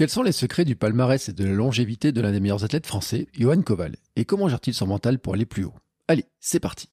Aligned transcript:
Quels 0.00 0.08
sont 0.08 0.22
les 0.22 0.32
secrets 0.32 0.64
du 0.64 0.76
palmarès 0.76 1.28
et 1.28 1.34
de 1.34 1.44
la 1.44 1.52
longévité 1.52 2.10
de 2.10 2.22
l'un 2.22 2.32
des 2.32 2.40
meilleurs 2.40 2.64
athlètes 2.64 2.86
français, 2.86 3.26
Johan 3.38 3.60
Koval 3.60 3.96
Et 4.16 4.24
comment 4.24 4.48
gère-t-il 4.48 4.72
son 4.72 4.86
mental 4.86 5.18
pour 5.18 5.34
aller 5.34 5.44
plus 5.44 5.64
haut? 5.64 5.74
Allez, 6.08 6.24
c'est 6.40 6.58
parti 6.58 6.88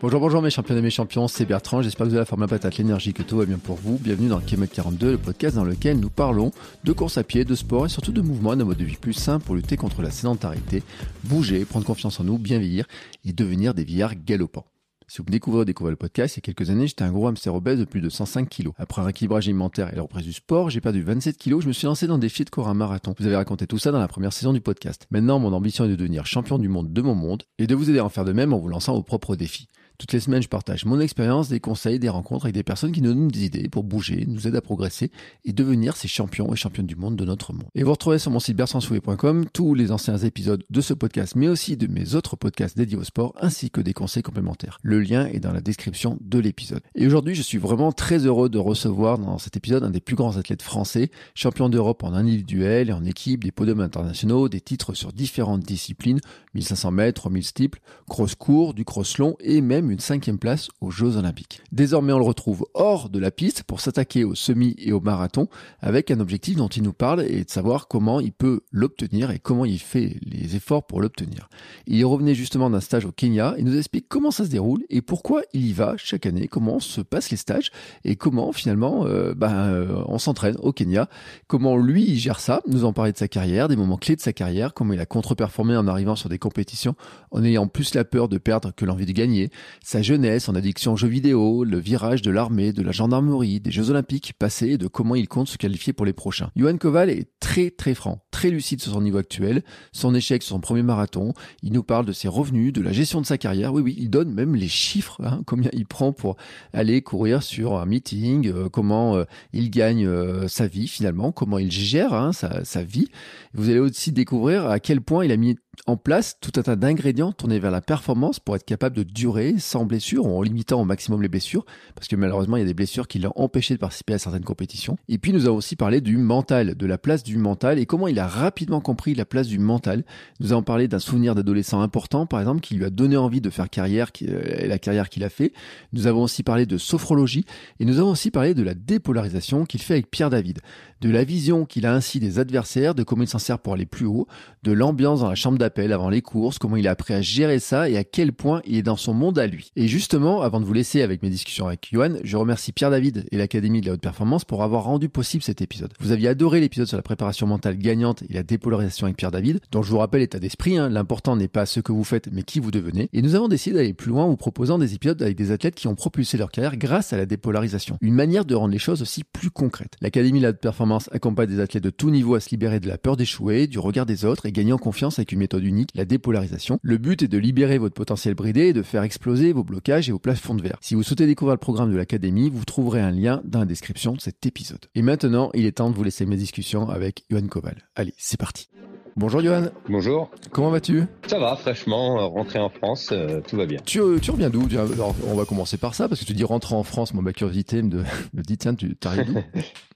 Bonjour, 0.00 0.18
bonjour 0.18 0.42
mes 0.42 0.50
champions 0.50 0.76
et 0.76 0.82
mes 0.82 0.90
champions, 0.90 1.28
c'est 1.28 1.44
Bertrand, 1.44 1.82
j'espère 1.82 2.06
que 2.06 2.08
vous 2.08 2.16
avez 2.16 2.22
la 2.22 2.26
forme 2.26 2.42
à 2.42 2.48
patate, 2.48 2.78
l'énergie, 2.78 3.12
que 3.12 3.22
tout 3.22 3.36
va 3.36 3.46
bien 3.46 3.58
pour 3.58 3.76
vous. 3.76 3.96
Bienvenue 3.96 4.28
dans 4.28 4.40
Kilomètre 4.40 4.74
42, 4.74 5.12
le 5.12 5.18
podcast 5.18 5.54
dans 5.54 5.62
lequel 5.62 6.00
nous 6.00 6.10
parlons 6.10 6.50
de 6.82 6.92
course 6.92 7.16
à 7.16 7.22
pied, 7.22 7.44
de 7.44 7.54
sport 7.54 7.86
et 7.86 7.88
surtout 7.88 8.10
de 8.10 8.22
mouvement, 8.22 8.56
d'un 8.56 8.64
mode 8.64 8.78
de 8.78 8.84
vie 8.84 8.96
plus 8.96 9.12
sain 9.12 9.38
pour 9.38 9.54
lutter 9.54 9.76
contre 9.76 10.02
la 10.02 10.10
sédentarité, 10.10 10.82
bouger, 11.22 11.64
prendre 11.64 11.86
confiance 11.86 12.18
en 12.18 12.24
nous, 12.24 12.38
bien 12.38 12.58
vieillir 12.58 12.86
et 13.24 13.32
devenir 13.32 13.72
des 13.72 13.84
vieillards 13.84 14.16
galopants. 14.16 14.66
Si 15.12 15.18
vous 15.18 15.24
découvrez 15.24 15.60
ou 15.60 15.64
découvrez 15.66 15.90
le 15.90 15.96
podcast, 15.96 16.36
il 16.36 16.38
y 16.38 16.40
a 16.40 16.54
quelques 16.54 16.70
années, 16.70 16.86
j'étais 16.86 17.02
un 17.02 17.12
gros 17.12 17.26
hamster 17.26 17.54
obèse 17.54 17.78
de 17.78 17.84
plus 17.84 18.00
de 18.00 18.08
105 18.08 18.48
kilos. 18.48 18.72
Après 18.78 19.02
un 19.02 19.08
équilibrage 19.08 19.46
alimentaire 19.46 19.92
et 19.92 19.96
la 19.96 20.00
reprise 20.00 20.24
du 20.24 20.32
sport, 20.32 20.70
j'ai 20.70 20.80
perdu 20.80 21.02
27 21.02 21.36
kilos, 21.36 21.64
je 21.64 21.68
me 21.68 21.74
suis 21.74 21.84
lancé 21.84 22.06
dans 22.06 22.16
des 22.16 22.28
défi 22.28 22.46
de 22.46 22.48
corps 22.48 22.66
à 22.66 22.72
marathon. 22.72 23.14
Vous 23.18 23.26
avez 23.26 23.36
raconté 23.36 23.66
tout 23.66 23.76
ça 23.76 23.90
dans 23.90 23.98
la 23.98 24.08
première 24.08 24.32
saison 24.32 24.54
du 24.54 24.62
podcast. 24.62 25.06
Maintenant, 25.10 25.38
mon 25.38 25.52
ambition 25.52 25.84
est 25.84 25.88
de 25.88 25.96
devenir 25.96 26.24
champion 26.24 26.58
du 26.58 26.70
monde 26.70 26.94
de 26.94 27.02
mon 27.02 27.14
monde 27.14 27.42
et 27.58 27.66
de 27.66 27.74
vous 27.74 27.90
aider 27.90 27.98
à 27.98 28.06
en 28.06 28.08
faire 28.08 28.24
de 28.24 28.32
même 28.32 28.54
en 28.54 28.58
vous 28.58 28.68
lançant 28.68 28.94
vos 28.94 29.02
propres 29.02 29.36
défis. 29.36 29.68
Toutes 30.02 30.14
les 30.14 30.18
semaines, 30.18 30.42
je 30.42 30.48
partage 30.48 30.84
mon 30.84 30.98
expérience, 30.98 31.48
des 31.48 31.60
conseils, 31.60 32.00
des 32.00 32.08
rencontres 32.08 32.46
avec 32.46 32.56
des 32.56 32.64
personnes 32.64 32.90
qui 32.90 33.00
nous 33.02 33.14
donnent 33.14 33.28
des 33.28 33.44
idées 33.44 33.68
pour 33.68 33.84
bouger, 33.84 34.24
nous 34.26 34.48
aident 34.48 34.56
à 34.56 34.60
progresser 34.60 35.12
et 35.44 35.52
devenir 35.52 35.96
ces 35.96 36.08
champions 36.08 36.52
et 36.52 36.56
championnes 36.56 36.88
du 36.88 36.96
monde 36.96 37.14
de 37.14 37.24
notre 37.24 37.52
monde. 37.52 37.68
Et 37.76 37.84
vous 37.84 37.92
retrouvez 37.92 38.18
sur 38.18 38.32
mon 38.32 38.40
site 38.40 38.56
bersansoué.com 38.56 39.44
tous 39.52 39.74
les 39.76 39.92
anciens 39.92 40.18
épisodes 40.18 40.64
de 40.68 40.80
ce 40.80 40.92
podcast, 40.92 41.36
mais 41.36 41.46
aussi 41.46 41.76
de 41.76 41.86
mes 41.86 42.16
autres 42.16 42.34
podcasts 42.34 42.76
dédiés 42.76 42.96
au 42.96 43.04
sport, 43.04 43.32
ainsi 43.40 43.70
que 43.70 43.80
des 43.80 43.92
conseils 43.92 44.24
complémentaires. 44.24 44.80
Le 44.82 44.98
lien 44.98 45.26
est 45.26 45.38
dans 45.38 45.52
la 45.52 45.60
description 45.60 46.18
de 46.20 46.40
l'épisode. 46.40 46.82
Et 46.96 47.06
aujourd'hui, 47.06 47.36
je 47.36 47.42
suis 47.42 47.58
vraiment 47.58 47.92
très 47.92 48.26
heureux 48.26 48.48
de 48.48 48.58
recevoir 48.58 49.18
dans 49.18 49.38
cet 49.38 49.56
épisode 49.56 49.84
un 49.84 49.90
des 49.90 50.00
plus 50.00 50.16
grands 50.16 50.36
athlètes 50.36 50.62
français, 50.62 51.12
champion 51.36 51.68
d'Europe 51.68 52.02
en 52.02 52.12
individuel 52.12 52.90
et 52.90 52.92
en 52.92 53.04
équipe, 53.04 53.44
des 53.44 53.52
podiums 53.52 53.78
internationaux, 53.78 54.48
des 54.48 54.60
titres 54.60 54.94
sur 54.94 55.12
différentes 55.12 55.62
disciplines, 55.62 56.18
1500 56.54 56.90
mètres, 56.90 57.20
3000 57.20 57.44
steeples, 57.44 57.80
cross 58.08 58.34
court, 58.34 58.74
du 58.74 58.84
cross 58.84 59.18
long 59.18 59.36
et 59.38 59.60
même 59.60 59.91
une 59.92 60.00
cinquième 60.00 60.38
place 60.38 60.68
aux 60.80 60.90
Jeux 60.90 61.16
Olympiques. 61.18 61.60
Désormais, 61.70 62.12
on 62.12 62.18
le 62.18 62.24
retrouve 62.24 62.66
hors 62.74 63.10
de 63.10 63.18
la 63.18 63.30
piste 63.30 63.62
pour 63.62 63.80
s'attaquer 63.80 64.24
au 64.24 64.34
semi 64.34 64.74
et 64.78 64.92
au 64.92 65.00
marathon 65.00 65.48
avec 65.80 66.10
un 66.10 66.18
objectif 66.18 66.56
dont 66.56 66.68
il 66.68 66.82
nous 66.82 66.94
parle 66.94 67.22
et 67.22 67.44
de 67.44 67.50
savoir 67.50 67.88
comment 67.88 68.18
il 68.18 68.32
peut 68.32 68.62
l'obtenir 68.72 69.30
et 69.30 69.38
comment 69.38 69.64
il 69.64 69.78
fait 69.78 70.16
les 70.22 70.56
efforts 70.56 70.86
pour 70.86 71.00
l'obtenir. 71.00 71.48
Il 71.86 72.04
revenait 72.06 72.34
justement 72.34 72.70
d'un 72.70 72.80
stage 72.80 73.04
au 73.04 73.12
Kenya 73.12 73.54
et 73.58 73.62
nous 73.62 73.76
explique 73.76 74.06
comment 74.08 74.30
ça 74.30 74.44
se 74.44 74.50
déroule 74.50 74.82
et 74.88 75.02
pourquoi 75.02 75.42
il 75.52 75.66
y 75.66 75.72
va 75.72 75.94
chaque 75.98 76.24
année, 76.24 76.48
comment 76.48 76.80
se 76.80 77.02
passent 77.02 77.30
les 77.30 77.36
stages 77.36 77.70
et 78.04 78.16
comment 78.16 78.52
finalement 78.52 79.06
euh, 79.06 79.34
ben, 79.34 79.52
euh, 79.52 80.02
on 80.06 80.18
s'entraîne 80.18 80.56
au 80.60 80.72
Kenya, 80.72 81.08
comment 81.46 81.76
lui 81.76 82.04
il 82.08 82.18
gère 82.18 82.40
ça, 82.40 82.62
nous 82.66 82.84
en 82.84 82.94
parler 82.94 83.12
de 83.12 83.18
sa 83.18 83.28
carrière, 83.28 83.68
des 83.68 83.76
moments 83.76 83.98
clés 83.98 84.16
de 84.16 84.22
sa 84.22 84.32
carrière, 84.32 84.72
comment 84.72 84.94
il 84.94 85.00
a 85.00 85.06
contre-performé 85.06 85.76
en 85.76 85.86
arrivant 85.86 86.16
sur 86.16 86.30
des 86.30 86.38
compétitions 86.38 86.94
en 87.30 87.44
ayant 87.44 87.66
plus 87.66 87.94
la 87.94 88.04
peur 88.04 88.28
de 88.28 88.38
perdre 88.38 88.72
que 88.74 88.86
l'envie 88.86 89.06
de 89.06 89.12
gagner, 89.12 89.50
sa 89.82 90.02
jeunesse 90.02 90.48
en 90.48 90.54
addiction 90.54 90.92
aux 90.92 90.96
jeux 90.96 91.08
vidéo, 91.08 91.64
le 91.64 91.78
virage 91.78 92.22
de 92.22 92.30
l'armée, 92.30 92.72
de 92.72 92.82
la 92.82 92.92
gendarmerie, 92.92 93.60
des 93.60 93.70
Jeux 93.70 93.90
Olympiques 93.90 94.34
passés 94.38 94.70
et 94.70 94.78
de 94.78 94.86
comment 94.86 95.14
il 95.14 95.28
compte 95.28 95.48
se 95.48 95.58
qualifier 95.58 95.92
pour 95.92 96.06
les 96.06 96.12
prochains. 96.12 96.50
Johan 96.56 96.76
Koval 96.76 97.10
est 97.10 97.28
très 97.40 97.70
très 97.70 97.94
franc, 97.94 98.24
très 98.30 98.50
lucide 98.50 98.80
sur 98.80 98.92
son 98.92 99.00
niveau 99.00 99.18
actuel, 99.18 99.62
son 99.92 100.14
échec 100.14 100.42
sur 100.42 100.56
son 100.56 100.60
premier 100.60 100.82
marathon, 100.82 101.32
il 101.62 101.72
nous 101.72 101.82
parle 101.82 102.06
de 102.06 102.12
ses 102.12 102.28
revenus, 102.28 102.72
de 102.72 102.82
la 102.82 102.92
gestion 102.92 103.20
de 103.20 103.26
sa 103.26 103.38
carrière, 103.38 103.72
oui 103.72 103.82
oui, 103.82 103.96
il 103.98 104.10
donne 104.10 104.32
même 104.32 104.54
les 104.54 104.68
chiffres, 104.68 105.20
hein, 105.24 105.42
combien 105.46 105.70
il 105.72 105.86
prend 105.86 106.12
pour 106.12 106.36
aller 106.72 107.02
courir 107.02 107.42
sur 107.42 107.76
un 107.76 107.86
meeting, 107.86 108.48
euh, 108.48 108.68
comment 108.68 109.16
euh, 109.16 109.24
il 109.52 109.70
gagne 109.70 110.06
euh, 110.06 110.48
sa 110.48 110.66
vie 110.66 110.88
finalement, 110.88 111.32
comment 111.32 111.58
il 111.58 111.70
gère 111.70 112.14
hein, 112.14 112.32
sa, 112.32 112.64
sa 112.64 112.82
vie. 112.82 113.08
Vous 113.54 113.68
allez 113.68 113.78
aussi 113.78 114.12
découvrir 114.12 114.66
à 114.66 114.80
quel 114.80 115.00
point 115.00 115.24
il 115.24 115.32
a 115.32 115.36
mis 115.36 115.56
en 115.86 115.96
place 115.96 116.36
tout 116.40 116.52
un 116.56 116.62
tas 116.62 116.76
d'ingrédients 116.76 117.32
tournés 117.32 117.58
vers 117.58 117.70
la 117.70 117.80
performance 117.80 118.38
pour 118.38 118.54
être 118.56 118.64
capable 118.64 118.94
de 118.94 119.02
durer 119.02 119.54
sans 119.58 119.84
blessure 119.86 120.26
en 120.26 120.42
limitant 120.42 120.80
au 120.80 120.84
maximum 120.84 121.22
les 121.22 121.28
blessures, 121.28 121.64
parce 121.94 122.08
que 122.08 122.16
malheureusement 122.16 122.56
il 122.56 122.60
y 122.60 122.62
a 122.62 122.66
des 122.66 122.74
blessures 122.74 123.08
qui 123.08 123.18
l'ont 123.18 123.32
empêché 123.36 123.74
de 123.74 123.78
participer 123.78 124.12
à 124.14 124.18
certaines 124.18 124.44
compétitions. 124.44 124.98
Et 125.08 125.16
puis 125.16 125.32
nous 125.32 125.46
avons 125.46 125.56
aussi 125.56 125.74
parlé 125.74 126.02
du 126.02 126.18
mental, 126.18 126.76
de 126.76 126.86
la 126.86 126.98
place 126.98 127.22
du 127.22 127.38
mental 127.38 127.78
et 127.78 127.86
comment 127.86 128.06
il 128.06 128.18
a 128.18 128.26
rapidement 128.26 128.80
compris 128.80 129.14
la 129.14 129.24
place 129.24 129.48
du 129.48 129.58
mental. 129.58 130.04
Nous 130.40 130.52
avons 130.52 130.62
parlé 130.62 130.88
d'un 130.88 130.98
souvenir 130.98 131.34
d'adolescent 131.34 131.80
important, 131.80 132.26
par 132.26 132.40
exemple, 132.40 132.60
qui 132.60 132.74
lui 132.74 132.84
a 132.84 132.90
donné 132.90 133.16
envie 133.16 133.40
de 133.40 133.48
faire 133.48 133.70
carrière, 133.70 134.10
euh, 134.22 134.66
la 134.66 134.78
carrière 134.78 135.08
qu'il 135.08 135.24
a 135.24 135.30
fait. 135.30 135.52
Nous 135.94 136.06
avons 136.06 136.22
aussi 136.22 136.42
parlé 136.42 136.66
de 136.66 136.76
sophrologie 136.76 137.46
et 137.80 137.86
nous 137.86 137.98
avons 137.98 138.10
aussi 138.10 138.30
parlé 138.30 138.54
de 138.54 138.62
la 138.62 138.74
dépolarisation 138.74 139.64
qu'il 139.64 139.80
fait 139.80 139.94
avec 139.94 140.10
Pierre 140.10 140.30
David, 140.30 140.60
de 141.00 141.10
la 141.10 141.24
vision 141.24 141.64
qu'il 141.64 141.86
a 141.86 141.94
ainsi 141.94 142.20
des 142.20 142.38
adversaires, 142.38 142.94
de 142.94 143.02
comment 143.02 143.22
il 143.22 143.28
s'en 143.28 143.38
sert 143.38 143.58
pour 143.58 143.72
aller 143.72 143.86
plus 143.86 144.06
haut, 144.06 144.28
de 144.62 144.72
l'ambiance 144.72 145.20
dans 145.20 145.28
la 145.28 145.34
chambre 145.34 145.58
d'appel 145.62 145.92
avant 145.92 146.10
les 146.10 146.22
courses, 146.22 146.58
comment 146.58 146.76
il 146.76 146.88
a 146.88 146.90
appris 146.90 147.14
à 147.14 147.22
gérer 147.22 147.60
ça 147.60 147.88
et 147.88 147.96
à 147.96 148.04
quel 148.04 148.32
point 148.32 148.62
il 148.66 148.76
est 148.76 148.82
dans 148.82 148.96
son 148.96 149.14
monde 149.14 149.38
à 149.38 149.46
lui. 149.46 149.70
Et 149.76 149.86
justement, 149.86 150.42
avant 150.42 150.60
de 150.60 150.64
vous 150.64 150.72
laisser 150.72 151.02
avec 151.02 151.22
mes 151.22 151.30
discussions 151.30 151.68
avec 151.68 151.88
Johan, 151.92 152.16
je 152.24 152.36
remercie 152.36 152.72
Pierre 152.72 152.90
David 152.90 153.26
et 153.30 153.38
l'Académie 153.38 153.80
de 153.80 153.86
la 153.86 153.92
haute 153.92 154.00
performance 154.00 154.44
pour 154.44 154.62
avoir 154.62 154.84
rendu 154.84 155.08
possible 155.08 155.42
cet 155.42 155.62
épisode. 155.62 155.92
Vous 156.00 156.10
aviez 156.10 156.28
adoré 156.28 156.60
l'épisode 156.60 156.88
sur 156.88 156.96
la 156.96 157.02
préparation 157.02 157.46
mentale 157.46 157.78
gagnante 157.78 158.22
et 158.28 158.32
la 158.32 158.42
dépolarisation 158.42 159.06
avec 159.06 159.16
Pierre 159.16 159.30
David, 159.30 159.60
dont 159.70 159.82
je 159.82 159.90
vous 159.90 159.98
rappelle 159.98 160.22
état 160.22 160.40
d'esprit, 160.40 160.76
hein, 160.76 160.88
l'important 160.88 161.36
n'est 161.36 161.48
pas 161.48 161.64
ce 161.64 161.80
que 161.80 161.92
vous 161.92 162.04
faites 162.04 162.28
mais 162.32 162.42
qui 162.42 162.58
vous 162.58 162.70
devenez. 162.70 163.08
Et 163.12 163.22
nous 163.22 163.36
avons 163.36 163.48
décidé 163.48 163.76
d'aller 163.76 163.94
plus 163.94 164.10
loin 164.10 164.24
en 164.24 164.28
vous 164.28 164.36
proposant 164.36 164.78
des 164.78 164.94
épisodes 164.94 165.22
avec 165.22 165.36
des 165.36 165.52
athlètes 165.52 165.76
qui 165.76 165.86
ont 165.86 165.94
propulsé 165.94 166.36
leur 166.36 166.50
carrière 166.50 166.76
grâce 166.76 167.12
à 167.12 167.16
la 167.16 167.26
dépolarisation. 167.26 167.98
Une 168.00 168.14
manière 168.14 168.44
de 168.44 168.54
rendre 168.56 168.72
les 168.72 168.78
choses 168.78 169.02
aussi 169.02 169.22
plus 169.22 169.50
concrètes. 169.50 169.94
L'Académie 170.00 170.40
de 170.40 170.44
la 170.44 170.50
haute 170.50 170.58
performance 170.58 171.08
accompagne 171.12 171.48
des 171.48 171.60
athlètes 171.60 171.84
de 171.84 171.90
tout 171.90 172.10
niveau 172.10 172.34
à 172.34 172.40
se 172.40 172.50
libérer 172.50 172.80
de 172.80 172.88
la 172.88 172.98
peur 172.98 173.16
d'échouer, 173.16 173.68
du 173.68 173.78
regard 173.78 174.06
des 174.06 174.24
autres 174.24 174.46
et 174.46 174.52
gagner 174.52 174.72
en 174.72 174.78
confiance 174.78 175.18
avec 175.18 175.32
une 175.32 175.38
méthode 175.38 175.51
unique, 175.60 175.90
la 175.94 176.04
dépolarisation. 176.04 176.78
Le 176.82 176.98
but 176.98 177.22
est 177.22 177.28
de 177.28 177.38
libérer 177.38 177.78
votre 177.78 177.94
potentiel 177.94 178.34
bridé 178.34 178.68
et 178.68 178.72
de 178.72 178.82
faire 178.82 179.02
exploser 179.02 179.52
vos 179.52 179.64
blocages 179.64 180.08
et 180.08 180.12
vos 180.12 180.18
plafonds 180.18 180.54
de 180.54 180.62
verre. 180.62 180.78
Si 180.80 180.94
vous 180.94 181.02
souhaitez 181.02 181.26
découvrir 181.26 181.54
le 181.54 181.60
programme 181.60 181.92
de 181.92 181.96
l'Académie, 181.96 182.50
vous 182.50 182.64
trouverez 182.64 183.00
un 183.00 183.10
lien 183.10 183.42
dans 183.44 183.60
la 183.60 183.66
description 183.66 184.12
de 184.12 184.20
cet 184.20 184.44
épisode. 184.46 184.86
Et 184.94 185.02
maintenant, 185.02 185.50
il 185.54 185.66
est 185.66 185.72
temps 185.72 185.90
de 185.90 185.94
vous 185.94 186.04
laisser 186.04 186.26
mes 186.26 186.36
discussions 186.36 186.88
avec 186.88 187.24
Johan 187.30 187.46
Koval. 187.46 187.76
Allez, 187.94 188.14
c'est 188.16 188.38
parti. 188.38 188.68
Bonjour 189.14 189.42
Johan. 189.42 189.66
Bonjour. 189.90 190.30
Comment 190.52 190.70
vas-tu? 190.70 191.02
Ça 191.26 191.38
va, 191.38 191.54
fraîchement, 191.56 192.18
euh, 192.18 192.26
rentré 192.26 192.58
en 192.58 192.70
France, 192.70 193.10
euh, 193.12 193.42
tout 193.46 193.56
va 193.56 193.66
bien. 193.66 193.78
Tu, 193.84 194.00
euh, 194.00 194.18
tu 194.18 194.30
reviens 194.30 194.48
d'où? 194.48 194.66
Alors, 194.72 195.14
On 195.28 195.34
va 195.34 195.44
commencer 195.44 195.76
par 195.76 195.94
ça, 195.94 196.08
parce 196.08 196.22
que 196.22 196.24
tu 196.24 196.32
dis 196.32 196.44
rentrer 196.44 196.74
en 196.74 196.82
France, 196.82 197.12
ma 197.12 197.32
curiosité 197.34 197.82
me, 197.82 198.02
me 198.32 198.42
dit, 198.42 198.56
tiens, 198.56 198.74
tu 198.74 198.96
arrives 199.04 199.26
d'où? 199.26 199.40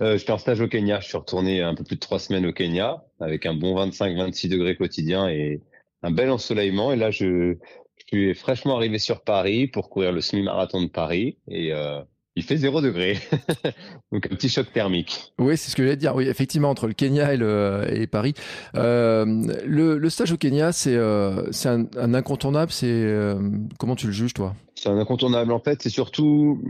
euh, 0.00 0.16
J'étais 0.16 0.32
en 0.32 0.38
stage 0.38 0.60
au 0.60 0.68
Kenya, 0.68 1.00
je 1.00 1.08
suis 1.08 1.16
retourné 1.16 1.62
un 1.62 1.74
peu 1.74 1.84
plus 1.84 1.96
de 1.96 2.00
trois 2.00 2.18
semaines 2.18 2.46
au 2.46 2.52
Kenya, 2.52 3.04
avec 3.20 3.46
un 3.46 3.54
bon 3.54 3.76
25-26 3.76 4.48
degrés 4.48 4.76
quotidien 4.76 5.28
et 5.28 5.62
un 6.02 6.10
bel 6.10 6.30
ensoleillement. 6.30 6.92
Et 6.92 6.96
là, 6.96 7.10
je, 7.10 7.56
je 7.96 8.04
suis 8.06 8.34
fraîchement 8.34 8.76
arrivé 8.76 8.98
sur 8.98 9.22
Paris 9.22 9.66
pour 9.66 9.90
courir 9.90 10.12
le 10.12 10.20
semi-marathon 10.20 10.82
de 10.82 10.88
Paris. 10.88 11.38
Et 11.48 11.72
euh, 11.72 12.00
il 12.38 12.44
fait 12.44 12.56
0 12.56 12.80
degré. 12.80 13.18
Donc 14.12 14.26
un 14.26 14.36
petit 14.36 14.48
choc 14.48 14.72
thermique. 14.72 15.32
Oui, 15.40 15.56
c'est 15.56 15.70
ce 15.72 15.76
que 15.76 15.82
j'allais 15.82 15.96
dire. 15.96 16.14
Oui, 16.14 16.28
effectivement, 16.28 16.70
entre 16.70 16.86
le 16.86 16.92
Kenya 16.92 17.34
et, 17.34 17.36
le, 17.36 17.84
et 17.90 18.06
Paris. 18.06 18.34
Euh, 18.76 19.24
le, 19.66 19.98
le, 19.98 20.10
stage 20.10 20.30
au 20.30 20.36
Kenya, 20.36 20.70
c'est 20.70 20.94
euh, 20.94 21.50
un, 21.64 21.86
un, 21.96 22.14
incontournable. 22.14 22.70
C'est 22.70 22.86
euh, 22.86 23.40
Comment 23.80 23.96
tu 23.96 24.06
le 24.06 24.12
juges, 24.12 24.34
toi? 24.34 24.54
C'est 24.76 24.88
un 24.88 24.98
incontournable. 24.98 25.50
En 25.50 25.58
fait, 25.58 25.82
c'est 25.82 25.90
surtout, 25.90 26.62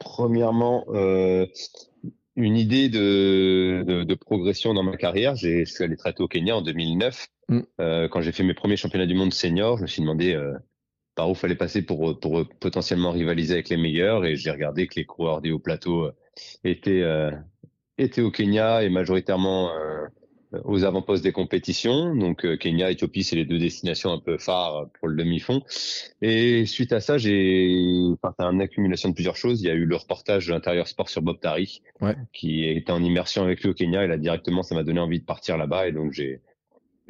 premièrement, 0.00 0.84
une 2.42 2.56
idée 2.56 2.88
de, 2.88 3.84
de, 3.86 4.04
de, 4.04 4.14
progression 4.14 4.74
dans 4.74 4.82
ma 4.82 4.96
carrière. 4.96 5.36
Je 5.36 5.64
suis 5.64 5.84
allé 5.84 5.96
tôt 5.96 6.24
au 6.24 6.28
Kenya 6.28 6.56
en 6.56 6.62
2009. 6.62 7.26
Mm. 7.48 7.60
quand 8.10 8.20
j'ai 8.20 8.32
fait 8.32 8.44
mes 8.44 8.54
premiers 8.54 8.76
championnats 8.76 9.06
du 9.06 9.14
monde 9.14 9.32
senior, 9.32 9.76
je 9.76 9.82
me 9.82 9.86
suis 9.88 10.02
demandé 10.02 10.36
par 11.14 11.30
où 11.30 11.34
fallait 11.34 11.54
passer 11.54 11.82
pour, 11.82 12.18
pour 12.18 12.48
potentiellement 12.60 13.10
rivaliser 13.10 13.54
avec 13.54 13.68
les 13.68 13.76
meilleurs. 13.76 14.24
Et 14.24 14.36
j'ai 14.36 14.50
regardé 14.50 14.86
que 14.86 14.94
les 14.96 15.04
coureurs 15.04 15.40
des 15.40 15.50
hauts 15.50 15.58
plateaux 15.58 16.04
euh, 16.04 16.12
étaient, 16.64 17.02
euh, 17.02 17.30
étaient 17.98 18.22
au 18.22 18.30
Kenya 18.30 18.82
et 18.82 18.88
majoritairement 18.88 19.70
euh, 19.70 20.06
aux 20.64 20.84
avant-postes 20.84 21.22
des 21.22 21.32
compétitions. 21.32 22.14
Donc 22.14 22.44
euh, 22.44 22.56
Kenya, 22.56 22.90
Éthiopie, 22.90 23.24
c'est 23.24 23.36
les 23.36 23.44
deux 23.44 23.58
destinations 23.58 24.12
un 24.12 24.18
peu 24.18 24.38
phares 24.38 24.88
pour 24.98 25.08
le 25.08 25.16
demi-fond. 25.16 25.62
Et 26.22 26.66
suite 26.66 26.92
à 26.92 27.00
ça, 27.00 27.18
j'ai, 27.18 27.72
enfin, 28.22 28.50
une 28.50 28.60
accumulation 28.60 29.08
de 29.08 29.14
plusieurs 29.14 29.36
choses. 29.36 29.62
Il 29.62 29.66
y 29.66 29.70
a 29.70 29.74
eu 29.74 29.84
le 29.84 29.96
reportage 29.96 30.46
de 30.46 30.52
l'intérieur 30.52 30.88
sport 30.88 31.08
sur 31.08 31.22
Bob 31.22 31.40
Tari, 31.40 31.82
ouais. 32.00 32.16
qui 32.32 32.66
était 32.66 32.92
en 32.92 33.02
immersion 33.02 33.42
avec 33.42 33.60
lui 33.62 33.70
au 33.70 33.74
Kenya. 33.74 34.04
Et 34.04 34.08
là, 34.08 34.16
directement, 34.16 34.62
ça 34.62 34.74
m'a 34.74 34.82
donné 34.82 35.00
envie 35.00 35.20
de 35.20 35.24
partir 35.24 35.56
là-bas. 35.56 35.88
Et 35.88 35.92
donc 35.92 36.12
j'ai 36.12 36.40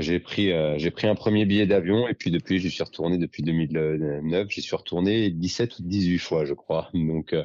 j'ai 0.01 0.21
pris, 0.21 0.53
euh, 0.53 0.79
j'ai 0.79 0.91
pris 0.91 1.07
un 1.07 1.15
premier 1.15 1.45
billet 1.45 1.67
d'avion 1.67 2.09
et 2.09 2.15
puis 2.15 2.31
depuis, 2.31 2.59
j'y 2.59 2.71
suis 2.71 2.83
retourné 2.83 3.19
depuis 3.19 3.43
2009. 3.43 4.49
J'y 4.51 4.63
suis 4.63 4.77
retourné 4.77 5.31
17 5.31 5.79
ou 5.79 5.83
18 5.83 6.19
fois, 6.19 6.45
je 6.45 6.55
crois. 6.55 6.89
Donc, 6.95 7.33
euh, 7.33 7.45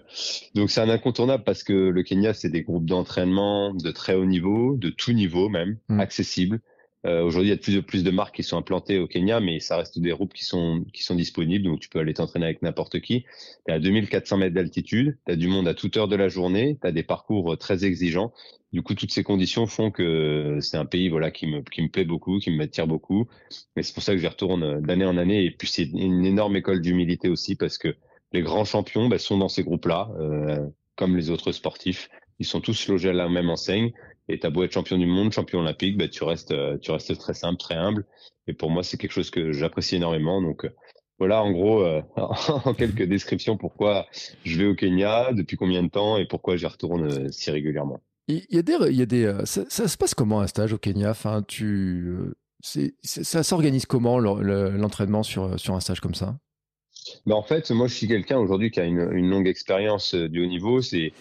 donc 0.55 0.71
c'est 0.71 0.81
un 0.81 0.89
incontournable 0.89 1.43
parce 1.43 1.63
que 1.63 1.73
le 1.73 2.03
Kenya, 2.03 2.33
c'est 2.33 2.49
des 2.49 2.63
groupes 2.63 2.85
d'entraînement 2.85 3.73
de 3.73 3.91
très 3.91 4.15
haut 4.15 4.25
niveau, 4.25 4.75
de 4.75 4.89
tout 4.89 5.13
niveau 5.13 5.49
même, 5.49 5.77
mmh. 5.89 5.99
accessibles. 5.99 6.61
Euh, 7.05 7.23
Aujourd'hui, 7.23 7.49
il 7.49 7.51
y 7.51 7.53
a 7.53 7.55
de 7.55 7.61
plus 7.61 7.77
en 7.77 7.81
plus 7.83 8.03
de 8.03 8.11
marques 8.11 8.35
qui 8.35 8.43
sont 8.43 8.57
implantées 8.57 8.99
au 8.99 9.07
Kenya, 9.07 9.39
mais 9.39 9.59
ça 9.59 9.77
reste 9.77 9.99
des 9.99 10.11
routes 10.11 10.33
qui 10.33 10.43
sont 10.43 10.83
qui 10.93 11.03
sont 11.03 11.15
disponibles, 11.15 11.65
donc 11.65 11.79
tu 11.79 11.89
peux 11.89 11.99
aller 11.99 12.13
t'entraîner 12.13 12.45
avec 12.45 12.61
n'importe 12.61 12.99
qui. 12.99 13.25
Tu 13.67 13.73
à 13.73 13.79
2400 13.79 14.37
mètres 14.37 14.55
d'altitude, 14.55 15.17
tu 15.25 15.31
as 15.31 15.35
du 15.35 15.47
monde 15.47 15.67
à 15.67 15.73
toute 15.73 15.97
heure 15.97 16.07
de 16.07 16.15
la 16.15 16.29
journée, 16.29 16.77
tu 16.81 16.87
as 16.87 16.91
des 16.91 17.03
parcours 17.03 17.53
euh, 17.53 17.57
très 17.57 17.85
exigeants. 17.85 18.33
Du 18.73 18.81
coup, 18.81 18.95
toutes 18.95 19.11
ces 19.11 19.23
conditions 19.23 19.67
font 19.67 19.91
que 19.91 20.57
c'est 20.61 20.77
un 20.77 20.85
pays 20.85 21.09
voilà 21.09 21.31
qui 21.31 21.47
me 21.47 21.61
qui 21.61 21.81
me 21.81 21.89
plaît 21.89 22.05
beaucoup, 22.05 22.39
qui 22.39 22.51
m'attire 22.51 22.87
beaucoup. 22.87 23.27
Mais 23.75 23.83
c'est 23.83 23.93
pour 23.93 24.03
ça 24.03 24.13
que 24.13 24.19
j'y 24.19 24.27
retourne 24.27 24.81
d'année 24.81 25.05
en 25.05 25.17
année. 25.17 25.45
Et 25.45 25.51
puis 25.51 25.67
c'est 25.67 25.83
une 25.83 26.25
énorme 26.25 26.55
école 26.55 26.81
d'humilité 26.81 27.29
aussi 27.29 27.55
parce 27.55 27.77
que 27.77 27.95
les 28.33 28.41
grands 28.41 28.65
champions 28.65 29.07
bah, 29.07 29.17
sont 29.17 29.37
dans 29.37 29.47
ces 29.47 29.63
groupes-là, 29.63 30.09
euh, 30.19 30.67
comme 30.95 31.15
les 31.15 31.29
autres 31.29 31.51
sportifs. 31.51 32.09
Ils 32.39 32.45
sont 32.45 32.59
tous 32.59 32.87
logés 32.89 33.09
à 33.09 33.13
la 33.13 33.29
même 33.29 33.49
enseigne. 33.49 33.93
Et 34.27 34.39
t'as 34.39 34.49
beau 34.49 34.63
être 34.63 34.71
champion 34.71 34.97
du 34.97 35.05
monde, 35.05 35.31
champion 35.31 35.59
olympique, 35.59 35.97
bah, 35.97 36.07
tu 36.07 36.23
restes, 36.23 36.51
euh, 36.51 36.77
tu 36.79 36.91
restes 36.91 37.17
très 37.17 37.33
simple, 37.33 37.57
très 37.57 37.75
humble. 37.75 38.05
Et 38.47 38.53
pour 38.53 38.71
moi, 38.71 38.83
c'est 38.83 38.97
quelque 38.97 39.11
chose 39.11 39.29
que 39.29 39.51
j'apprécie 39.51 39.97
énormément. 39.97 40.41
Donc 40.41 40.65
euh, 40.65 40.69
voilà, 41.19 41.43
en 41.43 41.51
gros, 41.51 41.83
euh, 41.83 42.01
en 42.17 42.73
quelques 42.73 43.03
descriptions, 43.03 43.57
pourquoi 43.57 44.07
je 44.43 44.57
vais 44.57 44.65
au 44.65 44.75
Kenya, 44.75 45.31
depuis 45.33 45.57
combien 45.57 45.83
de 45.83 45.89
temps 45.89 46.17
et 46.17 46.25
pourquoi 46.25 46.57
j'y 46.57 46.65
retourne 46.65 47.31
si 47.31 47.51
régulièrement. 47.51 47.99
Il 48.27 48.43
y 48.49 48.57
a 48.57 48.63
des, 48.63 48.75
il 48.89 48.95
y 48.95 49.03
a 49.03 49.05
des, 49.05 49.31
ça, 49.45 49.67
se 49.69 49.97
passe 49.97 50.15
comment 50.15 50.41
un 50.41 50.47
stage 50.47 50.73
au 50.73 50.79
Kenya? 50.79 51.11
Enfin, 51.11 51.43
tu, 51.47 52.15
c'est, 52.59 52.95
ça 53.03 53.43
s'organise 53.43 53.85
comment 53.85 54.17
l'entraînement 54.17 55.21
sur 55.21 55.59
sur 55.59 55.75
un 55.75 55.79
stage 55.79 55.99
comme 55.99 56.15
ça? 56.15 56.35
Bah 57.27 57.35
en 57.35 57.43
fait, 57.43 57.69
moi, 57.69 57.85
je 57.85 57.93
suis 57.93 58.07
quelqu'un 58.07 58.39
aujourd'hui 58.39 58.71
qui 58.71 58.79
a 58.79 58.85
une, 58.85 59.11
une 59.11 59.29
longue 59.29 59.47
expérience 59.47 60.15
du 60.15 60.43
haut 60.43 60.47
niveau. 60.47 60.81
C'est 60.81 61.13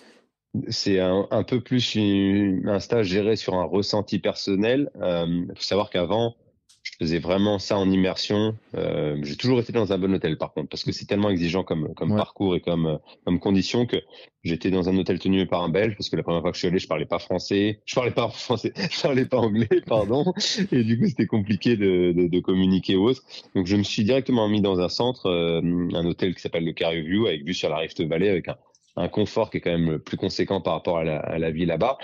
c'est 0.68 1.00
un, 1.00 1.26
un, 1.30 1.42
peu 1.42 1.60
plus 1.60 1.96
un 1.96 2.80
stage 2.80 3.06
géré 3.06 3.36
sur 3.36 3.54
un 3.54 3.64
ressenti 3.64 4.18
personnel. 4.18 4.90
Il 4.96 5.02
euh, 5.02 5.46
faut 5.54 5.62
savoir 5.62 5.90
qu'avant, 5.90 6.36
je 6.84 6.92
faisais 6.98 7.18
vraiment 7.18 7.58
ça 7.58 7.76
en 7.76 7.90
immersion. 7.90 8.56
Euh, 8.76 9.18
j'ai 9.22 9.36
toujours 9.36 9.58
été 9.58 9.72
dans 9.72 9.92
un 9.92 9.98
bon 9.98 10.14
hôtel, 10.14 10.36
par 10.36 10.52
contre, 10.52 10.68
parce 10.68 10.84
que 10.84 10.92
c'est 10.92 11.06
tellement 11.06 11.30
exigeant 11.30 11.64
comme, 11.64 11.92
comme 11.94 12.14
parcours 12.14 12.54
et 12.54 12.60
comme, 12.60 12.98
comme 13.24 13.40
condition 13.40 13.86
que 13.86 13.96
j'étais 14.44 14.70
dans 14.70 14.88
un 14.88 14.96
hôtel 14.98 15.18
tenu 15.18 15.46
par 15.46 15.62
un 15.62 15.70
Belge, 15.70 15.96
parce 15.96 16.10
que 16.10 16.16
la 16.16 16.22
première 16.22 16.42
fois 16.42 16.50
que 16.50 16.56
je 16.56 16.60
suis 16.60 16.68
allé, 16.68 16.78
je 16.78 16.86
parlais 16.86 17.06
pas 17.06 17.18
français, 17.18 17.80
je 17.86 17.94
parlais 17.94 18.10
pas 18.10 18.28
français, 18.28 18.72
je 18.76 19.00
parlais 19.00 19.24
pas 19.24 19.38
anglais, 19.38 19.68
pardon, 19.86 20.32
et 20.70 20.84
du 20.84 20.98
coup 20.98 21.06
c'était 21.06 21.26
compliqué 21.26 21.76
de, 21.76 22.12
de, 22.12 22.28
de, 22.28 22.40
communiquer 22.40 22.96
ou 22.96 23.08
autre. 23.08 23.22
Donc 23.54 23.66
je 23.66 23.76
me 23.76 23.82
suis 23.82 24.04
directement 24.04 24.46
mis 24.48 24.60
dans 24.60 24.78
un 24.78 24.90
centre, 24.90 25.26
euh, 25.26 25.60
un 25.62 26.06
hôtel 26.06 26.34
qui 26.34 26.42
s'appelle 26.42 26.66
le 26.66 26.72
Carrier 26.72 27.02
View, 27.02 27.26
avec 27.26 27.44
vue 27.44 27.54
sur 27.54 27.70
la 27.70 27.78
Rift 27.78 28.02
Valley, 28.02 28.28
avec 28.28 28.48
un 28.48 28.56
un 28.96 29.08
confort 29.08 29.50
qui 29.50 29.58
est 29.58 29.60
quand 29.60 29.76
même 29.76 29.98
plus 29.98 30.16
conséquent 30.16 30.60
par 30.60 30.74
rapport 30.74 30.98
à 30.98 31.04
la, 31.04 31.18
à 31.18 31.38
la 31.38 31.50
vie 31.50 31.66
là-bas. 31.66 31.98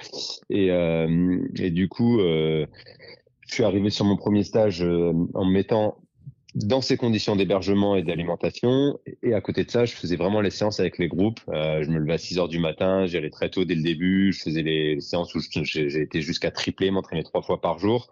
Et, 0.49 0.71
euh, 0.71 1.39
et 1.59 1.71
du 1.71 1.89
coup, 1.89 2.21
euh, 2.21 2.67
je 3.47 3.55
suis 3.55 3.65
arrivé 3.65 3.91
sur 3.91 4.05
mon 4.05 4.17
premier 4.17 4.43
stage 4.43 4.83
euh, 4.83 5.13
en 5.35 5.45
me 5.45 5.53
mettant 5.53 5.97
dans 6.55 6.81
ces 6.81 6.97
conditions 6.97 7.37
d'hébergement 7.37 7.97
et 7.97 8.03
d'alimentation. 8.03 8.99
Et 9.23 9.35
à 9.35 9.41
côté 9.41 9.65
de 9.65 9.71
ça, 9.71 9.85
je 9.85 9.95
faisais 9.95 10.17
vraiment 10.17 10.41
les 10.41 10.51
séances 10.51 10.81
avec 10.81 10.99
les 10.99 11.09
groupes. 11.09 11.41
Euh, 11.49 11.83
je 11.83 11.91
me 11.91 11.99
levais 11.99 12.15
à 12.15 12.19
6 12.19 12.39
heures 12.39 12.49
du 12.49 12.59
matin, 12.59 13.07
j'y 13.07 13.17
allais 13.17 13.31
très 13.31 13.51
tôt 13.51 13.65
dès 13.65 13.75
le 13.75 13.83
début. 13.83 14.33
Je 14.33 14.43
faisais 14.43 14.63
les 14.63 15.01
séances 15.01 15.35
où 15.35 15.41
j'ai 15.63 16.03
été 16.03 16.21
jusqu'à 16.21 16.51
tripler, 16.51 16.91
m'entraîner 16.91 17.23
trois 17.23 17.43
fois 17.43 17.61
par 17.61 17.79
jour. 17.79 18.09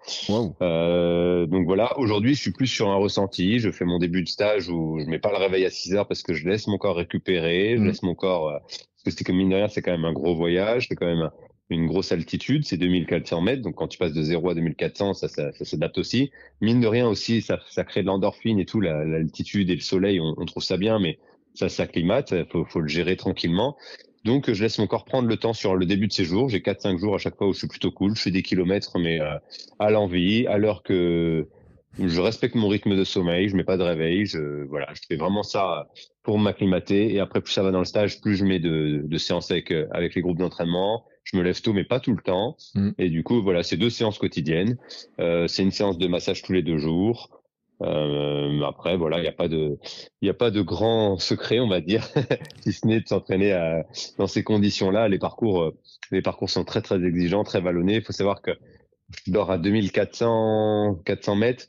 Euh, 0.63 1.47
donc 1.47 1.67
voilà, 1.67 1.99
aujourd'hui, 1.99 2.35
je 2.35 2.41
suis 2.41 2.53
plus 2.53 2.69
sur 2.69 2.89
un 2.91 2.97
ressenti. 2.97 3.59
Je 3.59 3.71
fais 3.71 3.85
mon 3.85 3.99
début 3.99 4.23
de 4.23 4.29
stage 4.29 4.69
où 4.69 5.01
je 5.01 5.07
mets 5.07 5.19
pas 5.19 5.33
le 5.33 5.39
réveil 5.39 5.65
à 5.65 5.71
6 5.71 5.95
heures 5.95 6.07
parce 6.07 6.23
que 6.23 6.33
je 6.33 6.49
laisse 6.49 6.67
mon 6.69 6.79
corps 6.79 6.97
récupérer, 6.97 7.75
je 7.77 7.83
mmh. 7.83 7.87
laisse 7.87 8.03
mon 8.03 8.15
corps... 8.15 8.49
Euh, 8.49 8.59
parce 9.05 9.15
que 9.15 9.19
c'est 9.19 9.25
comme 9.25 9.37
mine 9.37 9.51
de 9.51 9.55
rien, 9.55 9.69
c'est 9.69 9.81
quand 9.81 9.93
même 9.93 10.05
un 10.05 10.13
gros 10.13 10.35
voyage, 10.35 10.89
c'est 10.89 10.97
quand 10.97 11.07
même 11.07 11.31
une 11.71 11.87
grosse 11.87 12.13
altitude, 12.13 12.65
c'est 12.65 12.77
2400 12.77 13.41
mètres. 13.43 13.63
Donc 13.63 13.75
quand 13.75 13.89
tu 13.89 13.99
passes 13.99 14.15
de 14.15 14.23
0 14.23 14.51
à 14.51 14.55
2400, 14.55 15.15
ça, 15.15 15.29
ça, 15.29 15.53
ça 15.53 15.65
s'adapte 15.65 15.99
aussi. 15.99 16.31
Mine 16.61 16.81
de 16.81 16.87
rien 16.87 17.07
aussi, 17.07 17.43
ça, 17.43 17.61
ça 17.69 17.85
crée 17.85 18.03
de 18.03 18.07
l'endorphine 18.07 18.59
et 18.59 18.65
tout, 18.65 18.81
l'altitude 18.81 19.71
et 19.71 19.75
le 19.75 19.81
soleil, 19.81 20.21
on, 20.21 20.35
on, 20.37 20.45
trouve 20.47 20.63
ça 20.63 20.77
bien, 20.77 20.99
mais 20.99 21.19
ça 21.55 21.69
s'acclimate, 21.69 22.35
faut, 22.51 22.65
faut 22.65 22.81
le 22.81 22.89
gérer 22.89 23.17
tranquillement. 23.17 23.77
Donc 24.25 24.53
je 24.53 24.63
laisse 24.63 24.79
mon 24.79 24.87
corps 24.87 25.05
prendre 25.05 25.29
le 25.29 25.37
temps 25.37 25.53
sur 25.53 25.77
le 25.77 25.87
début 25.87 26.09
de 26.09 26.13
ces 26.13 26.25
jours. 26.25 26.49
J'ai 26.49 26.61
4-5 26.61 26.99
jours 26.99 27.15
à 27.15 27.19
chaque 27.19 27.37
fois 27.37 27.49
où 27.49 27.53
je 27.53 27.59
suis 27.59 27.69
plutôt 27.69 27.91
cool. 27.91 28.17
Je 28.17 28.23
fais 28.23 28.31
des 28.31 28.43
kilomètres, 28.43 28.99
mais 28.99 29.21
euh, 29.21 29.37
à 29.79 29.91
l'envie, 29.91 30.47
à 30.47 30.59
l'heure 30.59 30.83
que 30.83 31.49
je 31.99 32.21
respecte 32.21 32.55
mon 32.55 32.69
rythme 32.69 32.97
de 32.97 33.05
sommeil, 33.05 33.49
je 33.49 33.57
mets 33.57 33.65
pas 33.65 33.77
de 33.77 33.83
réveil, 33.83 34.27
je 34.27 34.65
voilà, 34.69 34.89
je 34.95 35.01
fais 35.09 35.17
vraiment 35.17 35.43
ça 35.43 35.89
pour 36.23 36.39
m'acclimater. 36.39 37.15
Et 37.15 37.21
après, 37.21 37.41
plus 37.41 37.53
ça 37.53 37.63
va 37.63 37.71
dans 37.71 37.79
le 37.79 37.85
stage, 37.85 38.21
plus 38.21 38.37
je 38.37 38.45
mets 38.45 38.59
de, 38.59 39.03
de 39.05 39.19
séances 39.19 39.51
avec 39.51 39.73
avec 39.93 40.15
les 40.15 40.23
groupes 40.23 40.39
d'entraînement 40.39 41.05
je 41.31 41.37
me 41.37 41.43
lève 41.43 41.61
tôt, 41.61 41.73
mais 41.73 41.85
pas 41.85 42.01
tout 42.01 42.13
le 42.13 42.23
temps. 42.23 42.57
Mm. 42.75 42.91
Et 42.99 43.11
du 43.11 43.23
coup, 43.23 43.43
voilà, 43.43 43.63
c'est 43.63 43.77
deux 43.77 43.91
séances 43.91 44.19
quotidiennes. 44.19 44.79
Euh, 45.21 45.47
c'est 45.47 45.63
une 45.63 45.71
séance 45.71 45.99
de 45.99 46.07
massage 46.07 46.43
tous 46.43 46.53
les 46.53 46.63
deux 46.63 46.79
jours. 46.79 47.31
Euh, 47.83 48.61
après, 48.63 48.97
voilà, 48.97 49.19
il 49.19 49.23
n'y 49.23 49.29
a 49.29 49.33
pas 49.33 49.47
de, 49.49 49.79
il 50.21 50.25
n'y 50.25 50.31
a 50.31 50.35
pas 50.35 50.51
de 50.51 50.63
grand 50.63 51.19
secret, 51.19 51.61
on 51.61 51.69
va 51.69 51.81
dire, 51.81 52.09
si 52.63 52.73
ce 52.73 52.87
n'est 52.87 53.01
de 53.01 53.07
s'entraîner 53.07 53.83
dans 54.17 54.27
ces 54.27 54.43
conditions-là. 54.43 55.09
Les 55.09 55.19
parcours, 55.19 55.63
euh, 55.63 55.79
les 56.11 56.23
parcours 56.23 56.51
sont 56.51 56.65
très 56.65 56.81
très 56.81 57.05
exigeants, 57.05 57.45
très 57.45 57.61
vallonnés. 57.61 57.97
Il 57.97 58.03
faut 58.03 58.13
savoir 58.13 58.41
que 58.41 58.53
je 59.27 59.31
dors 59.31 59.51
à 59.51 59.59
2400, 59.59 61.03
400 61.05 61.37
mètres. 61.37 61.67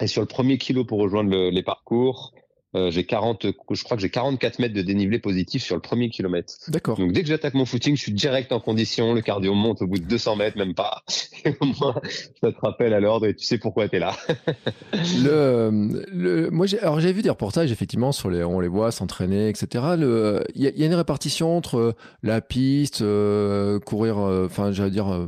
Et 0.00 0.06
sur 0.06 0.22
le 0.22 0.28
premier 0.28 0.58
kilo 0.58 0.84
pour 0.84 0.98
rejoindre 0.98 1.50
les 1.50 1.62
parcours, 1.62 2.32
euh, 2.74 2.90
j'ai 2.90 3.04
40, 3.04 3.46
je 3.70 3.82
crois 3.82 3.96
que 3.96 4.02
j'ai 4.02 4.10
44 4.10 4.58
mètres 4.58 4.74
de 4.74 4.82
dénivelé 4.82 5.18
positif 5.18 5.62
sur 5.62 5.74
le 5.74 5.80
premier 5.80 6.10
kilomètre. 6.10 6.54
D'accord. 6.68 6.98
Donc 6.98 7.12
dès 7.12 7.22
que 7.22 7.28
j'attaque 7.28 7.54
mon 7.54 7.64
footing, 7.64 7.96
je 7.96 8.02
suis 8.02 8.12
direct 8.12 8.52
en 8.52 8.60
condition. 8.60 9.14
Le 9.14 9.22
cardio 9.22 9.54
monte 9.54 9.82
au 9.82 9.86
bout 9.86 9.98
de 9.98 10.04
200 10.04 10.36
mètres, 10.36 10.58
même 10.58 10.74
pas. 10.74 11.02
Et 11.44 11.54
au 11.60 11.66
moins, 11.80 11.94
ça 12.42 12.52
te 12.52 12.60
rappelle 12.60 12.92
à 12.92 13.00
l'ordre 13.00 13.26
et 13.26 13.34
tu 13.34 13.44
sais 13.44 13.58
pourquoi 13.58 13.88
tu 13.88 13.96
es 13.96 13.98
là. 14.00 14.16
le, 14.92 16.04
le, 16.12 16.50
moi, 16.50 16.66
j'ai, 16.66 16.80
alors 16.80 17.00
j'ai 17.00 17.12
vu 17.12 17.22
des 17.22 17.30
reportages 17.30 17.70
effectivement 17.70 18.10
sur 18.10 18.28
les, 18.28 18.42
on 18.42 18.58
les 18.58 18.68
voit 18.68 18.90
s'entraîner, 18.90 19.48
etc. 19.48 19.84
Il 19.98 20.62
y, 20.62 20.64
y, 20.64 20.82
a 20.82 20.86
une 20.86 20.94
répartition 20.94 21.56
entre 21.56 21.94
la 22.22 22.40
piste, 22.40 23.02
euh, 23.02 23.78
courir, 23.78 24.18
euh, 24.18 24.46
enfin, 24.46 24.72
j'allais 24.72 24.90
dire, 24.90 25.12
euh, 25.12 25.26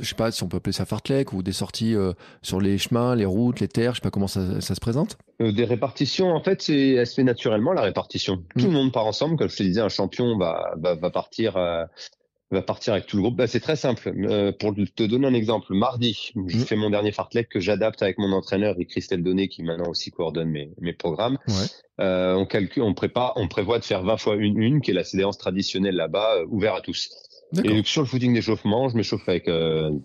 je 0.00 0.08
sais 0.08 0.14
pas 0.14 0.30
si 0.30 0.42
on 0.42 0.48
peut 0.48 0.56
appeler 0.56 0.72
ça 0.72 0.84
fartlek 0.84 1.32
ou 1.32 1.42
des 1.42 1.52
sorties 1.52 1.94
sur 2.42 2.60
les 2.60 2.78
chemins, 2.78 3.14
les 3.14 3.24
routes, 3.24 3.60
les 3.60 3.68
terres. 3.68 3.92
Je 3.92 4.00
sais 4.00 4.02
pas 4.02 4.10
comment 4.10 4.28
ça, 4.28 4.60
ça 4.60 4.74
se 4.74 4.80
présente. 4.80 5.16
Des 5.40 5.64
répartitions, 5.64 6.32
en 6.32 6.40
fait 6.42 6.68
elle 6.68 7.06
se 7.06 7.14
fait 7.14 7.24
naturellement 7.24 7.72
la 7.72 7.82
répartition. 7.82 8.42
Tout 8.58 8.66
le 8.66 8.70
mm. 8.70 8.74
monde 8.74 8.92
part 8.92 9.06
ensemble. 9.06 9.36
Comme 9.36 9.48
je 9.48 9.56
te 9.56 9.62
disais, 9.62 9.80
un 9.80 9.88
champion 9.88 10.36
va, 10.38 10.74
va, 10.76 11.10
partir. 11.10 11.56
Euh, 11.56 11.84
va 12.50 12.62
partir 12.62 12.92
avec 12.92 13.06
tout 13.06 13.16
le 13.16 13.22
groupe. 13.22 13.36
Bah, 13.36 13.46
c'est 13.46 13.60
très 13.60 13.76
simple. 13.76 14.12
Euh, 14.16 14.52
pour 14.52 14.74
te 14.74 15.02
donner 15.02 15.26
un 15.26 15.34
exemple, 15.34 15.74
mardi, 15.74 16.32
je 16.34 16.56
mm. 16.56 16.60
fais 16.60 16.76
mon 16.76 16.90
dernier 16.90 17.12
fartlek 17.12 17.48
que 17.48 17.60
j'adapte 17.60 18.02
avec 18.02 18.18
mon 18.18 18.32
entraîneur 18.32 18.76
et 18.78 18.86
Christelle 18.86 19.22
Donné 19.22 19.48
qui 19.48 19.62
maintenant 19.62 19.90
aussi 19.90 20.10
coordonne 20.10 20.48
mes, 20.48 20.70
mes 20.80 20.92
programmes. 20.92 21.38
Euh, 22.00 22.34
on 22.34 22.46
calcule, 22.46 22.82
on 22.82 22.94
prépare, 22.94 23.32
on 23.36 23.48
prévoit 23.48 23.78
de 23.78 23.84
faire 23.84 24.02
20 24.02 24.16
fois 24.16 24.36
une 24.36 24.60
une, 24.62 24.80
qui 24.80 24.92
est 24.92 24.94
la 24.94 25.04
séance 25.04 25.38
traditionnelle 25.38 25.96
là-bas, 25.96 26.44
ouvert 26.48 26.74
à 26.74 26.80
tous. 26.80 27.10
Et 27.62 27.82
sur 27.84 28.02
le 28.02 28.08
footing 28.08 28.34
d'échauffement, 28.34 28.88
je 28.88 28.96
m'échauffe 28.96 29.28
avec 29.28 29.48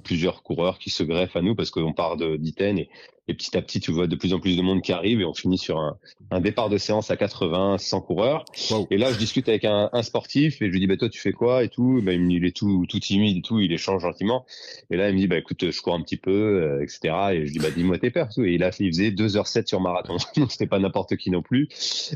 plusieurs 0.04 0.44
coureurs 0.44 0.78
qui 0.78 0.90
se 0.90 1.04
greffent 1.04 1.36
à 1.36 1.42
nous 1.42 1.56
parce 1.56 1.72
qu'on 1.72 1.94
part 1.94 2.18
d'Iten 2.18 2.78
et 2.78 2.90
et 3.32 3.34
petit 3.34 3.58
à 3.58 3.62
petit, 3.62 3.80
tu 3.80 3.92
vois 3.92 4.08
de 4.08 4.16
plus 4.16 4.34
en 4.34 4.40
plus 4.40 4.58
de 4.58 4.62
monde 4.62 4.82
qui 4.82 4.92
arrive 4.92 5.22
et 5.22 5.26
on 5.26 5.34
finit 5.34 5.58
sur 5.58 5.80
un, 5.80 5.98
un 6.30 6.42
départ 6.42 6.70
de 6.70 6.78
séance 6.78 7.10
à 7.10 7.18
80, 7.18 7.78
100 7.78 8.02
coureurs. 8.02 8.46
Et 8.90 8.98
là, 8.98 9.12
je 9.12 9.18
discute 9.18 9.48
avec 9.50 9.66
un, 9.66 9.90
un, 9.92 10.04
sportif 10.04 10.62
et 10.62 10.68
je 10.68 10.72
lui 10.72 10.80
dis, 10.80 10.88
bah, 10.88 10.98
toi, 10.98 11.10
tu 11.10 11.20
fais 11.20 11.32
quoi 11.32 11.64
et 11.64 11.70
tout? 11.70 12.02
Bah, 12.04 12.14
il, 12.14 12.46
est 12.46 12.56
tout, 12.56 12.86
tout 12.88 13.00
timide 13.00 13.38
et 13.38 13.42
tout. 13.42 13.60
Il 13.60 13.72
échange 13.72 14.02
gentiment. 14.02 14.46
Et 14.90 14.98
là, 14.98 15.10
il 15.10 15.16
me 15.16 15.20
dit, 15.20 15.28
bah, 15.28 15.38
écoute, 15.38 15.72
je 15.72 15.82
cours 15.82 15.96
un 15.96 16.02
petit 16.02 16.18
peu, 16.18 16.32
euh, 16.32 16.84
etc. 16.84 17.14
Et 17.34 17.48
je 17.48 17.52
dis, 17.52 17.60
bah, 17.60 17.72
dis-moi 17.76 17.98
tes 17.98 18.12
pertes. 18.12 18.38
Et 18.38 18.58
là, 18.58 18.72
il 18.80 18.92
faisait 18.92 19.10
2h07 19.10 19.68
sur 19.68 19.80
marathon. 19.80 20.18
Donc, 20.36 20.52
c'était 20.52 20.68
pas 20.68 20.80
n'importe 20.80 21.16
qui 21.16 21.32
non 21.32 21.42
plus. 21.42 21.70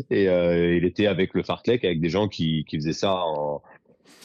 Et 0.09 0.27
euh, 0.27 0.75
il 0.75 0.85
était 0.85 1.07
avec 1.07 1.33
le 1.33 1.43
fartlek, 1.43 1.85
avec 1.85 2.01
des 2.01 2.09
gens 2.09 2.27
qui, 2.27 2.65
qui 2.67 2.77
faisaient 2.77 2.93
ça 2.93 3.15
en, 3.15 3.61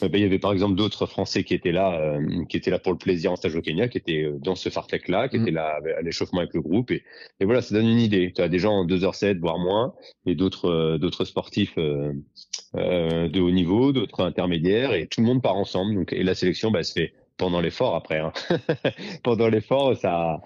ben, 0.09 0.19
il 0.19 0.21
y 0.21 0.25
avait 0.25 0.39
par 0.39 0.53
exemple 0.53 0.75
d'autres 0.75 1.05
Français 1.05 1.43
qui 1.43 1.53
étaient 1.53 1.71
là, 1.71 1.99
euh, 1.99 2.45
qui 2.45 2.57
étaient 2.57 2.71
là 2.71 2.79
pour 2.79 2.91
le 2.91 2.97
plaisir 2.97 3.31
en 3.31 3.35
stage 3.35 3.55
au 3.55 3.61
Kenya, 3.61 3.87
qui 3.87 3.97
étaient 3.97 4.23
euh, 4.23 4.37
dans 4.39 4.55
ce 4.55 4.69
fartlek 4.69 5.07
là, 5.07 5.29
qui 5.29 5.37
mm. 5.37 5.41
étaient 5.41 5.51
là 5.51 5.79
à 5.97 6.01
l'échauffement 6.01 6.39
avec 6.39 6.53
le 6.53 6.61
groupe. 6.61 6.91
Et, 6.91 7.03
et, 7.39 7.45
voilà, 7.45 7.61
ça 7.61 7.75
donne 7.75 7.87
une 7.87 7.99
idée. 7.99 8.31
Tu 8.35 8.41
as 8.41 8.49
des 8.49 8.59
gens 8.59 8.73
en 8.73 8.85
2h07, 8.85 9.39
voire 9.39 9.59
moins, 9.59 9.93
et 10.25 10.35
d'autres 10.35 10.97
d'autres 10.97 11.25
sportifs 11.25 11.77
euh, 11.77 13.27
de 13.27 13.41
haut 13.41 13.51
niveau, 13.51 13.91
d'autres 13.91 14.23
intermédiaires, 14.23 14.93
et 14.93 15.07
tout 15.07 15.21
le 15.21 15.27
monde 15.27 15.41
part 15.41 15.57
ensemble. 15.57 15.95
Donc, 15.95 16.13
et 16.13 16.23
la 16.23 16.35
sélection, 16.35 16.71
bah, 16.71 16.83
se 16.83 16.93
fait 16.93 17.13
pendant 17.37 17.59
l'effort 17.59 17.95
après. 17.95 18.19
Hein. 18.19 18.31
pendant 19.23 19.49
l'effort, 19.49 19.97
ça, 19.97 20.41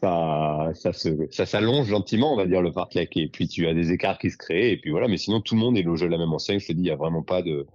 ça, 0.00 0.70
ça 0.74 0.92
se, 0.92 1.08
ça 1.30 1.46
s'allonge 1.46 1.88
gentiment, 1.88 2.32
on 2.32 2.36
va 2.36 2.46
dire 2.46 2.62
le 2.62 2.70
fartlek. 2.70 3.16
Et 3.16 3.28
puis 3.28 3.48
tu 3.48 3.66
as 3.66 3.74
des 3.74 3.92
écarts 3.92 4.18
qui 4.18 4.30
se 4.30 4.36
créent. 4.36 4.72
Et 4.72 4.76
puis 4.76 4.90
voilà. 4.90 5.08
Mais 5.08 5.16
sinon, 5.16 5.40
tout 5.40 5.54
le 5.54 5.60
monde 5.60 5.76
est 5.76 5.82
logé 5.82 6.06
à 6.06 6.08
la 6.08 6.18
même 6.18 6.32
enseigne. 6.32 6.60
Je 6.60 6.68
te 6.68 6.72
dis, 6.72 6.82
il 6.82 6.86
y 6.86 6.90
a 6.90 6.96
vraiment 6.96 7.22
pas 7.22 7.42
de, 7.42 7.66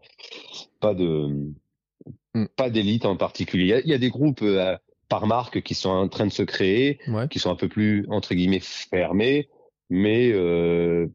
pas 0.80 0.94
de, 0.94 1.52
mm. 2.34 2.46
pas 2.56 2.70
d'élite 2.70 3.06
en 3.06 3.18
particulier. 3.18 3.82
Il 3.86 3.92
y, 3.92 3.94
a, 3.94 3.98
des 3.98 4.10
groupes 4.10 4.42
euh, 4.42 4.78
par 5.10 5.28
marque 5.28 5.62
qui 5.62 5.76
sont 5.76 5.90
en 5.90 6.08
train 6.08 6.26
de 6.26 6.32
se 6.32 6.44
créer, 6.44 7.00
qui 7.30 7.40
sont 7.40 7.52
un 7.52 7.56
peu 7.56 7.68
plus 7.68 8.06
entre 8.10 8.34
guillemets 8.34 8.62
fermés, 8.62 9.50
mais 9.90 10.32
euh, 10.32 11.08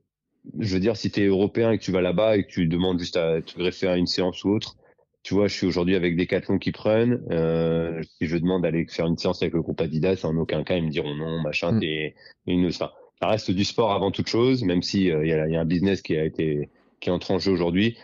je 0.59 0.75
veux 0.75 0.81
dire, 0.81 0.97
si 0.97 1.11
tu 1.11 1.23
es 1.23 1.27
européen 1.27 1.73
et 1.73 1.79
que 1.79 1.83
tu 1.83 1.93
vas 1.93 2.01
là-bas 2.01 2.37
et 2.37 2.45
que 2.45 2.51
tu 2.51 2.67
demandes 2.67 2.99
juste 2.99 3.17
à 3.17 3.41
te 3.43 3.59
greffer 3.59 3.89
à 3.89 3.97
une 3.97 4.07
séance 4.07 4.45
ou 4.45 4.51
autre, 4.51 4.77
tu 5.23 5.35
vois, 5.35 5.49
je 5.49 5.55
suis 5.55 5.67
aujourd'hui 5.67 5.97
avec 5.97 6.17
des 6.17 6.25
Decathlon 6.25 6.59
qui 6.59 6.73
prennent. 6.73 7.21
Euh, 7.31 8.01
si 8.03 8.27
je 8.27 8.37
demande 8.37 8.63
d'aller 8.63 8.87
faire 8.87 9.07
une 9.07 9.19
séance 9.19 9.43
avec 9.43 9.55
le 9.55 9.63
groupe 9.63 9.81
Adidas, 9.81 10.21
en 10.25 10.37
aucun 10.37 10.65
cas 10.65 10.77
ils 10.77 10.85
me 10.85 10.91
diront 10.91 11.15
non, 11.15 11.41
machin. 11.41 11.73
Mm. 11.73 11.83
Et, 11.83 12.15
une, 12.47 12.71
ça 12.71 12.95
reste 13.21 13.51
du 13.51 13.65
sport 13.65 13.93
avant 13.93 14.11
toute 14.11 14.29
chose, 14.29 14.63
même 14.63 14.83
si 14.83 15.07
il 15.07 15.27
y, 15.27 15.33
a, 15.33 15.49
y, 15.49 15.57
a, 15.57 15.61
un 15.61 15.65
business 15.65 16.03
qui 16.03 16.17
a 16.17 16.25
été 16.25 16.71
qui 17.01 17.11
est 17.11 17.13
entré 17.13 17.35
en 17.35 17.39
jeu 17.39 17.53
aujourd'hui. 17.53 17.99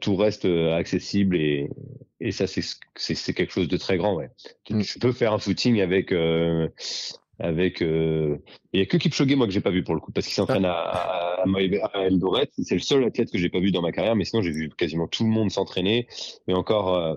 tout 0.00 0.16
reste 0.16 0.46
accessible 0.46 1.36
et, 1.36 1.68
et 2.20 2.32
ça 2.32 2.46
c'est 2.46 2.62
c'est 2.96 3.34
quelque 3.34 3.52
chose 3.52 3.68
de 3.68 3.76
très 3.76 3.98
grand. 3.98 4.14
Ouais. 4.14 4.30
Mm. 4.70 4.80
Tu, 4.80 4.98
peux 4.98 5.12
faire 5.12 5.32
un 5.32 5.38
footing 5.38 5.80
avec 5.80 6.12
avec 7.38 7.82
euh... 7.82 8.38
il 8.72 8.80
y 8.80 8.82
a 8.82 8.86
que 8.86 8.96
Kipchoge 8.96 9.34
moi 9.34 9.46
que 9.46 9.52
j'ai 9.52 9.60
pas 9.60 9.70
vu 9.70 9.84
pour 9.84 9.94
le 9.94 10.00
coup 10.00 10.12
parce 10.12 10.26
qu'il 10.26 10.34
s'entraîne 10.34 10.64
à, 10.64 10.72
à, 10.72 11.44
à 11.44 12.06
Eldoret 12.06 12.48
c'est 12.62 12.74
le 12.74 12.80
seul 12.80 13.04
athlète 13.04 13.30
que 13.30 13.38
j'ai 13.38 13.50
pas 13.50 13.60
vu 13.60 13.72
dans 13.72 13.82
ma 13.82 13.92
carrière 13.92 14.16
mais 14.16 14.24
sinon 14.24 14.42
j'ai 14.42 14.52
vu 14.52 14.70
quasiment 14.70 15.06
tout 15.06 15.24
le 15.24 15.30
monde 15.30 15.50
s'entraîner. 15.50 16.06
Et 16.48 16.54
encore 16.54 16.94
euh, 16.94 17.14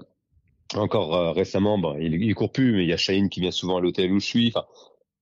encore 0.76 1.16
euh, 1.16 1.32
récemment 1.32 1.78
bon 1.78 1.98
il, 2.00 2.22
il 2.22 2.36
court 2.36 2.52
plus 2.52 2.74
mais 2.74 2.84
il 2.84 2.90
y 2.90 2.94
a 2.94 2.98
Shaheen 2.98 3.30
qui 3.30 3.40
vient 3.40 3.52
souvent 3.52 3.78
à 3.78 3.82
l'hôtel 3.82 4.12
où 4.12 4.20
je 4.20 4.26
suis. 4.26 4.48
Enfin 4.50 4.66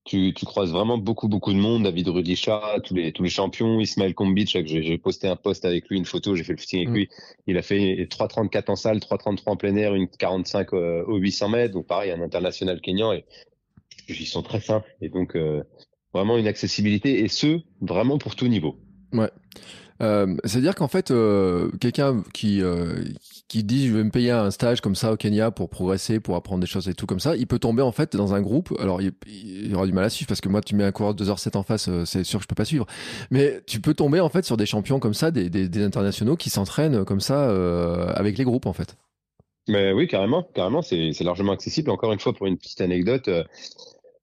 tu, 0.07 0.33
tu 0.33 0.45
croises 0.45 0.71
vraiment 0.71 0.97
beaucoup 0.97 1.27
beaucoup 1.27 1.53
de 1.53 1.59
monde. 1.59 1.83
David 1.83 2.07
Rudisha 2.07 2.79
tous 2.83 2.95
les 2.95 3.11
tous 3.11 3.23
les 3.23 3.29
champions. 3.29 3.79
Ismaël 3.79 4.15
Kombic 4.15 4.57
j'ai 4.65 4.97
posté 4.97 5.27
un 5.27 5.35
post 5.35 5.65
avec 5.65 5.87
lui 5.89 5.97
une 5.97 6.05
photo 6.05 6.35
j'ai 6.35 6.43
fait 6.43 6.53
le 6.53 6.57
footing 6.57 6.79
avec 6.79 6.89
mm. 6.89 6.93
lui. 6.95 7.09
Il 7.45 7.57
a 7.57 7.61
fait 7.61 8.07
3,34 8.09 8.71
en 8.71 8.75
salle 8.75 8.97
3,33 8.97 9.41
en 9.45 9.57
plein 9.57 9.75
air 9.75 9.93
une 9.93 10.07
45 10.07 10.73
euh, 10.73 11.03
au 11.05 11.17
800 11.17 11.49
mètres. 11.49 11.73
Donc 11.73 11.85
pareil 11.85 12.11
un 12.11 12.21
international 12.21 12.81
kényan 12.81 13.13
et 13.13 13.25
ils 14.09 14.25
sont 14.25 14.41
très 14.41 14.61
simples 14.61 14.89
et 15.01 15.09
donc 15.09 15.35
euh, 15.35 15.63
vraiment 16.13 16.37
une 16.37 16.47
accessibilité 16.47 17.23
et 17.23 17.27
ce 17.27 17.59
vraiment 17.81 18.17
pour 18.17 18.35
tout 18.35 18.47
niveau. 18.47 18.77
Ouais. 19.13 19.29
Euh, 20.01 20.35
C'est-à-dire 20.43 20.75
qu'en 20.75 20.87
fait, 20.87 21.11
euh, 21.11 21.71
quelqu'un 21.81 22.23
qui 22.33 22.61
euh, 22.61 23.03
qui 23.47 23.63
dit 23.63 23.87
je 23.87 23.95
vais 23.95 24.03
me 24.03 24.11
payer 24.11 24.31
un 24.31 24.51
stage 24.51 24.81
comme 24.81 24.95
ça 24.95 25.13
au 25.13 25.17
Kenya 25.17 25.51
pour 25.51 25.69
progresser, 25.69 26.19
pour 26.19 26.35
apprendre 26.35 26.61
des 26.61 26.67
choses 26.67 26.87
et 26.87 26.93
tout 26.93 27.05
comme 27.07 27.19
ça, 27.19 27.35
il 27.35 27.47
peut 27.47 27.59
tomber 27.59 27.81
en 27.81 27.91
fait 27.91 28.15
dans 28.15 28.33
un 28.33 28.41
groupe. 28.41 28.73
Alors 28.79 29.01
il, 29.01 29.13
il 29.27 29.73
aura 29.75 29.85
du 29.85 29.93
mal 29.93 30.03
à 30.03 30.09
suivre 30.09 30.27
parce 30.27 30.41
que 30.41 30.49
moi 30.49 30.61
tu 30.61 30.75
mets 30.75 30.83
un 30.83 30.91
coureur 30.91 31.15
de 31.15 31.25
2h07 31.25 31.57
en 31.57 31.63
face, 31.63 31.89
c'est 32.05 32.23
sûr 32.23 32.39
que 32.39 32.43
je 32.43 32.47
peux 32.47 32.55
pas 32.55 32.65
suivre. 32.65 32.85
Mais 33.31 33.61
tu 33.65 33.81
peux 33.81 33.93
tomber 33.93 34.19
en 34.19 34.29
fait 34.29 34.45
sur 34.45 34.57
des 34.57 34.65
champions 34.65 34.99
comme 34.99 35.15
ça, 35.15 35.31
des, 35.31 35.49
des, 35.49 35.67
des 35.67 35.83
internationaux 35.83 36.35
qui 36.35 36.49
s'entraînent 36.49 37.03
comme 37.05 37.21
ça 37.21 37.49
avec 38.15 38.37
les 38.37 38.43
groupes 38.43 38.65
en 38.67 38.73
fait. 38.73 38.95
Mais 39.69 39.91
oui, 39.91 40.07
carrément, 40.07 40.43
carrément, 40.53 40.81
c'est 40.81 41.11
largement 41.21 41.51
accessible. 41.51 41.89
Encore 41.89 42.13
une 42.13 42.19
fois, 42.19 42.33
pour 42.33 42.47
une 42.47 42.57
petite 42.57 42.79
anecdote, 42.79 43.29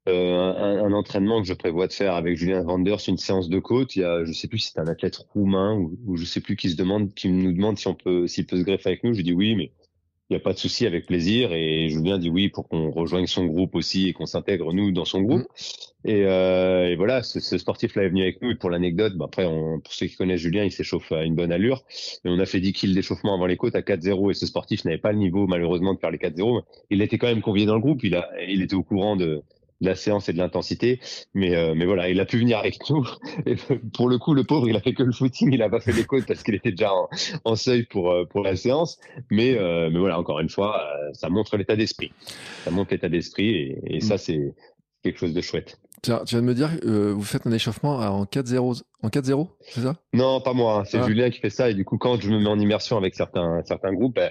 euh, 0.07 0.37
un, 0.37 0.85
un, 0.85 0.93
entraînement 0.93 1.41
que 1.41 1.49
je 1.49 1.55
prévois 1.55 1.87
de 1.87 1.93
faire 1.93 2.15
avec 2.15 2.37
Julien 2.37 2.63
Vanders, 2.63 3.01
une 3.09 3.17
séance 3.17 3.49
de 3.49 3.59
côte. 3.59 3.97
Il 3.97 4.01
y 4.01 4.05
a, 4.05 4.25
je 4.25 4.33
sais 4.33 4.49
plus 4.49 4.59
si 4.59 4.73
c'est 4.73 4.81
un 4.81 4.87
athlète 4.87 5.17
roumain 5.17 5.75
ou, 5.75 5.99
ou, 6.07 6.17
je 6.17 6.27
sais 6.27 6.41
plus 6.41 6.57
qui 6.57 6.69
se 6.69 6.77
demande, 6.77 7.15
qui 7.15 7.29
nous 7.31 7.53
demande 7.53 7.79
si 7.79 7.89
on 7.89 7.95
peut, 7.95 8.27
s'il 8.27 8.47
peut 8.47 8.59
se 8.59 8.65
greffer 8.65 8.91
avec 8.91 9.05
nous. 9.05 9.15
Je 9.15 9.23
dis 9.23 9.33
oui, 9.33 9.57
mais 9.57 9.73
il 10.31 10.35
n'y 10.35 10.37
a 10.37 10.41
pas 10.41 10.53
de 10.53 10.59
souci, 10.59 10.87
avec 10.87 11.07
plaisir. 11.07 11.53
Et 11.53 11.89
Julien 11.89 12.19
dit 12.19 12.31
oui 12.31 12.49
pour 12.49 12.69
qu'on 12.69 12.91
rejoigne 12.91 13.27
son 13.27 13.47
groupe 13.47 13.75
aussi 13.75 14.09
et 14.09 14.13
qu'on 14.13 14.27
s'intègre 14.27 14.73
nous 14.73 14.91
dans 14.91 15.05
son 15.07 15.23
groupe. 15.23 15.43
Mmh. 15.43 16.09
Et, 16.09 16.25
euh, 16.27 16.91
et, 16.91 16.97
voilà, 16.97 17.23
ce, 17.23 17.41
ce 17.41 17.57
sportif-là 17.57 18.05
est 18.05 18.09
venu 18.09 18.23
avec 18.23 18.43
nous. 18.43 18.51
Et 18.51 18.57
pour 18.57 18.69
l'anecdote, 18.69 19.15
bah 19.17 19.25
après, 19.27 19.47
on, 19.47 19.81
pour 19.81 19.93
ceux 19.93 20.07
qui 20.07 20.17
connaissent 20.17 20.41
Julien, 20.41 20.65
il 20.65 20.73
s'échauffe 20.73 21.13
à 21.13 21.25
une 21.25 21.35
bonne 21.35 21.53
allure. 21.53 21.83
Et 22.25 22.29
on 22.29 22.39
a 22.39 22.47
fait 22.47 22.61
10 22.61 22.73
kills 22.75 22.95
d'échauffement 22.95 23.35
avant 23.35 23.47
les 23.47 23.57
côtes 23.57 23.75
à 23.75 23.81
4-0. 23.81 24.31
Et 24.31 24.35
ce 24.35 24.45
sportif 24.45 24.85
n'avait 24.85 24.99
pas 24.99 25.13
le 25.13 25.19
niveau, 25.19 25.47
malheureusement, 25.47 25.95
de 25.95 25.99
faire 25.99 26.11
les 26.11 26.19
4-0. 26.19 26.63
Il 26.91 27.01
était 27.01 27.17
quand 27.17 27.27
même 27.27 27.43
convié 27.43 27.65
dans 27.65 27.75
le 27.75 27.81
groupe. 27.81 28.05
Il, 28.05 28.15
a, 28.17 28.29
il 28.47 28.63
était 28.63 28.75
au 28.75 28.83
courant 28.83 29.17
de, 29.17 29.43
de 29.81 29.87
la 29.89 29.95
séance 29.95 30.29
et 30.29 30.33
de 30.33 30.39
l'intensité. 30.39 31.01
Mais, 31.35 31.55
euh, 31.55 31.75
mais 31.75 31.85
voilà, 31.87 32.09
il 32.09 32.21
a 32.21 32.25
pu 32.25 32.39
venir 32.39 32.59
avec 32.59 32.79
nous. 32.91 33.07
Et 33.47 33.57
pour 33.95 34.09
le 34.09 34.19
coup, 34.19 34.35
le 34.35 34.45
pauvre, 34.45 34.69
il 34.69 34.77
a 34.77 34.81
fait 34.81 34.95
que 34.95 35.03
le 35.03 35.13
footing, 35.13 35.53
il 35.53 35.63
a 35.63 35.69
pas 35.69 35.81
fait 35.81 35.93
les 35.93 36.05
côtes 36.05 36.27
parce 36.27 36.43
qu'il 36.43 36.55
était 36.55 36.71
déjà 36.71 36.93
en, 36.93 37.09
en, 37.45 37.57
seuil 37.57 37.85
pour, 37.85 38.11
euh, 38.11 38.25
pour 38.25 38.43
la 38.43 38.57
séance. 38.57 38.99
Mais, 39.31 39.57
euh, 39.57 39.91
mais 39.91 39.99
voilà, 39.99 40.19
encore 40.19 40.41
une 40.41 40.51
fois, 40.51 40.83
ça 41.13 41.29
montre 41.29 41.57
l'état 41.57 41.77
d'esprit. 41.77 42.13
Ça 42.65 42.71
montre 42.71 42.93
l'état 42.93 43.09
d'esprit 43.09 43.55
et, 43.55 43.97
et 43.97 44.01
ça, 44.01 44.19
c'est 44.19 44.55
quelque 45.03 45.19
chose 45.19 45.35
de 45.35 45.41
chouette. 45.41 45.79
Tiens, 46.03 46.23
tu 46.27 46.35
viens 46.35 46.43
de 46.43 46.47
me 46.47 46.55
dire, 46.55 46.71
euh, 46.85 47.15
vous 47.15 47.23
faites 47.23 47.47
un 47.47 47.53
échauffement 47.53 47.97
en 47.97 48.25
4-0, 48.25 48.83
en 49.03 49.09
4-0, 49.09 49.49
c'est 49.63 49.81
ça? 49.81 49.95
Non, 50.13 50.41
pas 50.41 50.53
moi. 50.53 50.81
Hein. 50.81 50.85
C'est 50.85 50.99
ah. 50.99 51.07
Julien 51.07 51.31
qui 51.31 51.41
fait 51.41 51.51
ça. 51.51 51.71
Et 51.71 51.75
du 51.75 51.85
coup, 51.85 51.97
quand 51.97 52.21
je 52.21 52.31
me 52.31 52.39
mets 52.39 52.49
en 52.49 52.59
immersion 52.59 52.99
avec 52.99 53.15
certains, 53.15 53.63
certains 53.65 53.95
groupes, 53.95 54.17
ben, 54.17 54.31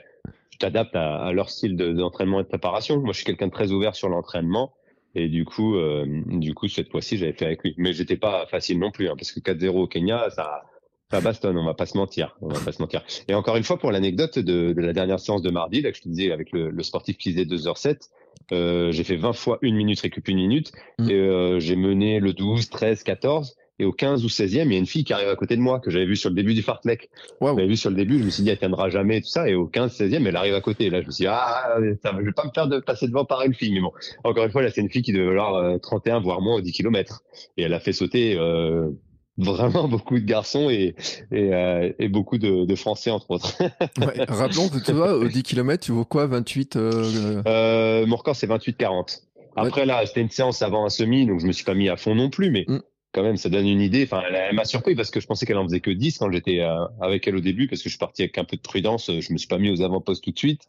je 0.51 0.57
t'adapte 0.59 0.95
à, 0.95 1.15
à, 1.15 1.31
leur 1.31 1.49
style 1.49 1.75
d'entraînement 1.75 2.41
et 2.41 2.43
de 2.43 2.47
préparation. 2.47 2.99
Moi, 2.99 3.11
je 3.13 3.17
suis 3.17 3.25
quelqu'un 3.25 3.47
de 3.47 3.51
très 3.51 3.71
ouvert 3.71 3.95
sur 3.95 4.09
l'entraînement. 4.09 4.73
Et 5.15 5.29
du 5.29 5.45
coup, 5.45 5.75
euh, 5.75 6.05
du 6.25 6.53
coup, 6.53 6.67
cette 6.67 6.89
fois-ci, 6.89 7.17
j'avais 7.17 7.33
fait 7.33 7.45
avec 7.45 7.63
lui. 7.63 7.75
Mais 7.77 7.93
j'étais 7.93 8.17
pas 8.17 8.45
facile 8.47 8.79
non 8.79 8.91
plus, 8.91 9.07
hein, 9.07 9.15
parce 9.17 9.31
que 9.31 9.39
4-0 9.39 9.69
au 9.69 9.87
Kenya, 9.87 10.29
ça, 10.31 10.63
ça 11.11 11.21
bastonne. 11.21 11.57
On 11.57 11.65
va 11.65 11.75
pas 11.75 11.85
se 11.85 11.97
mentir. 11.97 12.35
On 12.41 12.47
va 12.47 12.59
pas 12.59 12.71
se 12.71 12.81
mentir. 12.81 13.03
Et 13.27 13.35
encore 13.35 13.55
une 13.55 13.63
fois, 13.63 13.77
pour 13.77 13.91
l'anecdote 13.91 14.39
de, 14.39 14.73
de, 14.73 14.81
la 14.81 14.93
dernière 14.93 15.19
séance 15.19 15.41
de 15.41 15.51
mardi, 15.51 15.81
là, 15.81 15.91
que 15.91 15.97
je 15.97 16.03
te 16.03 16.09
disais 16.09 16.31
avec 16.31 16.51
le, 16.51 16.71
le 16.71 16.83
sportif 16.83 17.17
qui 17.17 17.31
faisait 17.31 17.45
2h07, 17.45 18.09
euh, 18.51 18.91
j'ai 18.91 19.03
fait 19.03 19.15
20 19.15 19.33
fois 19.33 19.57
une 19.61 19.75
minute 19.75 19.99
récup 20.01 20.27
une 20.27 20.37
minute, 20.37 20.71
mmh. 20.99 21.09
et 21.09 21.13
euh, 21.13 21.59
j'ai 21.59 21.75
mené 21.75 22.19
le 22.19 22.33
12, 22.33 22.69
13, 22.69 23.03
14. 23.03 23.55
Et 23.79 23.85
au 23.85 23.91
15 23.91 24.23
ou 24.23 24.27
16e, 24.27 24.65
il 24.65 24.73
y 24.73 24.75
a 24.75 24.77
une 24.77 24.85
fille 24.85 25.03
qui 25.03 25.13
arrive 25.13 25.29
à 25.29 25.35
côté 25.35 25.55
de 25.55 25.61
moi, 25.61 25.79
que 25.79 25.89
j'avais 25.89 26.05
vu 26.05 26.15
sur 26.15 26.29
le 26.29 26.35
début 26.35 26.53
du 26.53 26.61
fartlek. 26.61 27.09
Wow. 27.41 27.57
J'avais 27.57 27.67
vu 27.67 27.75
sur 27.75 27.89
le 27.89 27.95
début, 27.95 28.19
je 28.19 28.23
me 28.23 28.29
suis 28.29 28.43
dit, 28.43 28.49
elle 28.49 28.59
tiendra 28.59 28.89
jamais, 28.89 29.21
tout 29.21 29.29
ça. 29.29 29.49
Et 29.49 29.55
au 29.55 29.65
15, 29.65 29.99
16e, 29.99 30.27
elle 30.27 30.35
arrive 30.35 30.53
à 30.53 30.61
côté. 30.61 30.85
Et 30.85 30.89
là, 30.91 31.01
je 31.01 31.07
me 31.07 31.11
suis 31.11 31.23
dit, 31.23 31.27
ah, 31.27 31.75
ça, 32.03 32.13
je 32.17 32.23
vais 32.23 32.31
pas 32.31 32.45
me 32.45 32.51
faire 32.53 32.67
de 32.67 32.79
passer 32.79 33.07
devant 33.07 33.25
par 33.25 33.41
une 33.41 33.55
fille. 33.55 33.73
Mais 33.73 33.81
bon, 33.81 33.91
encore 34.23 34.45
une 34.45 34.51
fois, 34.51 34.61
là, 34.61 34.69
c'est 34.69 34.81
une 34.81 34.89
fille 34.89 35.01
qui 35.01 35.11
devait 35.11 35.31
avoir 35.31 35.79
31, 35.79 36.19
voire 36.19 36.41
moins, 36.41 36.61
10 36.61 36.71
km. 36.71 37.23
Et 37.57 37.63
elle 37.63 37.73
a 37.73 37.79
fait 37.79 37.93
sauter, 37.93 38.37
euh, 38.37 38.91
vraiment 39.37 39.87
beaucoup 39.87 40.19
de 40.19 40.25
garçons 40.25 40.69
et, 40.69 40.95
et, 41.31 41.53
euh, 41.53 41.91
et 41.97 42.09
beaucoup 42.09 42.37
de, 42.37 42.65
de, 42.65 42.75
Français, 42.75 43.09
entre 43.09 43.31
autres. 43.31 43.57
ouais, 43.97 44.25
rappelons 44.27 44.69
que 44.69 44.83
tu 44.83 44.91
vois, 44.91 45.15
au 45.15 45.27
10 45.27 45.41
km, 45.41 45.83
tu 45.83 45.91
vois 45.91 46.05
quoi, 46.05 46.27
28 46.27 46.75
euh... 46.75 47.41
euh? 47.47 48.05
Mon 48.05 48.17
record, 48.17 48.35
c'est 48.35 48.47
28-40. 48.47 49.23
Après, 49.55 49.81
ouais. 49.81 49.87
là, 49.87 50.05
c'était 50.05 50.21
une 50.21 50.29
séance 50.29 50.61
avant 50.61 50.85
un 50.85 50.89
semi, 50.89 51.25
donc 51.25 51.39
je 51.39 51.47
me 51.47 51.51
suis 51.51 51.65
pas 51.65 51.73
mis 51.73 51.89
à 51.89 51.97
fond 51.97 52.15
non 52.15 52.29
plus, 52.29 52.51
mais 52.51 52.65
mm 52.67 52.79
quand 53.13 53.23
même, 53.23 53.37
ça 53.37 53.49
donne 53.49 53.67
une 53.67 53.81
idée. 53.81 54.03
Enfin, 54.03 54.23
elle, 54.27 54.55
m'a 54.55 54.65
surpris 54.65 54.95
parce 54.95 55.11
que 55.11 55.19
je 55.19 55.27
pensais 55.27 55.45
qu'elle 55.45 55.57
en 55.57 55.63
faisait 55.63 55.79
que 55.79 55.91
10 55.91 56.17
quand 56.17 56.31
j'étais 56.31 56.59
euh, 56.59 56.85
avec 56.99 57.27
elle 57.27 57.35
au 57.35 57.41
début, 57.41 57.67
parce 57.67 57.81
que 57.81 57.89
je 57.89 57.93
suis 57.93 57.99
parti 57.99 58.23
avec 58.23 58.37
un 58.37 58.43
peu 58.43 58.57
de 58.57 58.61
prudence. 58.61 59.11
Je 59.11 59.31
me 59.31 59.37
suis 59.37 59.47
pas 59.47 59.59
mis 59.59 59.69
aux 59.69 59.81
avant-postes 59.81 60.23
tout 60.23 60.31
de 60.31 60.37
suite. 60.37 60.63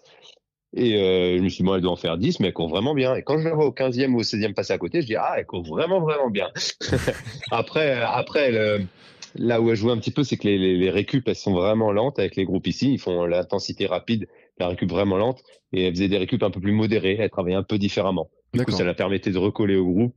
Et 0.77 0.97
euh, 0.97 1.39
je 1.39 1.43
me 1.43 1.49
suis 1.49 1.59
dit, 1.59 1.63
bon, 1.63 1.75
elle 1.75 1.81
doit 1.81 1.93
en 1.93 1.97
faire 1.97 2.19
10, 2.19 2.41
mais 2.41 2.49
elle 2.49 2.53
court 2.53 2.69
vraiment 2.69 2.95
bien. 2.95 3.15
Et 3.15 3.23
quand 3.23 3.39
je 3.39 3.49
la 3.49 3.55
vois 3.55 3.67
au 3.67 3.73
15e 3.73 4.13
ou 4.13 4.19
au 4.19 4.23
16e 4.23 4.55
passer 4.55 4.73
à 4.73 4.79
côté, 4.79 5.01
je 5.01 5.07
dis, 5.07 5.17
ah, 5.17 5.35
elle 5.39 5.47
court 5.47 5.65
vraiment, 5.65 6.01
vraiment 6.01 6.31
bien. 6.31 6.51
après, 7.51 7.93
après 8.03 8.53
elle, 8.53 8.89
là 9.37 9.61
où 9.61 9.71
elle 9.71 9.77
joue 9.77 9.91
un 9.91 9.99
petit 9.99 10.11
peu, 10.11 10.25
c'est 10.25 10.37
que 10.37 10.47
les, 10.47 10.59
les, 10.59 10.77
les 10.77 10.91
récup, 10.91 11.27
elles 11.29 11.37
sont 11.37 11.55
vraiment 11.55 11.93
lentes 11.93 12.19
avec 12.19 12.37
les 12.37 12.45
groupes 12.45 12.67
ici. 12.67 12.93
Ils 12.93 12.99
font 12.99 13.25
l'intensité 13.25 13.87
rapide, 13.87 14.29
la 14.59 14.69
récup 14.69 14.91
vraiment 14.91 15.17
lente. 15.17 15.43
Et 15.73 15.87
elle 15.87 15.95
faisait 15.95 16.09
des 16.09 16.19
récup 16.19 16.43
un 16.43 16.51
peu 16.51 16.61
plus 16.61 16.73
modérées. 16.73 17.17
Elle 17.21 17.31
travaillait 17.31 17.57
un 17.57 17.63
peu 17.63 17.79
différemment. 17.79 18.29
Du 18.53 18.65
coup, 18.65 18.73
ça 18.73 18.85
la 18.85 18.95
permettait 18.95 19.31
de 19.31 19.39
recoller 19.39 19.77
au 19.77 19.87
groupe 19.87 20.15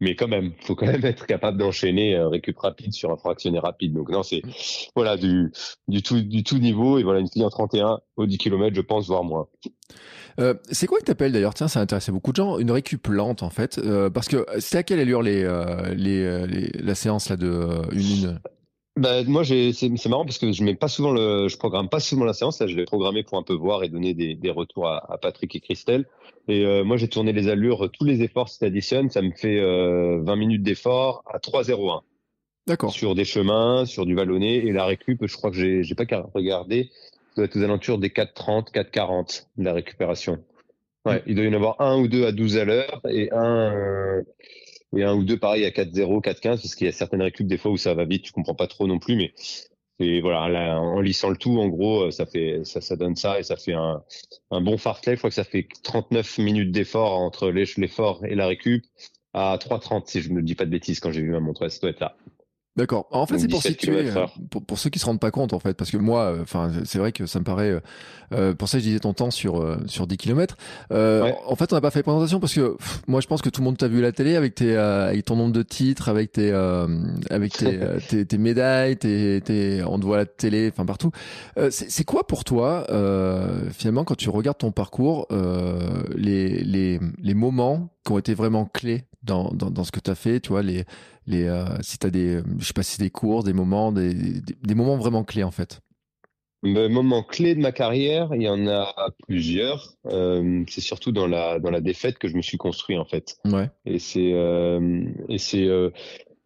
mais 0.00 0.16
quand 0.16 0.28
même, 0.28 0.52
faut 0.60 0.74
quand 0.74 0.86
même 0.86 1.04
être 1.04 1.26
capable 1.26 1.58
d'enchaîner 1.58 2.16
un 2.16 2.28
récup 2.28 2.58
rapide 2.58 2.92
sur 2.92 3.10
un 3.10 3.16
fractionné 3.16 3.58
rapide. 3.58 3.92
Donc 3.94 4.10
non, 4.10 4.22
c'est 4.22 4.42
voilà 4.94 5.16
du 5.16 5.52
du 5.88 6.02
tout 6.02 6.20
du 6.20 6.42
tout 6.42 6.58
niveau 6.58 6.98
et 6.98 7.02
voilà 7.02 7.20
une 7.20 7.28
fille 7.28 7.44
en 7.44 7.50
31 7.50 8.00
au 8.16 8.26
10 8.26 8.38
km, 8.38 8.74
je 8.74 8.80
pense, 8.80 9.06
voire 9.06 9.24
moins. 9.24 9.46
Euh, 10.40 10.54
c'est 10.70 10.86
quoi 10.86 10.98
que 10.98 11.04
t'appelles 11.04 11.32
d'ailleurs? 11.32 11.54
Tiens, 11.54 11.68
ça 11.68 11.80
intéressait 11.80 12.12
beaucoup 12.12 12.32
de 12.32 12.36
gens. 12.36 12.58
Une 12.58 12.70
récup 12.70 13.06
lente 13.06 13.42
en 13.42 13.50
fait, 13.50 13.78
euh, 13.78 14.10
parce 14.10 14.28
que 14.28 14.44
c'est 14.58 14.78
à 14.78 14.82
quelle 14.82 14.98
allure 14.98 15.22
les, 15.22 15.44
euh, 15.44 15.94
les, 15.94 16.46
les, 16.46 16.68
la 16.82 16.94
séance 16.94 17.28
là 17.28 17.36
de 17.36 17.48
euh, 17.48 17.82
une 17.92 18.00
une? 18.00 18.40
Bah, 18.96 19.24
moi, 19.24 19.44
c'est 19.44 20.06
marrant 20.08 20.24
parce 20.24 20.38
que 20.38 20.52
je 20.52 20.62
mets 20.62 20.76
pas 20.76 20.86
souvent 20.86 21.10
le, 21.10 21.48
je 21.48 21.56
programme 21.56 21.88
pas 21.88 21.98
souvent 21.98 22.24
la 22.24 22.32
séance. 22.32 22.60
Là, 22.60 22.68
je 22.68 22.76
l'ai 22.76 22.84
programmé 22.84 23.24
pour 23.24 23.38
un 23.38 23.42
peu 23.42 23.54
voir 23.54 23.82
et 23.82 23.88
donner 23.88 24.14
des, 24.14 24.36
des 24.36 24.50
retours 24.50 24.86
à, 24.86 25.12
à, 25.12 25.18
Patrick 25.18 25.54
et 25.56 25.60
Christelle. 25.60 26.06
Et 26.46 26.64
euh, 26.64 26.84
moi, 26.84 26.96
j'ai 26.96 27.08
tourné 27.08 27.32
les 27.32 27.48
allures, 27.48 27.90
tous 27.90 28.04
les 28.04 28.22
efforts, 28.22 28.48
si 28.48 28.60
t'additionnes, 28.60 29.10
ça 29.10 29.20
me 29.20 29.32
fait 29.32 29.58
euh, 29.58 30.20
20 30.22 30.36
minutes 30.36 30.62
d'effort 30.62 31.24
à 31.26 31.38
3,01. 31.38 32.02
D'accord. 32.66 32.92
Sur 32.92 33.14
des 33.16 33.24
chemins, 33.24 33.84
sur 33.84 34.06
du 34.06 34.14
vallonné. 34.14 34.64
Et 34.64 34.72
la 34.72 34.84
récup, 34.84 35.26
je 35.26 35.36
crois 35.36 35.50
que 35.50 35.56
j'ai, 35.56 35.82
j'ai 35.82 35.94
pas 35.96 36.06
qu'à 36.06 36.26
regarder. 36.32 36.90
Ça 37.30 37.42
doit 37.42 37.44
être 37.46 37.56
aux 37.56 37.62
alentours 37.62 37.98
des 37.98 38.10
4,30, 38.10 38.72
4,40 38.72 39.46
de 39.56 39.64
la 39.64 39.72
récupération. 39.72 40.38
Ouais, 41.04 41.22
il 41.26 41.34
doit 41.34 41.44
y 41.44 41.48
en 41.48 41.52
avoir 41.52 41.80
un 41.80 41.98
ou 41.98 42.08
deux 42.08 42.24
à 42.26 42.32
12 42.32 42.56
à 42.56 42.64
l'heure 42.64 43.00
et 43.10 43.30
un, 43.32 43.74
euh, 43.74 44.22
et 44.96 45.04
un 45.04 45.14
ou 45.14 45.24
deux 45.24 45.38
pareil 45.38 45.64
à 45.64 45.70
4-0, 45.70 46.22
4-15, 46.22 46.42
parce 46.42 46.74
qu'il 46.74 46.86
y 46.86 46.90
a 46.90 46.92
certaines 46.92 47.22
récup 47.22 47.46
des 47.46 47.58
fois 47.58 47.70
où 47.70 47.76
ça 47.76 47.94
va 47.94 48.04
vite, 48.04 48.22
tu 48.22 48.32
comprends 48.32 48.54
pas 48.54 48.66
trop 48.66 48.86
non 48.86 48.98
plus, 48.98 49.16
mais 49.16 49.32
et 50.00 50.20
voilà, 50.20 50.48
là, 50.48 50.80
en 50.80 51.00
lissant 51.00 51.30
le 51.30 51.36
tout, 51.36 51.58
en 51.60 51.68
gros, 51.68 52.10
ça 52.10 52.26
fait, 52.26 52.64
ça, 52.64 52.80
ça 52.80 52.96
donne 52.96 53.14
ça 53.14 53.38
et 53.38 53.44
ça 53.44 53.56
fait 53.56 53.74
un, 53.74 54.02
un 54.50 54.60
bon 54.60 54.76
fartlek. 54.76 55.14
Je 55.14 55.20
crois 55.20 55.30
que 55.30 55.36
ça 55.36 55.44
fait 55.44 55.68
39 55.84 56.38
minutes 56.38 56.72
d'effort 56.72 57.12
entre 57.20 57.50
l'effort 57.50 58.24
et 58.24 58.34
la 58.34 58.48
récup 58.48 58.84
à 59.34 59.56
3,30 59.56 60.02
si 60.06 60.20
je 60.20 60.32
ne 60.32 60.40
dis 60.40 60.56
pas 60.56 60.64
de 60.64 60.70
bêtises 60.70 60.98
quand 60.98 61.12
j'ai 61.12 61.22
vu 61.22 61.30
ma 61.30 61.40
montre. 61.40 61.68
Ça 61.68 61.80
doit 61.80 61.90
être 61.90 62.00
là. 62.00 62.16
D'accord. 62.76 63.06
En 63.12 63.24
fait, 63.26 63.38
c'est 63.38 63.46
pour 63.46 63.62
situer, 63.62 64.10
euh, 64.10 64.26
pour, 64.50 64.64
pour, 64.64 64.78
ceux 64.80 64.90
qui 64.90 64.98
se 64.98 65.06
rendent 65.06 65.20
pas 65.20 65.30
compte, 65.30 65.52
en 65.52 65.60
fait, 65.60 65.74
parce 65.74 65.92
que 65.92 65.96
moi, 65.96 66.22
euh, 66.22 66.42
enfin, 66.42 66.72
c'est 66.84 66.98
vrai 66.98 67.12
que 67.12 67.24
ça 67.24 67.38
me 67.38 67.44
paraît. 67.44 67.80
Euh, 68.32 68.52
pour 68.52 68.68
ça, 68.68 68.78
je 68.78 68.82
disais 68.82 68.98
ton 68.98 69.12
temps 69.12 69.30
sur 69.30 69.64
sur 69.86 70.08
10 70.08 70.16
km. 70.16 70.56
En 70.90 71.54
fait, 71.56 71.72
on 71.72 71.76
n'a 71.76 71.80
pas 71.80 71.92
fait 71.92 72.02
présentation 72.02 72.40
parce 72.40 72.54
que 72.54 72.76
moi, 73.06 73.20
je 73.20 73.28
pense 73.28 73.42
que 73.42 73.48
tout 73.48 73.60
le 73.60 73.66
monde 73.66 73.76
t'a 73.76 73.86
vu 73.86 74.00
à 74.00 74.02
la 74.02 74.10
télé 74.10 74.34
avec 74.34 74.56
tes 74.56 74.76
avec 74.76 75.24
ton 75.24 75.36
nombre 75.36 75.52
de 75.52 75.62
titres, 75.62 76.08
avec 76.08 76.32
tes 76.32 76.50
avec 77.30 77.52
tes, 77.52 77.78
tes, 78.08 78.26
tes, 78.26 78.38
médailles, 78.38 78.96
tes, 78.96 79.40
tes, 79.40 79.84
on 79.84 80.00
te 80.00 80.04
voit 80.04 80.16
à 80.16 80.20
la 80.20 80.26
télé, 80.26 80.70
enfin 80.72 80.84
partout. 80.84 81.12
c'est 81.70 82.04
quoi 82.04 82.26
pour 82.26 82.42
toi, 82.42 82.86
finalement, 83.70 84.02
quand 84.02 84.16
tu 84.16 84.30
regardes 84.30 84.58
ton 84.58 84.72
parcours, 84.72 85.28
les 86.16 86.64
les 86.64 86.98
les 87.22 87.34
moments 87.34 87.90
qui 88.04 88.12
ont 88.12 88.18
été 88.18 88.34
vraiment 88.34 88.64
clés 88.64 89.04
dans 89.22 89.52
dans, 89.52 89.70
dans 89.70 89.84
ce 89.84 89.92
que 89.92 90.00
tu 90.00 90.10
as 90.10 90.16
fait, 90.16 90.40
tu 90.40 90.48
vois 90.48 90.62
les 90.62 90.84
les, 91.26 91.44
euh, 91.44 91.64
si 91.82 91.98
tu 91.98 92.06
as 92.06 92.10
des, 92.10 92.42
je 92.58 92.64
sais 92.64 92.72
pas 92.72 92.82
si 92.82 92.98
des 92.98 93.10
courses, 93.10 93.44
des 93.44 93.52
moments, 93.52 93.92
des, 93.92 94.14
des, 94.14 94.74
moments 94.74 94.96
vraiment 94.96 95.24
clés 95.24 95.44
en 95.44 95.50
fait. 95.50 95.80
Le 96.62 96.88
moment 96.88 97.22
clé 97.22 97.54
de 97.54 97.60
ma 97.60 97.72
carrière, 97.72 98.30
il 98.34 98.42
y 98.42 98.48
en 98.48 98.66
a 98.66 98.94
plusieurs. 99.26 99.96
Euh, 100.06 100.64
c'est 100.66 100.80
surtout 100.80 101.12
dans 101.12 101.26
la 101.26 101.58
dans 101.58 101.70
la 101.70 101.82
défaite 101.82 102.18
que 102.18 102.26
je 102.26 102.36
me 102.36 102.42
suis 102.42 102.56
construit 102.56 102.96
en 102.96 103.04
fait. 103.04 103.36
Ouais. 103.44 103.68
Et 103.84 103.98
c'est 103.98 104.32
euh, 104.32 105.04
et 105.28 105.36
c'est 105.36 105.66
euh, 105.66 105.90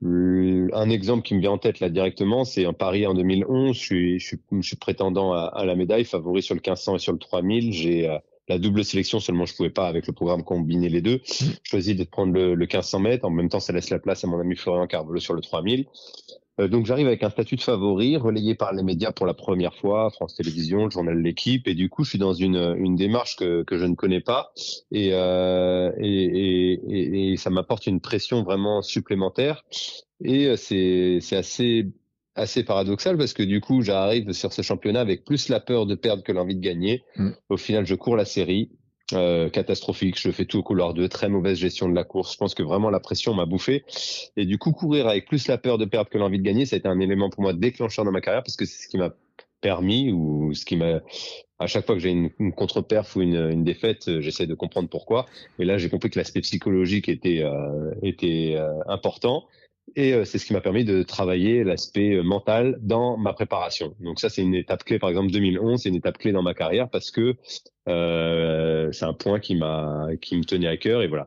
un 0.02 0.90
exemple 0.90 1.23
qui 1.23 1.35
me 1.37 1.40
vient 1.40 1.52
en 1.52 1.58
tête 1.58 1.78
là 1.78 1.88
directement, 1.88 2.44
c'est 2.44 2.66
un 2.66 2.73
Paris 2.73 3.06
en 3.06 3.14
2011. 3.14 3.76
Je 3.76 3.80
suis 3.80 4.18
je 4.18 4.26
suis, 4.26 4.40
je 4.50 4.66
suis 4.66 4.76
prétendant 4.76 5.32
à, 5.35 5.52
à, 5.54 5.64
la 5.64 5.76
médaille, 5.76 6.04
favori 6.04 6.42
sur 6.42 6.56
le 6.56 6.61
1500 6.61 6.97
et 6.97 6.99
sur 6.99 7.12
le 7.12 7.18
3000. 7.18 7.73
J'ai 7.73 8.18
la 8.48 8.58
double 8.58 8.84
sélection, 8.84 9.20
seulement 9.20 9.46
je 9.46 9.54
pouvais 9.54 9.70
pas 9.70 9.86
avec 9.86 10.06
le 10.06 10.12
programme 10.12 10.42
combiner 10.42 10.88
les 10.88 11.00
deux. 11.00 11.16
Mm. 11.16 11.44
Je 11.62 11.70
choisis 11.70 11.96
de 11.96 12.04
prendre 12.04 12.32
le, 12.32 12.54
le 12.54 12.64
1500 12.66 13.00
mètres. 13.00 13.24
En 13.24 13.30
même 13.30 13.48
temps, 13.48 13.60
ça 13.60 13.72
laisse 13.72 13.90
la 13.90 13.98
place 13.98 14.24
à 14.24 14.26
mon 14.26 14.38
ami 14.40 14.56
Florian 14.56 14.86
Carvalho 14.86 15.20
sur 15.20 15.34
le 15.34 15.40
3000. 15.40 15.86
Euh, 16.60 16.68
donc 16.68 16.86
j'arrive 16.86 17.06
avec 17.06 17.22
un 17.22 17.30
statut 17.30 17.56
de 17.56 17.60
favori, 17.60 18.16
relayé 18.16 18.54
par 18.54 18.72
les 18.72 18.82
médias 18.82 19.12
pour 19.12 19.26
la 19.26 19.34
première 19.34 19.74
fois, 19.74 20.10
France 20.10 20.34
Télévisions, 20.34 20.84
le 20.86 20.90
journal 20.90 21.18
L'équipe, 21.18 21.68
et 21.68 21.74
du 21.74 21.88
coup 21.88 22.04
je 22.04 22.10
suis 22.10 22.18
dans 22.18 22.32
une, 22.32 22.76
une 22.78 22.96
démarche 22.96 23.36
que, 23.36 23.62
que 23.62 23.78
je 23.78 23.84
ne 23.84 23.94
connais 23.94 24.20
pas, 24.20 24.52
et, 24.90 25.10
euh, 25.12 25.92
et, 25.98 26.24
et, 26.24 27.32
et, 27.32 27.36
ça 27.36 27.50
m'apporte 27.50 27.86
une 27.86 28.00
pression 28.00 28.42
vraiment 28.42 28.82
supplémentaire, 28.82 29.64
et 30.24 30.56
c'est 30.56 31.20
assez 31.32 31.86
assez 32.38 32.64
paradoxal 32.64 33.16
parce 33.18 33.33
que 33.33 33.42
du 33.42 33.61
coup, 33.61 33.83
j'arrive 33.83 34.33
sur 34.33 34.52
ce 34.52 34.62
championnat 34.62 35.00
avec 35.00 35.25
plus 35.25 35.49
la 35.49 35.61
peur 35.61 35.87
de 35.87 35.95
perdre 35.95 36.23
que 36.23 36.33
l'envie 36.33 36.57
de 36.57 36.61
gagner. 36.61 37.04
Mm. 37.16 37.30
Au 37.49 37.57
final, 37.57 37.87
je 37.87 37.95
cours 37.95 38.16
la 38.16 38.25
série. 38.25 38.71
Euh, 39.14 39.49
catastrophique, 39.49 40.21
je 40.21 40.30
fais 40.30 40.45
tout 40.45 40.59
au 40.59 40.62
couloir 40.62 40.92
de 40.92 41.07
très 41.07 41.30
mauvaise 41.30 41.57
gestion 41.57 41.88
de 41.88 41.95
la 41.95 42.04
course. 42.04 42.35
Je 42.35 42.37
pense 42.37 42.54
que 42.54 42.62
vraiment 42.62 42.90
la 42.90 43.00
pression 43.00 43.33
m'a 43.33 43.47
bouffé. 43.47 43.85
Et 44.37 44.45
du 44.45 44.59
coup, 44.59 44.73
courir 44.73 45.09
avec 45.09 45.26
plus 45.26 45.49
la 45.49 45.57
peur 45.57 45.78
de 45.78 45.87
perdre 45.87 46.11
que 46.11 46.18
l'envie 46.18 46.38
de 46.38 46.42
gagner, 46.42 46.66
ça 46.66 46.76
a 46.76 46.78
été 46.78 46.88
un 46.88 47.00
élément 47.00 47.30
pour 47.30 47.42
moi 47.42 47.54
déclencheur 47.54 48.04
dans 48.04 48.12
ma 48.12 48.21
carrière 48.21 48.42
parce 48.42 48.57
que 48.57 48.66
c'est 48.66 48.83
ce 48.85 48.88
qui 48.88 48.99
m'a 48.99 49.14
permis 49.62 50.12
ou 50.12 50.52
ce 50.52 50.64
qui 50.64 50.76
m'a 50.76 51.00
à 51.59 51.66
chaque 51.66 51.87
fois 51.87 51.95
que 51.97 52.00
j'ai 52.00 52.11
une, 52.11 52.30
une 52.38 52.52
contre-perf 52.52 53.16
ou 53.16 53.23
une, 53.23 53.50
une 53.50 53.64
défaite, 53.64 54.21
j'essaie 54.21 54.47
de 54.47 54.54
comprendre 54.54 54.88
pourquoi. 54.88 55.26
Et 55.59 55.64
là, 55.64 55.76
j'ai 55.76 55.88
compris 55.88 56.11
que 56.11 56.18
l'aspect 56.18 56.40
psychologique 56.42 57.09
était 57.09 57.42
euh, 57.42 57.92
était 58.02 58.54
euh, 58.57 58.78
important 58.87 59.47
et 59.97 60.14
euh, 60.14 60.25
c'est 60.25 60.38
ce 60.38 60.47
qui 60.47 60.52
m'a 60.52 60.61
permis 60.61 60.85
de 60.85 61.02
travailler 61.02 61.64
l'aspect 61.64 62.14
euh, 62.14 62.23
mental 62.23 62.78
dans 62.80 63.16
ma 63.16 63.33
préparation. 63.33 63.95
Donc 64.00 64.21
ça, 64.21 64.28
c'est 64.28 64.42
une 64.42 64.54
étape 64.54 64.85
clé. 64.85 64.99
Par 64.99 65.09
exemple, 65.09 65.30
2011, 65.30 65.83
c'est 65.83 65.88
une 65.88 65.97
étape 65.97 66.18
clé 66.18 66.33
dans 66.33 66.42
ma 66.42 66.54
carrière 66.54 66.88
parce 66.88 67.11
que 67.11 67.37
euh, 67.88 68.90
c'est 68.92 69.04
un 69.04 69.14
point 69.14 69.40
qui 69.40 69.57
m'a, 69.57 70.09
qui 70.21 70.37
me 70.37 70.45
tenait 70.45 70.68
à 70.68 70.76
cœur. 70.76 71.02
Et 71.02 71.09
voilà, 71.09 71.26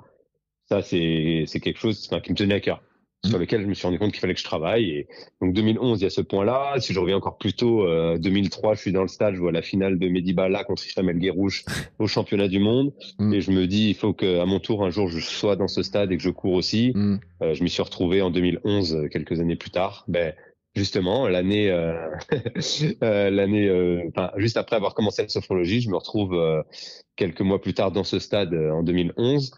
ça, 0.69 0.81
c'est, 0.81 1.45
c'est 1.47 1.59
quelque 1.59 1.79
chose 1.79 2.07
enfin, 2.09 2.21
qui 2.21 2.31
me 2.31 2.37
tenait 2.37 2.55
à 2.55 2.59
cœur 2.59 2.81
sur 3.23 3.37
mmh. 3.37 3.41
lequel 3.41 3.61
je 3.61 3.67
me 3.67 3.73
suis 3.73 3.85
rendu 3.85 3.99
compte 3.99 4.11
qu'il 4.11 4.19
fallait 4.19 4.33
que 4.33 4.39
je 4.39 4.45
travaille. 4.45 4.89
Et 4.89 5.07
donc 5.41 5.53
2011, 5.53 5.99
il 5.99 6.03
y 6.03 6.07
a 6.07 6.09
ce 6.09 6.21
point-là. 6.21 6.75
Si 6.79 6.93
je 6.93 6.99
reviens 6.99 7.17
encore 7.17 7.37
plus 7.37 7.53
tôt, 7.53 7.85
euh, 7.85 8.17
2003, 8.17 8.73
je 8.75 8.81
suis 8.81 8.91
dans 8.91 9.03
le 9.03 9.07
stade, 9.07 9.35
je 9.35 9.39
vois 9.39 9.51
la 9.51 9.61
finale 9.61 9.99
de 9.99 10.07
Medibala 10.07 10.63
contre 10.63 10.85
Ismaël 10.87 11.09
Elguerouche 11.15 11.63
au 11.99 12.07
championnat 12.07 12.47
du 12.47 12.59
monde, 12.59 12.93
mmh. 13.19 13.33
et 13.33 13.41
je 13.41 13.51
me 13.51 13.67
dis 13.67 13.89
il 13.89 13.95
faut 13.95 14.13
que 14.13 14.39
à 14.39 14.45
mon 14.45 14.59
tour 14.59 14.83
un 14.83 14.89
jour 14.89 15.07
je 15.07 15.19
sois 15.19 15.55
dans 15.55 15.67
ce 15.67 15.83
stade 15.83 16.11
et 16.11 16.17
que 16.17 16.23
je 16.23 16.29
cours 16.29 16.53
aussi. 16.53 16.93
Mmh. 16.95 17.19
Euh, 17.43 17.53
je 17.53 17.63
m'y 17.63 17.69
suis 17.69 17.81
retrouvé 17.81 18.21
en 18.21 18.31
2011, 18.31 18.95
euh, 18.95 19.07
quelques 19.07 19.39
années 19.39 19.55
plus 19.55 19.71
tard. 19.71 20.05
Ben 20.07 20.33
justement 20.73 21.27
l'année, 21.27 21.69
euh, 21.69 21.93
euh, 23.03 23.29
l'année, 23.29 23.69
enfin 24.09 24.31
juste 24.37 24.57
après 24.57 24.77
avoir 24.77 24.95
commencé 24.95 25.21
la 25.21 25.27
sophrologie, 25.27 25.81
je 25.81 25.89
me 25.89 25.97
retrouve 25.97 26.35
quelques 27.17 27.41
mois 27.41 27.61
plus 27.61 27.73
tard 27.73 27.91
dans 27.91 28.05
ce 28.05 28.19
stade 28.19 28.53
en 28.53 28.81
2011 28.81 29.51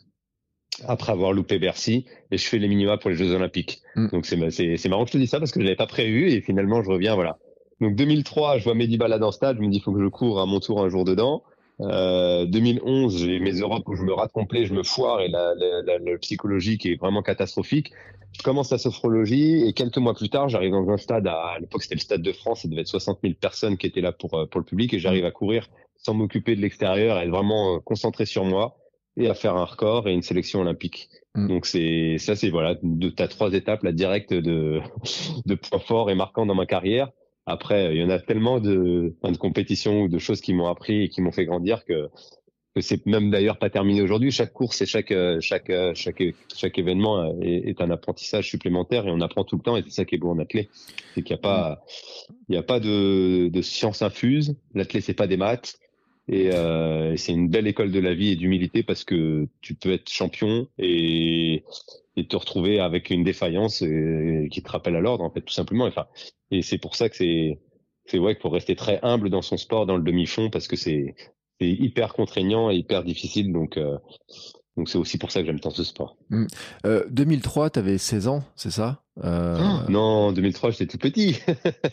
après 0.87 1.11
avoir 1.11 1.33
loupé 1.33 1.59
Bercy 1.59 2.05
et 2.31 2.37
je 2.37 2.47
fais 2.47 2.57
les 2.57 2.67
minima 2.67 2.97
pour 2.97 3.09
les 3.09 3.15
Jeux 3.15 3.33
Olympiques. 3.33 3.81
Mm. 3.95 4.07
Donc 4.07 4.25
c'est 4.25 4.77
c'est 4.77 4.89
marrant 4.89 5.03
que 5.03 5.09
je 5.09 5.13
te 5.13 5.17
dis 5.17 5.27
ça 5.27 5.39
parce 5.39 5.51
que 5.51 5.59
je 5.59 5.65
l'avais 5.65 5.75
pas 5.75 5.87
prévu 5.87 6.29
et 6.31 6.41
finalement 6.41 6.81
je 6.83 6.89
reviens 6.89 7.15
voilà. 7.15 7.37
Donc 7.81 7.95
2003, 7.95 8.59
je 8.59 8.63
vois 8.63 8.75
Mehdi 8.75 8.97
Bala 8.97 9.19
dans 9.19 9.31
stade, 9.31 9.57
je 9.57 9.61
me 9.61 9.67
dis 9.67 9.77
il 9.77 9.81
faut 9.81 9.91
que 9.91 10.01
je 10.01 10.07
cours 10.07 10.39
à 10.39 10.45
mon 10.45 10.59
tour 10.59 10.81
un 10.81 10.89
jour 10.89 11.05
dedans. 11.05 11.43
Euh, 11.81 12.45
2011, 12.45 13.17
j'ai 13.17 13.39
mes 13.39 13.59
Europes 13.59 13.87
où 13.87 13.95
je 13.95 14.03
me 14.03 14.13
rate 14.13 14.31
complet, 14.31 14.65
je 14.65 14.73
me 14.73 14.83
foire 14.83 15.21
et 15.21 15.27
la, 15.27 15.53
la, 15.55 15.97
la, 15.97 16.17
psychologie 16.19 16.77
qui 16.77 16.91
est 16.91 16.95
vraiment 16.99 17.23
catastrophique. 17.23 17.91
Je 18.31 18.41
commence 18.43 18.71
la 18.71 18.77
sophrologie 18.77 19.67
et 19.67 19.73
quelques 19.73 19.97
mois 19.97 20.13
plus 20.13 20.29
tard, 20.29 20.49
j'arrive 20.49 20.71
dans 20.71 20.87
un 20.89 20.97
stade, 20.97 21.27
à, 21.27 21.33
à 21.33 21.59
l'époque 21.59 21.83
c'était 21.83 21.95
le 21.95 21.99
stade 21.99 22.21
de 22.21 22.31
France, 22.31 22.63
il 22.63 22.69
devait 22.69 22.81
être 22.81 22.87
60 22.87 23.19
000 23.23 23.33
personnes 23.39 23.77
qui 23.77 23.87
étaient 23.87 24.01
là 24.01 24.11
pour, 24.11 24.33
euh, 24.35 24.45
pour 24.45 24.59
le 24.59 24.65
public 24.65 24.93
et 24.93 24.99
j'arrive 24.99 25.25
à 25.25 25.31
courir 25.31 25.67
sans 25.97 26.13
m'occuper 26.13 26.55
de 26.55 26.61
l'extérieur, 26.61 27.17
être 27.17 27.29
vraiment 27.29 27.75
euh, 27.75 27.79
concentré 27.79 28.25
sur 28.25 28.45
moi 28.45 28.77
et 29.17 29.29
à 29.29 29.33
faire 29.33 29.55
un 29.55 29.65
record 29.65 30.07
et 30.07 30.13
une 30.13 30.21
sélection 30.21 30.61
olympique. 30.61 31.09
Mm. 31.35 31.47
Donc 31.47 31.65
c'est 31.65 32.17
ça 32.17 32.35
c'est 32.35 32.49
voilà 32.49 32.75
de 32.81 33.09
ta 33.09 33.27
trois 33.27 33.53
étapes 33.53 33.83
la 33.83 33.91
directe 33.91 34.33
de 34.33 34.81
de 35.45 35.55
points 35.55 35.79
forts 35.79 36.09
et 36.09 36.15
marquants 36.15 36.45
dans 36.45 36.55
ma 36.55 36.65
carrière. 36.65 37.09
Après 37.45 37.93
il 37.93 38.01
y 38.01 38.03
en 38.03 38.09
a 38.09 38.19
tellement 38.19 38.59
de 38.59 39.15
de 39.23 39.37
compétitions 39.37 40.03
ou 40.03 40.07
de 40.07 40.17
choses 40.17 40.41
qui 40.41 40.53
m'ont 40.53 40.67
appris 40.67 41.03
et 41.03 41.09
qui 41.09 41.21
m'ont 41.21 41.31
fait 41.31 41.45
grandir 41.45 41.85
que 41.85 42.09
que 42.75 42.81
c'est 42.81 43.05
même 43.05 43.29
d'ailleurs 43.29 43.59
pas 43.59 43.69
terminé 43.69 44.01
aujourd'hui. 44.01 44.31
Chaque 44.31 44.51
course 44.51 44.81
et 44.81 44.87
chaque 44.87 45.13
chaque 45.41 45.71
chaque 45.93 46.23
chaque 46.55 46.79
événement 46.79 47.39
est, 47.41 47.69
est, 47.69 47.81
un 47.81 47.91
apprentissage 47.91 48.49
supplémentaire 48.49 49.05
et 49.07 49.11
on 49.11 49.21
apprend 49.21 49.43
tout 49.43 49.57
le 49.57 49.61
temps 49.61 49.77
et 49.77 49.83
c'est 49.83 49.91
ça 49.91 50.05
qui 50.05 50.15
est 50.15 50.17
beau 50.17 50.31
en 50.31 50.39
athlée, 50.39 50.69
c'est 51.13 51.21
qu'il 51.21 51.35
n'y 51.35 51.39
a 51.39 51.41
pas 51.41 51.83
il 52.49 52.55
y 52.55 52.57
a 52.57 52.63
pas 52.63 52.79
de 52.79 53.49
de 53.49 53.61
science 53.61 54.01
infuse. 54.01 54.55
L'athlé 54.73 55.01
c'est 55.01 55.13
pas 55.13 55.27
des 55.27 55.37
maths, 55.37 55.77
et 56.27 56.51
euh, 56.53 57.15
c'est 57.17 57.33
une 57.33 57.49
belle 57.49 57.67
école 57.67 57.91
de 57.91 57.99
la 57.99 58.13
vie 58.13 58.29
et 58.29 58.35
d'humilité 58.35 58.83
parce 58.83 59.03
que 59.03 59.47
tu 59.61 59.75
peux 59.75 59.91
être 59.91 60.09
champion 60.09 60.67
et, 60.77 61.63
te 62.29 62.35
retrouver 62.35 62.79
avec 62.79 63.09
une 63.09 63.23
défaillance 63.23 63.81
et, 63.81 64.47
qui 64.51 64.61
te 64.61 64.69
rappelle 64.69 64.95
à 64.95 65.01
l'ordre, 65.01 65.23
en 65.23 65.31
fait, 65.31 65.41
tout 65.41 65.53
simplement. 65.53 65.89
Et 66.51 66.61
c'est 66.61 66.77
pour 66.77 66.95
ça 66.95 67.09
que 67.09 67.15
c'est 67.15 67.59
c'est 68.05 68.17
vrai 68.17 68.35
qu'il 68.35 68.41
faut 68.41 68.49
rester 68.49 68.75
très 68.75 68.99
humble 69.01 69.29
dans 69.29 69.41
son 69.41 69.57
sport, 69.57 69.85
dans 69.85 69.95
le 69.95 70.03
demi-fond, 70.03 70.49
parce 70.49 70.67
que 70.67 70.75
c'est 70.75 71.15
hyper 71.61 72.13
contraignant 72.13 72.69
et 72.69 72.75
hyper 72.75 73.03
difficile. 73.03 73.53
Donc, 73.53 73.77
euh, 73.77 73.97
donc 74.75 74.89
c'est 74.89 74.97
aussi 74.97 75.17
pour 75.17 75.31
ça 75.31 75.39
que 75.39 75.45
j'aime 75.45 75.59
tant 75.59 75.69
ce 75.69 75.83
sport. 75.83 76.17
Mmh. 76.29 76.45
Euh, 76.85 77.05
2003, 77.09 77.69
tu 77.69 77.79
avais 77.79 77.97
16 77.97 78.27
ans, 78.27 78.43
c'est 78.55 78.71
ça? 78.71 79.02
Euh... 79.23 79.57
oh, 79.59 79.91
Non, 79.91 80.31
2003, 80.31 80.71
j'étais 80.71 80.87
tout 80.87 80.97
petit. 80.97 81.39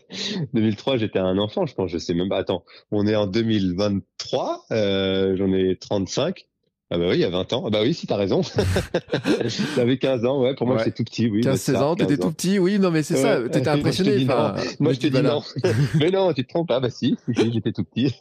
2003, 0.54 0.96
j'étais 0.96 1.18
un 1.18 1.38
enfant, 1.38 1.66
je 1.66 1.74
pense. 1.74 1.90
Je 1.90 1.98
sais 1.98 2.14
même 2.14 2.28
pas. 2.28 2.38
Attends, 2.38 2.64
on 2.90 3.06
est 3.06 3.16
en 3.16 3.26
2023, 3.26 4.64
euh, 4.72 5.36
j'en 5.36 5.52
ai 5.52 5.76
35. 5.76 6.46
Ah 6.92 6.98
bah 6.98 7.04
oui, 7.08 7.14
il 7.14 7.20
y 7.20 7.24
a 7.24 7.30
20 7.30 7.52
ans. 7.52 7.62
Ah 7.66 7.70
bah 7.70 7.82
oui, 7.82 7.94
si 7.94 8.08
t'as 8.08 8.16
raison. 8.16 8.40
T'avais 9.76 9.96
15 9.96 10.24
ans, 10.24 10.42
ouais. 10.42 10.56
Pour 10.56 10.66
moi, 10.66 10.82
c'est 10.82 10.92
tout 10.92 11.04
petit, 11.04 11.28
oui. 11.28 11.40
15, 11.40 11.60
16 11.60 11.76
ans, 11.76 11.94
t'étais 11.94 12.16
tout 12.16 12.32
petit, 12.32 12.58
oui. 12.58 12.80
Non, 12.80 12.90
mais 12.90 13.04
c'est 13.04 13.16
ça. 13.16 13.40
T'étais 13.48 13.68
impressionné. 13.68 14.24
Moi, 14.80 14.92
je 14.92 14.98
te 14.98 15.06
dis 15.06 15.22
non. 15.22 15.42
mais 15.94 16.10
non, 16.10 16.32
tu 16.32 16.44
te 16.44 16.48
trompes. 16.48 16.70
Ah 16.72 16.80
bah 16.80 16.90
si, 16.90 17.16
j'étais 17.28 17.70
tout 17.70 17.84
petit. 17.84 18.12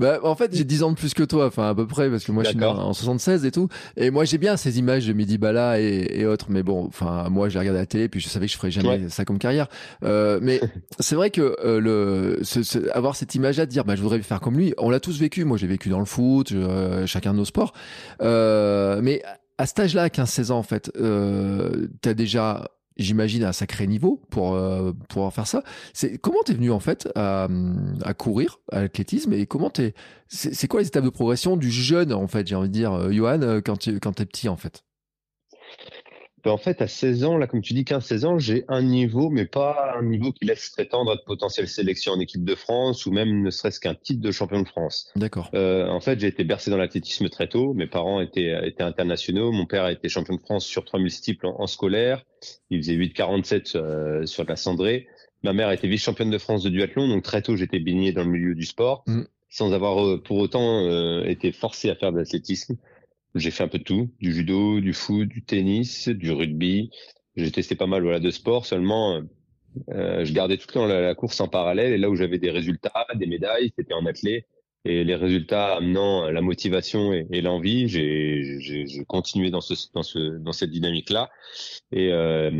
Bah, 0.00 0.18
en 0.22 0.34
fait, 0.34 0.56
j'ai 0.56 0.64
10 0.64 0.82
ans 0.82 0.90
de 0.92 0.96
plus 0.96 1.12
que 1.12 1.22
toi, 1.22 1.46
enfin 1.46 1.68
à 1.68 1.74
peu 1.74 1.86
près, 1.86 2.08
parce 2.08 2.24
que 2.24 2.32
moi 2.32 2.42
je 2.42 2.48
suis 2.48 2.58
né 2.58 2.64
en 2.64 2.94
76 2.94 3.44
et 3.44 3.50
tout. 3.50 3.68
Et 3.98 4.10
moi 4.10 4.24
j'ai 4.24 4.38
bien 4.38 4.56
ces 4.56 4.78
images 4.78 5.06
de 5.06 5.12
Midi 5.12 5.36
Bala 5.36 5.78
et, 5.78 6.20
et, 6.20 6.24
autres, 6.24 6.46
mais 6.48 6.62
bon, 6.62 6.86
enfin 6.86 7.28
moi 7.28 7.50
j'ai 7.50 7.58
regardé 7.58 7.78
à 7.78 7.82
la 7.82 7.86
télé, 7.86 8.08
puis 8.08 8.18
je 8.18 8.28
savais 8.28 8.46
que 8.46 8.52
je 8.52 8.56
ferais 8.56 8.70
jamais 8.70 9.10
ça 9.10 9.26
comme 9.26 9.38
carrière. 9.38 9.68
Euh, 10.02 10.38
mais 10.40 10.58
c'est 11.00 11.16
vrai 11.16 11.30
que 11.30 11.54
euh, 11.62 11.80
le 11.80 12.38
ce, 12.42 12.62
ce, 12.62 12.78
avoir 12.96 13.14
cette 13.14 13.34
image-là 13.34 13.66
de 13.66 13.70
dire, 13.70 13.84
bah 13.84 13.94
je 13.94 14.00
voudrais 14.00 14.20
faire 14.22 14.40
comme 14.40 14.56
lui, 14.56 14.72
on 14.78 14.88
l'a 14.88 15.00
tous 15.00 15.20
vécu. 15.20 15.44
Moi 15.44 15.58
j'ai 15.58 15.66
vécu 15.66 15.90
dans 15.90 15.98
le 15.98 16.06
foot, 16.06 16.52
euh, 16.52 17.06
chacun 17.06 17.32
de 17.32 17.38
nos 17.38 17.44
sports. 17.44 17.74
Euh, 18.22 19.00
mais 19.02 19.22
à 19.58 19.66
cet 19.66 19.80
âge-là, 19.80 20.08
15-16 20.08 20.50
ans 20.50 20.58
en 20.58 20.62
fait, 20.62 20.90
euh, 20.96 21.88
t'as 22.00 22.14
déjà 22.14 22.70
j'imagine, 22.96 23.44
un 23.44 23.52
sacré 23.52 23.86
niveau 23.86 24.20
pour 24.30 24.54
euh, 24.54 24.92
faire 25.30 25.46
ça. 25.46 25.62
C'est 25.92 26.18
comment 26.18 26.42
t'es 26.44 26.54
venu 26.54 26.70
en 26.70 26.80
fait 26.80 27.08
à, 27.14 27.48
à 28.02 28.14
courir 28.14 28.58
à 28.72 28.82
l'athlétisme 28.82 29.32
et 29.32 29.46
comment 29.46 29.70
t'es 29.70 29.94
c'est 30.28 30.68
quoi 30.68 30.80
les 30.80 30.86
étapes 30.86 31.04
de 31.04 31.10
progression 31.10 31.56
du 31.56 31.70
jeune 31.70 32.12
en 32.12 32.28
fait 32.28 32.46
j'ai 32.46 32.54
envie 32.54 32.68
de 32.68 32.72
dire 32.72 32.92
euh, 32.92 33.10
Johan 33.10 33.42
euh, 33.42 33.60
quand 33.60 33.76
tu 33.78 33.98
quand 34.00 34.12
t'es 34.12 34.26
petit 34.26 34.48
en 34.48 34.56
fait? 34.56 34.84
Ben, 36.44 36.50
en 36.50 36.56
fait, 36.56 36.80
à 36.82 36.88
16 36.88 37.24
ans, 37.24 37.36
là, 37.36 37.46
comme 37.46 37.60
tu 37.60 37.74
dis, 37.74 37.82
15-16 37.82 38.24
ans, 38.26 38.38
j'ai 38.38 38.64
un 38.68 38.82
niveau, 38.82 39.30
mais 39.30 39.44
pas 39.44 39.94
un 39.98 40.02
niveau 40.02 40.32
qui 40.32 40.44
laisse 40.44 40.70
prétendre 40.70 41.12
à 41.12 41.16
de 41.16 41.22
potentielle 41.26 41.68
sélection 41.68 42.12
en 42.12 42.20
équipe 42.20 42.44
de 42.44 42.54
France 42.54 43.06
ou 43.06 43.12
même 43.12 43.42
ne 43.42 43.50
serait-ce 43.50 43.80
qu'un 43.80 43.94
titre 43.94 44.20
de 44.20 44.30
champion 44.30 44.62
de 44.62 44.68
France. 44.68 45.10
D'accord. 45.16 45.50
Euh, 45.54 45.88
en 45.88 46.00
fait, 46.00 46.18
j'ai 46.20 46.28
été 46.28 46.44
bercé 46.44 46.70
dans 46.70 46.76
l'athlétisme 46.76 47.28
très 47.28 47.48
tôt. 47.48 47.74
Mes 47.74 47.86
parents 47.86 48.20
étaient, 48.20 48.56
étaient 48.66 48.82
internationaux. 48.82 49.52
Mon 49.52 49.66
père 49.66 49.84
a 49.84 49.92
été 49.92 50.08
champion 50.08 50.34
de 50.34 50.40
France 50.40 50.64
sur 50.64 50.84
3000 50.84 51.10
steeples 51.10 51.46
en, 51.46 51.66
scolaire. 51.66 52.24
Il 52.70 52.78
faisait 52.82 52.94
8,47 52.94 53.76
euh, 53.76 54.26
sur 54.26 54.44
la 54.44 54.56
cendrée. 54.56 55.06
Ma 55.42 55.52
mère 55.52 55.70
était 55.70 55.88
vice-championne 55.88 56.30
de 56.30 56.38
France 56.38 56.62
de 56.62 56.68
duathlon, 56.68 57.08
donc 57.08 57.22
très 57.22 57.42
tôt, 57.42 57.56
j'étais 57.56 57.78
baigné 57.78 58.12
dans 58.12 58.24
le 58.24 58.30
milieu 58.30 58.54
du 58.54 58.66
sport, 58.66 59.04
mm. 59.06 59.22
sans 59.48 59.72
avoir 59.72 60.04
euh, 60.04 60.22
pour 60.22 60.36
autant 60.38 60.84
euh, 60.84 61.24
été 61.24 61.52
forcé 61.52 61.88
à 61.88 61.94
faire 61.94 62.12
de 62.12 62.18
l'athlétisme. 62.18 62.76
J'ai 63.34 63.50
fait 63.50 63.62
un 63.62 63.68
peu 63.68 63.78
de 63.78 63.84
tout, 63.84 64.10
du 64.20 64.32
judo, 64.32 64.80
du 64.80 64.92
foot, 64.92 65.28
du 65.28 65.42
tennis, 65.42 66.08
du 66.08 66.32
rugby. 66.32 66.90
J'ai 67.36 67.50
testé 67.50 67.76
pas 67.76 67.86
mal 67.86 68.02
voilà, 68.02 68.20
de 68.20 68.30
sport. 68.30 68.66
Seulement, 68.66 69.22
euh, 69.90 70.24
je 70.24 70.32
gardais 70.32 70.56
tout 70.56 70.66
le 70.68 70.72
temps 70.72 70.86
la, 70.86 71.14
course 71.14 71.40
en 71.40 71.48
parallèle. 71.48 71.92
Et 71.92 71.98
là 71.98 72.10
où 72.10 72.16
j'avais 72.16 72.38
des 72.38 72.50
résultats, 72.50 73.06
des 73.14 73.26
médailles, 73.26 73.72
c'était 73.76 73.94
en 73.94 74.04
athlète. 74.06 74.46
Et 74.86 75.04
les 75.04 75.14
résultats 75.14 75.76
amenant 75.76 76.30
la 76.30 76.40
motivation 76.40 77.12
et, 77.12 77.26
et 77.30 77.42
l'envie, 77.42 77.86
j'ai 77.86 79.04
continué 79.06 79.50
dans, 79.50 79.60
ce, 79.60 79.74
dans, 79.92 80.02
ce, 80.02 80.38
dans 80.38 80.52
cette 80.52 80.70
dynamique-là. 80.70 81.28
Et, 81.92 82.10
euh, 82.12 82.50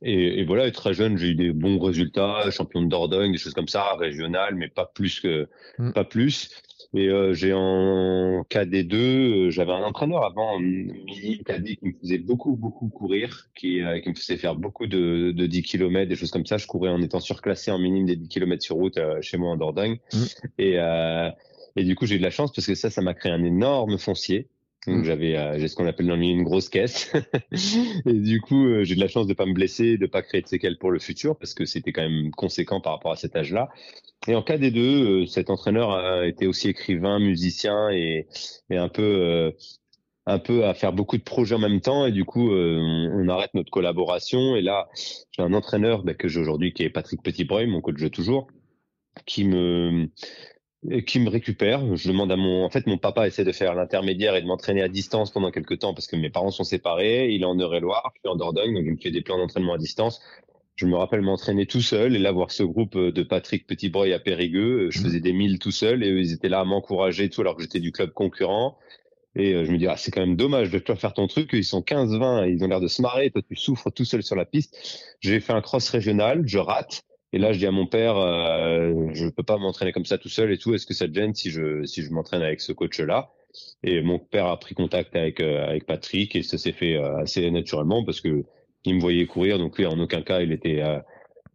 et, 0.00 0.40
et, 0.40 0.44
voilà, 0.46 0.70
très 0.70 0.94
jeune, 0.94 1.18
j'ai 1.18 1.28
eu 1.28 1.34
des 1.34 1.52
bons 1.52 1.78
résultats, 1.78 2.50
champion 2.50 2.80
de 2.80 2.88
Dordogne, 2.88 3.32
des 3.32 3.38
choses 3.38 3.52
comme 3.52 3.68
ça, 3.68 3.94
régional, 3.96 4.54
mais 4.54 4.68
pas 4.68 4.86
plus 4.86 5.20
que 5.20 5.46
mm. 5.78 5.92
pas 5.92 6.04
plus. 6.04 6.50
Et 6.94 7.08
euh, 7.08 7.34
j'ai 7.34 7.52
en 7.52 8.42
KD2, 8.50 8.94
euh, 8.94 9.50
j'avais 9.50 9.72
un 9.72 9.82
entraîneur 9.82 10.24
avant, 10.24 10.58
mini 10.58 11.42
KD, 11.44 11.76
qui 11.76 11.86
me 11.86 11.92
faisait 12.00 12.18
beaucoup, 12.18 12.56
beaucoup 12.56 12.88
courir, 12.88 13.48
qui, 13.54 13.82
euh, 13.82 14.00
qui 14.00 14.08
me 14.08 14.14
faisait 14.14 14.38
faire 14.38 14.54
beaucoup 14.54 14.86
de, 14.86 15.32
de 15.32 15.46
10 15.46 15.62
km, 15.62 16.08
des 16.08 16.16
choses 16.16 16.30
comme 16.30 16.46
ça. 16.46 16.56
Je 16.56 16.66
courais 16.66 16.88
en 16.88 17.02
étant 17.02 17.20
surclassé 17.20 17.70
en 17.70 17.78
minime 17.78 18.06
des 18.06 18.16
10 18.16 18.28
km 18.28 18.62
sur 18.62 18.76
route 18.76 18.98
chez 19.20 19.36
moi 19.36 19.50
en 19.50 19.56
Dordogne. 19.56 19.98
Mmh. 20.14 20.24
Et, 20.58 20.78
et 21.76 21.84
du 21.84 21.94
coup, 21.94 22.06
j'ai 22.06 22.14
eu 22.14 22.18
de 22.18 22.24
la 22.24 22.30
chance 22.30 22.52
parce 22.52 22.66
que 22.66 22.74
ça, 22.74 22.88
ça 22.88 23.02
m'a 23.02 23.12
créé 23.12 23.32
un 23.32 23.44
énorme 23.44 23.98
foncier. 23.98 24.48
Donc 24.86 24.98
mmh. 24.98 25.04
j'avais 25.04 25.36
euh, 25.36 25.58
j'ai 25.58 25.68
ce 25.68 25.74
qu'on 25.74 25.86
appelle 25.86 26.06
dans 26.06 26.14
le 26.14 26.20
milieu 26.20 26.38
une 26.38 26.44
grosse 26.44 26.68
caisse 26.68 27.12
et 28.06 28.12
du 28.12 28.40
coup 28.40 28.66
euh, 28.66 28.84
j'ai 28.84 28.94
de 28.94 29.00
la 29.00 29.08
chance 29.08 29.26
de 29.26 29.34
pas 29.34 29.44
me 29.44 29.52
blesser, 29.52 29.98
de 29.98 30.06
pas 30.06 30.22
créer 30.22 30.40
de 30.40 30.46
séquelles 30.46 30.78
pour 30.78 30.92
le 30.92 31.00
futur 31.00 31.36
parce 31.36 31.52
que 31.52 31.64
c'était 31.64 31.92
quand 31.92 32.02
même 32.02 32.30
conséquent 32.30 32.80
par 32.80 32.92
rapport 32.92 33.12
à 33.12 33.16
cet 33.16 33.34
âge-là. 33.34 33.68
Et 34.28 34.34
en 34.34 34.42
cas 34.42 34.56
des 34.56 34.70
deux, 34.70 35.22
euh, 35.22 35.26
cet 35.26 35.50
entraîneur 35.50 35.90
a 35.90 36.26
été 36.26 36.46
aussi 36.46 36.68
écrivain, 36.68 37.18
musicien 37.18 37.90
et, 37.90 38.28
et 38.70 38.76
un 38.76 38.88
peu 38.88 39.52
un 40.26 40.38
peu 40.38 40.64
à 40.66 40.74
faire 40.74 40.92
beaucoup 40.92 41.16
de 41.16 41.22
projets 41.22 41.56
en 41.56 41.58
même 41.58 41.80
temps 41.80 42.06
et 42.06 42.12
du 42.12 42.24
coup 42.24 42.50
on, 42.52 43.28
arrête 43.28 43.52
notre 43.54 43.70
collaboration 43.70 44.56
et 44.56 44.62
là 44.62 44.88
j'ai 45.32 45.42
un 45.42 45.54
entraîneur 45.54 46.02
bah, 46.02 46.14
que 46.14 46.28
j'ai 46.28 46.40
aujourd'hui 46.40 46.72
qui 46.72 46.82
est 46.82 46.90
Patrick 46.90 47.22
Petitbreuil, 47.22 47.66
mon 47.66 47.80
coach 47.80 48.00
de 48.00 48.08
toujours, 48.08 48.46
qui 49.26 49.44
me 49.44 50.08
et 50.90 51.04
qui 51.04 51.20
me 51.20 51.28
récupère. 51.28 51.96
Je 51.96 52.08
demande 52.08 52.30
à 52.30 52.36
mon, 52.36 52.64
en 52.64 52.70
fait, 52.70 52.86
mon 52.86 52.98
papa 52.98 53.26
essaie 53.26 53.44
de 53.44 53.52
faire 53.52 53.74
l'intermédiaire 53.74 54.36
et 54.36 54.42
de 54.42 54.46
m'entraîner 54.46 54.82
à 54.82 54.88
distance 54.88 55.30
pendant 55.30 55.50
quelques 55.50 55.80
temps 55.80 55.94
parce 55.94 56.06
que 56.06 56.16
mes 56.16 56.30
parents 56.30 56.50
sont 56.50 56.64
séparés. 56.64 57.30
Il 57.30 57.42
est 57.42 57.46
en 57.46 57.58
Eure-et-Loire, 57.58 58.12
je 58.14 58.20
suis 58.20 58.28
en 58.28 58.36
Dordogne, 58.36 58.74
donc 58.74 58.84
il 58.84 58.92
me 58.92 58.96
fait 58.96 59.10
des 59.10 59.22
plans 59.22 59.38
d'entraînement 59.38 59.74
à 59.74 59.78
distance. 59.78 60.20
Je 60.76 60.86
me 60.86 60.96
rappelle 60.96 61.22
m'entraîner 61.22 61.66
tout 61.66 61.80
seul 61.80 62.14
et 62.14 62.20
là 62.20 62.30
voir 62.30 62.52
ce 62.52 62.62
groupe 62.62 62.96
de 62.96 63.22
Patrick 63.24 63.66
Petitbroy 63.66 64.14
à 64.14 64.20
Périgueux. 64.20 64.90
Je 64.90 65.00
mmh. 65.00 65.02
faisais 65.02 65.20
des 65.20 65.32
milles 65.32 65.58
tout 65.58 65.72
seul 65.72 66.04
et 66.04 66.10
eux, 66.10 66.20
ils 66.20 66.32
étaient 66.32 66.48
là 66.48 66.60
à 66.60 66.64
m'encourager 66.64 67.28
tout 67.28 67.40
alors 67.40 67.56
que 67.56 67.62
j'étais 67.62 67.80
du 67.80 67.90
club 67.90 68.12
concurrent. 68.12 68.78
Et 69.34 69.54
euh, 69.54 69.64
je 69.64 69.72
me 69.72 69.78
dis, 69.78 69.86
ah, 69.86 69.96
c'est 69.96 70.10
quand 70.10 70.20
même 70.20 70.36
dommage 70.36 70.70
de 70.70 70.78
toi 70.78 70.96
faire 70.96 71.14
ton 71.14 71.26
truc. 71.26 71.50
Ils 71.52 71.64
sont 71.64 71.80
15-20, 71.80 72.50
ils 72.50 72.62
ont 72.64 72.68
l'air 72.68 72.80
de 72.80 72.88
se 72.88 73.02
marrer. 73.02 73.30
Toi, 73.30 73.42
tu 73.48 73.56
souffres 73.56 73.90
tout 73.90 74.04
seul 74.04 74.22
sur 74.22 74.36
la 74.36 74.44
piste. 74.44 74.76
J'ai 75.20 75.40
fait 75.40 75.52
un 75.52 75.60
cross 75.60 75.88
régional, 75.90 76.42
je 76.46 76.58
rate. 76.58 77.02
Et 77.32 77.38
là, 77.38 77.52
je 77.52 77.58
dis 77.58 77.66
à 77.66 77.70
mon 77.70 77.86
père, 77.86 78.16
euh, 78.16 79.08
je 79.12 79.28
peux 79.28 79.42
pas 79.42 79.58
m'entraîner 79.58 79.92
comme 79.92 80.06
ça 80.06 80.18
tout 80.18 80.28
seul 80.30 80.50
et 80.52 80.58
tout. 80.58 80.74
Est-ce 80.74 80.86
que 80.86 80.94
ça 80.94 81.06
te 81.06 81.12
gêne 81.12 81.34
si 81.34 81.50
je 81.50 81.84
si 81.84 82.02
je 82.02 82.10
m'entraîne 82.10 82.42
avec 82.42 82.60
ce 82.60 82.72
coach-là? 82.72 83.30
Et 83.82 84.02
mon 84.02 84.18
père 84.18 84.46
a 84.46 84.58
pris 84.58 84.74
contact 84.74 85.14
avec 85.16 85.40
euh, 85.40 85.66
avec 85.66 85.86
Patrick 85.86 86.36
et 86.36 86.42
ça 86.42 86.58
s'est 86.58 86.72
fait 86.72 86.96
euh, 86.96 87.18
assez 87.18 87.50
naturellement 87.50 88.04
parce 88.04 88.20
que 88.20 88.44
il 88.84 88.94
me 88.94 89.00
voyait 89.00 89.26
courir, 89.26 89.58
donc 89.58 89.78
lui 89.78 89.86
en 89.86 89.98
aucun 89.98 90.22
cas 90.22 90.40
il 90.40 90.52
était 90.52 90.80
euh, 90.82 91.00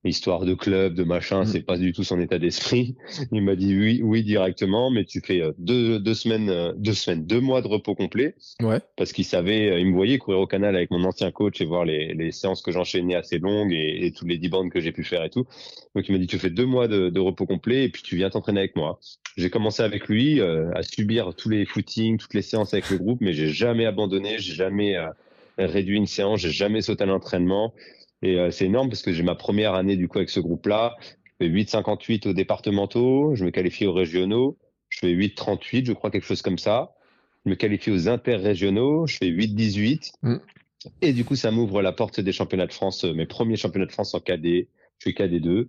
histoire 0.09 0.45
de 0.45 0.53
club, 0.53 0.95
de 0.95 1.03
machin, 1.03 1.43
mm. 1.43 1.45
c'est 1.45 1.61
pas 1.61 1.77
du 1.77 1.93
tout 1.93 2.03
son 2.03 2.19
état 2.19 2.39
d'esprit. 2.39 2.95
Il 3.31 3.41
m'a 3.41 3.55
dit 3.55 3.77
oui, 3.77 4.01
oui 4.03 4.23
directement, 4.23 4.91
mais 4.91 5.05
tu 5.05 5.21
fais 5.21 5.41
euh, 5.41 5.51
deux, 5.57 5.99
deux 5.99 6.13
semaines, 6.13 6.49
euh, 6.49 6.73
deux 6.75 6.93
semaines, 6.93 7.25
deux 7.25 7.39
mois 7.39 7.61
de 7.61 7.67
repos 7.67 7.95
complet. 7.95 8.35
Ouais. 8.61 8.79
Parce 8.97 9.13
qu'il 9.13 9.25
savait, 9.25 9.71
euh, 9.71 9.79
il 9.79 9.87
me 9.87 9.93
voyait 9.93 10.17
courir 10.17 10.39
au 10.39 10.47
canal 10.47 10.75
avec 10.75 10.91
mon 10.91 11.03
ancien 11.03 11.31
coach 11.31 11.61
et 11.61 11.65
voir 11.65 11.85
les, 11.85 12.13
les 12.13 12.31
séances 12.31 12.61
que 12.61 12.71
j'enchaînais 12.71 13.15
assez 13.15 13.39
longues 13.39 13.71
et, 13.71 14.05
et 14.05 14.11
tous 14.11 14.25
les 14.25 14.37
dix 14.37 14.49
bandes 14.49 14.71
que 14.71 14.81
j'ai 14.81 14.91
pu 14.91 15.03
faire 15.03 15.23
et 15.23 15.29
tout. 15.29 15.45
Donc 15.95 16.07
il 16.09 16.11
m'a 16.11 16.17
dit 16.17 16.27
tu 16.27 16.39
fais 16.39 16.49
deux 16.49 16.65
mois 16.65 16.87
de, 16.87 17.09
de 17.09 17.19
repos 17.19 17.45
complet 17.45 17.85
et 17.85 17.89
puis 17.89 18.03
tu 18.03 18.17
viens 18.17 18.29
t'entraîner 18.29 18.59
avec 18.59 18.75
moi. 18.75 18.99
J'ai 19.37 19.49
commencé 19.49 19.81
avec 19.81 20.07
lui 20.09 20.41
à 20.41 20.83
subir 20.83 21.33
tous 21.35 21.49
les 21.49 21.65
footings, 21.65 22.19
toutes 22.19 22.35
les 22.35 22.43
séances 22.43 22.73
avec 22.73 22.91
le 22.91 22.99
groupe, 22.99 23.19
mais 23.19 23.33
j'ai 23.33 23.47
jamais 23.47 23.87
abandonné, 23.87 24.37
j'ai 24.37 24.53
jamais 24.53 24.95
réduit 25.57 25.97
une 25.97 26.05
séance, 26.05 26.41
j'ai 26.41 26.51
jamais 26.51 26.81
sauté 26.81 27.03
à 27.03 27.07
l'entraînement. 27.07 27.73
Et 28.23 28.39
euh, 28.39 28.49
c'est 28.49 28.65
énorme 28.65 28.89
parce 28.89 29.01
que 29.01 29.11
j'ai 29.11 29.21
ma 29.21 29.35
première 29.35 29.75
année 29.75 29.97
du 29.97 30.07
coup 30.07 30.17
avec 30.17 30.29
ce 30.29 30.39
groupe-là. 30.39 30.95
Je 31.01 31.45
fais 31.45 31.49
8,58 31.49 32.29
aux 32.29 32.33
départementaux, 32.33 33.35
je 33.35 33.43
me 33.43 33.51
qualifie 33.51 33.85
aux 33.85 33.93
régionaux, 33.93 34.57
je 34.89 34.99
fais 34.99 35.13
8,38, 35.13 35.85
je 35.85 35.93
crois 35.93 36.09
quelque 36.09 36.25
chose 36.25 36.41
comme 36.41 36.57
ça. 36.57 36.95
Je 37.45 37.51
me 37.51 37.55
qualifie 37.55 37.91
aux 37.91 38.07
interrégionaux, 38.07 39.05
je 39.05 39.17
fais 39.17 39.27
8,18. 39.27 40.13
Mm. 40.21 40.35
Et 41.01 41.13
du 41.13 41.25
coup, 41.25 41.35
ça 41.35 41.51
m'ouvre 41.51 41.81
la 41.81 41.91
porte 41.91 42.21
des 42.21 42.31
championnats 42.31 42.67
de 42.67 42.73
France, 42.73 43.03
euh, 43.03 43.13
mes 43.13 43.25
premiers 43.25 43.57
championnats 43.57 43.85
de 43.85 43.91
France 43.91 44.13
en 44.13 44.21
KD. 44.21 44.69
Je 44.99 45.09
suis 45.09 45.11
KD2. 45.11 45.67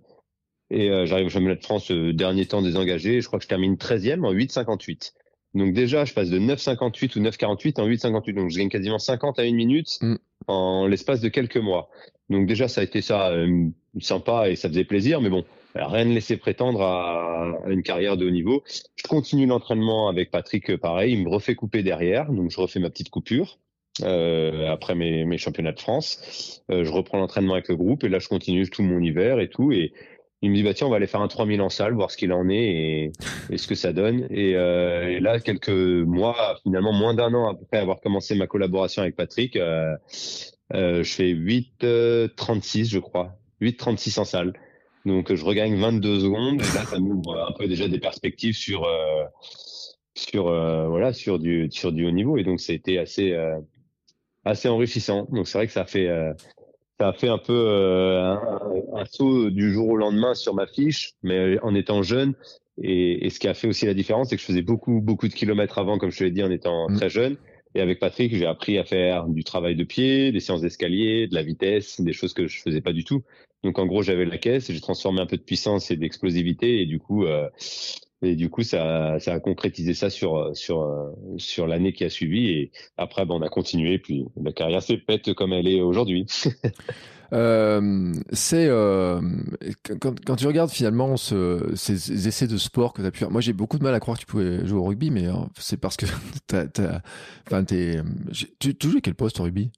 Et 0.71 0.89
euh, 0.89 1.05
j'arrive 1.05 1.27
au 1.27 1.29
championnat 1.29 1.55
de 1.55 1.63
France 1.63 1.91
dernier 1.91 2.45
temps 2.45 2.61
désengagé. 2.61 3.19
Je 3.19 3.27
crois 3.27 3.39
que 3.39 3.43
je 3.43 3.49
termine 3.49 3.75
13e 3.75 4.23
en 4.23 4.33
8,58. 4.33 5.11
Donc 5.55 5.73
déjà, 5.73 6.05
je 6.05 6.13
passe 6.13 6.29
de 6.29 6.39
9,58 6.39 7.17
ou 7.17 7.21
9,48 7.21 7.81
en 7.81 7.87
8,58. 7.87 8.33
Donc 8.33 8.49
je 8.49 8.57
gagne 8.57 8.69
quasiment 8.69 8.99
50 8.99 9.39
à 9.39 9.45
une 9.45 9.55
minute 9.55 9.97
mm. 10.01 10.15
En 10.47 10.87
l'espace 10.87 11.21
de 11.21 11.29
quelques 11.29 11.57
mois. 11.57 11.89
Donc 12.29 12.47
déjà, 12.47 12.67
ça 12.67 12.81
a 12.81 12.83
été 12.83 13.01
ça 13.01 13.29
euh, 13.29 13.67
sympa 13.99 14.49
et 14.49 14.55
ça 14.55 14.69
faisait 14.69 14.83
plaisir, 14.83 15.21
mais 15.21 15.29
bon, 15.29 15.45
rien 15.75 16.05
ne 16.05 16.13
laissait 16.13 16.37
prétendre 16.37 16.81
à, 16.81 17.59
une 17.67 17.83
carrière 17.83 18.17
de 18.17 18.25
haut 18.25 18.31
niveau. 18.31 18.63
Je 18.95 19.03
continue 19.07 19.45
l'entraînement 19.45 20.07
avec 20.07 20.31
Patrick, 20.31 20.69
euh, 20.69 20.77
pareil, 20.77 21.13
il 21.13 21.23
me 21.23 21.29
refait 21.29 21.55
couper 21.55 21.83
derrière, 21.83 22.31
donc 22.31 22.51
je 22.51 22.59
refais 22.59 22.79
ma 22.79 22.89
petite 22.89 23.09
coupure. 23.09 23.59
Euh, 24.03 24.69
après 24.69 24.93
mes, 24.93 25.23
mes, 25.23 25.37
championnats 25.37 25.71
de 25.71 25.79
France, 25.79 26.61
euh, 26.69 26.83
je 26.83 26.91
reprends 26.91 27.17
l'entraînement 27.17 27.53
avec 27.53 27.69
le 27.69 27.77
groupe 27.77 28.03
et 28.03 28.09
là 28.09 28.19
je 28.19 28.27
continue 28.27 28.69
tout 28.69 28.83
mon 28.83 28.99
hiver 28.99 29.39
et 29.39 29.49
tout 29.49 29.71
et 29.71 29.93
il 30.45 30.51
me 30.51 30.55
dit 30.55 30.63
bah 30.63 30.75
tiens 30.75 30.85
on 30.85 30.91
va 30.91 30.97
aller 30.97 31.07
faire 31.07 31.21
un 31.21 31.27
3000 31.27 31.59
en 31.59 31.69
salle 31.69 31.95
voir 31.95 32.11
ce 32.11 32.17
qu'il 32.17 32.31
en 32.31 32.47
est 32.49 33.11
et, 33.49 33.57
ce 33.57 33.67
que 33.67 33.73
ça 33.73 33.93
donne 33.93 34.27
et, 34.29 34.55
euh, 34.55 35.09
et, 35.09 35.19
là 35.19 35.39
quelques 35.39 35.69
mois 35.69 36.59
finalement 36.61 36.93
moins 36.93 37.15
d'un 37.15 37.33
an 37.33 37.49
après 37.49 37.79
avoir 37.79 37.99
commencé 37.99 38.35
ma 38.35 38.45
collaboration 38.45 39.01
avec 39.01 39.15
Patrick 39.15 39.55
euh, 39.55 39.95
euh, 40.73 41.03
je 41.03 41.13
fais 41.13 41.31
8,36 41.33 41.83
euh, 41.83 42.29
je 42.85 42.99
crois. 42.99 43.35
8,36 43.61 44.19
en 44.19 44.25
salle. 44.25 44.53
Donc 45.05 45.33
je 45.33 45.43
regagne 45.43 45.75
22 45.75 46.19
secondes 46.19 46.61
et 46.61 46.75
là 46.75 46.85
ça 46.85 46.99
m'ouvre 46.99 47.47
un 47.47 47.51
peu 47.57 47.67
déjà 47.67 47.87
des 47.87 47.99
perspectives 47.99 48.55
sur 48.55 48.87
sur 50.15 50.45
voilà 50.45 51.13
sur 51.13 51.37
du 51.37 51.69
sur 51.69 51.91
du 51.91 52.07
haut 52.07 52.11
niveau 52.11 52.37
et 52.37 52.43
donc 52.43 52.59
été 52.69 52.97
assez 52.97 53.37
assez 54.43 54.67
enrichissant. 54.67 55.27
Donc 55.31 55.47
c'est 55.47 55.59
vrai 55.59 55.67
que 55.67 55.73
ça 55.73 55.85
fait 55.85 56.09
ça 56.99 57.09
a 57.09 57.13
fait 57.13 57.27
un 57.29 57.37
peu 57.37 57.67
un, 58.93 59.05
saut 59.05 59.49
du 59.49 59.73
jour 59.73 59.89
au 59.89 59.97
lendemain 59.97 60.33
sur 60.33 60.53
ma 60.53 60.67
fiche, 60.67 61.13
mais 61.23 61.59
en 61.59 61.75
étant 61.75 62.03
jeune. 62.03 62.33
Et, 62.81 63.25
et 63.25 63.29
ce 63.29 63.39
qui 63.39 63.47
a 63.47 63.53
fait 63.53 63.67
aussi 63.67 63.85
la 63.85 63.93
différence, 63.93 64.29
c'est 64.29 64.35
que 64.35 64.41
je 64.41 64.47
faisais 64.47 64.61
beaucoup 64.61 65.01
beaucoup 65.01 65.27
de 65.27 65.33
kilomètres 65.33 65.77
avant, 65.77 65.97
comme 65.97 66.11
je 66.11 66.19
te 66.19 66.23
l'ai 66.23 66.31
dit, 66.31 66.43
en 66.43 66.51
étant 66.51 66.89
mmh. 66.89 66.95
très 66.97 67.09
jeune. 67.09 67.37
Et 67.75 67.81
avec 67.81 67.99
Patrick, 67.99 68.33
j'ai 68.33 68.45
appris 68.45 68.77
à 68.77 68.85
faire 68.85 69.27
du 69.27 69.43
travail 69.43 69.75
de 69.75 69.83
pied, 69.83 70.31
des 70.31 70.39
séances 70.39 70.61
d'escalier, 70.61 71.27
de 71.27 71.35
la 71.35 71.43
vitesse, 71.43 71.99
des 71.99 72.13
choses 72.13 72.33
que 72.33 72.47
je 72.47 72.61
faisais 72.61 72.79
pas 72.79 72.93
du 72.93 73.03
tout. 73.03 73.21
Donc 73.63 73.79
en 73.79 73.85
gros, 73.85 74.01
j'avais 74.01 74.25
la 74.25 74.37
caisse, 74.37 74.71
j'ai 74.71 74.79
transformé 74.79 75.19
un 75.19 75.25
peu 75.25 75.35
de 75.35 75.41
puissance 75.41 75.91
et 75.91 75.97
d'explosivité, 75.97 76.81
et 76.81 76.85
du 76.85 76.99
coup, 76.99 77.25
euh, 77.25 77.49
et 78.25 78.35
du 78.35 78.49
coup, 78.49 78.63
ça, 78.63 79.13
a 79.13 79.39
concrétisé 79.39 79.93
ça 79.93 80.09
sur 80.09 80.55
sur 80.55 81.13
sur 81.37 81.67
l'année 81.67 81.93
qui 81.93 82.03
a 82.03 82.09
suivi. 82.09 82.49
Et 82.49 82.71
après, 82.97 83.25
ben, 83.25 83.35
on 83.35 83.41
a 83.41 83.49
continué, 83.49 83.99
puis 83.99 84.25
la 84.41 84.51
carrière 84.51 84.81
s'est 84.81 84.97
faite 84.97 85.33
comme 85.33 85.53
elle 85.53 85.67
est 85.67 85.81
aujourd'hui. 85.81 86.25
Euh, 87.33 88.13
c'est 88.31 88.67
euh, 88.69 89.19
quand, 89.99 90.35
tu 90.35 90.47
regardes 90.47 90.69
finalement 90.69 91.17
ce, 91.17 91.71
ces 91.75 92.27
essais 92.27 92.47
de 92.47 92.57
sport 92.57 92.93
que 92.93 93.01
tu 93.01 93.07
as 93.07 93.11
pu 93.11 93.19
faire. 93.19 93.31
Moi, 93.31 93.41
j'ai 93.41 93.53
beaucoup 93.53 93.77
de 93.77 93.83
mal 93.83 93.93
à 93.93 93.99
croire 93.99 94.17
que 94.17 94.21
tu 94.21 94.27
pouvais 94.27 94.65
jouer 94.65 94.79
au 94.79 94.83
rugby, 94.83 95.11
mais 95.11 95.25
hein, 95.25 95.49
c'est 95.57 95.77
parce 95.77 95.97
que 95.97 96.05
t'as, 96.47 96.67
t'as, 96.67 97.63
t'es, 97.63 98.01
tu, 98.59 98.75
tu 98.75 98.89
jouais 98.89 99.01
quel 99.01 99.15
poste 99.15 99.39
au 99.39 99.43
rugby? 99.43 99.71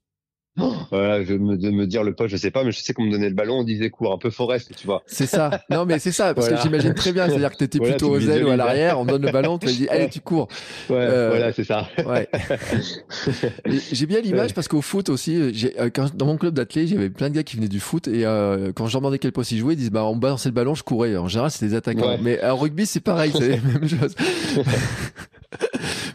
Voilà, 0.90 1.24
je 1.24 1.34
me, 1.34 1.56
de 1.56 1.70
me 1.70 1.86
dire 1.86 2.02
le 2.02 2.14
poste, 2.14 2.30
je 2.30 2.36
sais 2.36 2.50
pas, 2.50 2.64
mais 2.64 2.72
je 2.72 2.80
sais 2.80 2.92
qu'on 2.92 3.04
me 3.04 3.10
donnait 3.10 3.28
le 3.28 3.34
ballon, 3.34 3.58
on 3.58 3.64
disait 3.64 3.90
cours, 3.90 4.12
un 4.12 4.18
peu 4.18 4.30
Forest, 4.30 4.72
tu 4.76 4.86
vois. 4.86 5.02
C'est 5.06 5.26
ça. 5.26 5.62
Non, 5.70 5.84
mais 5.86 5.98
c'est 5.98 6.12
ça, 6.12 6.34
parce 6.34 6.48
que 6.48 6.56
j'imagine 6.62 6.94
très 6.94 7.12
bien. 7.12 7.28
C'est-à-dire 7.28 7.50
que 7.50 7.56
tu 7.56 7.64
étais 7.64 7.78
plutôt 7.78 8.10
aux 8.10 8.20
ailes 8.20 8.44
ou 8.44 8.50
à 8.50 8.56
l'arrière, 8.56 8.98
on 8.98 9.04
donne 9.04 9.22
le 9.22 9.32
ballon, 9.32 9.58
tu 9.58 9.66
dis, 9.66 9.88
allez, 9.90 10.08
tu 10.08 10.20
cours. 10.20 10.48
Ouais, 10.90 10.96
euh, 10.96 11.28
voilà, 11.30 11.52
c'est 11.52 11.64
ça. 11.64 11.88
Ouais. 12.06 12.28
j'ai 13.92 14.06
bien 14.06 14.20
l'image 14.20 14.54
parce 14.54 14.68
qu'au 14.68 14.82
foot 14.82 15.08
aussi, 15.08 15.36
euh, 15.36 15.90
quand, 15.94 16.14
dans 16.14 16.26
mon 16.26 16.36
club 16.36 16.54
d'athlètes, 16.54 16.88
j'avais 16.88 17.10
plein 17.10 17.30
de 17.30 17.34
gars 17.34 17.42
qui 17.42 17.56
venaient 17.56 17.68
du 17.68 17.80
foot 17.80 18.08
et 18.08 18.24
euh, 18.24 18.72
quand 18.74 18.86
je 18.86 18.92
leur 18.92 19.00
demandais 19.00 19.18
quel 19.18 19.32
poste 19.32 19.52
ils 19.52 19.58
jouaient, 19.58 19.74
ils 19.74 19.78
disent, 19.78 19.90
bah, 19.90 20.04
on 20.04 20.16
balançait 20.16 20.48
le 20.48 20.54
ballon, 20.54 20.74
je 20.74 20.82
courais. 20.82 21.16
En 21.16 21.28
général, 21.28 21.50
c'est 21.50 21.66
des 21.66 21.74
attaquants. 21.74 22.16
Mais 22.22 22.42
en 22.44 22.56
rugby, 22.56 22.86
c'est 22.86 23.00
pareil, 23.00 23.32
c'est 23.36 23.50
la 23.50 23.56
même 23.56 23.88
chose. 23.88 24.14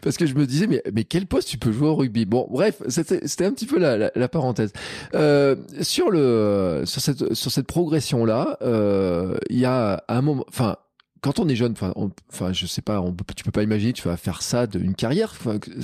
parce 0.03 0.17
que 0.17 0.25
je 0.25 0.35
me 0.35 0.45
disais, 0.45 0.67
mais, 0.67 0.83
mais 0.93 1.03
quel 1.03 1.25
poste 1.25 1.47
tu 1.47 1.57
peux 1.57 1.71
jouer 1.71 1.87
au 1.87 1.95
rugby? 1.95 2.25
Bon, 2.25 2.47
bref, 2.51 2.81
c'était 2.87 3.45
un 3.45 3.51
petit 3.51 3.65
peu 3.65 3.79
la, 3.79 4.11
la, 4.13 4.27
parenthèse. 4.27 4.73
Euh, 5.15 5.55
sur 5.81 6.11
le 6.11 6.83
sur 6.85 7.01
cette 7.01 7.33
sur 7.33 7.51
cette 7.51 7.67
progression 7.67 8.25
là, 8.25 8.57
euh, 8.61 9.37
il 9.49 9.59
y 9.59 9.65
a 9.65 10.03
un 10.07 10.21
moment, 10.21 10.45
enfin. 10.47 10.77
Quand 11.21 11.39
on 11.39 11.47
est 11.47 11.55
jeune, 11.55 11.73
enfin, 11.73 12.51
je 12.51 12.65
sais 12.65 12.81
pas, 12.81 13.01
tu 13.37 13.45
peux 13.45 13.51
pas 13.51 13.63
imaginer, 13.63 13.93
tu 13.93 14.05
vas 14.05 14.17
faire 14.17 14.41
ça 14.41 14.67
d'une 14.67 14.93
carrière. 14.93 15.33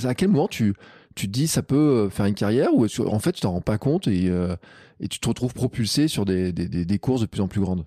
À 0.04 0.14
quel 0.14 0.28
moment 0.28 0.48
tu, 0.48 0.74
tu 1.14 1.26
te 1.26 1.32
dis 1.32 1.46
ça 1.46 1.62
peut 1.62 2.08
faire 2.10 2.26
une 2.26 2.34
carrière 2.34 2.74
ou 2.74 2.86
en 3.06 3.18
fait 3.18 3.32
tu 3.32 3.40
t'en 3.40 3.52
rends 3.52 3.60
pas 3.60 3.78
compte 3.78 4.06
et, 4.06 4.28
euh, 4.28 4.54
et 5.00 5.08
tu 5.08 5.18
te 5.18 5.28
retrouves 5.28 5.54
propulsé 5.54 6.08
sur 6.08 6.24
des, 6.24 6.52
des, 6.52 6.68
des, 6.68 6.98
courses 6.98 7.22
de 7.22 7.26
plus 7.26 7.40
en 7.40 7.48
plus 7.48 7.60
grandes? 7.60 7.84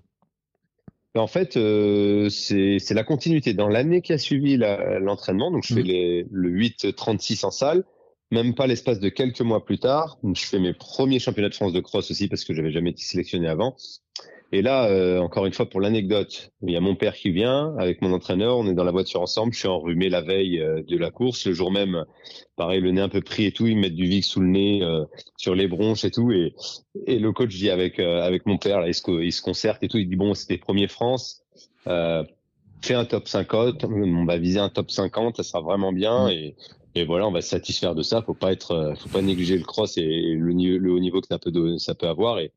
En 1.20 1.26
fait, 1.26 1.56
euh, 1.56 2.28
c'est 2.28 2.94
la 2.94 3.04
continuité. 3.04 3.54
Dans 3.54 3.68
l'année 3.68 4.02
qui 4.02 4.12
a 4.12 4.18
suivi 4.18 4.56
l'entraînement, 4.56 5.50
donc 5.50 5.64
je 5.64 5.74
fais 5.74 5.82
mmh. 5.82 5.86
les, 5.86 6.26
le 6.30 6.50
8-36 6.50 7.46
en 7.46 7.50
salle, 7.50 7.84
même 8.30 8.54
pas 8.54 8.66
l'espace 8.66 8.98
de 8.98 9.08
quelques 9.08 9.40
mois 9.40 9.64
plus 9.64 9.78
tard, 9.78 10.18
je 10.24 10.44
fais 10.44 10.58
mes 10.58 10.74
premiers 10.74 11.20
championnats 11.20 11.50
de 11.50 11.54
France 11.54 11.72
de 11.72 11.80
cross 11.80 12.10
aussi 12.10 12.28
parce 12.28 12.44
que 12.44 12.52
j'avais 12.52 12.72
jamais 12.72 12.90
été 12.90 13.02
sélectionné 13.02 13.46
avant. 13.46 13.76
Et 14.54 14.62
là, 14.62 14.86
euh, 14.86 15.18
encore 15.18 15.46
une 15.46 15.52
fois, 15.52 15.68
pour 15.68 15.80
l'anecdote, 15.80 16.52
il 16.62 16.70
y 16.70 16.76
a 16.76 16.80
mon 16.80 16.94
père 16.94 17.16
qui 17.16 17.32
vient 17.32 17.74
avec 17.76 18.00
mon 18.02 18.12
entraîneur. 18.12 18.56
On 18.56 18.68
est 18.68 18.74
dans 18.74 18.84
la 18.84 18.92
voiture 18.92 19.20
ensemble. 19.20 19.52
Je 19.52 19.58
suis 19.58 19.66
enrhumé 19.66 20.08
la 20.08 20.20
veille 20.20 20.60
euh, 20.60 20.80
de 20.86 20.96
la 20.96 21.10
course. 21.10 21.44
Le 21.44 21.54
jour 21.54 21.72
même, 21.72 22.04
pareil, 22.54 22.80
le 22.80 22.92
nez 22.92 23.00
un 23.00 23.08
peu 23.08 23.20
pris 23.20 23.46
et 23.46 23.50
tout. 23.50 23.66
Ils 23.66 23.76
mettent 23.76 23.96
du 23.96 24.06
Vic 24.06 24.22
sous 24.22 24.38
le 24.38 24.46
nez, 24.46 24.80
euh, 24.84 25.06
sur 25.36 25.56
les 25.56 25.66
bronches 25.66 26.04
et 26.04 26.12
tout. 26.12 26.30
Et, 26.30 26.54
et 27.04 27.18
le 27.18 27.32
coach 27.32 27.48
dit 27.48 27.68
avec 27.68 27.98
avec 27.98 28.46
mon 28.46 28.56
père, 28.56 28.78
là, 28.78 28.86
il 28.86 28.94
se, 28.94 29.24
il 29.24 29.32
se 29.32 29.42
concerte 29.42 29.82
et 29.82 29.88
tout. 29.88 29.98
Il 29.98 30.08
dit 30.08 30.14
bon, 30.14 30.34
c'était 30.34 30.56
premier 30.56 30.86
France. 30.86 31.42
fais 31.84 32.94
un 32.94 33.04
top 33.06 33.26
50. 33.26 33.82
On 33.82 34.24
va 34.24 34.36
viser 34.36 34.60
un 34.60 34.68
top 34.68 34.92
50. 34.92 35.36
Ça 35.38 35.42
sera 35.42 35.62
vraiment 35.62 35.92
bien. 35.92 36.28
Et, 36.28 36.54
et 36.94 37.04
voilà, 37.04 37.26
on 37.26 37.32
va 37.32 37.40
se 37.40 37.48
satisfaire 37.48 37.96
de 37.96 38.02
ça. 38.04 38.22
Faut 38.22 38.34
pas 38.34 38.52
être, 38.52 38.94
faut 39.00 39.08
pas 39.08 39.20
négliger 39.20 39.58
le 39.58 39.64
cross 39.64 39.98
et, 39.98 40.04
le, 40.04 40.52
le 40.78 40.92
haut 40.92 41.00
niveau 41.00 41.20
que 41.20 41.26
ça 41.26 41.40
peut, 41.40 41.50
ça 41.78 41.96
peut 41.96 42.06
avoir. 42.06 42.38
Et, 42.38 42.52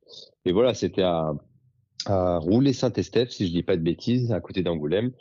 et 0.45 0.51
voilà, 0.51 0.75
c'était 0.75 1.01
à 1.01 1.33
à 2.09 2.37
rouler 2.37 2.73
Saint-Estèphe, 2.73 3.31
si 3.31 3.47
je 3.47 3.51
dis 3.51 3.63
pas 3.63 3.75
de 3.75 3.81
bêtises, 3.81 4.31
à 4.31 4.39
côté 4.39 4.63
d'Angoulême. 4.63 5.11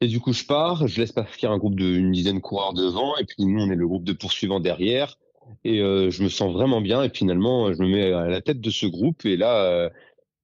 Et 0.00 0.08
du 0.08 0.20
coup, 0.20 0.32
je 0.32 0.44
pars, 0.44 0.86
je 0.86 1.00
laisse 1.00 1.12
partir 1.12 1.50
un 1.50 1.58
groupe 1.58 1.76
d'une 1.76 2.12
dizaine 2.12 2.36
de 2.36 2.40
coureurs 2.40 2.74
devant, 2.74 3.16
et 3.16 3.24
puis 3.24 3.44
nous, 3.44 3.60
on 3.60 3.70
est 3.70 3.76
le 3.76 3.86
groupe 3.86 4.04
de 4.04 4.12
poursuivants 4.12 4.60
derrière. 4.60 5.18
Et 5.64 5.80
euh, 5.80 6.10
je 6.10 6.22
me 6.22 6.28
sens 6.28 6.52
vraiment 6.52 6.80
bien, 6.80 7.02
et 7.02 7.08
finalement, 7.08 7.72
je 7.72 7.80
me 7.82 7.88
mets 7.88 8.12
à 8.12 8.26
la 8.26 8.40
tête 8.40 8.60
de 8.60 8.70
ce 8.70 8.86
groupe, 8.86 9.24
et 9.24 9.36
là, 9.36 9.62
euh, 9.64 9.88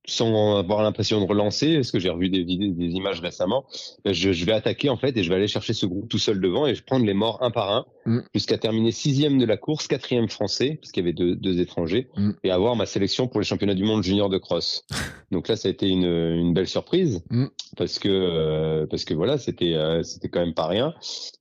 sans 0.04 0.56
avoir 0.56 0.82
l'impression 0.82 1.20
de 1.20 1.26
relancer, 1.26 1.76
parce 1.76 1.92
que 1.92 2.00
j'ai 2.00 2.10
revu 2.10 2.28
des 2.28 2.42
vidéos, 2.42 2.72
des 2.72 2.90
images 2.90 3.20
récemment, 3.20 3.64
je, 4.04 4.32
je, 4.32 4.44
vais 4.44 4.52
attaquer 4.52 4.88
en 4.88 4.96
fait 4.96 5.16
et 5.16 5.22
je 5.22 5.28
vais 5.28 5.36
aller 5.36 5.48
chercher 5.48 5.74
ce 5.74 5.86
groupe 5.86 6.08
tout 6.08 6.18
seul 6.18 6.40
devant 6.40 6.66
et 6.66 6.74
je 6.74 6.82
prendre 6.82 7.06
les 7.06 7.14
morts 7.14 7.38
un 7.40 7.50
par 7.50 7.70
un 7.70 7.86
mm. 8.06 8.20
jusqu'à 8.34 8.58
terminer 8.58 8.90
sixième 8.90 9.38
de 9.38 9.44
la 9.44 9.56
course, 9.56 9.86
quatrième 9.86 10.28
français, 10.28 10.78
parce 10.80 10.90
qu'il 10.90 11.04
y 11.04 11.06
avait 11.06 11.12
deux, 11.12 11.36
deux 11.36 11.60
étrangers, 11.60 12.08
mm. 12.16 12.30
et 12.42 12.50
avoir 12.50 12.74
ma 12.74 12.86
sélection 12.86 13.28
pour 13.28 13.40
les 13.40 13.46
championnats 13.46 13.74
du 13.74 13.84
monde 13.84 14.02
junior 14.02 14.28
de 14.28 14.38
cross. 14.38 14.84
Donc 15.30 15.48
là, 15.48 15.56
ça 15.56 15.68
a 15.68 15.70
été 15.70 15.88
une, 15.88 16.04
une 16.04 16.52
belle 16.52 16.68
surprise 16.68 17.22
mm. 17.30 17.46
parce 17.76 17.98
que 17.98 18.08
euh, 18.08 18.86
parce 18.86 19.04
que 19.04 19.14
voilà, 19.14 19.38
c'était 19.38 19.74
euh, 19.74 20.02
c'était 20.02 20.28
quand 20.28 20.40
même 20.40 20.54
pas 20.54 20.66
rien. 20.66 20.94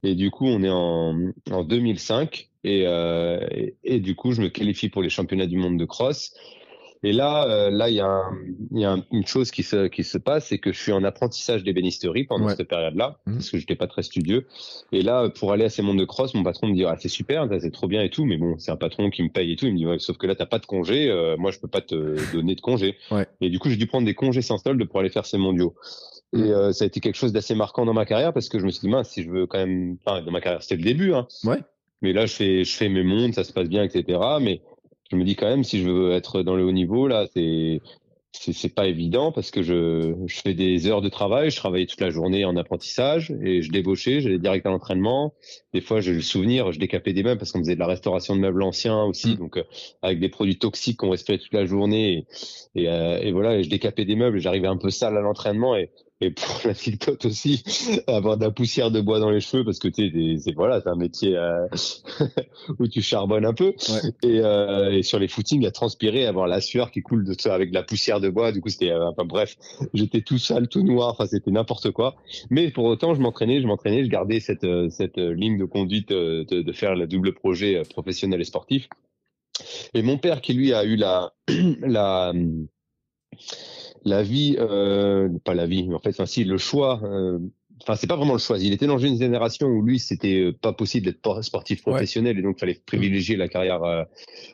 Et 0.03 0.13
du 0.13 0.29
coup, 0.29 0.45
on 0.45 0.61
est 0.63 0.69
en, 0.69 1.31
en 1.51 1.63
2005 1.63 2.49
et, 2.63 2.83
euh, 2.85 3.39
et, 3.51 3.75
et 3.83 3.99
du 3.99 4.15
coup, 4.15 4.33
je 4.33 4.41
me 4.41 4.49
qualifie 4.49 4.89
pour 4.89 5.01
les 5.01 5.09
championnats 5.09 5.47
du 5.47 5.57
monde 5.57 5.79
de 5.79 5.85
cross. 5.85 6.33
Et 7.03 7.13
là, 7.13 7.47
euh, 7.47 7.71
là, 7.71 7.89
il 7.89 7.95
y 7.95 7.99
a, 7.99 8.29
y 8.71 8.85
a 8.85 8.95
une 9.11 9.25
chose 9.25 9.49
qui 9.49 9.63
se, 9.63 9.87
qui 9.87 10.03
se 10.03 10.19
passe, 10.19 10.47
c'est 10.47 10.59
que 10.59 10.71
je 10.71 10.79
suis 10.79 10.91
en 10.91 11.03
apprentissage 11.03 11.63
d'ébénisterie 11.63 12.25
pendant 12.25 12.49
cette 12.49 12.67
période-là, 12.67 13.17
mmh. 13.25 13.33
parce 13.33 13.49
que 13.49 13.57
j'étais 13.57 13.75
pas 13.75 13.87
très 13.87 14.03
studieux. 14.03 14.45
Et 14.91 15.01
là, 15.01 15.29
pour 15.29 15.51
aller 15.51 15.65
à 15.65 15.69
ces 15.69 15.81
mondes 15.81 15.97
de 15.97 16.05
cross, 16.05 16.35
mon 16.35 16.43
patron 16.43 16.67
me 16.67 16.75
dit 16.75 16.85
ah 16.85 16.95
c'est 16.99 17.09
super, 17.09 17.47
c'est 17.59 17.71
trop 17.71 17.87
bien 17.87 18.03
et 18.03 18.11
tout, 18.11 18.25
mais 18.25 18.37
bon, 18.37 18.55
c'est 18.59 18.71
un 18.71 18.75
patron 18.75 19.09
qui 19.09 19.23
me 19.23 19.29
paye 19.29 19.53
et 19.53 19.55
tout. 19.55 19.65
Il 19.65 19.73
me 19.73 19.97
dit 19.97 20.03
sauf 20.03 20.17
que 20.17 20.27
là 20.27 20.35
t'as 20.35 20.45
pas 20.45 20.59
de 20.59 20.65
congé, 20.67 21.09
euh, 21.09 21.37
moi 21.37 21.49
je 21.49 21.59
peux 21.59 21.67
pas 21.67 21.81
te 21.81 22.31
donner 22.33 22.53
de 22.53 22.61
congé. 22.61 22.97
Ouais. 23.09 23.25
Et 23.41 23.49
du 23.49 23.57
coup, 23.57 23.69
j'ai 23.69 23.77
dû 23.77 23.87
prendre 23.87 24.05
des 24.05 24.13
congés 24.15 24.43
sans 24.43 24.59
solde 24.59 24.83
pour 24.85 24.99
aller 24.99 25.09
faire 25.09 25.25
ces 25.25 25.39
mondiaux. 25.39 25.73
Et 26.33 26.37
mmh. 26.37 26.41
euh, 26.43 26.71
ça 26.71 26.83
a 26.83 26.87
été 26.87 26.99
quelque 26.99 27.17
chose 27.17 27.33
d'assez 27.33 27.55
marquant 27.55 27.85
dans 27.85 27.93
ma 27.93 28.05
carrière 28.05 28.31
parce 28.31 28.47
que 28.47 28.59
je 28.59 28.65
me 28.65 28.69
suis 28.69 28.81
dit 28.81 28.89
mince, 28.89 29.09
si 29.09 29.23
je 29.23 29.31
veux 29.31 29.47
quand 29.47 29.57
même, 29.57 29.97
enfin, 30.05 30.21
dans 30.21 30.31
ma 30.31 30.39
carrière, 30.39 30.61
c'était 30.61 30.77
le 30.77 30.83
début, 30.83 31.13
hein. 31.13 31.27
Ouais. 31.43 31.57
Mais 32.03 32.13
là, 32.13 32.25
je 32.25 32.33
fais, 32.33 32.63
je 32.63 32.75
fais 32.75 32.89
mes 32.89 33.03
mondes, 33.03 33.33
ça 33.33 33.43
se 33.43 33.53
passe 33.53 33.69
bien, 33.69 33.83
etc. 33.83 34.19
Mais 34.41 34.61
je 35.11 35.17
me 35.17 35.23
dis 35.23 35.35
quand 35.35 35.47
même 35.47 35.63
si 35.63 35.81
je 35.81 35.89
veux 35.89 36.11
être 36.13 36.41
dans 36.41 36.55
le 36.55 36.63
haut 36.63 36.71
niveau 36.71 37.07
là, 37.07 37.27
c'est 37.33 37.81
c'est 38.33 38.73
pas 38.73 38.87
évident 38.87 39.31
parce 39.31 39.51
que 39.51 39.61
je, 39.61 40.15
je 40.25 40.41
fais 40.41 40.53
des 40.53 40.87
heures 40.87 41.01
de 41.01 41.09
travail, 41.09 41.51
je 41.51 41.57
travaillais 41.57 41.85
toute 41.85 41.99
la 41.99 42.09
journée 42.09 42.45
en 42.45 42.55
apprentissage 42.55 43.31
et 43.41 43.61
je 43.61 43.71
débauchais, 43.71 44.21
j'allais 44.21 44.39
direct 44.39 44.65
à 44.65 44.69
l'entraînement. 44.69 45.33
Des 45.73 45.81
fois, 45.81 45.99
j'ai 45.99 46.13
le 46.13 46.21
souvenir, 46.21 46.71
je 46.71 46.79
décapais 46.79 47.11
des 47.11 47.23
meubles 47.23 47.39
parce 47.39 47.51
qu'on 47.51 47.59
faisait 47.59 47.75
de 47.75 47.79
la 47.79 47.87
restauration 47.87 48.35
de 48.35 48.41
meubles 48.41 48.63
anciens 48.63 49.03
aussi, 49.03 49.33
mmh. 49.33 49.35
donc 49.35 49.57
euh, 49.57 49.63
avec 50.01 50.19
des 50.19 50.29
produits 50.29 50.57
toxiques 50.57 50.97
qu'on 50.97 51.09
respirait 51.09 51.39
toute 51.39 51.53
la 51.53 51.65
journée 51.65 52.25
et, 52.75 52.83
et, 52.83 52.89
euh, 52.89 53.19
et 53.19 53.33
voilà, 53.33 53.57
et 53.57 53.63
je 53.63 53.69
décapais 53.69 54.05
des 54.05 54.15
meubles, 54.15 54.39
j'arrivais 54.39 54.67
un 54.67 54.77
peu 54.77 54.91
sale 54.91 55.17
à 55.17 55.21
l'entraînement 55.21 55.75
et 55.75 55.89
et 56.21 56.29
pour 56.31 56.61
la 56.65 56.73
filtote 56.73 57.25
aussi, 57.25 57.63
avoir 58.07 58.37
de 58.37 58.45
la 58.45 58.51
poussière 58.51 58.91
de 58.91 59.01
bois 59.01 59.19
dans 59.19 59.29
les 59.29 59.41
cheveux 59.41 59.65
parce 59.65 59.79
que 59.79 59.87
tu 59.87 60.37
c'est 60.39 60.53
voilà, 60.53 60.81
c'est 60.81 60.89
un 60.89 60.95
métier 60.95 61.35
euh, 61.35 61.67
où 62.79 62.87
tu 62.87 63.01
charbonnes 63.01 63.45
un 63.45 63.53
peu 63.53 63.73
et, 64.23 64.39
euh, 64.39 64.91
et, 64.91 65.03
sur 65.03 65.19
les 65.19 65.27
footings 65.27 65.65
à 65.65 65.71
transpirer, 65.71 66.25
avoir 66.27 66.47
la 66.47 66.61
sueur 66.61 66.91
qui 66.91 67.01
coule 67.01 67.25
de 67.25 67.49
avec 67.49 67.69
de 67.69 67.73
la 67.73 67.83
poussière 67.83 68.19
de 68.19 68.29
bois. 68.29 68.51
Du 68.51 68.61
coup, 68.61 68.69
c'était 68.69 68.91
euh, 68.91 69.09
enfin 69.09 69.25
bref, 69.25 69.57
j'étais 69.93 70.21
tout 70.21 70.37
sale, 70.37 70.67
tout 70.67 70.83
noir, 70.83 71.09
enfin 71.09 71.25
c'était 71.25 71.51
n'importe 71.51 71.91
quoi. 71.91 72.15
Mais 72.51 72.69
pour 72.69 72.85
autant, 72.85 73.15
je 73.15 73.21
m'entraînais, 73.21 73.61
je 73.61 73.67
m'entraînais, 73.67 74.03
je 74.03 74.09
gardais 74.09 74.39
cette 74.39 74.67
cette 74.89 75.17
ligne 75.17 75.57
de 75.57 75.65
conduite 75.65 76.09
de, 76.09 76.43
de 76.43 76.71
faire 76.71 76.95
le 76.95 77.07
double 77.07 77.33
projet 77.33 77.81
professionnel 77.89 78.41
et 78.41 78.45
sportif. 78.45 78.87
Et 79.93 80.03
mon 80.03 80.17
père 80.17 80.41
qui 80.41 80.53
lui 80.53 80.73
a 80.73 80.83
eu 80.85 80.95
la 80.95 81.33
la 81.81 82.33
la 84.03 84.23
vie, 84.23 84.55
euh, 84.59 85.29
pas 85.43 85.53
la 85.53 85.65
vie, 85.67 85.87
mais 85.87 85.95
en 85.95 85.99
fait, 85.99 86.09
enfin, 86.09 86.25
si 86.25 86.43
le 86.43 86.57
choix, 86.57 87.01
euh, 87.03 87.39
enfin, 87.81 87.95
c'est 87.95 88.07
pas 88.07 88.15
vraiment 88.15 88.33
le 88.33 88.39
choix. 88.39 88.57
Il 88.57 88.73
était 88.73 88.87
dans 88.87 88.97
une 88.97 89.17
génération 89.17 89.67
où 89.67 89.81
lui, 89.81 89.99
c'était 89.99 90.39
euh, 90.39 90.51
pas 90.51 90.73
possible 90.73 91.05
d'être 91.05 91.41
sportif 91.43 91.81
professionnel 91.81 92.37
et 92.39 92.41
donc 92.41 92.55
il 92.57 92.59
fallait 92.59 92.81
privilégier 92.85 93.35
la 93.35 93.47
carrière, 93.47 93.83
euh, 93.83 94.03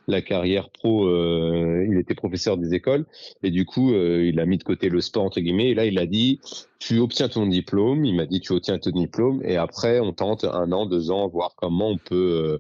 la 0.08 0.22
carrière 0.22 0.70
pro. 0.70 1.08
il 1.08 1.98
était 1.98 2.16
professeur 2.16 2.58
des 2.58 2.74
écoles 2.74 3.06
et 3.44 3.52
du 3.52 3.66
coup, 3.66 3.94
il 3.94 4.40
a 4.40 4.46
mis 4.46 4.58
de 4.58 4.64
côté 4.64 4.90
le 4.90 5.02
sport 5.02 5.24
entre 5.24 5.40
guillemets. 5.40 5.70
Et 5.70 5.76
là, 5.76 5.86
il 5.86 5.98
a 6.00 6.06
dit, 6.06 6.40
tu 6.80 7.00
obtiens 7.00 7.30
ton 7.30 7.48
diplôme. 7.48 8.06
Il 8.06 8.16
m'a 8.16 8.26
dit, 8.26 8.40
tu 8.40 8.54
obtiens 8.54 8.78
ton 8.78 8.92
diplôme 8.92 9.42
et 9.44 9.58
après, 9.58 10.00
on 10.00 10.14
tente 10.14 10.44
un 10.44 10.72
an, 10.72 10.86
deux 10.86 11.12
ans, 11.12 11.28
voir 11.28 11.56
comment 11.58 11.90
on 11.90 11.98
peut 11.98 12.60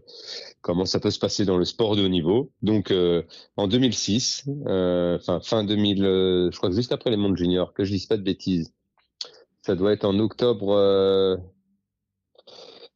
comment 0.67 0.86
ça 0.86 0.99
peut 0.99 1.12
se 1.12 1.19
passer 1.19 1.45
dans 1.45 1.58
le 1.58 1.63
sport 1.63 1.95
de 1.95 2.03
haut 2.03 2.10
niveau. 2.10 2.51
Donc 2.62 2.91
euh, 2.91 3.23
en 3.56 3.67
2006, 3.67 4.45
euh, 4.67 5.15
enfin 5.15 5.39
fin 5.41 5.63
2000, 5.63 6.03
euh, 6.03 6.49
je 6.51 6.58
crois 6.58 6.69
que 6.69 6.75
juste 6.75 6.91
après 6.91 7.10
les 7.10 7.15
mondes 7.15 7.38
juniors, 7.38 7.73
que 7.73 7.86
je 7.86 7.91
dise 7.91 8.06
pas 8.06 8.17
de 8.17 8.21
bêtises, 8.21 8.73
ça 9.67 9.75
doit 9.75 9.93
être 9.93 10.06
en 10.06 10.17
octobre. 10.19 10.71
Euh, 10.71 11.38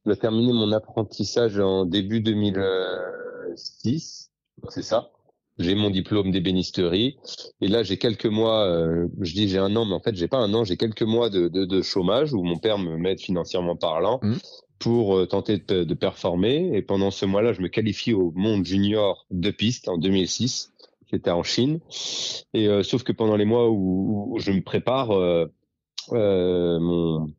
je 0.04 0.12
terminé 0.12 0.52
mon 0.52 0.72
apprentissage 0.72 1.60
en 1.60 1.84
début 1.84 2.20
2006, 2.20 4.32
c'est 4.68 4.82
ça. 4.82 5.12
J'ai 5.58 5.76
mon 5.76 5.90
diplôme 5.90 6.32
d'ébénisterie 6.32 7.18
et 7.60 7.68
là 7.68 7.84
j'ai 7.84 7.98
quelques 7.98 8.26
mois. 8.26 8.66
je 9.20 9.32
dis 9.32 9.48
j'ai 9.48 9.58
un 9.58 9.76
an, 9.76 9.84
mais 9.84 9.94
en 9.94 10.00
fait 10.00 10.16
j'ai 10.16 10.26
pas 10.26 10.38
un 10.38 10.52
an. 10.54 10.64
J'ai 10.64 10.76
quelques 10.76 11.02
mois 11.02 11.30
de, 11.30 11.46
de, 11.46 11.64
de, 11.64 11.82
chômage 11.82 12.32
où 12.32 12.42
mon 12.42 12.58
père 12.58 12.78
me 12.78 12.96
m'aide 12.96 13.20
financièrement 13.20 13.76
parlant. 13.76 14.18
Mmh 14.22 14.38
pour 14.82 15.16
euh, 15.16 15.26
tenter 15.26 15.58
de, 15.58 15.94
performer. 15.94 16.70
Et 16.74 16.82
pendant 16.82 17.10
ce 17.10 17.24
mois-là, 17.24 17.52
je 17.52 17.62
me 17.62 17.68
qualifie 17.68 18.12
au 18.12 18.32
monde 18.34 18.64
junior 18.64 19.26
de 19.30 19.50
piste 19.50 19.88
en 19.88 19.96
2006. 19.96 20.72
C'était 21.10 21.30
en 21.30 21.42
Chine. 21.42 21.80
Et 22.52 22.68
euh, 22.68 22.82
sauf 22.82 23.04
que 23.04 23.12
pendant 23.12 23.36
les 23.36 23.44
mois 23.44 23.70
où, 23.70 24.36
je 24.38 24.50
me 24.50 24.62
prépare, 24.62 25.12
euh, 25.12 25.46
mon 26.12 27.32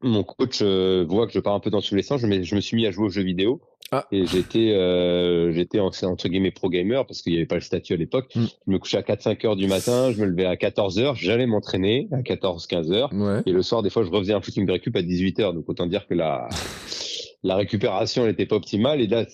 mon 0.00 0.22
coach 0.22 0.62
voit 0.62 1.26
que 1.26 1.32
je 1.32 1.40
pars 1.40 1.54
un 1.54 1.60
peu 1.60 1.70
dans 1.70 1.80
tous 1.80 1.94
les 1.94 2.02
sens. 2.02 2.20
Je 2.20 2.26
me, 2.26 2.42
je 2.42 2.54
me 2.54 2.60
suis 2.60 2.76
mis 2.76 2.86
à 2.86 2.90
jouer 2.92 3.06
aux 3.06 3.10
jeux 3.10 3.22
vidéo. 3.22 3.60
Ah. 3.94 4.06
Et 4.10 4.24
j'étais 4.24 4.70
euh, 4.70 5.52
j'étais 5.52 5.78
entre 5.78 6.28
guillemets 6.28 6.50
pro 6.50 6.70
gamer 6.70 7.04
parce 7.06 7.20
qu'il 7.20 7.32
n'y 7.32 7.38
avait 7.38 7.46
pas 7.46 7.56
le 7.56 7.60
statut 7.60 7.92
à 7.92 7.96
l'époque. 7.96 8.34
Mm. 8.34 8.44
Je 8.66 8.72
me 8.72 8.78
couchais 8.78 8.96
à 8.96 9.02
4-5 9.02 9.46
heures 9.46 9.56
du 9.56 9.66
matin, 9.66 10.10
je 10.12 10.20
me 10.20 10.26
levais 10.26 10.46
à 10.46 10.56
14 10.56 10.98
heures, 10.98 11.14
j'allais 11.14 11.46
m'entraîner 11.46 12.08
à 12.10 12.20
14-15 12.22 12.92
heures. 12.92 13.10
Et 13.44 13.52
le 13.52 13.62
soir, 13.62 13.82
des 13.82 13.90
fois, 13.90 14.02
je 14.02 14.10
refaisais 14.10 14.32
un 14.32 14.40
footing 14.40 14.64
de 14.64 14.72
récup 14.72 14.96
à 14.96 15.02
18 15.02 15.40
heures. 15.40 15.52
Donc 15.52 15.68
autant 15.68 15.86
dire 15.86 16.06
que 16.06 16.14
la 16.14 16.48
la 17.42 17.56
récupération 17.56 18.24
n'était 18.24 18.46
pas 18.46 18.56
optimale. 18.56 19.02
Et 19.02 19.06
là, 19.06 19.26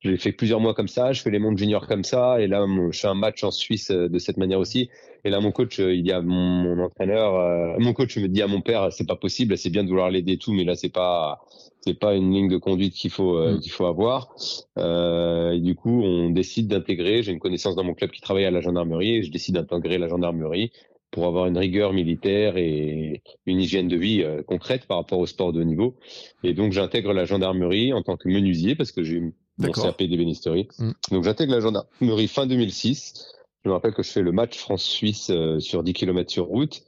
j'ai 0.00 0.16
fait 0.16 0.32
plusieurs 0.32 0.60
mois 0.60 0.72
comme 0.72 0.88
ça, 0.88 1.12
je 1.12 1.20
fais 1.20 1.30
les 1.30 1.38
mondes 1.38 1.58
juniors 1.58 1.86
comme 1.86 2.04
ça, 2.04 2.40
et 2.40 2.46
là, 2.46 2.64
je 2.90 2.98
fais 2.98 3.08
un 3.08 3.14
match 3.14 3.44
en 3.44 3.50
Suisse 3.50 3.90
euh, 3.90 4.08
de 4.08 4.18
cette 4.18 4.36
manière 4.36 4.60
aussi. 4.60 4.88
Et 5.24 5.30
là, 5.30 5.40
mon 5.40 5.52
coach, 5.52 5.80
euh, 5.80 5.94
il 5.94 6.02
dit 6.02 6.12
à 6.12 6.20
mon, 6.20 6.78
entraîneur, 6.78 7.34
euh, 7.34 7.76
mon 7.78 7.92
coach 7.92 8.16
me 8.18 8.28
dit 8.28 8.42
à 8.42 8.46
mon 8.46 8.60
père, 8.60 8.92
c'est 8.92 9.06
pas 9.06 9.16
possible, 9.16 9.56
c'est 9.56 9.70
bien 9.70 9.84
de 9.84 9.88
vouloir 9.88 10.10
l'aider 10.10 10.38
tout, 10.38 10.52
mais 10.52 10.64
là, 10.64 10.74
c'est 10.74 10.92
pas, 10.92 11.44
c'est 11.80 11.98
pas 11.98 12.14
une 12.14 12.32
ligne 12.32 12.48
de 12.48 12.56
conduite 12.56 12.94
qu'il 12.94 13.10
faut, 13.10 13.38
mm. 13.38 13.60
qu'il 13.60 13.72
faut 13.72 13.86
avoir. 13.86 14.34
et 14.76 15.60
du 15.60 15.74
coup, 15.74 16.02
on 16.02 16.30
décide 16.30 16.68
d'intégrer. 16.68 17.22
J'ai 17.22 17.32
une 17.32 17.40
connaissance 17.40 17.76
dans 17.76 17.84
mon 17.84 17.94
club 17.94 18.10
qui 18.10 18.20
travaille 18.20 18.44
à 18.44 18.50
la 18.50 18.60
gendarmerie, 18.60 19.16
et 19.16 19.22
je 19.22 19.30
décide 19.30 19.54
d'intégrer 19.54 19.98
la 19.98 20.08
gendarmerie 20.08 20.70
pour 21.10 21.26
avoir 21.26 21.46
une 21.46 21.56
rigueur 21.56 21.92
militaire 21.92 22.56
et 22.56 23.22
une 23.46 23.60
hygiène 23.60 23.88
de 23.88 23.96
vie 23.96 24.22
euh, 24.22 24.42
concrète 24.42 24.86
par 24.86 24.98
rapport 24.98 25.18
au 25.18 25.26
sport 25.26 25.52
de 25.52 25.60
haut 25.60 25.64
niveau. 25.64 25.96
Et 26.42 26.52
donc 26.52 26.72
j'intègre 26.72 27.12
la 27.12 27.24
gendarmerie 27.24 27.92
en 27.92 28.02
tant 28.02 28.16
que 28.16 28.28
menuisier 28.28 28.74
parce 28.74 28.92
que 28.92 29.02
j'ai 29.02 29.20
mon 29.20 29.70
CAP 29.72 30.02
d'ébénisterie. 30.02 30.68
Mm. 30.78 30.90
Donc 31.12 31.24
j'intègre 31.24 31.52
la 31.52 31.60
gendarmerie 31.60 32.28
fin 32.28 32.46
2006. 32.46 33.32
Je 33.66 33.70
me 33.70 33.74
rappelle 33.74 33.94
que 33.94 34.04
je 34.04 34.10
fais 34.12 34.22
le 34.22 34.30
match 34.30 34.56
France-Suisse 34.56 35.30
euh, 35.30 35.58
sur 35.58 35.82
10 35.82 35.92
km 35.92 36.30
sur 36.30 36.46
route. 36.46 36.82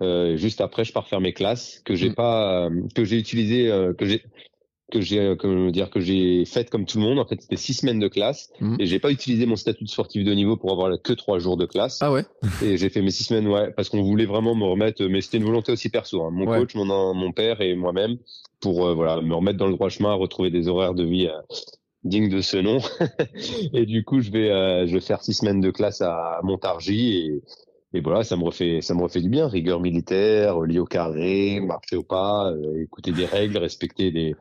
Euh, 0.00 0.36
juste 0.36 0.62
après, 0.62 0.82
je 0.82 0.92
pars 0.92 1.06
faire 1.06 1.20
mes 1.20 1.34
classes 1.34 1.80
que 1.84 1.94
j'ai 1.94 2.08
mm. 2.08 2.14
pas, 2.14 2.70
que 2.94 3.04
j'ai 3.04 3.18
utilisé, 3.18 3.68
que 3.98 4.06
j'ai 4.06 4.22
que 4.92 5.00
j'ai 5.00 5.20
euh, 5.20 5.34
comment 5.34 5.70
dire 5.70 5.90
que 5.90 6.00
j'ai 6.00 6.44
faite 6.44 6.70
comme 6.70 6.84
tout 6.84 6.98
le 6.98 7.04
monde. 7.04 7.18
En 7.18 7.24
fait, 7.24 7.40
c'était 7.40 7.56
six 7.56 7.74
semaines 7.74 7.98
de 7.98 8.08
classe 8.08 8.50
mhm. 8.60 8.76
et 8.78 8.86
j'ai 8.86 8.98
pas 8.98 9.10
utilisé 9.10 9.46
mon 9.46 9.56
statut 9.56 9.84
de 9.84 9.88
sportif 9.88 10.22
de 10.24 10.32
niveau 10.32 10.56
pour 10.56 10.70
avoir 10.70 10.90
que 11.02 11.12
trois 11.12 11.38
jours 11.38 11.56
de 11.56 11.66
classe. 11.66 11.98
Ah 12.02 12.12
ouais? 12.12 12.24
et 12.62 12.76
j'ai 12.76 12.90
fait 12.90 13.02
mes 13.02 13.10
six 13.10 13.24
semaines 13.24 13.48
ouais 13.48 13.72
parce 13.72 13.88
qu'on 13.88 14.02
voulait 14.02 14.26
vraiment 14.26 14.54
me 14.54 14.64
remettre. 14.64 15.02
Mais 15.04 15.20
c'était 15.20 15.38
une 15.38 15.44
volonté 15.44 15.72
aussi 15.72 15.88
perso. 15.88 16.22
Hein. 16.22 16.30
Mon 16.30 16.46
coach, 16.46 16.74
mon 16.74 17.14
mon 17.14 17.32
père 17.32 17.60
et 17.60 17.74
moi-même 17.74 18.18
pour 18.60 18.86
euh, 18.86 18.94
voilà 18.94 19.20
me 19.20 19.34
remettre 19.34 19.58
dans 19.58 19.66
le 19.66 19.74
droit 19.74 19.88
chemin, 19.88 20.12
retrouver 20.14 20.50
des 20.50 20.68
horaires 20.68 20.94
de 20.94 21.04
vie. 21.04 21.26
Euh, 21.26 21.40
dignes 22.04 22.28
de 22.28 22.40
ce 22.40 22.56
nom 22.56 22.78
et 23.72 23.86
du 23.86 24.04
coup 24.04 24.20
je 24.20 24.30
vais 24.30 24.86
je 24.86 24.92
vais 24.92 25.00
faire 25.00 25.22
six 25.22 25.34
semaines 25.34 25.60
de 25.60 25.70
classe 25.70 26.00
à 26.00 26.40
Montargis 26.42 27.16
et 27.16 27.42
et 27.94 28.00
voilà, 28.00 28.24
ça 28.24 28.36
me 28.36 28.44
refait, 28.44 28.80
ça 28.80 28.94
me 28.94 29.02
refait 29.02 29.20
du 29.20 29.28
bien. 29.28 29.48
Rigueur 29.48 29.80
militaire, 29.80 30.60
lié 30.60 30.78
au 30.78 30.86
carré, 30.86 31.60
marcher 31.60 31.96
au 31.96 32.02
pas, 32.02 32.50
euh, 32.50 32.82
écouter 32.82 33.12
des 33.12 33.26
règles, 33.26 33.58
respecter 33.58 34.10
des, 34.10 34.34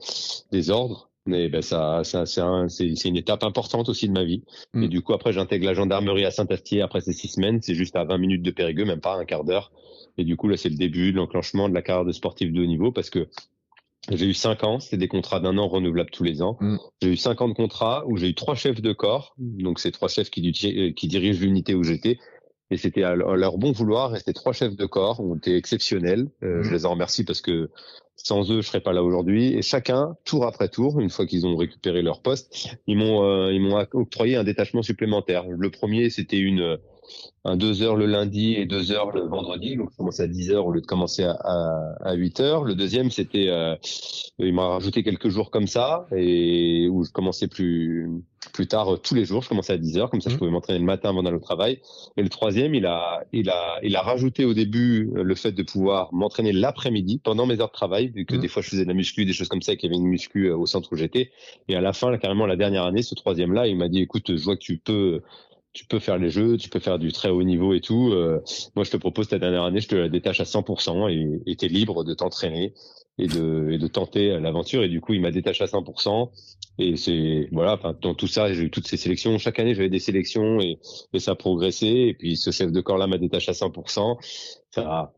des 0.52 0.70
ordres. 0.70 1.10
Mais 1.28 1.50
ben 1.50 1.62
ça, 1.62 2.04
ça 2.04 2.26
c'est 2.26 2.42
un, 2.42 2.68
une 2.68 3.18
étape 3.18 3.44
importante 3.44 3.90
aussi 3.90 4.08
de 4.08 4.14
ma 4.14 4.24
vie. 4.24 4.44
Et 4.74 4.78
mm. 4.78 4.88
du 4.88 5.02
coup, 5.02 5.14
après, 5.14 5.34
j'intègre 5.34 5.66
la 5.66 5.74
gendarmerie 5.74 6.26
à 6.26 6.32
Saint-Astier 6.32 6.82
après 6.82 7.02
ces 7.02 7.14
six 7.14 7.28
semaines. 7.28 7.62
C'est 7.62 7.76
juste 7.76 7.96
à 7.96 8.06
20 8.06 8.18
minutes 8.18 8.42
de 8.42 8.52
Périgueux, 8.52 8.86
même 8.86 9.02
pas 9.02 9.16
un 9.16 9.26
quart 9.26 9.44
d'heure. 9.44 9.72
Et 10.18 10.24
du 10.24 10.36
coup, 10.36 10.48
là, 10.48 10.58
c'est 10.58 10.70
le 10.70 10.78
début 10.78 11.12
de 11.12 11.18
l'enclenchement 11.18 11.70
de 11.70 11.74
la 11.74 11.82
carrière 11.82 12.06
de 12.06 12.12
sportif 12.12 12.52
de 12.52 12.62
haut 12.62 12.66
niveau 12.66 12.92
parce 12.92 13.10
que 13.10 13.28
j'ai 14.10 14.26
eu 14.26 14.34
cinq 14.34 14.64
ans, 14.64 14.80
c'était 14.80 14.98
des 14.98 15.08
contrats 15.08 15.40
d'un 15.40 15.58
an 15.58 15.68
renouvelables 15.68 16.10
tous 16.10 16.24
les 16.24 16.42
ans. 16.42 16.58
Mm. 16.60 16.78
J'ai 17.02 17.10
eu 17.10 17.18
cinq 17.18 17.42
ans 17.42 17.48
de 17.48 17.54
contrat 17.54 18.04
où 18.08 18.18
j'ai 18.18 18.30
eu 18.30 18.36
trois 18.36 18.56
chefs 18.56 18.82
de 18.82 18.94
corps, 18.94 19.36
donc 19.38 19.80
c'est 19.80 19.92
trois 19.92 20.08
chefs 20.08 20.30
qui, 20.30 20.52
qui 20.52 21.08
dirigent 21.08 21.42
l'unité 21.42 21.76
où 21.76 21.84
j'étais, 21.84 22.18
et 22.72 22.78
c'était 22.78 23.04
à 23.04 23.16
leur 23.16 23.58
bon 23.58 23.74
vouloir. 23.74 24.16
C'était 24.18 24.34
trois 24.34 24.54
chefs 24.54 24.76
de 24.76 24.86
corps, 24.86 25.20
ont 25.20 25.36
été 25.36 25.56
exceptionnels. 25.56 26.30
Euh, 26.42 26.58
mhm. 26.58 26.64
Je 26.64 26.72
les 26.72 26.86
en 26.86 26.92
remercie 26.92 27.26
parce 27.26 27.42
que 27.42 27.70
sans 28.16 28.50
eux, 28.52 28.62
je 28.62 28.68
serais 28.68 28.82
pas 28.82 28.94
là 28.94 29.04
aujourd'hui. 29.04 29.54
Et 29.54 29.62
chacun, 29.62 30.16
tour 30.26 30.46
après 30.46 30.70
tour, 30.70 31.00
une 31.00 31.10
fois 31.10 31.26
qu'ils 31.26 31.46
ont 31.46 31.56
récupéré 31.58 32.02
leur 32.02 32.22
poste, 32.22 32.78
ils 32.88 32.98
m'ont 32.98 33.24
euh, 33.24 33.52
ils 33.52 33.62
m'ont 33.62 33.78
octroyé 33.94 34.38
un 34.38 34.44
détachement 34.44 34.84
supplémentaire. 34.84 35.46
Le 35.48 35.70
premier, 35.70 36.10
c'était 36.10 36.38
une 36.38 36.78
un 37.44 37.58
2 37.58 37.82
heures 37.82 37.96
le 37.96 38.06
lundi 38.06 38.54
et 38.54 38.66
2 38.66 38.92
heures 38.92 39.12
le 39.12 39.22
vendredi. 39.22 39.76
Donc, 39.76 39.90
je 39.92 39.98
commençais 39.98 40.24
à 40.24 40.28
10 40.28 40.52
heures 40.52 40.66
au 40.68 40.72
lieu 40.72 40.82
de 40.82 40.86
commencer 40.86 41.24
à, 41.24 41.34
à, 42.02 42.14
8 42.14 42.40
heures. 42.40 42.64
Le 42.64 42.76
deuxième, 42.76 43.10
c'était, 43.10 43.48
euh, 43.48 43.76
il 44.38 44.54
m'a 44.54 44.68
rajouté 44.68 45.02
quelques 45.02 45.30
jours 45.30 45.50
comme 45.50 45.66
ça 45.66 46.06
et 46.16 46.88
où 46.90 47.04
je 47.04 47.12
commençais 47.12 47.48
plus, 47.48 48.24
plus 48.54 48.68
tard 48.68 48.94
euh, 48.94 48.98
tous 48.98 49.16
les 49.16 49.26
jours. 49.26 49.42
Je 49.42 49.50
commençais 49.50 49.74
à 49.74 49.78
10 49.78 49.98
heures. 49.98 50.10
Comme 50.12 50.22
ça, 50.22 50.30
je 50.30 50.36
mmh. 50.36 50.38
pouvais 50.38 50.52
m'entraîner 50.52 50.78
le 50.78 50.86
matin 50.86 51.10
avant 51.10 51.24
d'aller 51.24 51.38
au 51.38 51.40
travail. 51.40 51.80
Et 52.16 52.22
le 52.22 52.30
troisième, 52.30 52.76
il 52.76 52.86
a, 52.86 53.24
il 53.34 53.50
a, 53.50 53.80
il 53.82 53.96
a 53.96 54.02
rajouté 54.02 54.46
au 54.46 54.54
début 54.54 55.12
euh, 55.16 55.24
le 55.24 55.34
fait 55.34 55.52
de 55.52 55.64
pouvoir 55.64 56.14
m'entraîner 56.14 56.54
l'après-midi 56.54 57.20
pendant 57.24 57.48
mes 57.48 57.60
heures 57.60 57.70
de 57.70 57.74
travail, 57.74 58.10
vu 58.10 58.26
que 58.26 58.36
mmh. 58.36 58.40
des 58.40 58.48
fois 58.50 58.62
je 58.62 58.70
faisais 58.70 58.84
de 58.84 58.90
la 58.90 58.94
muscu, 58.94 59.26
des 59.26 59.34
choses 59.34 59.50
comme 59.50 59.64
ça, 59.64 59.76
qu'il 59.76 59.90
y 59.90 59.94
avait 59.94 60.00
une 60.00 60.08
muscu 60.08 60.52
au 60.52 60.68
centre 60.68 60.90
où 60.94 60.96
j'étais. 60.96 61.32
Et 61.70 61.76
à 61.76 61.82
la 61.82 61.94
fin, 61.94 62.12
là, 62.12 62.20
carrément, 62.20 62.46
la 62.46 62.56
dernière 62.56 62.84
année, 62.84 63.02
ce 63.02 63.16
troisième 63.16 63.52
là, 63.52 63.66
il 63.66 63.78
m'a 63.78 63.90
dit, 63.90 64.00
écoute, 64.00 64.36
je 64.36 64.44
vois 64.44 64.56
que 64.56 64.62
tu 64.62 64.78
peux 64.78 65.22
tu 65.74 65.86
peux 65.86 66.00
faire 66.00 66.18
les 66.18 66.30
jeux, 66.30 66.58
tu 66.58 66.70
peux 66.70 66.80
faire 66.80 67.00
du 67.00 67.12
très 67.12 67.30
haut 67.30 67.44
niveau 67.44 67.74
et 67.74 67.82
tout. 67.82 68.12
Euh, 68.12 68.42
moi, 68.76 68.84
je 68.84 68.92
te 68.92 68.98
propose 68.98 69.30
ta 69.30 69.40
dernière 69.40 69.64
année, 69.64 69.80
je 69.80 69.88
te 69.88 69.96
la 69.96 70.10
détache 70.10 70.42
à 70.42 70.44
100% 70.44 71.42
et 71.46 71.56
tu 71.56 71.66
es 71.66 71.70
libre 71.70 72.04
de 72.04 72.14
t'entraîner 72.14 72.74
et 73.18 73.28
de, 73.28 73.70
et 73.72 73.78
de 73.78 73.88
tenter 73.88 74.40
l'aventure. 74.40 74.84
Et 74.84 74.90
du 74.90 75.00
coup, 75.00 75.14
il 75.14 75.22
m'a 75.22 75.32
détaché 75.32 75.64
à 75.64 75.68
100%. 75.68 76.30
Et 76.80 76.98
c'est 76.98 77.48
voilà, 77.52 77.80
dans 78.02 78.16
tout 78.16 78.28
ça, 78.28 78.52
j'ai 78.54 78.64
eu 78.64 78.72
toutes 78.72 78.88
ces 78.88 78.98
sélections. 78.98 79.38
Chaque 79.38 79.60
année, 79.60 79.74
j'avais 79.74 79.90
des 79.90 80.00
sélections 80.00 80.60
et, 80.60 80.80
ça 81.20 81.32
a 81.32 81.36
progressé. 81.36 81.88
Et 81.88 82.14
puis, 82.14 82.36
ce 82.36 82.52
chef 82.52 82.72
de 82.72 82.82
corps 82.82 82.98
là 82.98 83.08
m'a 83.08 83.18
détaché 83.18 83.52
à 83.52 83.54
100%. 83.54 84.18
Ça, 84.72 85.14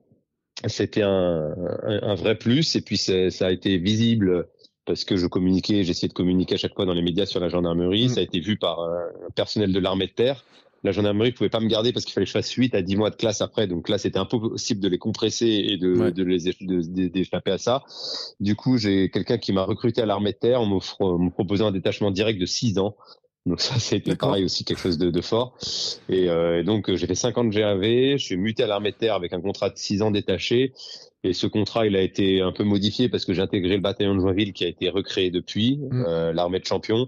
c'était 0.68 1.02
un, 1.02 1.56
un, 1.84 2.16
vrai 2.16 2.38
plus. 2.38 2.76
Et 2.76 2.82
puis, 2.82 2.98
ça 2.98 3.48
a 3.48 3.52
été 3.52 3.78
visible 3.78 4.48
parce 4.86 5.06
que 5.06 5.16
je 5.16 5.28
communiquais, 5.28 5.84
j'essayais 5.84 6.10
de 6.10 6.14
communiquer 6.14 6.56
à 6.56 6.58
chaque 6.58 6.74
fois 6.74 6.86
dans 6.86 6.94
les 6.94 7.02
médias 7.02 7.26
sur 7.26 7.40
la 7.40 7.50
gendarmerie. 7.50 8.06
Mm. 8.06 8.10
Ça 8.10 8.20
a 8.20 8.24
été 8.24 8.40
vu 8.40 8.58
par 8.58 8.82
un 8.82 9.30
personnel 9.36 9.72
de 9.72 9.80
l'armée 9.80 10.08
de 10.08 10.12
terre. 10.12 10.44
La 10.84 10.92
gendarmerie 10.92 11.32
pouvait 11.32 11.50
pas 11.50 11.62
me 11.62 11.70
garder 11.70 11.94
parce 11.94 12.04
qu'il 12.04 12.14
fallait 12.14 12.26
que 12.26 12.30
je 12.30 12.34
fasse 12.34 12.52
8 12.52 12.76
à 12.76 12.82
10 12.82 12.98
mois 12.98 13.10
de 13.10 13.16
classe 13.16 13.40
après. 13.40 13.68
Donc 13.68 13.88
là, 13.88 13.98
c'était 13.98 14.20
impossible 14.20 14.82
de 14.82 14.90
les 14.90 14.98
compresser 14.98 15.48
et 15.48 15.78
de, 15.78 16.10
de 16.10 16.24
les 16.24 17.10
d'échapper 17.10 17.52
à 17.52 17.58
ça. 17.58 17.84
Du 18.42 18.58
coup, 18.58 18.78
j'ai 18.78 19.10
quelqu'un 19.10 19.38
qui 19.38 19.54
m'a 19.54 19.64
recruté 19.64 20.02
à 20.02 20.06
l'armée 20.06 20.34
de 20.34 20.38
terre 20.38 20.60
en 20.60 20.66
me 20.66 21.30
proposant 21.30 21.68
un 21.68 21.72
détachement 21.72 22.12
direct 22.12 22.40
de 22.40 22.46
6 22.46 22.80
ans. 22.80 22.98
Donc 23.46 23.62
ça, 23.62 23.80
c'était 23.80 24.16
pareil 24.18 24.44
aussi 24.44 24.66
quelque 24.66 24.80
chose 24.80 24.98
de, 24.98 25.10
de 25.10 25.22
fort. 25.22 25.58
Et, 26.10 26.30
euh, 26.30 26.60
et 26.60 26.64
donc 26.64 26.94
j'ai 26.94 27.08
fait 27.08 27.16
50 27.16 27.50
GAV, 27.50 28.18
je 28.18 28.18
suis 28.18 28.38
muté 28.38 28.64
à 28.64 28.68
l'armée 28.68 28.92
de 28.92 28.98
terre 28.98 29.16
avec 29.16 29.32
un 29.32 29.40
contrat 29.40 29.70
de 29.70 29.78
6 29.78 30.02
ans 30.02 30.12
détaché. 30.12 30.74
Et 31.26 31.32
ce 31.32 31.48
contrat, 31.48 31.88
il 31.88 31.96
a 31.96 32.02
été 32.02 32.42
un 32.42 32.52
peu 32.52 32.66
modifié 32.66 33.08
parce 33.08 33.24
que 33.24 33.34
j'ai 33.34 33.42
intégré 33.42 33.76
le 33.76 33.82
bataillon 33.82 34.16
de 34.16 34.20
Joinville 34.20 34.52
qui 34.52 34.66
a 34.66 34.68
été 34.68 34.90
recréé 34.90 35.32
depuis, 35.32 35.78
mm. 35.78 36.06
euh, 36.06 36.34
l'armée 36.34 36.60
de 36.60 36.66
champions. 36.66 37.08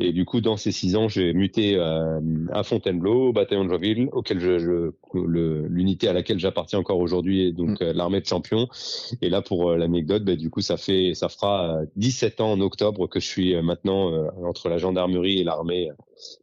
Et 0.00 0.12
du 0.12 0.24
coup, 0.24 0.40
dans 0.40 0.56
ces 0.56 0.72
six 0.72 0.96
ans, 0.96 1.06
j'ai 1.06 1.32
muté 1.32 1.76
euh, 1.76 2.18
à 2.52 2.64
Fontainebleau, 2.64 3.28
au 3.28 3.32
bataillon 3.32 3.64
de 3.64 3.68
Joinville, 3.68 4.08
auquel 4.12 4.40
je, 4.40 4.90
l'unité 5.14 6.08
à 6.08 6.12
laquelle 6.12 6.40
j'appartiens 6.40 6.80
encore 6.80 6.98
aujourd'hui 6.98 7.46
est 7.46 7.52
donc 7.52 7.80
mm. 7.80 7.84
euh, 7.84 7.92
l'armée 7.92 8.20
de 8.20 8.26
champions. 8.26 8.66
Et 9.20 9.28
là, 9.28 9.42
pour 9.42 9.70
l'anecdote, 9.70 10.24
bah, 10.24 10.34
du 10.34 10.50
coup, 10.50 10.60
ça 10.60 10.76
fait, 10.76 11.14
ça 11.14 11.28
fera 11.28 11.82
17 11.94 12.40
ans 12.40 12.50
en 12.50 12.60
octobre 12.60 13.06
que 13.06 13.20
je 13.20 13.26
suis 13.26 13.54
maintenant 13.62 14.10
entre 14.44 14.70
la 14.70 14.78
gendarmerie 14.78 15.38
et 15.38 15.44
l'armée 15.44 15.90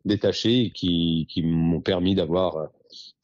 détachée, 0.05 0.71
qui, 0.73 1.27
qui 1.29 1.43
m'ont 1.43 1.81
permis 1.81 2.15
d'avoir 2.15 2.69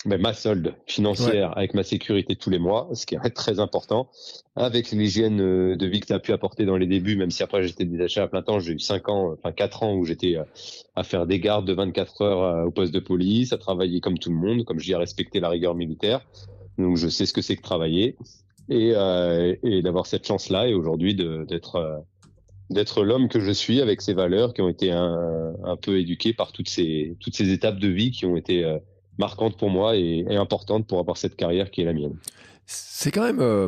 ben, 0.06 0.22
ma 0.22 0.34
solde 0.34 0.76
financière 0.86 1.58
avec 1.58 1.74
ma 1.74 1.82
sécurité 1.82 2.36
tous 2.36 2.52
les 2.52 2.60
mois, 2.60 2.88
ce 2.94 3.08
qui 3.08 3.16
est 3.16 3.30
très 3.32 3.60
important, 3.60 4.08
avec 4.56 4.92
l'hygiène 4.92 5.42
euh, 5.42 5.76
de 5.76 5.88
vie 5.88 6.00
que 6.00 6.06
tu 6.06 6.14
as 6.14 6.20
pu 6.20 6.32
apporter 6.32 6.66
dans 6.66 6.78
les 6.78 6.86
débuts, 6.86 7.16
même 7.16 7.32
si 7.32 7.42
après 7.42 7.64
j'étais 7.64 7.86
détaché 7.86 8.22
à 8.22 8.28
plein 8.28 8.44
temps, 8.44 8.60
j'ai 8.60 8.74
eu 8.74 8.80
5 8.80 9.10
ans, 9.10 9.34
enfin 9.34 9.52
4 9.52 9.82
ans 9.82 9.96
où 9.96 10.06
j'étais 10.06 10.38
euh, 10.38 10.44
à 10.96 11.04
faire 11.04 11.26
des 11.26 11.40
gardes 11.40 11.68
de 11.68 11.74
24 11.74 12.22
heures 12.22 12.44
euh, 12.44 12.66
au 12.66 12.72
poste 12.72 12.94
de 12.94 13.00
police, 13.00 13.52
à 13.52 13.58
travailler 13.58 14.00
comme 14.00 14.20
tout 14.20 14.30
le 14.30 14.36
monde, 14.36 14.64
comme 14.64 14.80
je 14.80 14.86
dis, 14.86 14.94
à 14.94 15.00
respecter 15.00 15.40
la 15.40 15.50
rigueur 15.50 15.74
militaire. 15.74 16.22
Donc 16.78 16.98
je 16.98 17.08
sais 17.08 17.26
ce 17.26 17.34
que 17.34 17.42
c'est 17.42 17.56
que 17.56 17.64
travailler 17.64 18.16
et, 18.70 18.92
euh, 18.96 19.56
et 19.64 19.82
d'avoir 19.82 20.06
cette 20.06 20.28
chance-là 20.28 20.68
et 20.68 20.74
aujourd'hui 20.74 21.16
d'être 21.16 22.04
d'être 22.70 23.04
l'homme 23.04 23.30
que 23.30 23.40
je 23.40 23.52
suis 23.52 23.80
avec 23.80 24.02
ces 24.02 24.14
valeurs 24.14 24.54
qui 24.54 24.62
ont 24.62 24.70
été 24.70 24.92
un, 24.92 25.54
un, 25.64 25.78
peu 25.78 26.00
éduquées 26.00 26.34
par 26.34 26.52
toutes 26.52 26.68
ces 26.68 27.16
toutes 27.20 27.36
ces 27.36 27.52
étapes 27.52 27.80
de 27.80 27.88
vie 27.88 28.12
qui 28.12 28.26
ont 28.26 28.36
été 28.36 28.66
marquante 29.18 29.58
pour 29.58 29.70
moi 29.70 29.96
et, 29.96 30.26
importante 30.36 30.88
pour 30.88 31.00
avoir 31.00 31.18
cette 31.18 31.36
carrière 31.36 31.72
qui 31.72 31.82
est 31.82 31.86
la 31.86 31.94
mienne. 31.94 32.16
C'est 32.68 33.12
quand 33.12 33.24
même, 33.24 33.42
euh, 33.42 33.68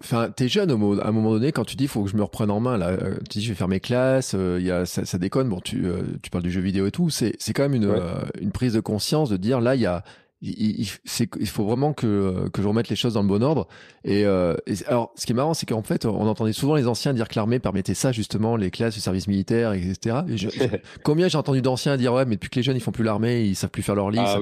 enfin, 0.00 0.30
t'es 0.34 0.48
jeune 0.48 0.72
au, 0.72 1.00
à 1.00 1.06
un 1.06 1.12
moment 1.12 1.30
donné 1.30 1.52
quand 1.52 1.64
tu 1.64 1.76
dis 1.76 1.86
faut 1.86 2.02
que 2.02 2.10
je 2.10 2.16
me 2.16 2.24
reprenne 2.24 2.50
en 2.50 2.58
main 2.58 2.76
là. 2.76 2.88
Euh, 2.88 3.14
tu 3.30 3.38
dis 3.38 3.44
je 3.44 3.50
vais 3.50 3.54
faire 3.54 3.68
mes 3.68 3.78
classes, 3.78 4.34
euh, 4.34 4.60
y 4.60 4.72
a 4.72 4.84
ça, 4.84 5.04
ça, 5.04 5.16
déconne. 5.16 5.48
Bon, 5.48 5.60
tu 5.60 5.84
tu 6.22 6.30
parles 6.30 6.42
du 6.42 6.50
jeu 6.50 6.60
vidéo 6.60 6.86
et 6.88 6.90
tout. 6.90 7.08
C'est 7.08 7.36
c'est 7.38 7.52
quand 7.52 7.62
même 7.62 7.74
une 7.74 7.94
une 8.40 8.50
prise 8.50 8.72
de 8.72 8.80
conscience 8.80 9.30
de 9.30 9.36
dire 9.36 9.60
là 9.60 9.76
il 9.76 9.80
y 9.80 9.86
a 9.86 10.02
il, 10.42 10.88
il, 11.38 11.46
faut 11.46 11.64
vraiment 11.64 11.92
que, 11.92 12.48
que 12.52 12.62
je 12.62 12.66
remette 12.66 12.88
les 12.88 12.96
choses 12.96 13.14
dans 13.14 13.22
le 13.22 13.28
bon 13.28 13.42
ordre. 13.44 13.68
Et, 14.04 14.24
euh, 14.24 14.56
alors, 14.88 15.12
ce 15.14 15.24
qui 15.24 15.32
est 15.32 15.36
marrant, 15.36 15.54
c'est 15.54 15.66
qu'en 15.66 15.82
fait, 15.82 16.04
on 16.04 16.26
entendait 16.26 16.52
souvent 16.52 16.74
les 16.74 16.88
anciens 16.88 17.14
dire 17.14 17.28
que 17.28 17.36
l'armée 17.36 17.60
permettait 17.60 17.94
ça, 17.94 18.10
justement, 18.10 18.56
les 18.56 18.72
classes, 18.72 18.96
le 18.96 19.00
service 19.00 19.28
militaire, 19.28 19.72
etc. 19.72 20.22
combien 21.04 21.28
j'ai 21.28 21.38
entendu 21.38 21.62
d'anciens 21.62 21.96
dire, 21.96 22.12
ouais, 22.12 22.24
mais 22.24 22.34
depuis 22.34 22.50
que 22.50 22.56
les 22.56 22.64
jeunes, 22.64 22.76
ils 22.76 22.82
font 22.82 22.90
plus 22.90 23.04
l'armée, 23.04 23.44
ils 23.44 23.54
savent 23.54 23.70
plus 23.70 23.84
faire 23.84 23.94
leur 23.94 24.10
lit, 24.10 24.18
ah 24.20 24.38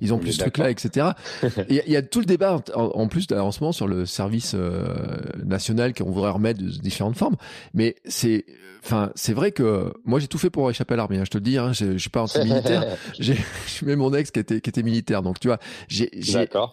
ils, 0.00 0.14
ont 0.14 0.18
plus 0.18 0.32
ce 0.32 0.38
truc-là, 0.38 0.70
etc. 0.70 1.08
Il 1.68 1.82
y, 1.86 1.96
a 1.96 2.02
tout 2.02 2.20
le 2.20 2.26
débat, 2.26 2.62
en, 2.74 3.08
plus, 3.08 3.26
en 3.32 3.50
ce 3.50 3.60
moment, 3.60 3.72
sur 3.72 3.88
le 3.88 4.06
service 4.06 4.52
euh, 4.54 4.84
national 5.44 5.94
qu'on 5.94 6.10
voudrait 6.10 6.30
remettre 6.30 6.62
de 6.62 6.68
différentes 6.68 7.16
formes. 7.16 7.36
Mais 7.74 7.96
c'est, 8.04 8.44
enfin, 8.84 9.10
c'est 9.16 9.32
vrai 9.32 9.50
que 9.50 9.92
moi, 10.04 10.20
j'ai 10.20 10.28
tout 10.28 10.38
fait 10.38 10.50
pour 10.50 10.70
échapper 10.70 10.94
à 10.94 10.98
l'armée. 10.98 11.18
Hein, 11.18 11.24
je 11.24 11.30
te 11.30 11.38
le 11.38 11.42
dis, 11.42 11.58
hein, 11.58 11.72
je, 11.72 11.92
je 11.92 11.98
suis 11.98 12.10
pas 12.10 12.22
anti-militaire. 12.22 12.84
j'ai, 13.18 13.36
je 13.66 13.84
mets 13.84 13.96
mon 13.96 14.14
ex 14.14 14.30
qui 14.30 14.38
était, 14.38 14.60
qui 14.60 14.70
était 14.70 14.82
militaire, 14.82 15.22
donc 15.22 15.39
Tu 15.40 15.48
vois, 15.48 15.58
j'ai, 15.88 16.10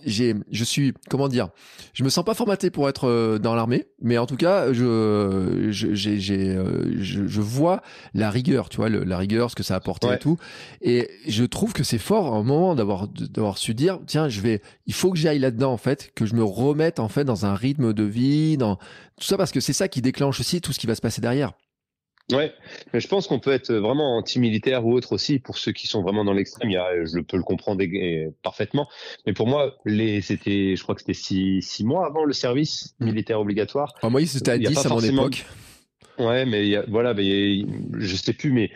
j'ai, 0.06 0.36
je 0.52 0.64
suis, 0.66 0.94
comment 1.10 1.30
dire, 1.30 1.50
je 1.94 2.04
me 2.04 2.10
sens 2.10 2.26
pas 2.26 2.34
formaté 2.34 2.70
pour 2.70 2.90
être 2.90 3.08
euh, 3.08 3.40
dans 3.40 3.56
l'armée, 3.56 3.88
mais 4.02 4.18
en 4.18 4.26
tout 4.26 4.36
cas, 4.36 4.74
je, 4.74 5.70
j'ai, 5.72 6.20
j'ai, 6.20 6.50
euh, 6.50 7.02
je, 7.02 7.42
vois 7.42 7.82
la 8.14 8.30
rigueur, 8.30 8.68
tu 8.68 8.78
vois, 8.78 8.90
la 8.90 9.18
rigueur, 9.18 9.50
ce 9.52 9.56
que 9.56 9.64
ça 9.64 9.76
a 9.76 9.78
apporté 9.78 10.08
et 10.12 10.20
tout. 10.20 10.38
Et 10.82 11.10
je 11.28 11.46
trouve 11.46 11.72
que 11.72 11.84
c'est 11.84 11.98
fort 11.98 12.34
à 12.34 12.38
un 12.38 12.44
moment 12.44 12.76
d'avoir, 12.76 13.08
d'avoir 13.08 13.58
su 13.58 13.74
dire, 13.74 14.00
tiens, 14.06 14.28
je 14.28 14.42
vais, 14.42 14.62
il 14.86 14.94
faut 14.94 15.12
que 15.12 15.18
j'aille 15.18 15.40
là-dedans, 15.40 15.72
en 15.72 15.78
fait, 15.78 16.12
que 16.14 16.26
je 16.26 16.36
me 16.36 16.44
remette, 16.44 17.00
en 17.00 17.08
fait, 17.08 17.24
dans 17.24 17.46
un 17.46 17.56
rythme 17.56 17.94
de 17.94 18.04
vie, 18.04 18.58
dans 18.58 18.76
tout 18.76 19.26
ça, 19.26 19.38
parce 19.38 19.54
que 19.54 19.62
c'est 19.62 19.74
ça 19.74 19.88
qui 19.88 20.02
déclenche 20.02 20.42
aussi 20.42 20.60
tout 20.60 20.74
ce 20.74 20.80
qui 20.80 20.88
va 20.88 20.96
se 20.96 21.02
passer 21.02 21.22
derrière. 21.22 21.54
Ouais, 22.34 22.54
mais 22.94 23.00
je 23.00 23.08
pense 23.08 23.28
qu'on 23.28 23.40
peut 23.40 23.54
être 23.54 23.74
vraiment 23.74 24.18
anti-militaire 24.18 24.86
ou 24.86 24.94
autre 24.94 25.14
aussi 25.14 25.40
pour 25.40 25.58
ceux 25.58 25.72
qui 25.72 25.88
sont 25.88 26.02
vraiment 26.02 26.26
dans 26.26 26.34
l'extrême. 26.34 26.70
Je 26.72 27.20
peux 27.22 27.38
le 27.38 27.44
comprendre 27.44 27.82
parfaitement. 28.44 28.90
Mais 29.26 29.34
pour 29.34 29.48
moi, 29.48 29.78
les, 29.86 30.22
c'était, 30.22 30.76
je 30.76 30.84
crois 30.84 30.96
que 30.96 31.02
c'était 31.02 31.14
six, 31.14 31.62
six 31.62 31.86
mois 31.86 32.06
avant 32.06 32.26
le 32.26 32.34
service 32.34 32.96
mmh. 33.00 33.06
militaire 33.06 33.40
obligatoire. 33.40 33.94
Ah, 34.02 34.10
moi, 34.10 34.26
c'était 34.26 34.52
à 34.52 34.58
10 34.58 34.86
à 34.86 34.90
mon 34.90 35.00
époque. 35.00 35.46
Ouais, 36.20 36.46
mais 36.46 36.68
y 36.68 36.78
voilà, 36.90 37.14
mais 37.14 37.64
je 37.98 38.16
sais 38.16 38.34
plus, 38.34 38.52
mais 38.52 38.72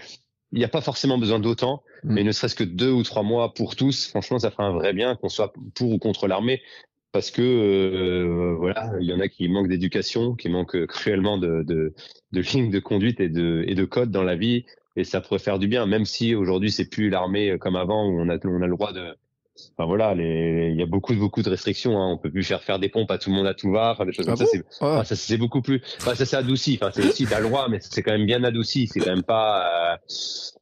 il 0.53 0.59
n'y 0.59 0.65
a 0.65 0.69
pas 0.69 0.81
forcément 0.81 1.17
besoin 1.17 1.39
d'autant, 1.39 1.83
mmh. 2.03 2.13
mais 2.13 2.23
ne 2.23 2.31
serait-ce 2.31 2.55
que 2.55 2.63
deux 2.63 2.91
ou 2.91 3.03
trois 3.03 3.23
mois 3.23 3.53
pour 3.53 3.75
tous, 3.75 4.07
franchement, 4.07 4.39
ça 4.39 4.51
ferait 4.51 4.63
un 4.63 4.73
vrai 4.73 4.93
bien, 4.93 5.15
qu'on 5.15 5.29
soit 5.29 5.51
pour 5.75 5.91
ou 5.91 5.97
contre 5.97 6.27
l'armée 6.27 6.61
parce 7.11 7.31
que 7.31 7.41
euh, 7.41 8.55
voilà, 8.57 8.91
il 8.99 9.07
y 9.07 9.13
en 9.13 9.19
a 9.19 9.27
qui 9.27 9.47
manquent 9.47 9.67
d'éducation, 9.67 10.35
qui 10.35 10.49
manquent 10.49 10.85
cruellement 10.85 11.37
de, 11.37 11.63
de, 11.63 11.93
de 12.31 12.41
lignes 12.41 12.71
de 12.71 12.79
conduite 12.79 13.19
et 13.19 13.29
de, 13.29 13.63
et 13.67 13.75
de 13.75 13.85
code 13.85 14.11
dans 14.11 14.23
la 14.23 14.35
vie, 14.35 14.65
et 14.95 15.03
ça 15.03 15.21
pourrait 15.21 15.39
faire 15.39 15.59
du 15.59 15.67
bien, 15.67 15.85
même 15.85 16.05
si 16.05 16.35
aujourd'hui 16.35 16.71
c'est 16.71 16.89
plus 16.89 17.09
l'armée 17.09 17.57
comme 17.59 17.75
avant 17.75 18.07
où 18.07 18.19
on 18.19 18.29
a, 18.29 18.37
on 18.45 18.61
a 18.61 18.67
le 18.67 18.75
droit 18.75 18.93
de, 18.93 19.15
Enfin 19.77 19.85
voilà, 19.85 20.15
les... 20.15 20.69
il 20.71 20.79
y 20.79 20.81
a 20.81 20.85
beaucoup 20.85 21.13
beaucoup 21.13 21.41
de 21.41 21.49
restrictions. 21.49 21.97
Hein. 21.99 22.13
On 22.13 22.17
peut 22.17 22.31
plus 22.31 22.43
faire 22.43 22.63
faire 22.63 22.79
des 22.79 22.89
pompes 22.89 23.11
à 23.11 23.17
tout 23.17 23.29
le 23.29 23.35
monde 23.35 23.47
à 23.47 23.53
tout 23.53 23.71
va, 23.71 23.91
enfin, 23.91 24.05
des 24.05 24.13
choses 24.13 24.25
ah 24.27 24.31
comme 24.31 24.37
ça. 24.37 24.45
C'est 24.45 24.63
ah. 24.79 25.03
ça 25.03 25.15
c'est 25.15 25.37
beaucoup 25.37 25.61
plus. 25.61 25.81
Enfin, 25.99 26.15
ça 26.15 26.25
s'est 26.25 26.37
adouci. 26.37 26.79
Enfin, 26.81 26.91
c'est 26.93 27.05
aussi 27.05 27.25
t'as 27.25 27.39
le 27.39 27.47
droit, 27.47 27.67
mais 27.69 27.79
c'est 27.81 28.01
quand 28.01 28.11
même 28.11 28.25
bien 28.25 28.43
adouci. 28.43 28.87
C'est 28.87 28.99
quand 28.99 29.13
même 29.13 29.23
pas. 29.23 29.93
Euh... 29.93 29.97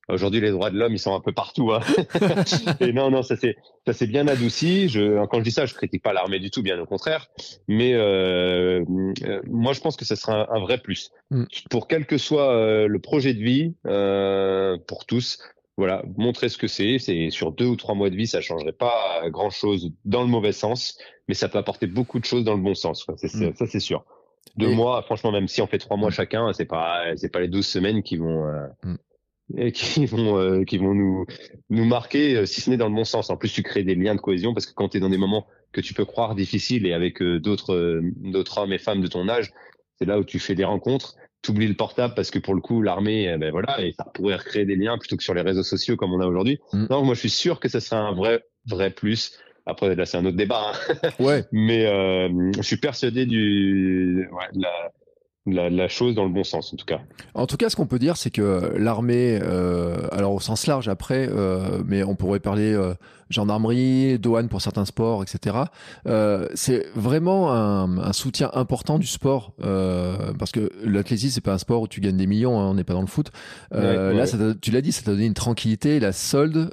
Aujourd'hui, 0.10 0.42
les 0.42 0.52
droits 0.52 0.72
de 0.72 0.78
l'homme, 0.78 0.94
ils 0.94 1.00
sont 1.00 1.14
un 1.14 1.20
peu 1.20 1.32
partout. 1.32 1.72
Hein. 1.72 1.82
Et 2.80 2.92
non, 2.94 3.12
non, 3.12 3.22
ça 3.22 3.36
c'est 3.36 3.58
ça 3.86 3.94
c'est 3.94 4.08
bien 4.08 4.28
adouci. 4.28 4.90
Je, 4.90 5.26
quand 5.28 5.38
je 5.40 5.44
dis 5.44 5.52
ça, 5.52 5.66
je 5.66 5.74
critique 5.74 6.04
pas 6.04 6.14
l'armée 6.14 6.40
du 6.40 6.50
tout, 6.50 6.64
bien 6.64 6.80
au 6.80 6.86
contraire. 6.86 7.28
Mais 7.68 7.94
euh, 7.94 8.84
euh 9.24 9.42
moi, 9.48 9.74
je 9.74 9.82
pense 9.82 9.96
que 9.96 10.06
ça 10.06 10.16
sera 10.16 10.54
un, 10.54 10.60
vrai 10.60 10.80
plus 10.80 11.12
mm. 11.32 11.44
pour 11.70 11.88
quel 11.88 12.06
que 12.06 12.18
soit 12.18 12.52
euh, 12.54 12.88
le 12.88 13.00
projet 13.00 13.34
de 13.34 13.44
vie 13.44 13.76
euh, 13.86 14.78
pour 14.88 15.06
tous 15.06 15.40
voilà, 15.78 16.04
montrer 16.18 16.50
ce 16.50 16.58
que 16.58 16.68
c'est. 16.68 17.00
C'est 17.00 17.30
sur 17.30 17.54
deux 17.54 17.68
ou 17.68 17.78
trois 17.78 17.96
mois 17.96 18.10
de 18.10 18.16
vie, 18.16 18.28
ça 18.28 18.42
changerait 18.42 18.74
pas 18.74 19.22
grand 19.30 19.50
chose 19.50 19.92
dans 20.04 20.22
le 20.22 20.28
mauvais 20.28 20.52
sens, 20.52 20.98
mais 21.30 21.34
ça 21.34 21.48
peut 21.48 21.58
apporter 21.58 21.88
beaucoup 21.88 22.20
de 22.20 22.26
choses 22.26 22.44
dans 22.44 22.56
le 22.56 22.62
bon 22.62 22.76
sens. 22.76 23.08
Mm. 23.08 23.54
Ça, 23.56 23.66
c'est 23.66 23.80
sûr. 23.80 24.04
Deux 24.58 24.74
mois, 24.74 25.02
franchement, 25.04 25.32
même 25.32 25.48
si 25.48 25.62
on 25.62 25.68
fait 25.68 25.78
trois 25.78 25.96
mois 25.96 26.10
mm. 26.10 26.14
chacun, 26.14 26.54
c'est 26.54 26.66
pas, 26.66 27.04
c'est 27.16 27.32
pas 27.32 27.40
les 27.40 27.48
douze 27.48 27.66
semaines 27.66 28.04
qui 28.04 28.18
vont, 28.18 28.46
euh, 28.46 28.68
mm. 29.50 29.72
qui 29.72 30.06
vont, 30.06 30.38
euh, 30.38 30.64
qui 30.64 30.78
vont 30.78 30.94
nous, 30.94 31.26
nous 31.70 31.86
marquer, 31.86 32.36
euh, 32.36 32.46
si 32.46 32.62
ce 32.62 32.70
n'est 32.70 32.78
dans 32.78 32.90
le 32.90 32.96
bon 32.96 33.06
sens. 33.06 33.30
En 33.30 33.38
plus, 33.38 33.52
tu 33.52 33.64
crées 33.64 33.84
des 33.84 33.96
liens 33.96 34.16
de 34.16 34.22
cohésion 34.22 34.54
parce 34.54 34.66
que 34.66 34.74
quand 34.74 34.90
tu 34.90 34.98
es 34.98 35.00
dans 35.00 35.10
des 35.10 35.18
moments 35.18 35.48
que 35.72 35.82
tu 35.82 35.94
peux 35.94 36.06
croire 36.06 36.36
difficiles 36.36 36.86
et 36.86 36.94
avec 36.94 37.22
d'autres, 37.22 38.02
d'autres 38.18 38.58
hommes 38.58 38.74
et 38.74 38.80
femmes 38.80 39.02
de 39.02 39.08
ton 39.08 39.30
âge, 39.30 39.52
c'est 39.98 40.06
là 40.06 40.20
où 40.20 40.24
tu 40.24 40.40
fais 40.40 40.56
des 40.56 40.64
rencontres 40.64 41.16
t'oublies 41.42 41.68
le 41.68 41.74
portable 41.74 42.14
parce 42.16 42.32
que 42.32 42.40
pour 42.40 42.54
le 42.54 42.62
coup 42.62 42.82
l'armée 42.82 43.36
ben 43.38 43.52
voilà 43.52 43.82
et 43.82 43.94
ça 43.94 44.04
pourrait 44.14 44.36
recréer 44.36 44.66
des 44.66 44.76
liens 44.76 44.98
plutôt 44.98 45.16
que 45.16 45.24
sur 45.24 45.34
les 45.34 45.42
réseaux 45.42 45.64
sociaux 45.64 45.96
comme 45.96 46.14
on 46.14 46.20
a 46.20 46.26
aujourd'hui 46.26 46.60
mm. 46.74 46.88
non 46.90 47.04
moi 47.04 47.14
je 47.16 47.20
suis 47.22 47.30
sûr 47.30 47.60
que 47.60 47.70
ça 47.70 47.80
serait 47.80 48.02
un 48.02 48.14
vrai 48.14 48.44
vrai 48.68 48.90
plus 48.90 49.40
après 49.66 49.96
là 49.96 50.06
c'est 50.06 50.18
un 50.18 50.26
autre 50.26 50.38
débat 50.38 50.74
hein. 50.74 51.10
ouais 51.20 51.46
mais 51.52 51.86
euh, 51.86 52.52
je 52.58 52.62
suis 52.62 52.78
persuadé 52.78 53.26
du 53.26 54.28
ouais, 54.32 54.46
de 54.54 54.62
la 54.62 54.92
la, 55.46 55.88
chose 55.88 56.16
dans 56.16 56.26
le 56.26 56.32
bon 56.32 56.44
sens 56.44 56.74
en 56.74 56.78
tout 56.78 56.86
cas. 56.86 57.02
En 57.34 57.48
tout 57.48 57.58
cas, 57.58 57.70
ce 57.70 57.76
qu'on 57.76 57.88
peut 57.88 58.00
dire, 58.00 58.18
c'est 58.18 58.30
que 58.30 58.74
l'armée, 58.78 59.40
euh, 59.42 60.08
alors 60.12 60.34
au 60.34 60.40
sens 60.40 60.68
large 60.68 60.88
après, 60.88 61.28
euh, 61.30 61.82
mais 61.86 62.04
on 62.04 62.16
pourrait 62.16 62.40
parler 62.40 62.74
euh, 62.74 62.94
gendarmerie, 63.30 64.20
douane 64.20 64.50
pour 64.50 64.62
certains 64.62 64.86
sports, 64.86 65.24
etc. 65.24 65.58
Euh, 66.08 66.48
c'est 66.56 66.88
vraiment 66.96 67.54
un, 67.54 67.98
un, 67.98 68.14
soutien 68.14 68.50
important 68.54 69.00
du 69.00 69.08
sport 69.08 69.54
euh, 69.64 70.34
parce 70.38 70.52
que 70.52 70.72
l'athlétisme 70.84 71.36
c'est 71.36 71.42
pas 71.42 71.54
un 71.54 71.58
sport 71.60 71.82
où 71.82 71.88
tu 71.88 72.02
gagnes 72.02 72.18
des 72.18 72.28
millions, 72.28 72.60
hein, 72.60 72.68
on 72.70 72.74
n'est 72.74 72.84
pas 72.84 72.94
dans 72.94 73.02
le 73.02 73.08
foot. 73.08 73.32
Euh, 73.74 74.14
là, 74.14 74.26
Ça 74.26 74.38
tu 74.62 74.72
l'as 74.72 74.82
dit, 74.82 74.92
ça 74.92 75.04
t'a 75.04 75.12
donné 75.12 75.26
une 75.26 75.34
tranquillité, 75.34 76.00
la 76.00 76.12
solde 76.12 76.70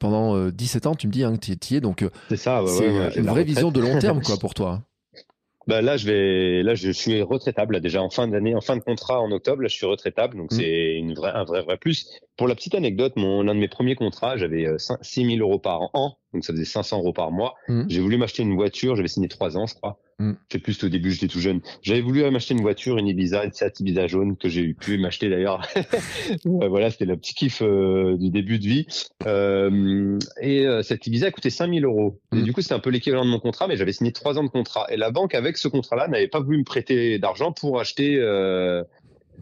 pendant 0.00 0.48
17 0.48 0.86
ans. 0.86 0.94
Tu 0.94 1.06
me 1.06 1.12
dis 1.12 1.24
hein, 1.24 1.36
que 1.36 1.52
tu 1.54 1.74
y 1.74 1.76
es, 1.76 1.80
donc 1.80 2.04
c'est 2.28 2.36
ça. 2.36 2.62
c'est 2.66 3.16
une 3.16 3.26
vraie 3.26 3.44
vision 3.44 3.70
de 3.70 3.80
long 3.80 3.98
terme 3.98 4.22
quoi 4.22 4.36
pour 4.40 4.54
toi. 4.54 4.82
Bah 5.66 5.82
là, 5.82 5.96
je 5.96 6.06
vais, 6.06 6.62
là, 6.62 6.74
je 6.74 6.90
suis 6.90 7.22
retraitable 7.22 7.80
déjà 7.80 8.00
en 8.00 8.10
fin 8.10 8.28
d'année, 8.28 8.54
en 8.54 8.60
fin 8.60 8.76
de 8.76 8.82
contrat 8.82 9.20
en 9.20 9.30
octobre. 9.32 9.62
Là, 9.62 9.68
je 9.68 9.74
suis 9.74 9.86
retraitable, 9.86 10.36
donc 10.36 10.52
mmh. 10.52 10.56
c'est 10.56 10.94
une 10.94 11.14
vraie, 11.14 11.32
un 11.32 11.44
vrai, 11.44 11.62
vrai 11.62 11.76
plus. 11.76 12.08
Pour 12.36 12.48
la 12.48 12.54
petite 12.54 12.74
anecdote, 12.74 13.14
mon 13.16 13.42
l'un 13.42 13.54
de 13.54 13.60
mes 13.60 13.68
premiers 13.68 13.94
contrats, 13.94 14.36
j'avais 14.36 14.66
6 14.78 15.26
000 15.26 15.38
euros 15.38 15.58
par 15.58 15.82
an, 15.94 16.18
donc 16.32 16.44
ça 16.44 16.52
faisait 16.52 16.64
500 16.64 16.98
euros 16.98 17.12
par 17.12 17.30
mois. 17.30 17.54
Mmh. 17.68 17.84
J'ai 17.88 18.00
voulu 18.00 18.18
m'acheter 18.18 18.42
une 18.42 18.54
voiture, 18.54 18.96
j'avais 18.96 19.08
signé 19.08 19.28
trois 19.28 19.56
ans, 19.56 19.66
je 19.66 19.74
crois. 19.74 19.98
Mm. 20.18 20.32
C'est 20.50 20.58
plus 20.58 20.82
au 20.82 20.88
début, 20.88 21.10
j'étais 21.10 21.28
tout 21.28 21.40
jeune. 21.40 21.60
J'avais 21.82 22.00
voulu 22.00 22.28
m'acheter 22.30 22.54
une 22.54 22.62
voiture, 22.62 22.96
une 22.96 23.06
Ibiza, 23.06 23.44
une 23.44 23.52
Seat 23.52 23.80
Ibiza 23.80 24.06
jaune 24.06 24.36
que 24.36 24.48
j'ai 24.48 24.72
pu 24.72 24.98
m'acheter 24.98 25.28
d'ailleurs. 25.28 25.66
voilà, 26.44 26.90
c'était 26.90 27.04
le 27.04 27.16
petit 27.16 27.34
kiff 27.34 27.60
euh, 27.62 28.16
du 28.16 28.30
début 28.30 28.58
de 28.58 28.64
vie. 28.64 28.86
Euh, 29.26 30.18
et 30.40 30.66
euh, 30.66 30.82
cette 30.82 31.06
Ibiza 31.06 31.30
coûtait 31.30 31.50
5000 31.50 31.84
euros. 31.84 32.20
Et 32.32 32.36
mm. 32.36 32.42
du 32.44 32.52
coup, 32.52 32.62
c'était 32.62 32.74
un 32.74 32.80
peu 32.80 32.90
l'équivalent 32.90 33.24
de 33.24 33.30
mon 33.30 33.40
contrat, 33.40 33.68
mais 33.68 33.76
j'avais 33.76 33.92
signé 33.92 34.12
trois 34.12 34.38
ans 34.38 34.44
de 34.44 34.48
contrat. 34.48 34.86
Et 34.90 34.96
la 34.96 35.10
banque, 35.10 35.34
avec 35.34 35.58
ce 35.58 35.68
contrat-là, 35.68 36.08
n'avait 36.08 36.28
pas 36.28 36.40
voulu 36.40 36.58
me 36.58 36.64
prêter 36.64 37.18
d'argent 37.18 37.52
pour 37.52 37.78
acheter 37.78 38.16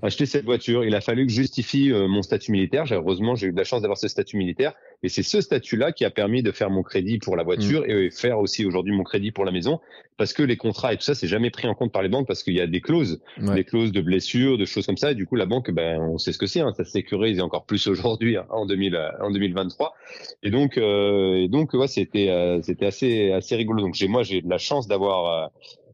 acheter 0.02 0.26
cette 0.26 0.44
voiture. 0.44 0.84
Il 0.84 0.94
a 0.94 1.00
fallu 1.00 1.26
que 1.26 1.32
je 1.32 1.36
justifie 1.36 1.90
euh, 1.90 2.08
mon 2.08 2.22
statut 2.22 2.52
militaire. 2.52 2.84
Heureusement, 2.90 3.34
j'ai 3.34 3.48
eu 3.48 3.52
de 3.52 3.56
la 3.56 3.64
chance 3.64 3.82
d'avoir 3.82 3.98
ce 3.98 4.08
statut 4.08 4.36
militaire. 4.36 4.74
Et 5.02 5.08
c'est 5.08 5.22
ce 5.22 5.40
statut-là 5.40 5.92
qui 5.92 6.04
a 6.04 6.10
permis 6.10 6.42
de 6.42 6.50
faire 6.52 6.70
mon 6.70 6.82
crédit 6.82 7.18
pour 7.18 7.36
la 7.36 7.42
voiture 7.42 7.82
mm. 7.82 7.90
et 7.90 8.10
faire 8.10 8.38
aussi 8.38 8.64
aujourd'hui 8.64 8.94
mon 8.94 9.04
crédit 9.04 9.32
pour 9.32 9.44
la 9.44 9.52
maison. 9.52 9.80
Parce 10.16 10.32
que 10.32 10.42
les 10.42 10.56
contrats 10.56 10.92
et 10.92 10.96
tout 10.96 11.02
ça, 11.02 11.14
c'est 11.14 11.26
jamais 11.26 11.50
pris 11.50 11.66
en 11.66 11.74
compte 11.74 11.92
par 11.92 12.02
les 12.02 12.08
banques 12.08 12.26
parce 12.26 12.42
qu'il 12.42 12.54
y 12.54 12.60
a 12.60 12.66
des 12.66 12.80
clauses, 12.80 13.20
des 13.38 13.64
clauses 13.64 13.90
de 13.90 14.00
blessure, 14.00 14.58
de 14.58 14.64
choses 14.64 14.86
comme 14.86 14.96
ça. 14.96 15.10
Et 15.10 15.14
du 15.14 15.26
coup, 15.26 15.34
la 15.34 15.46
banque, 15.46 15.70
ben, 15.72 16.00
on 16.00 16.18
sait 16.18 16.32
ce 16.32 16.38
que 16.38 16.46
c'est. 16.46 16.60
Hein, 16.60 16.72
ça 16.76 16.84
sécurise 16.84 17.40
encore 17.40 17.64
plus 17.66 17.86
aujourd'hui 17.88 18.36
hein, 18.36 18.46
en, 18.50 18.64
2000, 18.64 18.98
en 19.20 19.30
2023. 19.30 19.94
Et 20.44 20.50
donc, 20.50 20.78
euh, 20.78 21.34
et 21.36 21.48
donc, 21.48 21.74
ouais, 21.74 21.88
c'était, 21.88 22.30
euh, 22.30 22.60
c'était 22.62 22.86
assez, 22.86 23.32
assez 23.32 23.56
rigolo. 23.56 23.82
Donc, 23.82 23.94
j'ai, 23.94 24.06
moi, 24.06 24.22
j'ai 24.22 24.40
de 24.40 24.48
la 24.48 24.58
chance 24.58 24.86
d'avoir, 24.86 25.50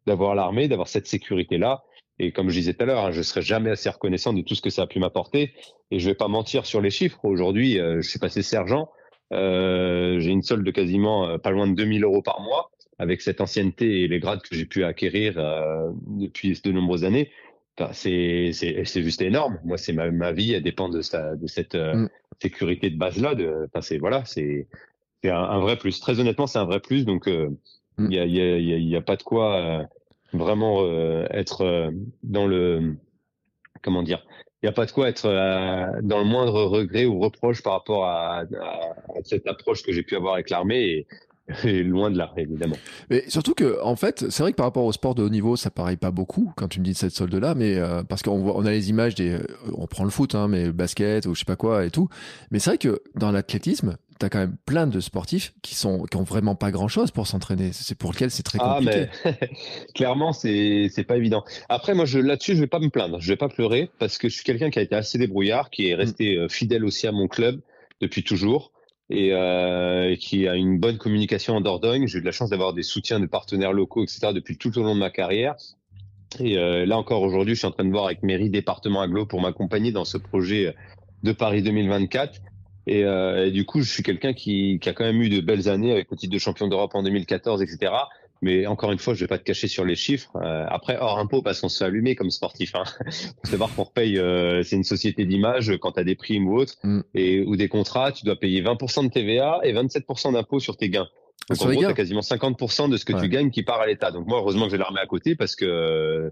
d'avoir 0.06 0.34
l'armée, 0.34 0.68
d'avoir 0.68 0.88
cette 0.88 1.06
sécurité-là. 1.06 1.82
Et 2.22 2.32
comme 2.32 2.50
je 2.50 2.58
disais 2.58 2.74
tout 2.74 2.82
à 2.82 2.86
l'heure, 2.86 3.06
hein, 3.06 3.10
je 3.12 3.22
serai 3.22 3.40
jamais 3.40 3.70
assez 3.70 3.88
reconnaissant 3.88 4.34
de 4.34 4.42
tout 4.42 4.54
ce 4.54 4.60
que 4.60 4.68
ça 4.68 4.82
a 4.82 4.86
pu 4.86 4.98
m'apporter. 4.98 5.54
Et 5.90 5.98
je 5.98 6.06
vais 6.06 6.14
pas 6.14 6.28
mentir 6.28 6.66
sur 6.66 6.82
les 6.82 6.90
chiffres. 6.90 7.18
Aujourd'hui, 7.24 7.80
euh, 7.80 8.02
je 8.02 8.08
suis 8.10 8.18
passé 8.18 8.42
sergent. 8.42 8.90
Euh, 9.32 10.20
j'ai 10.20 10.30
une 10.30 10.42
solde 10.42 10.62
de 10.62 10.70
quasiment 10.70 11.26
euh, 11.26 11.38
pas 11.38 11.50
loin 11.50 11.66
de 11.66 11.74
2000 11.74 12.04
euros 12.04 12.20
par 12.20 12.42
mois 12.42 12.70
avec 12.98 13.22
cette 13.22 13.40
ancienneté 13.40 14.02
et 14.02 14.08
les 14.08 14.18
grades 14.18 14.42
que 14.42 14.54
j'ai 14.54 14.66
pu 14.66 14.84
acquérir 14.84 15.38
euh, 15.38 15.90
depuis 16.08 16.60
de 16.62 16.72
nombreuses 16.72 17.04
années. 17.04 17.30
Enfin, 17.78 17.92
c'est 17.94 18.50
c'est 18.52 19.02
juste 19.02 19.22
énorme. 19.22 19.58
Moi, 19.64 19.78
c'est 19.78 19.94
ma, 19.94 20.10
ma 20.10 20.32
vie, 20.32 20.52
elle 20.52 20.62
dépend 20.62 20.90
de 20.90 21.00
ça, 21.00 21.36
de 21.36 21.46
cette 21.46 21.74
mm. 21.74 22.10
sécurité 22.42 22.90
de 22.90 22.98
base 22.98 23.18
là. 23.18 23.34
De, 23.34 23.66
enfin, 23.68 23.80
c'est 23.80 23.96
voilà, 23.96 24.26
c'est 24.26 24.68
c'est 25.22 25.30
un, 25.30 25.58
vrai 25.60 25.78
plus. 25.78 26.00
Très 26.00 26.20
honnêtement, 26.20 26.46
c'est 26.46 26.58
un 26.58 26.66
vrai 26.66 26.80
plus. 26.80 27.06
Donc, 27.06 27.26
mm. 27.26 27.56
il 28.10 28.12
y 28.12 28.18
a, 28.18 28.26
y, 28.26 28.40
a, 28.42 28.58
y, 28.58 28.96
a, 28.96 29.00
pas 29.00 29.16
de 29.16 29.22
quoi 29.22 29.88
vraiment 30.32 30.82
euh, 30.82 31.26
être 31.30 31.62
euh, 31.64 31.90
dans 32.22 32.46
le 32.46 32.94
comment 33.82 34.02
dire 34.02 34.24
il 34.62 34.66
n'y 34.66 34.68
a 34.68 34.72
pas 34.72 34.84
de 34.84 34.90
quoi 34.90 35.08
être 35.08 35.26
euh, 35.26 36.00
dans 36.02 36.18
le 36.18 36.24
moindre 36.24 36.62
regret 36.64 37.06
ou 37.06 37.18
reproche 37.18 37.62
par 37.62 37.72
rapport 37.72 38.04
à, 38.04 38.42
cette 39.24 39.46
approche 39.46 39.82
que 39.82 39.92
j'ai 39.92 40.02
pu 40.02 40.16
avoir 40.16 40.34
avec 40.34 40.50
l'armée 40.50 41.06
et, 41.64 41.82
loin 41.82 42.10
de 42.10 42.18
là, 42.18 42.30
évidemment. 42.36 42.76
Mais 43.08 43.24
surtout 43.28 43.54
que, 43.54 43.82
en 43.82 43.96
fait, 43.96 44.28
c'est 44.28 44.42
vrai 44.42 44.52
que 44.52 44.56
par 44.56 44.66
rapport 44.66 44.84
au 44.84 44.92
sport 44.92 45.14
de 45.14 45.22
haut 45.22 45.30
niveau, 45.30 45.56
ça 45.56 45.70
paraît 45.70 45.96
pas 45.96 46.10
beaucoup 46.10 46.52
quand 46.56 46.68
tu 46.68 46.78
me 46.78 46.84
dis 46.84 46.92
cette 46.92 47.12
solde-là, 47.12 47.54
mais 47.54 47.80
parce 48.06 48.22
qu'on 48.22 48.50
on 48.50 48.66
a 48.66 48.70
les 48.70 48.90
images 48.90 49.14
des, 49.14 49.38
on 49.72 49.86
prend 49.86 50.04
le 50.04 50.10
foot, 50.10 50.34
hein, 50.34 50.46
mais 50.46 50.70
basket 50.70 51.24
ou 51.24 51.34
je 51.34 51.40
sais 51.40 51.46
pas 51.46 51.56
quoi 51.56 51.86
et 51.86 51.90
tout. 51.90 52.10
Mais 52.50 52.58
c'est 52.58 52.70
vrai 52.70 52.78
que 52.78 53.02
dans 53.14 53.32
l'athlétisme, 53.32 53.96
tu 54.20 54.26
as 54.26 54.28
quand 54.28 54.38
même 54.38 54.56
plein 54.66 54.86
de 54.86 55.00
sportifs 55.00 55.54
qui 55.62 55.74
sont 55.74 56.04
qui 56.04 56.16
ont 56.16 56.22
vraiment 56.22 56.54
pas 56.54 56.70
grand 56.70 56.88
chose 56.88 57.10
pour 57.10 57.26
s'entraîner. 57.26 57.70
C'est 57.72 57.96
pour 57.96 58.12
lequel 58.12 58.30
c'est 58.30 58.42
très 58.42 58.58
ah, 58.60 58.76
compliqué. 58.78 59.06
Ah, 59.24 59.30
mais 59.40 59.50
clairement, 59.94 60.32
c'est 60.32 60.88
c'est 60.90 61.04
pas 61.04 61.16
évident. 61.16 61.42
Après, 61.68 61.94
moi, 61.94 62.04
je 62.04 62.18
là-dessus, 62.18 62.54
je 62.54 62.60
vais 62.60 62.66
pas 62.66 62.78
me 62.78 62.90
plaindre. 62.90 63.18
Je 63.20 63.28
vais 63.32 63.36
pas 63.36 63.48
pleurer 63.48 63.90
parce 63.98 64.18
que 64.18 64.28
je 64.28 64.34
suis 64.34 64.44
quelqu'un 64.44 64.70
qui 64.70 64.78
a 64.78 64.82
été 64.82 64.94
assez 64.94 65.18
débrouillard, 65.18 65.70
qui 65.70 65.88
est 65.88 65.94
resté 65.94 66.36
mm. 66.36 66.40
euh, 66.40 66.48
fidèle 66.48 66.84
aussi 66.84 67.06
à 67.06 67.12
mon 67.12 67.28
club 67.28 67.60
depuis 68.00 68.22
toujours 68.22 68.72
et, 69.08 69.32
euh, 69.32 70.14
qui 70.16 70.46
a 70.46 70.54
une 70.54 70.78
bonne 70.78 70.98
communication 70.98 71.56
en 71.56 71.60
Dordogne. 71.60 72.06
J'ai 72.06 72.18
eu 72.18 72.20
de 72.20 72.26
la 72.26 72.32
chance 72.32 72.50
d'avoir 72.50 72.74
des 72.74 72.82
soutiens 72.82 73.20
de 73.20 73.26
partenaires 73.26 73.72
locaux, 73.72 74.04
etc. 74.04 74.28
depuis 74.34 74.56
tout 74.56 74.78
au 74.78 74.82
long 74.82 74.94
de 74.94 75.00
ma 75.00 75.10
carrière. 75.10 75.56
Et 76.38 76.58
euh, 76.58 76.86
là 76.86 76.96
encore 76.96 77.22
aujourd'hui, 77.22 77.54
je 77.54 77.60
suis 77.60 77.66
en 77.66 77.72
train 77.72 77.84
de 77.84 77.90
voir 77.90 78.04
avec 78.04 78.22
mairie 78.22 78.50
département 78.50 79.00
aglo 79.00 79.26
pour 79.26 79.40
m'accompagner 79.40 79.90
dans 79.90 80.04
ce 80.04 80.16
projet 80.16 80.74
de 81.24 81.32
Paris 81.32 81.62
2024 81.62 82.40
Et, 82.86 83.04
euh, 83.04 83.46
et, 83.46 83.50
du 83.50 83.64
coup, 83.64 83.82
je 83.82 83.90
suis 83.90 84.02
quelqu'un 84.02 84.32
qui, 84.32 84.78
qui, 84.80 84.88
a 84.88 84.92
quand 84.92 85.04
même 85.04 85.20
eu 85.20 85.28
de 85.28 85.40
belles 85.40 85.68
années 85.68 85.92
avec 85.92 86.10
le 86.10 86.16
titre 86.16 86.32
de 86.32 86.38
champion 86.38 86.68
d'Europe 86.68 86.94
en 86.94 87.02
2014, 87.02 87.62
etc. 87.62 87.92
Mais 88.42 88.66
encore 88.66 88.90
une 88.90 88.98
fois, 88.98 89.12
je 89.12 89.20
vais 89.20 89.26
pas 89.26 89.38
te 89.38 89.44
cacher 89.44 89.68
sur 89.68 89.84
les 89.84 89.96
chiffres. 89.96 90.30
Euh, 90.36 90.64
après, 90.68 90.96
hors 90.98 91.18
impôt, 91.18 91.42
parce 91.42 91.60
qu'on 91.60 91.68
se 91.68 91.78
fait 91.78 91.84
allumer 91.84 92.14
comme 92.14 92.30
sportif. 92.30 92.74
Hein. 92.74 92.84
Faut 93.44 93.50
savoir 93.50 93.74
qu'on 93.74 93.84
repaye, 93.84 94.18
euh, 94.18 94.62
c'est 94.62 94.76
une 94.76 94.84
société 94.84 95.26
d'image 95.26 95.76
quand 95.80 95.92
tu 95.92 96.00
as 96.00 96.04
des 96.04 96.14
primes 96.14 96.48
ou 96.48 96.56
autres, 96.56 96.74
mm. 96.82 97.00
et, 97.14 97.42
ou 97.42 97.56
des 97.56 97.68
contrats, 97.68 98.12
tu 98.12 98.24
dois 98.24 98.36
payer 98.36 98.62
20% 98.62 99.04
de 99.04 99.12
TVA 99.12 99.60
et 99.62 99.74
27% 99.74 100.32
d'impôt 100.32 100.58
sur 100.58 100.76
tes 100.76 100.88
gains. 100.88 101.08
Donc, 101.48 101.62
en 101.62 101.70
gros, 101.72 101.82
t'as 101.82 101.94
quasiment 101.94 102.20
50% 102.20 102.90
de 102.90 102.96
ce 102.96 103.04
que 103.04 103.12
tu 103.20 103.28
gagnes 103.28 103.50
qui 103.50 103.64
part 103.64 103.80
à 103.80 103.86
l'État. 103.86 104.12
Donc 104.12 104.26
moi, 104.26 104.38
heureusement 104.38 104.66
que 104.66 104.70
j'ai 104.70 104.78
l'armée 104.78 105.00
à 105.00 105.06
côté 105.06 105.34
parce 105.34 105.56
que 105.56 105.64
euh, 105.64 106.30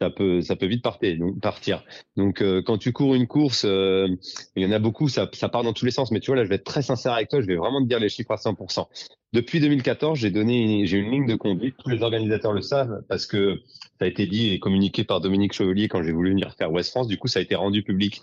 ça 0.00 0.10
peut 0.10 0.42
ça 0.42 0.54
peut 0.54 0.66
vite 0.66 0.82
partir. 0.82 1.18
Donc, 1.18 1.40
partir. 1.40 1.84
donc 2.16 2.40
euh, 2.40 2.62
quand 2.64 2.78
tu 2.78 2.92
cours 2.92 3.14
une 3.14 3.26
course, 3.26 3.64
euh, 3.64 4.06
il 4.54 4.62
y 4.62 4.66
en 4.66 4.70
a 4.70 4.78
beaucoup, 4.78 5.08
ça, 5.08 5.28
ça 5.32 5.48
part 5.48 5.64
dans 5.64 5.72
tous 5.72 5.84
les 5.84 5.90
sens. 5.90 6.12
Mais 6.12 6.20
tu 6.20 6.30
vois 6.30 6.36
là, 6.36 6.44
je 6.44 6.48
vais 6.48 6.54
être 6.54 6.64
très 6.64 6.82
sincère 6.82 7.14
avec 7.14 7.28
toi, 7.28 7.40
je 7.40 7.46
vais 7.46 7.56
vraiment 7.56 7.82
te 7.82 7.88
dire 7.88 7.98
les 7.98 8.08
chiffres 8.08 8.30
à 8.30 8.36
100%. 8.36 8.86
Depuis 9.32 9.60
2014, 9.60 10.18
j'ai 10.18 10.30
donné, 10.30 10.86
j'ai 10.86 10.98
une 10.98 11.10
ligne 11.10 11.26
de 11.26 11.36
conduite. 11.36 11.76
Tous 11.82 11.90
les 11.90 12.02
organisateurs 12.02 12.52
le 12.52 12.62
savent 12.62 13.02
parce 13.08 13.26
que 13.26 13.60
ça 13.98 14.04
a 14.04 14.08
été 14.08 14.26
dit 14.26 14.52
et 14.52 14.58
communiqué 14.58 15.04
par 15.04 15.20
Dominique 15.20 15.52
Chevalier 15.52 15.88
quand 15.88 16.02
j'ai 16.02 16.12
voulu 16.12 16.30
venir 16.30 16.54
faire 16.56 16.72
West 16.72 16.90
France. 16.90 17.06
Du 17.06 17.18
coup, 17.18 17.28
ça 17.28 17.38
a 17.38 17.42
été 17.42 17.54
rendu 17.54 17.82
public. 17.82 18.22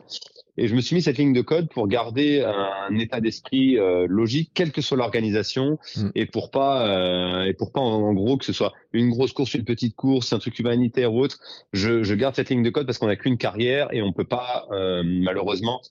Et 0.57 0.67
je 0.67 0.75
me 0.75 0.81
suis 0.81 0.95
mis 0.95 1.01
cette 1.01 1.17
ligne 1.17 1.33
de 1.33 1.41
code 1.41 1.69
pour 1.69 1.87
garder 1.87 2.43
un 2.43 2.97
état 2.97 3.21
d'esprit 3.21 3.77
euh, 3.77 4.07
logique, 4.09 4.51
quelle 4.53 4.71
que 4.71 4.81
soit 4.81 4.97
l'organisation, 4.97 5.77
mm. 5.95 6.09
et 6.15 6.25
pour 6.25 6.51
pas 6.51 6.87
euh, 6.87 7.45
et 7.45 7.53
pour 7.53 7.71
pas 7.71 7.79
en, 7.79 8.13
gros 8.13 8.37
que 8.37 8.45
ce 8.45 8.53
soit 8.53 8.73
une 8.93 9.09
grosse 9.09 9.33
course, 9.33 9.53
une 9.53 9.65
petite 9.65 9.95
course, 9.95 10.33
un 10.33 10.39
truc 10.39 10.57
humanitaire 10.59 11.13
ou 11.13 11.21
autre. 11.21 11.37
Je, 11.73 12.03
je 12.03 12.15
garde 12.15 12.35
cette 12.35 12.49
ligne 12.49 12.63
de 12.63 12.69
code 12.69 12.85
parce 12.85 12.97
qu'on 12.97 13.07
n'a 13.07 13.15
qu'une 13.15 13.37
carrière 13.37 13.87
et 13.93 14.01
on 14.01 14.13
peut 14.13 14.27
pas 14.27 14.67
euh, 14.71 15.03
malheureusement 15.05 15.81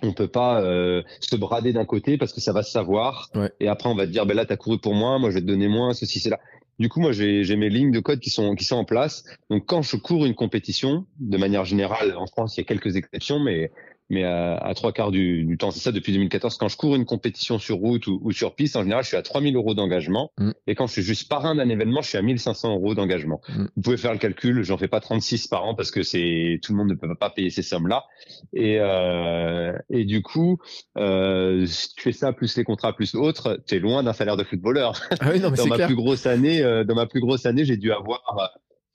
on 0.00 0.12
peut 0.12 0.28
pas 0.28 0.62
euh, 0.62 1.02
se 1.18 1.34
brader 1.34 1.72
d'un 1.72 1.84
côté 1.84 2.18
parce 2.18 2.32
que 2.32 2.40
ça 2.40 2.52
va 2.52 2.62
se 2.62 2.70
savoir 2.70 3.30
et 3.58 3.66
après 3.66 3.88
on 3.88 3.96
va 3.96 4.06
te 4.06 4.12
dire 4.12 4.26
ben 4.26 4.36
là 4.36 4.46
t'as 4.46 4.56
couru 4.56 4.78
pour 4.78 4.94
moi 4.94 5.18
moi 5.18 5.30
je 5.30 5.34
vais 5.34 5.40
te 5.40 5.46
donner 5.46 5.66
moins 5.66 5.92
ceci 5.92 6.20
c'est 6.20 6.30
là 6.30 6.38
du 6.78 6.88
coup, 6.88 7.00
moi, 7.00 7.10
j'ai 7.10 7.56
mes 7.56 7.70
lignes 7.70 7.90
de 7.90 7.98
code 7.98 8.20
qui 8.20 8.30
sont 8.30 8.54
qui 8.54 8.64
sont 8.64 8.76
en 8.76 8.84
place. 8.84 9.24
Donc, 9.50 9.66
quand 9.66 9.82
je 9.82 9.96
cours 9.96 10.26
une 10.26 10.36
compétition, 10.36 11.06
de 11.18 11.36
manière 11.36 11.64
générale, 11.64 12.16
en 12.16 12.26
France, 12.26 12.56
il 12.56 12.60
y 12.60 12.62
a 12.62 12.64
quelques 12.64 12.94
exceptions, 12.94 13.40
mais 13.40 13.72
mais 14.10 14.24
à, 14.24 14.56
à 14.56 14.74
trois 14.74 14.92
quarts 14.92 15.10
du, 15.10 15.44
du 15.44 15.58
temps, 15.58 15.70
c'est 15.70 15.80
ça 15.80 15.92
depuis 15.92 16.12
2014. 16.12 16.56
Quand 16.56 16.68
je 16.68 16.76
cours 16.76 16.96
une 16.96 17.04
compétition 17.04 17.58
sur 17.58 17.76
route 17.76 18.06
ou, 18.06 18.18
ou 18.22 18.32
sur 18.32 18.54
piste, 18.54 18.76
en 18.76 18.82
général, 18.82 19.02
je 19.02 19.08
suis 19.08 19.16
à 19.16 19.22
3000 19.22 19.54
euros 19.56 19.74
d'engagement. 19.74 20.32
Mm. 20.38 20.50
Et 20.66 20.74
quand 20.74 20.86
je 20.86 20.92
suis 20.92 21.02
juste 21.02 21.28
parrain 21.28 21.54
d'un 21.54 21.68
événement, 21.68 22.00
je 22.00 22.08
suis 22.08 22.18
à 22.18 22.22
1500 22.22 22.74
euros 22.74 22.94
d'engagement. 22.94 23.40
Mm. 23.48 23.64
Vous 23.76 23.82
pouvez 23.82 23.96
faire 23.96 24.12
le 24.12 24.18
calcul, 24.18 24.62
j'en 24.62 24.78
fais 24.78 24.88
pas 24.88 25.00
36 25.00 25.48
par 25.48 25.64
an 25.64 25.74
parce 25.74 25.90
que 25.90 26.02
c'est 26.02 26.58
tout 26.62 26.72
le 26.72 26.78
monde 26.78 26.88
ne 26.88 26.94
peut 26.94 27.14
pas 27.14 27.30
payer 27.30 27.50
ces 27.50 27.62
sommes-là. 27.62 28.04
Et, 28.52 28.78
euh, 28.80 29.72
et 29.90 30.04
du 30.04 30.22
coup, 30.22 30.58
euh, 30.96 31.66
si 31.66 31.94
tu 31.94 32.02
fais 32.02 32.12
ça 32.12 32.32
plus 32.32 32.56
les 32.56 32.64
contrats 32.64 32.94
plus 32.94 33.14
autres, 33.14 33.60
tu 33.66 33.76
es 33.76 33.78
loin 33.78 34.02
d'un 34.02 34.12
salaire 34.12 34.36
de 34.36 34.44
footballeur. 34.44 35.00
Ah 35.20 35.30
oui, 35.32 35.40
non, 35.40 35.50
mais 35.50 35.56
dans 35.56 35.66
ma 35.66 35.86
plus 35.86 35.96
grosse 35.96 36.26
année, 36.26 36.62
euh, 36.62 36.84
dans 36.84 36.94
ma 36.94 37.06
plus 37.06 37.20
grosse 37.20 37.44
année, 37.44 37.64
j'ai 37.64 37.76
dû 37.76 37.92
avoir 37.92 38.22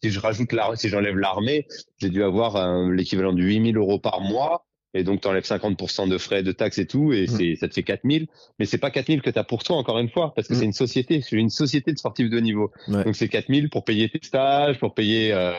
si 0.04 0.10
je 0.10 0.20
rajoute 0.20 0.52
la, 0.52 0.76
si 0.76 0.90
j'enlève 0.90 1.18
l'armée, 1.18 1.66
j'ai 1.98 2.10
dû 2.10 2.24
avoir 2.24 2.58
euh, 2.58 2.92
l'équivalent 2.92 3.32
de 3.32 3.42
8000 3.42 3.78
euros 3.78 4.00
par 4.00 4.20
mois 4.20 4.66
et 4.94 5.04
donc 5.04 5.22
tu 5.22 5.28
enlèves 5.28 5.44
50% 5.44 6.08
de 6.08 6.18
frais, 6.18 6.44
de 6.44 6.52
taxes 6.52 6.78
et 6.78 6.86
tout, 6.86 7.14
et 7.14 7.24
mm. 7.24 7.28
c'est 7.28 7.56
ça 7.56 7.68
te 7.68 7.74
fait 7.74 7.84
4000. 7.84 8.28
Mais 8.60 8.66
c'est 8.66 8.78
pas 8.78 8.92
4000 8.92 9.22
que 9.22 9.30
tu 9.30 9.40
as 9.40 9.44
pour 9.44 9.64
toi, 9.64 9.78
encore 9.78 10.00
une 10.00 10.10
fois, 10.10 10.34
parce 10.36 10.48
que 10.48 10.54
mm. 10.54 10.58
c'est 10.58 10.66
une 10.66 10.74
société, 10.74 11.22
c'est 11.22 11.36
une 11.36 11.50
société 11.50 11.92
de 11.92 11.98
sportifs 11.98 12.30
de 12.30 12.38
haut 12.38 12.42
niveau. 12.42 12.72
Donc 12.88 13.16
c'est 13.16 13.28
4000 13.28 13.70
pour 13.70 13.84
payer 13.84 14.10
tes 14.10 14.20
stages, 14.22 14.80
pour 14.80 14.94
payer 14.94 15.34
euh, 15.34 15.54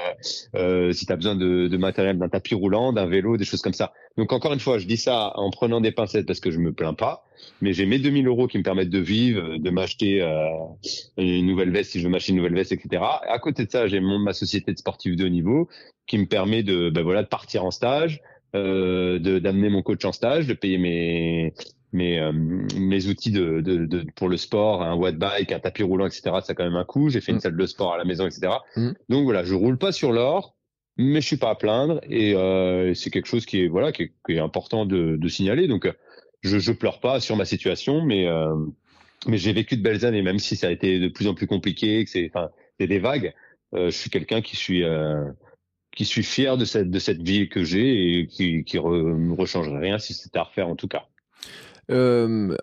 euh, 0.54 0.92
si 0.92 1.06
tu 1.06 1.12
as 1.12 1.16
besoin 1.16 1.34
de, 1.34 1.68
de 1.68 1.76
matériel, 1.76 2.18
d'un 2.18 2.28
tapis 2.28 2.54
roulant, 2.54 2.92
d'un 2.92 3.06
vélo, 3.06 3.36
des 3.36 3.44
choses 3.44 3.62
comme 3.62 3.72
ça. 3.72 3.92
Donc 4.16 4.32
encore 4.32 4.52
une 4.52 4.60
fois, 4.60 4.78
je 4.78 4.86
dis 4.86 4.96
ça 4.96 5.32
en 5.34 5.50
prenant 5.50 5.80
des 5.80 5.90
pincettes 5.90 6.26
parce 6.26 6.40
que 6.40 6.52
je 6.52 6.60
me 6.60 6.72
plains 6.72 6.94
pas, 6.94 7.26
mais 7.60 7.72
j'ai 7.72 7.86
mes 7.86 7.98
2000 7.98 8.26
euros 8.28 8.46
qui 8.46 8.58
me 8.58 8.62
permettent 8.62 8.90
de 8.90 9.00
vivre, 9.00 9.56
de 9.58 9.70
m'acheter 9.70 10.22
euh, 10.22 10.48
une 11.16 11.46
nouvelle 11.46 11.70
veste 11.70 11.92
si 11.92 11.98
je 11.98 12.04
veux 12.04 12.10
m'acheter 12.10 12.30
une 12.30 12.36
nouvelle 12.36 12.54
veste, 12.54 12.70
etc. 12.70 13.02
À 13.28 13.38
côté 13.40 13.64
de 13.64 13.70
ça, 13.70 13.88
j'ai 13.88 13.98
mon 13.98 14.20
ma 14.20 14.32
société 14.32 14.72
de 14.72 14.78
sportifs 14.78 15.16
de 15.16 15.24
haut 15.24 15.28
niveau 15.28 15.68
qui 16.06 16.18
me 16.18 16.26
permet 16.26 16.62
de 16.62 16.90
ben 16.90 17.02
voilà 17.02 17.22
de 17.22 17.28
partir 17.28 17.64
en 17.64 17.70
stage 17.70 18.20
euh, 18.54 19.18
d'amener 19.18 19.68
mon 19.68 19.82
coach 19.82 20.04
en 20.04 20.12
stage, 20.12 20.46
de 20.46 20.54
payer 20.54 20.78
mes 20.78 21.54
mes, 21.94 22.18
euh, 22.18 22.32
mes 22.32 23.06
outils 23.06 23.30
de, 23.30 23.60
de, 23.60 23.86
de, 23.86 24.04
pour 24.16 24.28
le 24.28 24.36
sport, 24.36 24.82
un 24.82 24.94
watt 24.94 25.16
bike, 25.16 25.52
un 25.52 25.60
tapis 25.60 25.84
roulant, 25.84 26.06
etc. 26.06 26.22
Ça 26.42 26.50
a 26.50 26.54
quand 26.54 26.64
même 26.64 26.76
un 26.76 26.84
coût. 26.84 27.08
J'ai 27.08 27.20
fait 27.20 27.32
une 27.32 27.38
mm. 27.38 27.42
salle 27.42 27.56
de 27.56 27.66
sport 27.66 27.94
à 27.94 27.98
la 27.98 28.04
maison, 28.04 28.26
etc. 28.26 28.52
Mm. 28.76 28.90
Donc 29.08 29.24
voilà, 29.24 29.44
je 29.44 29.54
roule 29.54 29.78
pas 29.78 29.92
sur 29.92 30.12
l'or, 30.12 30.56
mais 30.96 31.20
je 31.20 31.26
suis 31.26 31.36
pas 31.36 31.50
à 31.50 31.54
plaindre 31.54 32.00
et 32.10 32.34
euh, 32.34 32.92
c'est 32.94 33.10
quelque 33.10 33.26
chose 33.26 33.46
qui 33.46 33.62
est 33.62 33.68
voilà 33.68 33.92
qui 33.92 34.02
est, 34.02 34.12
qui 34.26 34.34
est 34.34 34.40
important 34.40 34.84
de, 34.84 35.16
de, 35.16 35.28
signaler. 35.28 35.68
Donc 35.68 35.90
je 36.42 36.58
je 36.58 36.72
pleure 36.72 37.00
pas 37.00 37.20
sur 37.20 37.36
ma 37.36 37.44
situation, 37.44 38.04
mais 38.04 38.26
euh, 38.26 38.54
mais 39.26 39.38
j'ai 39.38 39.52
vécu 39.52 39.76
de 39.76 39.82
belles 39.82 40.04
années, 40.04 40.22
même 40.22 40.40
si 40.40 40.56
ça 40.56 40.66
a 40.66 40.70
été 40.70 40.98
de 40.98 41.08
plus 41.08 41.28
en 41.28 41.34
plus 41.34 41.46
compliqué, 41.46 42.04
que 42.04 42.10
c'est 42.10 42.30
enfin 42.34 42.50
des 42.80 42.98
vagues. 42.98 43.32
Euh, 43.74 43.86
je 43.86 43.96
suis 43.96 44.10
quelqu'un 44.10 44.42
qui 44.42 44.56
suis 44.56 44.84
qui 45.94 46.04
suis 46.04 46.22
fier 46.22 46.56
de 46.56 46.64
cette 46.64 46.90
de 46.90 46.98
cette 46.98 47.22
vie 47.22 47.48
que 47.48 47.64
j'ai 47.64 48.18
et 48.18 48.26
qui 48.26 48.64
qui 48.64 48.78
re, 48.78 49.14
rechangerait 49.36 49.78
rien 49.78 49.98
si 49.98 50.14
c'était 50.14 50.38
à 50.38 50.44
refaire 50.44 50.68
en 50.68 50.76
tout 50.76 50.88
cas. 50.88 51.04
Euh, 51.90 52.56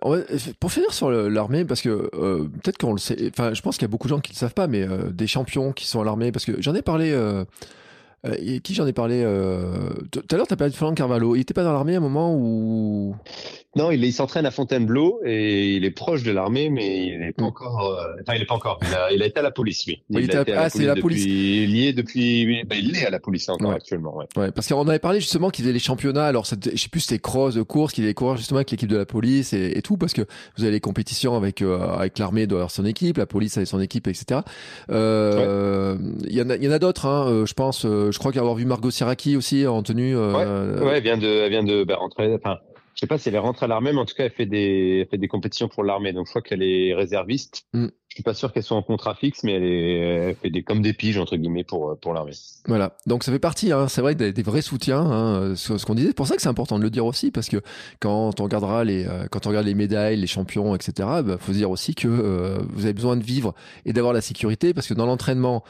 pour 0.60 0.72
finir 0.72 0.92
sur 0.94 1.12
l'armée, 1.12 1.66
parce 1.66 1.82
que 1.82 2.10
euh, 2.16 2.48
peut-être 2.64 2.78
qu'on 2.78 2.94
le 2.94 2.98
sait, 2.98 3.30
enfin, 3.30 3.54
je 3.54 3.62
pense 3.62 3.78
qu'il 3.78 3.84
y 3.84 3.86
a 3.86 3.92
beaucoup 3.92 4.08
de 4.08 4.14
gens 4.14 4.20
qui 4.20 4.32
ne 4.32 4.36
le 4.36 4.40
savent 4.40 4.54
pas, 4.54 4.68
mais 4.68 4.82
euh, 4.82 5.12
des 5.12 5.28
champions 5.28 5.74
qui 5.74 5.86
sont 5.86 6.02
à 6.02 6.04
l'armée, 6.04 6.32
parce 6.32 6.46
que 6.46 6.60
j'en 6.62 6.74
ai 6.76 6.82
parlé. 6.82 7.16
Euh, 8.26 8.36
euh 8.36 8.60
qui 8.60 8.74
j'en 8.74 8.86
ai 8.88 8.94
parlé 8.94 9.24
Tout 10.12 10.24
à 10.32 10.36
l'heure, 10.38 10.48
tu 10.48 10.54
as 10.54 10.58
parlé 10.58 10.72
de 10.72 10.78
Fernand 10.78 10.94
Carvalho. 10.94 11.36
Il 11.36 11.40
n'était 11.40 11.54
pas 11.54 11.64
dans 11.64 11.74
l'armée 11.74 11.96
à 11.96 11.98
un 11.98 12.02
moment 12.02 12.36
où 12.36 13.16
non, 13.78 13.90
il, 13.90 14.04
il 14.04 14.12
s'entraîne 14.12 14.46
à 14.46 14.52
Fontainebleau 14.52 15.22
et 15.24 15.76
il 15.76 15.86
est 15.86 15.92
proche 15.92 16.24
de 16.24 16.32
l'armée, 16.32 16.70
mais 16.70 17.08
il 17.08 17.20
n'est 17.20 17.32
pas 17.32 17.44
mm. 17.44 17.48
encore. 17.48 17.80
Euh, 17.80 18.22
enfin, 18.22 18.34
il 18.36 18.40
n'est 18.40 18.46
pas 18.46 18.56
encore. 18.56 18.80
Il 18.82 18.94
a, 18.94 19.12
il 19.14 19.24
a, 19.24 19.26
été 19.26 19.40
à 19.40 19.44
la 19.44 19.52
police, 19.52 19.86
lui. 19.86 20.04
Il, 20.10 20.20
il 20.20 20.36
a 20.36 20.42
été 20.42 20.52
à, 20.52 20.64
ah, 20.64 20.70
c'est 20.70 20.84
la 20.84 20.98
police. 20.98 21.24
Il 21.24 21.74
y 21.74 21.88
est 21.88 21.94
depuis. 21.94 22.66
Ben, 22.66 22.78
il 22.78 22.98
est 22.98 23.06
à 23.06 23.10
la 23.10 23.20
police 23.20 23.48
encore 23.48 23.72
actuellement. 23.72 24.18
Ouais. 24.18 24.26
ouais 24.36 24.52
parce 24.52 24.68
qu'on 24.68 24.86
avait 24.90 25.00
parlé 25.00 25.22
justement 25.22 25.50
qu'il 25.50 25.64
faisait 25.64 25.74
les 25.74 25.80
championnats. 25.80 26.26
Alors, 26.26 26.44
je 26.44 26.78
sais 26.78 26.90
plus 26.90 27.00
c'était 27.00 27.20
cross, 27.20 27.56
de 27.56 27.62
course, 27.62 27.94
qu'il 27.94 28.04
allait 28.04 28.14
courir 28.14 28.36
justement 28.36 28.58
avec 28.58 28.72
l'équipe 28.72 28.90
de 28.90 28.98
la 28.98 29.06
police 29.06 29.54
et, 29.54 29.78
et, 29.78 29.82
tout, 29.82 29.96
parce 29.96 30.12
que 30.12 30.24
vous 30.58 30.64
avez 30.64 30.74
les 30.74 30.82
compétitions 30.82 31.38
avec 31.38 31.62
euh, 31.62 31.80
avec 31.80 32.20
l'armée 32.20 32.48
doit 32.48 32.60
avoir 32.60 32.72
son 32.72 32.86
équipe, 32.86 33.18
la 33.18 33.26
police 33.26 33.56
avait 33.56 33.66
son 33.66 33.80
équipe, 33.80 34.08
etc. 34.08 34.42
Euh, 34.90 35.98
Il 36.28 36.36
y 36.36 36.42
en 36.42 36.50
a, 36.50 36.58
y 36.58 36.68
en 36.68 36.72
a 36.72 36.80
d'autres. 36.80 37.06
Hein, 37.06 37.28
euh, 37.30 37.46
je 37.46 37.54
pense. 37.54 37.86
Je 38.12 38.20
crois 38.20 38.32
qu'avoir 38.32 38.56
vu 38.56 38.66
Margot 38.66 38.92
Siraki 38.92 39.36
aussi 39.36 39.66
en 39.66 39.84
tenue. 39.84 40.16
ouais, 40.16 40.34
ouais, 40.34 40.98
elle 40.98 41.04
vient 41.04 41.18
de, 41.18 41.28
elle 41.28 41.50
vient 41.50 41.64
de 41.64 41.84
bah, 41.84 41.98
rentrer. 41.98 42.34
Enfin 42.34 42.60
je 42.96 43.00
sais 43.00 43.08
pas 43.08 43.18
si 43.18 43.30
elle 43.30 43.36
est 43.36 43.40
rentrée 43.40 43.66
à 43.66 43.68
l'armée, 43.68 43.94
mais 43.94 44.00
en 44.00 44.06
tout 44.06 44.14
cas, 44.16 44.26
elle 44.26 44.32
fait 44.32 44.46
des, 44.46 45.00
elle 45.02 45.08
fait 45.08 45.18
des 45.18 45.28
compétitions 45.28 45.68
pour 45.68 45.84
l'armée. 45.84 46.12
Donc, 46.14 46.26
je 46.28 46.32
crois 46.32 46.42
qu'elle 46.42 46.62
est 46.62 46.94
réserviste. 46.94 47.66
Mm. 47.74 47.88
Je 48.10 48.16
suis 48.16 48.24
pas 48.24 48.34
sûr 48.34 48.52
qu'elle 48.52 48.64
soit 48.64 48.76
en 48.76 48.84
contrat 48.84 49.16
fixe, 49.16 49.44
mais 49.44 49.54
elle, 49.54 49.64
est, 49.64 50.00
elle 50.00 50.36
fait 50.36 50.50
des, 50.50 50.62
comme 50.64 50.82
des 50.82 50.92
piges, 50.92 51.18
entre 51.18 51.38
guillemets, 51.38 51.64
pour, 51.64 51.98
pour 52.00 52.14
l'armée. 52.14 52.34
Voilà. 52.68 52.98
Donc, 53.08 53.24
ça 53.24 53.32
fait 53.32 53.40
partie, 53.40 53.72
hein, 53.72 53.88
c'est 53.88 54.02
vrai, 54.02 54.16
des, 54.16 54.34
des, 54.34 54.44
vrais 54.44 54.62
soutiens, 54.62 55.00
hein, 55.00 55.56
ce, 55.56 55.78
ce 55.78 55.86
qu'on 55.86 55.96
disait. 55.96 56.10
C'est 56.10 56.16
pour 56.16 56.28
ça 56.28 56.36
que 56.36 56.42
c'est 56.42 56.50
important 56.50 56.78
de 56.78 56.84
le 56.84 56.90
dire 56.90 57.06
aussi, 57.06 57.32
parce 57.32 57.48
que 57.48 57.58
quand 58.02 58.40
on 58.40 58.44
regardera 58.44 58.84
les, 58.84 59.06
euh, 59.08 59.28
quand 59.32 59.48
on 59.48 59.50
regarde 59.50 59.66
les 59.66 59.74
médailles, 59.74 60.18
les 60.18 60.28
champions, 60.28 60.76
etc., 60.76 60.94
bah, 61.24 61.38
faut 61.40 61.54
dire 61.54 61.72
aussi 61.72 61.96
que 61.96 62.10
euh, 62.10 62.60
vous 62.70 62.84
avez 62.84 62.94
besoin 62.94 63.16
de 63.16 63.24
vivre 63.24 63.56
et 63.86 63.94
d'avoir 63.94 64.14
la 64.14 64.22
sécurité, 64.22 64.74
parce 64.74 64.88
que 64.88 64.94
dans 64.94 65.06
l'entraînement, 65.06 65.64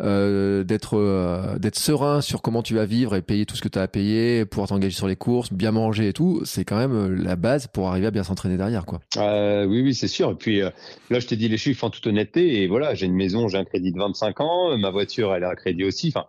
euh, 0.00 0.64
d'être 0.64 0.96
euh, 0.96 1.58
d'être 1.58 1.76
serein 1.76 2.20
sur 2.20 2.42
comment 2.42 2.62
tu 2.62 2.74
vas 2.74 2.84
vivre 2.84 3.16
et 3.16 3.22
payer 3.22 3.46
tout 3.46 3.56
ce 3.56 3.62
que 3.62 3.68
tu 3.68 3.78
as 3.78 3.82
à 3.82 3.88
payer, 3.88 4.44
pouvoir 4.44 4.68
t'engager 4.68 4.94
sur 4.94 5.08
les 5.08 5.16
courses, 5.16 5.52
bien 5.52 5.72
manger 5.72 6.08
et 6.08 6.12
tout, 6.12 6.42
c'est 6.44 6.64
quand 6.64 6.76
même 6.76 6.92
euh, 6.92 7.08
la 7.08 7.36
base 7.36 7.66
pour 7.66 7.88
arriver 7.88 8.06
à 8.06 8.10
bien 8.10 8.22
s'entraîner 8.22 8.56
derrière 8.56 8.86
quoi. 8.86 9.00
Euh, 9.16 9.64
oui 9.66 9.82
oui, 9.82 9.94
c'est 9.94 10.08
sûr. 10.08 10.30
Et 10.30 10.34
puis 10.34 10.60
là 10.60 11.20
je 11.20 11.26
t'ai 11.26 11.36
dit 11.36 11.48
les 11.48 11.58
chiffres 11.58 11.84
en 11.84 11.90
toute 11.90 12.06
honnêteté. 12.06 12.62
Et 12.62 12.68
voilà, 12.68 12.94
j'ai 12.94 13.06
une 13.06 13.16
maison, 13.16 13.48
j'ai 13.48 13.58
un 13.58 13.64
crédit 13.64 13.92
de 13.92 13.98
25 13.98 14.40
ans, 14.40 14.78
ma 14.78 14.90
voiture 14.90 15.34
elle 15.34 15.44
a 15.44 15.50
un 15.50 15.54
crédit 15.54 15.84
aussi, 15.84 16.08
enfin 16.08 16.26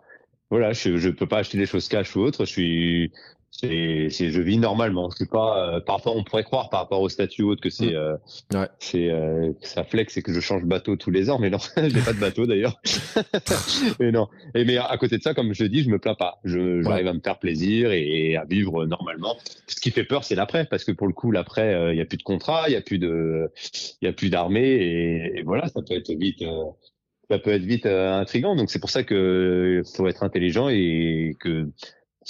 voilà, 0.50 0.72
je 0.72 0.96
je 0.96 1.10
peux 1.10 1.26
pas 1.26 1.38
acheter 1.38 1.58
des 1.58 1.66
choses 1.66 1.88
cash 1.88 2.16
ou 2.16 2.20
autre, 2.20 2.44
je 2.44 2.50
suis 2.50 3.12
c'est, 3.60 4.30
je 4.30 4.40
vis 4.40 4.58
normalement. 4.58 5.10
C'est 5.10 5.28
pas, 5.28 5.76
euh, 5.76 5.80
parfois 5.80 6.12
on 6.16 6.24
pourrait 6.24 6.44
croire 6.44 6.70
par 6.70 6.80
rapport 6.80 7.00
au 7.00 7.08
statut 7.08 7.42
autre 7.42 7.60
que 7.60 7.70
c'est, 7.70 7.92
mm. 7.92 7.94
euh, 7.94 8.16
ouais. 8.54 8.68
c'est, 8.78 9.10
euh, 9.10 9.52
ça 9.60 9.84
flex 9.84 10.16
et 10.16 10.22
que 10.22 10.32
je 10.32 10.40
change 10.40 10.64
bateau 10.64 10.96
tous 10.96 11.10
les 11.10 11.30
ans, 11.30 11.38
mais 11.38 11.50
non, 11.50 11.58
j'ai 11.76 12.00
pas 12.00 12.12
de 12.12 12.20
bateau 12.20 12.46
d'ailleurs. 12.46 12.80
mais 14.00 14.12
non. 14.12 14.28
Et 14.54 14.64
mais 14.64 14.78
à 14.78 14.96
côté 14.98 15.18
de 15.18 15.22
ça, 15.22 15.34
comme 15.34 15.52
je 15.54 15.64
dis, 15.64 15.82
je 15.82 15.90
me 15.90 15.98
plains 15.98 16.14
pas. 16.14 16.40
Je, 16.44 16.82
j'arrive 16.82 17.08
à 17.08 17.14
me 17.14 17.20
faire 17.20 17.38
plaisir 17.38 17.92
et, 17.92 18.36
à 18.36 18.44
vivre 18.44 18.86
normalement. 18.86 19.36
Ce 19.66 19.80
qui 19.80 19.90
fait 19.90 20.04
peur, 20.04 20.24
c'est 20.24 20.34
l'après, 20.34 20.64
parce 20.64 20.84
que 20.84 20.92
pour 20.92 21.06
le 21.06 21.12
coup, 21.12 21.30
l'après, 21.30 21.92
il 21.92 21.98
y 21.98 22.00
a 22.00 22.06
plus 22.06 22.18
de 22.18 22.22
contrat, 22.22 22.64
il 22.68 22.72
y 22.72 22.76
a 22.76 22.80
plus 22.80 22.98
de, 22.98 23.50
il 24.00 24.06
y 24.06 24.08
a 24.08 24.12
plus 24.12 24.30
d'armée 24.30 24.60
et, 24.60 25.38
et, 25.38 25.42
voilà, 25.42 25.68
ça 25.68 25.80
peut 25.82 25.94
être 25.94 26.10
vite. 26.10 26.44
ça 27.30 27.38
peut 27.38 27.50
être 27.50 27.64
vite 27.64 27.86
intrigant, 27.86 28.56
donc 28.56 28.70
c'est 28.70 28.78
pour 28.78 28.90
ça 28.90 29.02
que 29.02 29.82
faut 29.96 30.06
être 30.06 30.22
intelligent 30.22 30.68
et 30.68 31.36
que 31.40 31.68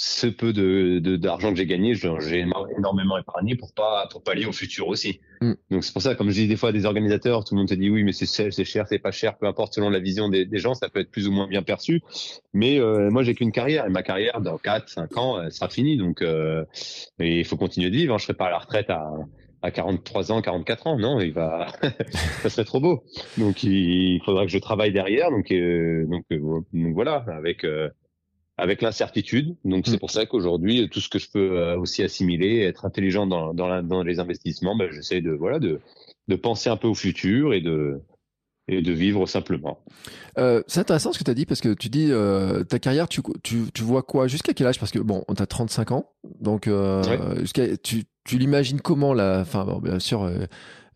ce 0.03 0.25
peu 0.25 0.51
de 0.51 0.97
d'argent 1.15 1.51
que 1.51 1.57
j'ai 1.57 1.67
gagné, 1.67 1.93
j'ai 1.93 2.39
énormément 2.75 3.19
épargné 3.19 3.55
pour 3.55 3.71
pas 3.71 4.07
pour 4.09 4.23
pas 4.23 4.31
aller 4.31 4.47
au 4.47 4.51
futur 4.51 4.87
aussi. 4.87 5.19
Mm. 5.41 5.53
Donc 5.69 5.83
c'est 5.83 5.93
pour 5.93 6.01
ça, 6.01 6.15
comme 6.15 6.31
je 6.31 6.41
dis 6.41 6.47
des 6.47 6.55
fois 6.55 6.69
à 6.69 6.71
des 6.71 6.85
organisateurs, 6.85 7.43
tout 7.43 7.53
le 7.53 7.59
monde 7.59 7.67
te 7.67 7.75
dit 7.75 7.87
oui, 7.87 8.03
mais 8.03 8.11
c'est 8.11 8.25
c'est 8.25 8.65
cher, 8.65 8.87
c'est 8.89 8.97
pas 8.97 9.11
cher, 9.11 9.37
peu 9.37 9.45
importe 9.45 9.75
selon 9.75 9.91
la 9.91 9.99
vision 9.99 10.27
des, 10.27 10.45
des, 10.45 10.57
gens, 10.57 10.73
ça 10.73 10.89
peut 10.89 11.01
être 11.01 11.11
plus 11.11 11.27
ou 11.27 11.31
moins 11.31 11.47
bien 11.47 11.61
perçu. 11.61 12.01
Mais 12.51 12.79
euh, 12.79 13.11
moi 13.11 13.21
j'ai 13.21 13.35
qu'une 13.35 13.51
carrière 13.51 13.85
et 13.85 13.89
ma 13.89 14.01
carrière 14.01 14.41
dans 14.41 14.57
4, 14.57 14.89
5 14.89 15.17
ans, 15.17 15.39
elle 15.39 15.51
sera 15.51 15.69
finie. 15.69 15.97
Donc 15.97 16.23
euh, 16.23 16.65
il 17.19 17.45
faut 17.45 17.57
continuer 17.57 17.91
de 17.91 17.95
vivre. 17.95 18.15
Hein. 18.15 18.17
Je 18.17 18.23
serai 18.23 18.33
pas 18.33 18.47
à 18.47 18.49
la 18.49 18.57
retraite 18.57 18.89
à 18.89 19.07
à 19.61 19.71
43 19.71 20.31
ans, 20.31 20.41
44 20.41 20.87
ans, 20.87 20.97
non, 20.97 21.19
il 21.19 21.33
va, 21.33 21.67
ça 22.41 22.49
serait 22.49 22.65
trop 22.65 22.79
beau. 22.79 23.03
Donc 23.37 23.63
il 23.63 24.19
faudra 24.25 24.45
que 24.45 24.51
je 24.51 24.57
travaille 24.57 24.91
derrière. 24.91 25.29
Donc 25.29 25.51
euh, 25.51 26.05
donc, 26.07 26.25
euh, 26.31 26.61
donc, 26.73 26.93
voilà, 26.93 27.23
avec 27.27 27.63
euh, 27.63 27.89
avec 28.61 28.83
l'incertitude. 28.83 29.55
Donc 29.65 29.87
c'est 29.87 29.95
mm. 29.95 29.99
pour 29.99 30.11
ça 30.11 30.27
qu'aujourd'hui, 30.27 30.87
tout 30.89 31.01
ce 31.01 31.09
que 31.09 31.17
je 31.17 31.29
peux 31.29 31.59
euh, 31.59 31.77
aussi 31.77 32.03
assimiler, 32.03 32.59
être 32.59 32.85
intelligent 32.85 33.25
dans, 33.25 33.55
dans, 33.55 33.81
dans 33.81 34.03
les 34.03 34.19
investissements, 34.19 34.75
ben, 34.75 34.89
j'essaie 34.91 35.19
de 35.19 35.31
voilà 35.31 35.57
de, 35.57 35.81
de 36.27 36.35
penser 36.35 36.69
un 36.69 36.77
peu 36.77 36.87
au 36.87 36.93
futur 36.93 37.55
et 37.55 37.61
de 37.61 37.99
et 38.67 38.83
de 38.83 38.91
vivre 38.91 39.25
simplement. 39.25 39.79
Euh, 40.37 40.61
c'est 40.67 40.79
intéressant 40.79 41.11
ce 41.11 41.17
que 41.17 41.23
tu 41.23 41.31
as 41.31 41.33
dit 41.33 41.47
parce 41.47 41.59
que 41.59 41.73
tu 41.73 41.89
dis 41.89 42.09
euh, 42.11 42.63
ta 42.63 42.77
carrière, 42.77 43.09
tu, 43.09 43.21
tu, 43.41 43.63
tu 43.73 43.81
vois 43.81 44.03
quoi 44.03 44.27
Jusqu'à 44.27 44.53
quel 44.53 44.67
âge? 44.67 44.79
Parce 44.79 44.91
que 44.91 44.99
bon, 44.99 45.25
on 45.27 45.33
a 45.33 45.45
35 45.47 45.91
ans, 45.91 46.11
donc 46.39 46.67
euh, 46.67 47.01
tu, 47.81 48.03
tu 48.23 48.37
l'imagines 48.37 48.79
comment 48.79 49.15
là? 49.15 49.39
Enfin, 49.41 49.65
bon, 49.65 49.79
bien 49.79 49.97
sûr, 49.97 50.31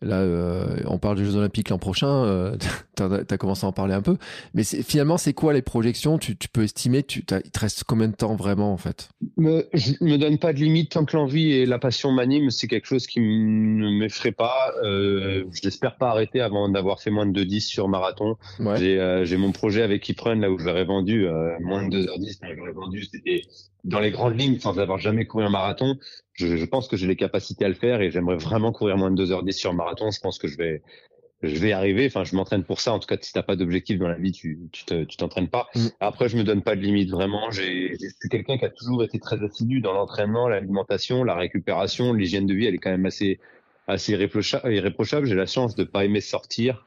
Là, 0.02 0.20
euh, 0.20 0.76
on 0.86 0.98
parle 0.98 1.16
des 1.16 1.24
Jeux 1.24 1.36
Olympiques 1.36 1.70
l'an 1.70 1.78
prochain. 1.78 2.24
Euh, 2.24 2.56
tu 2.96 3.02
as, 3.02 3.38
commencé 3.38 3.64
à 3.64 3.68
en 3.68 3.72
parler 3.72 3.94
un 3.94 4.02
peu. 4.02 4.16
Mais 4.52 4.62
finalement, 4.62 5.16
c'est 5.16 5.32
quoi 5.32 5.54
les 5.54 5.62
projections? 5.62 6.18
Tu, 6.18 6.36
peux 6.52 6.64
estimer 6.64 7.02
tu, 7.02 7.20
Il 7.20 7.50
te 7.50 7.58
reste 7.58 7.84
combien 7.84 8.08
de 8.08 8.14
temps 8.14 8.36
vraiment, 8.36 8.72
en 8.72 8.76
fait? 8.76 9.08
Me, 9.38 9.66
Je 9.72 9.92
me 10.02 10.18
donne 10.18 10.38
pas 10.38 10.52
de 10.52 10.58
limite 10.58 10.92
tant 10.92 11.04
que 11.06 11.16
l'envie 11.16 11.52
et 11.52 11.64
la 11.64 11.78
passion 11.78 12.12
m'animent. 12.12 12.50
C'est 12.50 12.66
quelque 12.66 12.86
chose 12.86 13.06
qui 13.06 13.20
ne 13.20 13.98
m'effraie 13.98 14.32
pas. 14.32 14.72
Euh, 14.84 15.44
je 15.52 15.66
n'espère 15.66 15.96
pas 15.96 16.10
arrêter 16.10 16.40
avant 16.40 16.68
d'avoir 16.68 17.00
fait 17.00 17.10
moins 17.10 17.26
de 17.26 17.44
2-10 17.44 17.60
sur 17.60 17.88
marathon. 17.88 18.36
Euh, 18.60 19.24
j'ai 19.24 19.36
mon 19.38 19.52
projet 19.52 19.82
avec 19.82 20.06
Ypren, 20.08 20.40
là 20.40 20.50
où 20.50 20.58
j'aurais 20.58 20.84
vendu 20.84 21.26
moins 21.60 21.88
de 21.88 22.02
2h10. 22.02 22.38
J'aurais 22.54 22.72
vendu, 22.72 23.04
c'était 23.04 23.42
dans 23.84 24.00
les 24.00 24.10
grandes 24.10 24.38
lignes, 24.38 24.58
sans 24.58 24.78
avoir 24.78 24.98
jamais 24.98 25.26
couru 25.26 25.44
un 25.44 25.50
marathon, 25.50 25.96
je, 26.36 26.56
je 26.56 26.64
pense 26.64 26.88
que 26.88 26.96
j'ai 26.96 27.06
les 27.06 27.16
capacités 27.16 27.64
à 27.64 27.68
le 27.68 27.74
faire 27.74 28.00
et 28.00 28.10
j'aimerais 28.10 28.36
vraiment 28.36 28.72
courir 28.72 28.96
moins 28.96 29.10
de 29.10 29.24
2h10 29.24 29.52
sur 29.52 29.74
marathon. 29.74 30.10
Je 30.10 30.20
pense 30.20 30.38
que 30.38 30.48
je 30.48 30.56
vais, 30.56 30.82
je 31.42 31.56
vais 31.56 31.72
arriver. 31.72 32.06
Enfin, 32.06 32.24
je 32.24 32.36
m'entraîne 32.36 32.64
pour 32.64 32.80
ça. 32.80 32.92
En 32.92 32.98
tout 32.98 33.06
cas, 33.06 33.16
si 33.20 33.32
t'as 33.32 33.42
pas 33.42 33.56
d'objectif 33.56 33.98
dans 33.98 34.08
la 34.08 34.16
vie, 34.16 34.32
tu, 34.32 34.58
tu 34.72 35.16
t'entraînes 35.16 35.48
pas. 35.48 35.68
Mm. 35.74 35.86
Après, 36.00 36.28
je 36.28 36.36
me 36.36 36.44
donne 36.44 36.62
pas 36.62 36.76
de 36.76 36.80
limite 36.82 37.10
vraiment. 37.10 37.50
J'ai, 37.50 37.94
je 37.94 38.08
suis 38.08 38.28
quelqu'un 38.30 38.58
qui 38.58 38.64
a 38.64 38.70
toujours 38.70 39.02
été 39.02 39.18
très 39.18 39.42
assidu 39.42 39.80
dans 39.80 39.92
l'entraînement, 39.92 40.48
l'alimentation, 40.48 41.24
la 41.24 41.34
récupération, 41.34 42.12
l'hygiène 42.12 42.46
de 42.46 42.54
vie. 42.54 42.66
Elle 42.66 42.74
est 42.74 42.78
quand 42.78 42.90
même 42.90 43.06
assez, 43.06 43.40
assez 43.86 44.12
irréprochable. 44.12 45.26
J'ai 45.26 45.34
la 45.34 45.46
chance 45.46 45.74
de 45.74 45.84
pas 45.84 46.04
aimer 46.04 46.20
sortir. 46.20 46.84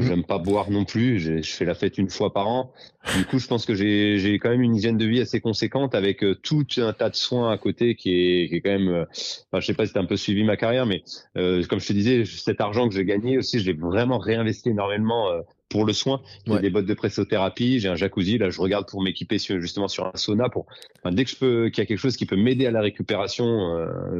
J'aime 0.00 0.24
pas 0.24 0.38
boire 0.38 0.70
non 0.70 0.84
plus. 0.84 1.20
Je 1.20 1.42
fais 1.42 1.64
la 1.64 1.74
fête 1.74 1.98
une 1.98 2.08
fois 2.08 2.32
par 2.32 2.48
an. 2.48 2.72
Du 3.16 3.24
coup, 3.24 3.38
je 3.38 3.46
pense 3.46 3.64
que 3.64 3.74
j'ai 3.74 4.38
quand 4.42 4.50
même 4.50 4.62
une 4.62 4.76
hygiène 4.76 4.98
de 4.98 5.06
vie 5.06 5.20
assez 5.20 5.40
conséquente 5.40 5.94
avec 5.94 6.22
euh, 6.22 6.34
tout 6.34 6.66
un 6.78 6.92
tas 6.92 7.10
de 7.10 7.16
soins 7.16 7.50
à 7.50 7.58
côté 7.58 7.94
qui 7.94 8.10
est, 8.10 8.48
qui 8.48 8.56
est 8.56 8.60
quand 8.60 8.70
même. 8.70 8.88
Euh, 8.88 9.04
enfin, 9.50 9.60
je 9.60 9.66
sais 9.66 9.74
pas 9.74 9.86
si 9.86 9.92
tu 9.92 9.98
as 9.98 10.02
un 10.02 10.06
peu 10.06 10.16
suivi 10.16 10.44
ma 10.44 10.56
carrière, 10.56 10.86
mais 10.86 11.02
euh, 11.36 11.64
comme 11.64 11.80
je 11.80 11.86
te 11.86 11.92
disais, 11.92 12.24
cet 12.24 12.60
argent 12.60 12.88
que 12.88 12.94
j'ai 12.94 13.04
gagné 13.04 13.38
aussi, 13.38 13.58
je 13.58 13.66
l'ai 13.66 13.72
vraiment 13.72 14.18
réinvesti 14.18 14.70
énormément 14.70 15.28
pour 15.68 15.84
le 15.84 15.92
soin. 15.92 16.20
J'ai 16.46 16.58
des 16.58 16.70
bottes 16.70 16.86
de 16.86 16.94
pressothérapie, 16.94 17.78
j'ai 17.80 17.88
un 17.88 17.94
jacuzzi. 17.94 18.38
Là, 18.38 18.50
je 18.50 18.60
regarde 18.60 18.88
pour 18.88 19.02
m'équiper 19.02 19.38
justement 19.38 19.88
sur 19.88 20.06
un 20.06 20.16
sauna. 20.16 20.48
Pour 20.48 20.66
enfin, 21.02 21.14
dès 21.14 21.24
que 21.24 21.30
je 21.30 21.36
peux, 21.36 21.68
qu'il 21.70 21.82
y 21.82 21.84
a 21.84 21.86
quelque 21.86 21.98
chose 21.98 22.16
qui 22.16 22.26
peut 22.26 22.36
m'aider 22.36 22.66
à 22.66 22.70
la 22.70 22.80
récupération, 22.80 23.46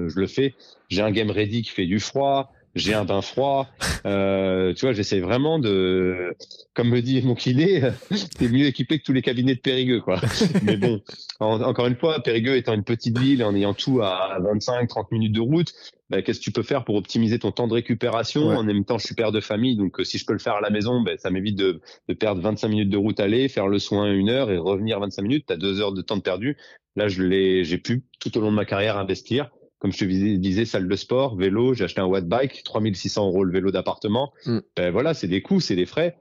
je 0.07 0.19
le 0.19 0.27
fais. 0.27 0.55
J'ai 0.89 1.03
un 1.03 1.11
game 1.11 1.31
ready 1.31 1.63
qui 1.63 1.71
fait 1.71 1.87
du 1.87 2.01
froid 2.01 2.53
j'ai 2.75 2.95
un 2.95 3.05
bain 3.05 3.23
froid. 3.23 3.69
Euh, 4.07 4.73
tu 4.75 4.87
vois, 4.87 4.93
j'essaie 4.93 5.21
vraiment 5.21 5.59
de, 5.59 6.35
comme 6.75 6.89
me 6.89 7.01
dit 7.01 7.21
mon 7.23 7.35
kiné, 7.35 7.83
t'es 8.39 8.49
mieux 8.49 8.67
équipé 8.67 8.99
que 8.99 9.05
tous 9.05 9.13
les 9.13 9.23
cabinets 9.23 9.55
de 9.55 9.61
Périgueux, 9.61 10.01
quoi. 10.01 10.21
Mais 10.63 10.77
bon, 10.77 11.01
encore 11.41 11.87
une 11.87 11.97
fois, 11.97 12.23
Périgueux 12.23 12.57
étant 12.57 12.75
une 12.75 12.85
petite 12.85 13.19
ville, 13.19 13.45
en 13.45 13.55
ayant 13.55 13.75
tout 13.75 14.01
à 14.03 14.39
25-30 14.41 15.07
minutes 15.11 15.35
de 15.35 15.41
route, 15.41 15.73
bah, 16.09 16.23
qu'est-ce 16.23 16.41
que 16.41 16.45
tu 16.45 16.53
peux 16.53 16.63
faire 16.63 16.85
pour 16.85 16.97
optimiser 16.97 17.39
ton 17.39 17.53
temps 17.53 17.69
de 17.69 17.75
récupération 17.75 18.49
En 18.49 18.65
même 18.65 18.85
temps, 18.85 18.99
je 18.99 19.07
suis 19.07 19.15
père 19.15 19.33
de 19.33 19.41
famille, 19.41 19.77
donc 19.77 20.01
euh, 20.01 20.05
si 20.05 20.19
je 20.19 20.27
peux 20.27 20.33
le 20.33 20.39
faire 20.39 20.55
à 20.55 20.61
la 20.61 20.71
maison, 20.71 21.01
bah, 21.03 21.13
ça 21.19 21.31
m'évite 21.31 21.57
de, 21.57 21.81
de, 22.09 22.15
perdre 22.15 22.41
25 22.43 22.69
minutes 22.69 22.91
de 22.91 22.97
route 22.97 23.21
aller, 23.21 23.49
faire 23.49 23.69
le 23.69 23.79
soin 23.79 24.13
une 24.13 24.29
heure 24.29 24.51
et 24.51 24.59
revenir 24.59 24.99
25 25.01 25.23
minutes. 25.23 25.45
T'as 25.47 25.57
deux 25.57 25.81
heures 25.81 25.93
de 25.93 26.03
temps 26.03 26.17
de 26.17 26.23
perdu. 26.23 26.57
Là, 26.97 27.09
je 27.09 27.23
l'ai, 27.23 27.65
j'ai 27.65 27.79
pu 27.79 28.05
tout 28.19 28.37
au 28.37 28.41
long 28.41 28.51
de 28.51 28.57
ma 28.57 28.65
carrière 28.65 28.99
investir 28.99 29.51
comme 29.81 29.93
je 29.93 29.99
te 29.99 30.05
disais, 30.05 30.67
salle 30.67 30.87
de 30.87 30.97
sport, 30.97 31.37
vélo, 31.37 31.73
j'ai 31.73 31.85
acheté 31.85 32.03
un 32.03 32.07
watt 32.07 32.29
bike, 32.29 32.63
3600 32.65 33.29
euros 33.29 33.45
le 33.45 33.53
vélo 33.53 33.71
d'appartement. 33.71 34.33
Mm. 34.45 34.59
Ben 34.77 34.91
voilà, 34.93 35.15
c'est 35.15 35.27
des 35.27 35.41
coûts, 35.41 35.61
c'est 35.61 35.75
des 35.75 35.87
frais. 35.87 36.17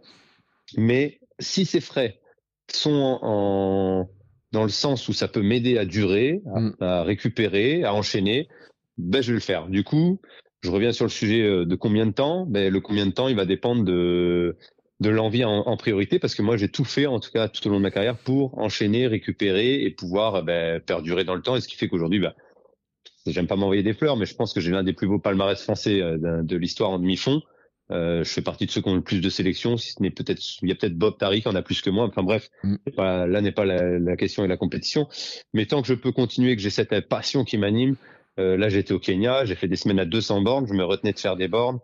Mais 0.78 1.20
si 1.40 1.66
ces 1.66 1.82
frais 1.82 2.22
sont 2.72 3.20
en, 3.22 4.10
dans 4.54 4.64
le 4.64 4.70
sens 4.70 5.10
où 5.10 5.14
ça 5.14 5.28
peut 5.28 5.42
m'aider 5.42 5.78
à 5.78 5.86
durer, 5.86 6.42
à, 6.56 6.60
mm. 6.60 7.06
récupérer, 7.06 7.84
à 7.84 7.94
enchaîner, 7.94 8.48
ben 8.98 9.22
je 9.22 9.28
vais 9.28 9.36
le 9.36 9.42
faire. 9.42 9.68
Du 9.68 9.84
coup, 9.84 10.22
je 10.62 10.72
reviens 10.72 10.94
sur 10.94 11.04
le 11.04 11.12
sujet 11.12 11.42
euh, 11.42 11.66
de 11.66 11.76
combien 11.76 12.06
de 12.06 12.14
temps? 12.14 12.46
Ben 12.46 12.72
le 12.72 12.80
combien 12.80 13.06
de 13.06 13.12
temps, 13.12 13.28
il 13.28 13.36
va 13.36 13.46
dépendre 13.46 13.84
de 13.84 14.58
de 15.02 15.10
l'envie 15.10 15.46
en, 15.46 15.78
priorité 15.78 16.20
parce 16.20 16.36
que 16.36 16.42
moi 16.42 16.58
j'ai 16.58 16.68
tout 16.68 16.84
fait 16.84 17.06
en 17.06 17.22
tout 17.22 17.32
cas 17.32 17.48
tout 17.48 17.66
au 17.66 17.72
long 17.72 17.78
de 17.78 17.84
ma 17.84 17.92
carrière 17.92 18.18
pour 18.18 18.58
enchaîner, 18.58 19.08
récupérer 19.08 19.82
et 19.82 19.92
pouvoir 19.92 20.44
ben, 20.44 20.82
perdurer 20.82 21.24
dans 21.24 21.36
le 21.36 21.42
temps. 21.42 21.56
Et 21.56 21.62
ce 21.62 21.70
qui 21.70 21.78
fait 21.78 21.88
qu'aujourd'hui, 21.88 22.20
ben, 22.20 22.34
j'aime 23.26 23.48
pas 23.48 23.56
m'envoyer 23.56 23.84
des 23.84 23.94
fleurs, 23.94 24.18
mais 24.18 24.26
je 24.26 24.36
pense 24.36 24.54
que 24.54 24.60
j'ai 24.60 24.72
l'un 24.72 24.84
des 24.84 24.94
plus 24.94 25.08
beaux 25.08 25.20
palmarès 25.20 25.62
français 25.62 26.02
euh, 26.02 26.42
de 26.44 26.58
l'histoire 26.58 26.92
en 26.92 27.00
demi-fond. 27.00 27.42
Euh, 27.92 28.24
je 28.24 28.30
fais 28.30 28.42
partie 28.42 28.68
de 28.68 28.72
ceux 28.72 28.82
qui 28.82 28.90
ont 28.90 28.96
le 28.96 29.02
plus 29.02 29.20
de 29.20 29.30
sélections, 29.30 29.78
si 29.78 29.94
ce 29.94 30.02
n'est 30.02 30.12
peut-être, 30.12 30.42
il 30.62 30.70
y 30.70 30.72
a 30.72 30.76
peut-être 30.76 30.96
Bob 30.96 31.18
Tariq 31.18 31.42
qui 31.42 31.48
en 31.48 31.56
a 31.56 31.62
plus 31.62 31.82
que 31.82 31.90
moi. 31.90 32.06
Enfin 32.06 32.24
bref, 32.24 32.50
mm. 32.64 32.76
là 32.98 33.42
n'est 33.42 33.52
pas 33.52 33.66
la, 33.66 34.16
question 34.16 34.46
et 34.46 34.48
la 34.48 34.58
compétition. 34.58 35.08
Mais 35.54 35.66
tant 35.66 35.82
que 35.82 35.88
je 35.88 35.96
peux 35.96 36.12
continuer, 36.12 36.56
que 36.56 36.62
j'ai 36.62 36.70
cette 36.70 37.08
passion 37.08 37.44
qui 37.44 37.58
m'anime, 37.58 37.96
euh, 38.38 38.58
là 38.58 38.70
j'étais 38.70 38.94
au 38.94 39.00
Kenya, 39.00 39.44
j'ai 39.46 39.56
fait 39.56 39.68
des 39.68 39.76
semaines 39.76 40.00
à 40.00 40.06
200 40.06 40.42
bornes, 40.42 40.68
je 40.68 40.74
me 40.74 40.84
retenais 40.84 41.14
de 41.14 41.20
faire 41.20 41.36
des 41.36 41.48
bornes. 41.48 41.80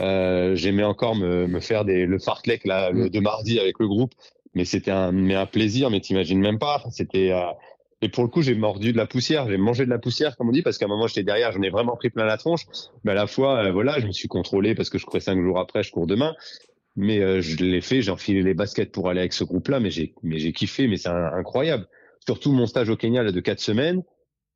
Euh, 0.00 0.54
J'aimais 0.54 0.82
encore 0.82 1.14
me, 1.14 1.46
me, 1.46 1.60
faire 1.60 1.84
des, 1.84 2.06
le 2.06 2.18
fartlek 2.18 2.64
là, 2.64 2.90
le, 2.90 3.04
mm. 3.04 3.10
de 3.10 3.20
mardi 3.20 3.58
avec 3.58 3.78
le 3.80 3.86
groupe, 3.86 4.14
mais 4.54 4.64
c'était 4.64 4.90
un, 4.90 5.12
mais 5.12 5.34
un 5.34 5.46
plaisir, 5.46 5.90
mais 5.90 6.00
t'imagines 6.00 6.40
même 6.40 6.58
pas. 6.58 6.82
C'était 6.90 7.32
euh, 7.32 7.42
et 8.02 8.08
pour 8.08 8.24
le 8.24 8.30
coup, 8.30 8.40
j'ai 8.40 8.54
mordu 8.54 8.92
de 8.92 8.96
la 8.96 9.06
poussière, 9.06 9.48
j'ai 9.48 9.58
mangé 9.58 9.84
de 9.84 9.90
la 9.90 9.98
poussière, 9.98 10.36
comme 10.36 10.48
on 10.48 10.52
dit, 10.52 10.62
parce 10.62 10.78
qu'à 10.78 10.86
un 10.86 10.88
moment, 10.88 11.06
j'étais 11.06 11.22
derrière, 11.22 11.52
j'en 11.52 11.60
ai 11.62 11.68
vraiment 11.68 11.96
pris 11.96 12.08
plein 12.08 12.24
la 12.24 12.38
tronche. 12.38 12.66
Mais 13.04 13.12
à 13.12 13.14
la 13.14 13.26
fois, 13.26 13.66
euh, 13.66 13.72
voilà, 13.72 14.00
je 14.00 14.06
me 14.06 14.12
suis 14.12 14.28
contrôlé 14.28 14.74
parce 14.74 14.88
que 14.88 14.98
je 14.98 15.04
courais 15.04 15.20
cinq 15.20 15.40
jours 15.42 15.58
après, 15.58 15.82
je 15.82 15.90
cours 15.90 16.06
demain. 16.06 16.34
Mais 16.96 17.20
euh, 17.20 17.40
je 17.40 17.56
l'ai 17.56 17.80
fait, 17.80 18.00
j'ai 18.00 18.10
enfilé 18.10 18.42
les 18.42 18.54
baskets 18.54 18.90
pour 18.90 19.10
aller 19.10 19.20
avec 19.20 19.32
ce 19.32 19.44
groupe-là, 19.44 19.80
mais 19.80 19.90
j'ai, 19.90 20.14
mais 20.22 20.38
j'ai 20.38 20.52
kiffé, 20.52 20.88
mais 20.88 20.96
c'est 20.96 21.08
incroyable. 21.08 21.86
Surtout 22.26 22.52
mon 22.52 22.66
stage 22.66 22.88
au 22.88 22.96
Kenya 22.96 23.22
là, 23.22 23.32
de 23.32 23.40
quatre 23.40 23.60
semaines. 23.60 24.02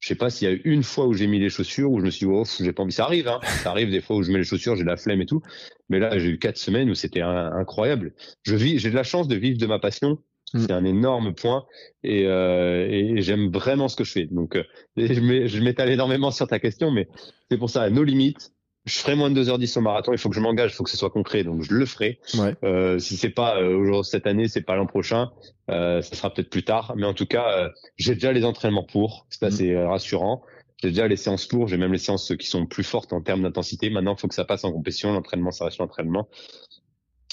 Je 0.00 0.08
sais 0.08 0.16
pas 0.16 0.28
s'il 0.28 0.50
y 0.50 0.52
a 0.52 0.58
une 0.64 0.82
fois 0.82 1.06
où 1.06 1.14
j'ai 1.14 1.26
mis 1.26 1.38
les 1.38 1.48
chaussures, 1.48 1.90
où 1.90 2.00
je 2.00 2.04
me 2.04 2.10
suis 2.10 2.26
dit, 2.26 2.32
oh, 2.32 2.44
j'ai 2.60 2.72
pas 2.72 2.82
envie. 2.82 2.92
Ça 2.92 3.04
arrive, 3.04 3.28
hein. 3.28 3.40
Ça 3.62 3.70
arrive 3.70 3.90
des 3.90 4.02
fois 4.02 4.16
où 4.16 4.22
je 4.22 4.32
mets 4.32 4.38
les 4.38 4.44
chaussures, 4.44 4.76
j'ai 4.76 4.84
la 4.84 4.96
flemme 4.98 5.22
et 5.22 5.26
tout. 5.26 5.40
Mais 5.88 5.98
là, 5.98 6.18
j'ai 6.18 6.28
eu 6.28 6.38
quatre 6.38 6.58
semaines 6.58 6.90
où 6.90 6.94
c'était 6.94 7.22
incroyable. 7.22 8.12
Je 8.42 8.54
vis, 8.54 8.78
j'ai 8.78 8.90
de 8.90 8.94
la 8.94 9.02
chance 9.02 9.28
de 9.28 9.36
vivre 9.36 9.58
de 9.58 9.66
ma 9.66 9.78
passion. 9.78 10.18
C'est 10.56 10.70
un 10.70 10.84
énorme 10.84 11.34
point 11.34 11.64
et, 12.02 12.26
euh, 12.26 12.86
et 12.88 13.20
j'aime 13.22 13.50
vraiment 13.50 13.88
ce 13.88 13.96
que 13.96 14.04
je 14.04 14.12
fais. 14.12 14.26
Donc, 14.26 14.56
euh, 14.56 14.62
je 14.96 15.60
m'étale 15.60 15.90
énormément 15.90 16.30
sur 16.30 16.46
ta 16.46 16.58
question, 16.58 16.90
mais 16.90 17.08
c'est 17.50 17.58
pour 17.58 17.70
ça, 17.70 17.90
nos 17.90 18.04
limites. 18.04 18.54
Je 18.86 18.98
ferai 18.98 19.14
moins 19.14 19.30
de 19.30 19.42
2h10 19.42 19.78
au 19.78 19.80
marathon. 19.80 20.12
Il 20.12 20.18
faut 20.18 20.28
que 20.28 20.34
je 20.34 20.40
m'engage, 20.40 20.72
il 20.72 20.74
faut 20.74 20.84
que 20.84 20.90
ce 20.90 20.96
soit 20.98 21.10
concret. 21.10 21.42
Donc, 21.42 21.62
je 21.62 21.72
le 21.72 21.86
ferai. 21.86 22.18
Ouais. 22.34 22.54
Euh, 22.64 22.98
si 22.98 23.16
c'est 23.16 23.30
pas 23.30 23.56
euh, 23.56 23.74
aujourd'hui 23.74 24.10
cette 24.10 24.26
année, 24.26 24.46
c'est 24.46 24.60
pas 24.60 24.76
l'an 24.76 24.86
prochain. 24.86 25.30
Euh, 25.70 26.02
ça 26.02 26.14
sera 26.14 26.32
peut-être 26.32 26.50
plus 26.50 26.64
tard. 26.64 26.92
Mais 26.96 27.06
en 27.06 27.14
tout 27.14 27.24
cas, 27.24 27.50
euh, 27.50 27.68
j'ai 27.96 28.12
déjà 28.14 28.32
les 28.32 28.44
entraînements 28.44 28.84
pour. 28.84 29.26
C'est 29.30 29.44
assez 29.44 29.72
mm. 29.72 29.86
rassurant. 29.86 30.42
J'ai 30.82 30.90
déjà 30.90 31.08
les 31.08 31.16
séances 31.16 31.46
pour. 31.46 31.66
J'ai 31.66 31.78
même 31.78 31.92
les 31.92 31.98
séances 31.98 32.34
qui 32.38 32.46
sont 32.46 32.66
plus 32.66 32.84
fortes 32.84 33.14
en 33.14 33.22
termes 33.22 33.42
d'intensité. 33.42 33.88
Maintenant, 33.88 34.16
il 34.16 34.20
faut 34.20 34.28
que 34.28 34.34
ça 34.34 34.44
passe 34.44 34.64
en 34.64 34.72
compétition. 34.72 35.12
L'entraînement, 35.14 35.50
ça 35.50 35.64
reste 35.64 35.78
l'entraînement. 35.78 36.28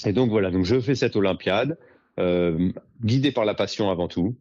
Et 0.06 0.14
donc 0.14 0.30
voilà. 0.30 0.50
Donc, 0.50 0.64
je 0.64 0.80
fais 0.80 0.94
cette 0.94 1.16
Olympiade. 1.16 1.76
Euh, 2.20 2.70
guidé 3.02 3.32
par 3.32 3.44
la 3.44 3.54
passion 3.54 3.90
avant 3.90 4.08
tout. 4.08 4.36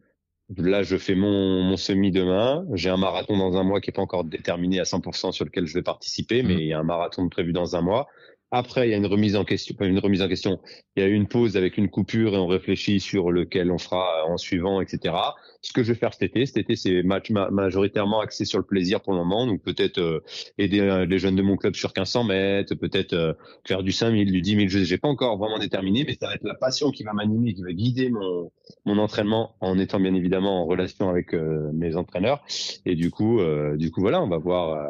Là, 0.58 0.84
je 0.84 0.98
fais 0.98 1.16
mon, 1.16 1.64
mon 1.64 1.78
semi 1.78 2.12
demain. 2.12 2.66
J'ai 2.74 2.90
un 2.90 2.98
marathon 2.98 3.38
dans 3.38 3.56
un 3.56 3.64
mois 3.64 3.80
qui 3.80 3.90
est 3.90 3.94
pas 3.94 4.02
encore 4.02 4.26
déterminé 4.26 4.80
à 4.80 4.84
100% 4.84 5.32
sur 5.32 5.46
lequel 5.46 5.66
je 5.66 5.74
vais 5.74 5.82
participer, 5.82 6.44
mais 6.44 6.56
mmh. 6.56 6.60
il 6.60 6.66
y 6.68 6.74
a 6.74 6.80
un 6.80 6.84
marathon 6.84 7.30
prévu 7.30 7.54
dans 7.54 7.76
un 7.76 7.82
mois. 7.82 8.08
Après, 8.54 8.86
il 8.86 8.92
y 8.92 8.94
a 8.94 8.98
une 8.98 9.06
remise 9.06 9.38
en 9.38 9.46
question, 9.46 9.74
une 9.80 10.00
remise 10.00 10.22
en 10.22 10.28
question. 10.28 10.60
Il 10.98 11.04
y 11.04 11.06
a 11.06 11.08
une 11.08 11.26
pause 11.26 11.56
avec 11.56 11.78
une 11.78 11.90
coupure 11.90 12.34
et 12.34 12.38
on 12.38 12.48
réfléchit 12.48 13.00
sur 13.00 13.32
lequel 13.32 13.72
on 13.72 13.78
fera 13.78 14.26
en 14.28 14.36
suivant, 14.36 14.82
etc. 14.82 15.16
Ce 15.62 15.72
que 15.72 15.84
je 15.84 15.94
vais 15.94 15.98
faire 15.98 16.14
cet 16.14 16.24
été, 16.24 16.46
cet 16.46 16.58
été, 16.58 16.76
c'est 16.76 17.02
match 17.02 17.30
majoritairement 17.32 18.20
axé 18.20 18.44
sur 18.44 18.60
le 18.60 18.66
plaisir 18.66 19.00
pour 19.00 19.14
le 19.14 19.20
moment. 19.20 19.48
Donc 19.48 19.62
peut-être 19.62 20.00
euh, 20.00 20.20
aider 20.58 20.82
euh, 20.82 21.06
les 21.06 21.18
jeunes 21.18 21.38
de 21.38 21.42
mon 21.42 21.56
club 21.56 21.76
sur 21.76 21.92
1500 21.92 22.26
mètres, 22.26 22.76
peut-être 22.76 23.14
euh, 23.14 23.34
faire 23.66 23.84
du 23.84 23.94
5000, 23.94 24.30
du 24.30 24.42
10 24.42 24.56
000. 24.56 24.68
Je 24.68 24.92
n'ai 24.92 24.98
pas 24.98 25.08
encore 25.08 25.38
vraiment 25.38 25.58
déterminé, 25.58 26.04
mais 26.06 26.18
ça 26.20 26.28
va 26.28 26.36
être 26.36 26.44
la 26.44 26.56
passion 26.56 26.92
qui 26.92 27.04
va 27.04 27.14
m'animer, 27.14 27.54
qui 27.54 27.62
va 27.64 27.72
guider 27.72 28.10
mon, 28.10 28.52
mon 28.84 28.98
entraînement 28.98 29.56
en 29.62 29.80
étant 29.80 30.02
bien 30.02 30.14
évidemment 30.14 30.64
en 30.64 30.66
relation 30.66 31.10
avec 31.10 31.34
mes 31.34 31.96
entraîneurs. 31.96 32.44
Et 32.86 32.96
du 32.96 33.12
coup, 33.12 33.40
du 33.76 33.92
coup 33.92 34.02
voilà, 34.02 34.22
on 34.22 34.28
va 34.28 34.38
voir. 34.38 34.90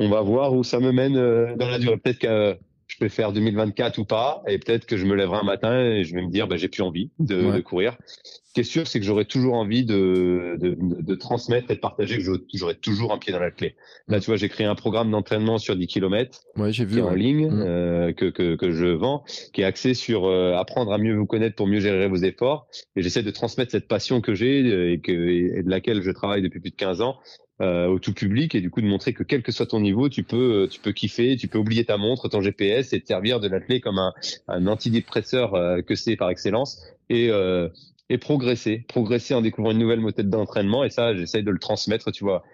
on 0.00 0.08
va 0.08 0.22
voir 0.22 0.54
où 0.54 0.64
ça 0.64 0.80
me 0.80 0.90
mène 0.90 1.14
dans 1.14 1.68
la 1.68 1.78
durée. 1.78 1.96
Peut-être 1.96 2.18
que 2.18 2.58
je 2.90 2.98
peux 2.98 3.08
faire 3.08 3.32
2024 3.32 3.98
ou 3.98 4.04
pas, 4.04 4.42
et 4.48 4.58
peut-être 4.58 4.84
que 4.84 4.96
je 4.96 5.06
me 5.06 5.14
lèverai 5.14 5.38
un 5.38 5.44
matin 5.44 5.80
et 5.80 6.02
je 6.02 6.12
vais 6.12 6.22
me 6.22 6.30
dire, 6.30 6.48
bah, 6.48 6.56
j'ai 6.56 6.66
plus 6.66 6.82
envie 6.82 7.12
de, 7.20 7.52
de, 7.52 7.60
courir. 7.60 7.96
Ce 8.24 8.52
qui 8.52 8.60
est 8.60 8.64
sûr, 8.64 8.88
c'est 8.88 8.98
que 8.98 9.06
j'aurai 9.06 9.26
toujours 9.26 9.54
envie 9.54 9.84
de, 9.84 10.56
de, 10.58 10.76
de, 10.76 11.14
transmettre 11.14 11.70
et 11.70 11.76
de 11.76 11.80
partager, 11.80 12.18
que 12.18 12.24
j'aurai 12.52 12.74
toujours 12.74 13.12
un 13.12 13.18
pied 13.18 13.32
dans 13.32 13.38
la 13.38 13.52
clé. 13.52 13.76
Là, 14.08 14.18
tu 14.18 14.26
vois, 14.26 14.36
j'ai 14.36 14.48
créé 14.48 14.66
un 14.66 14.74
programme 14.74 15.08
d'entraînement 15.12 15.58
sur 15.58 15.76
10 15.76 15.86
km, 15.86 16.40
ouais, 16.56 16.72
j'ai 16.72 16.84
vu, 16.84 17.00
en 17.00 17.14
ligne, 17.14 17.48
mm. 17.48 17.62
euh, 17.64 18.12
que, 18.12 18.24
que, 18.26 18.56
que 18.56 18.72
je 18.72 18.86
vends, 18.86 19.22
qui 19.52 19.60
est 19.60 19.64
axé 19.64 19.94
sur 19.94 20.24
euh, 20.24 20.54
apprendre 20.56 20.92
à 20.92 20.98
mieux 20.98 21.14
vous 21.14 21.26
connaître 21.26 21.54
pour 21.54 21.68
mieux 21.68 21.78
gérer 21.78 22.08
vos 22.08 22.16
efforts. 22.16 22.66
Et 22.96 23.02
j'essaie 23.02 23.22
de 23.22 23.30
transmettre 23.30 23.70
cette 23.70 23.86
passion 23.86 24.20
que 24.20 24.34
j'ai 24.34 24.94
et, 24.94 25.00
que, 25.00 25.12
et 25.12 25.62
de 25.62 25.70
laquelle 25.70 26.02
je 26.02 26.10
travaille 26.10 26.42
depuis 26.42 26.58
plus 26.58 26.70
de 26.70 26.76
15 26.76 27.02
ans 27.02 27.20
euh, 27.60 27.88
au 27.88 27.98
tout 27.98 28.14
public 28.14 28.54
et 28.54 28.60
du 28.60 28.70
coup 28.70 28.80
de 28.80 28.86
montrer 28.86 29.12
que 29.12 29.22
quel 29.22 29.42
que 29.42 29.52
soit 29.52 29.66
ton 29.66 29.80
niveau, 29.80 30.08
tu 30.08 30.22
peux, 30.22 30.62
euh, 30.62 30.66
tu 30.66 30.80
peux 30.80 30.92
kiffer, 30.92 31.36
tu 31.36 31.46
peux 31.46 31.58
oublier 31.58 31.84
ta 31.84 31.98
montre, 31.98 32.28
ton 32.28 32.40
GPS 32.40 32.92
et 32.92 33.00
te 33.00 33.06
servir 33.06 33.38
de 33.38 33.48
l'athlète 33.48 33.82
comme 33.82 33.98
un, 33.98 34.14
un 34.48 34.66
antidépresseur 34.66 35.54
euh, 35.54 35.82
que 35.82 35.94
c'est 35.94 36.16
par 36.16 36.30
excellence 36.30 36.82
et, 37.10 37.28
euh, 37.30 37.68
et 38.08 38.16
progresser, 38.16 38.84
progresser 38.88 39.34
en 39.34 39.42
découvrant 39.42 39.72
une 39.72 39.78
nouvelle 39.78 40.00
méthode 40.00 40.30
d'entraînement. 40.30 40.84
Et 40.84 40.90
ça, 40.90 41.14
j'essaye 41.14 41.42
de 41.42 41.50
le 41.50 41.58
transmettre, 41.58 42.10
tu 42.12 42.24
vois, 42.24 42.44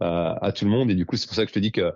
à 0.00 0.52
tout 0.54 0.64
le 0.64 0.70
monde. 0.70 0.90
Et 0.90 0.94
du 0.94 1.06
coup 1.06 1.16
c'est 1.16 1.26
pour 1.26 1.36
ça 1.36 1.44
que 1.44 1.50
je 1.50 1.54
te 1.54 1.60
dis 1.60 1.72
que 1.72 1.92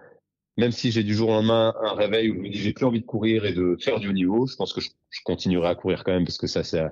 même 0.56 0.72
si 0.72 0.90
j'ai 0.90 1.02
du 1.02 1.14
jour 1.14 1.28
au 1.28 1.32
lendemain 1.32 1.74
un 1.82 1.94
réveil 1.94 2.30
où 2.30 2.34
je 2.34 2.40
me 2.40 2.48
dis 2.48 2.58
j'ai 2.58 2.72
plus 2.72 2.86
envie 2.86 3.00
de 3.00 3.06
courir 3.06 3.44
et 3.44 3.52
de 3.52 3.76
faire 3.80 4.00
du 4.00 4.08
haut 4.08 4.12
niveau, 4.12 4.46
je 4.46 4.56
pense 4.56 4.72
que 4.72 4.80
je, 4.80 4.90
je 5.10 5.20
continuerai 5.24 5.68
à 5.68 5.74
courir 5.74 6.02
quand 6.04 6.12
même 6.12 6.24
parce 6.24 6.38
que 6.38 6.46
ça 6.46 6.62
c'est 6.62 6.82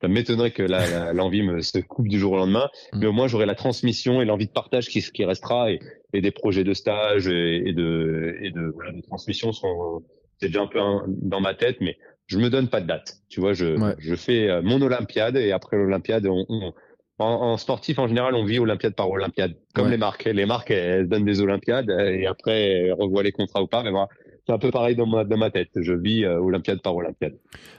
ça 0.00 0.08
m'étonnerait 0.08 0.50
que 0.50 0.62
l'envie 1.14 1.42
me 1.42 1.60
se 1.60 1.78
coupe 1.78 2.08
du 2.08 2.18
jour 2.18 2.32
au 2.32 2.36
lendemain, 2.36 2.68
mm. 2.92 2.98
mais 2.98 3.06
au 3.06 3.12
moins 3.12 3.28
j'aurai 3.28 3.46
la 3.46 3.54
transmission 3.54 4.22
et 4.22 4.24
l'envie 4.24 4.46
de 4.46 4.52
partage 4.52 4.88
qui, 4.88 5.02
qui 5.02 5.24
restera 5.24 5.70
et, 5.70 5.80
et 6.12 6.20
des 6.20 6.30
projets 6.30 6.64
de 6.64 6.74
stage 6.74 7.28
et, 7.28 7.68
et 7.68 7.72
de, 7.72 8.36
et 8.40 8.50
de, 8.50 8.72
voilà, 8.74 8.92
de 8.92 9.00
transmission 9.02 9.52
sont 9.52 10.02
c'est 10.40 10.48
déjà 10.48 10.62
un 10.62 10.66
peu 10.66 10.80
dans 11.06 11.40
ma 11.40 11.54
tête, 11.54 11.76
mais 11.80 11.98
je 12.26 12.38
me 12.38 12.48
donne 12.48 12.68
pas 12.68 12.80
de 12.80 12.86
date. 12.86 13.18
Tu 13.28 13.40
vois, 13.40 13.52
je, 13.52 13.76
je 13.98 14.14
fais 14.14 14.48
euh, 14.48 14.62
mon 14.62 14.80
Olympiade 14.80 15.36
et 15.36 15.52
après 15.52 15.76
l'Olympiade, 15.76 16.26
on, 16.26 16.46
on, 16.48 16.72
en, 17.18 17.56
sportif 17.58 17.98
en 17.98 18.08
général, 18.08 18.34
on 18.34 18.44
vit 18.44 18.58
Olympiade 18.58 18.94
par 18.94 19.10
Olympiade, 19.10 19.54
comme 19.74 19.90
les 19.90 19.98
marques. 19.98 20.24
Les 20.24 20.46
marques 20.46 20.70
elles, 20.70 21.08
donnent 21.08 21.24
des 21.24 21.40
Olympiades 21.40 21.90
et 21.90 22.26
après 22.26 22.62
elles 22.62 22.92
revoient 22.94 23.22
les 23.22 23.32
contrats 23.32 23.62
ou 23.62 23.66
pas. 23.66 23.82
Mais 23.82 23.90
voilà, 23.90 24.08
c'est 24.46 24.52
un 24.52 24.58
peu 24.58 24.70
pareil 24.70 24.96
dans 24.96 25.06
ma, 25.06 25.24
dans 25.24 25.36
ma 25.36 25.50
tête. 25.50 25.70
Je 25.76 25.92
vis 25.92 26.24
euh, 26.24 26.38
Olympiade 26.38 26.80
par 26.80 26.94
Olympiade. 26.94 27.34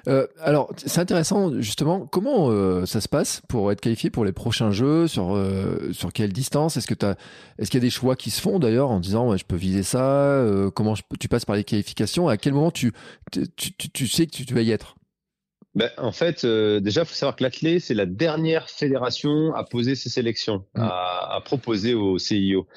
Euh, 0.07 0.27
alors, 0.39 0.71
c'est 0.77 1.01
intéressant, 1.01 1.59
justement. 1.59 2.05
Comment 2.05 2.49
euh, 2.49 2.85
ça 2.85 3.01
se 3.01 3.09
passe 3.09 3.41
pour 3.47 3.71
être 3.71 3.81
qualifié 3.81 4.09
pour 4.09 4.25
les 4.25 4.31
prochains 4.31 4.71
Jeux 4.71 5.07
Sur, 5.07 5.37
sur 5.91 6.13
quelle 6.13 6.33
distance? 6.33 6.77
Est-ce 6.77 6.87
que 6.87 6.93
tu 6.93 7.05
est-ce 7.57 7.69
qu'il 7.69 7.79
y 7.79 7.83
a 7.83 7.85
des 7.85 7.89
choix 7.89 8.15
qui 8.15 8.29
se 8.29 8.41
font 8.41 8.59
d'ailleurs 8.59 8.89
en 8.89 8.99
disant 8.99 9.29
ouais, 9.29 9.37
je 9.37 9.45
peux 9.45 9.55
viser 9.55 9.83
ça 9.83 10.45
Comment 10.75 10.93
tu 11.19 11.27
passes 11.27 11.45
par 11.45 11.55
les 11.55 11.63
qualifications? 11.63 12.27
À 12.27 12.37
quel 12.37 12.53
moment 12.53 12.71
tu, 12.71 12.91
tu, 13.31 13.73
tu, 13.73 13.89
tu 13.89 14.07
sais 14.07 14.25
que 14.25 14.31
tu, 14.31 14.45
tu 14.45 14.53
vas 14.53 14.61
y 14.61 14.71
être? 14.71 14.95
Ben, 15.73 15.89
en 15.97 16.11
fait, 16.11 16.45
déjà, 16.45 17.01
il 17.01 17.07
faut 17.07 17.13
savoir 17.13 17.35
que 17.35 17.43
l'athlète, 17.43 17.81
c'est 17.81 17.93
la 17.93 18.05
dernière 18.05 18.69
fédération 18.69 19.53
à 19.55 19.63
poser 19.63 19.95
ses 19.95 20.09
sélections, 20.09 20.65
mmh. 20.75 20.81
à, 20.81 21.35
à, 21.35 21.41
proposer 21.41 21.93
au 21.93 22.17
CIO. 22.17 22.67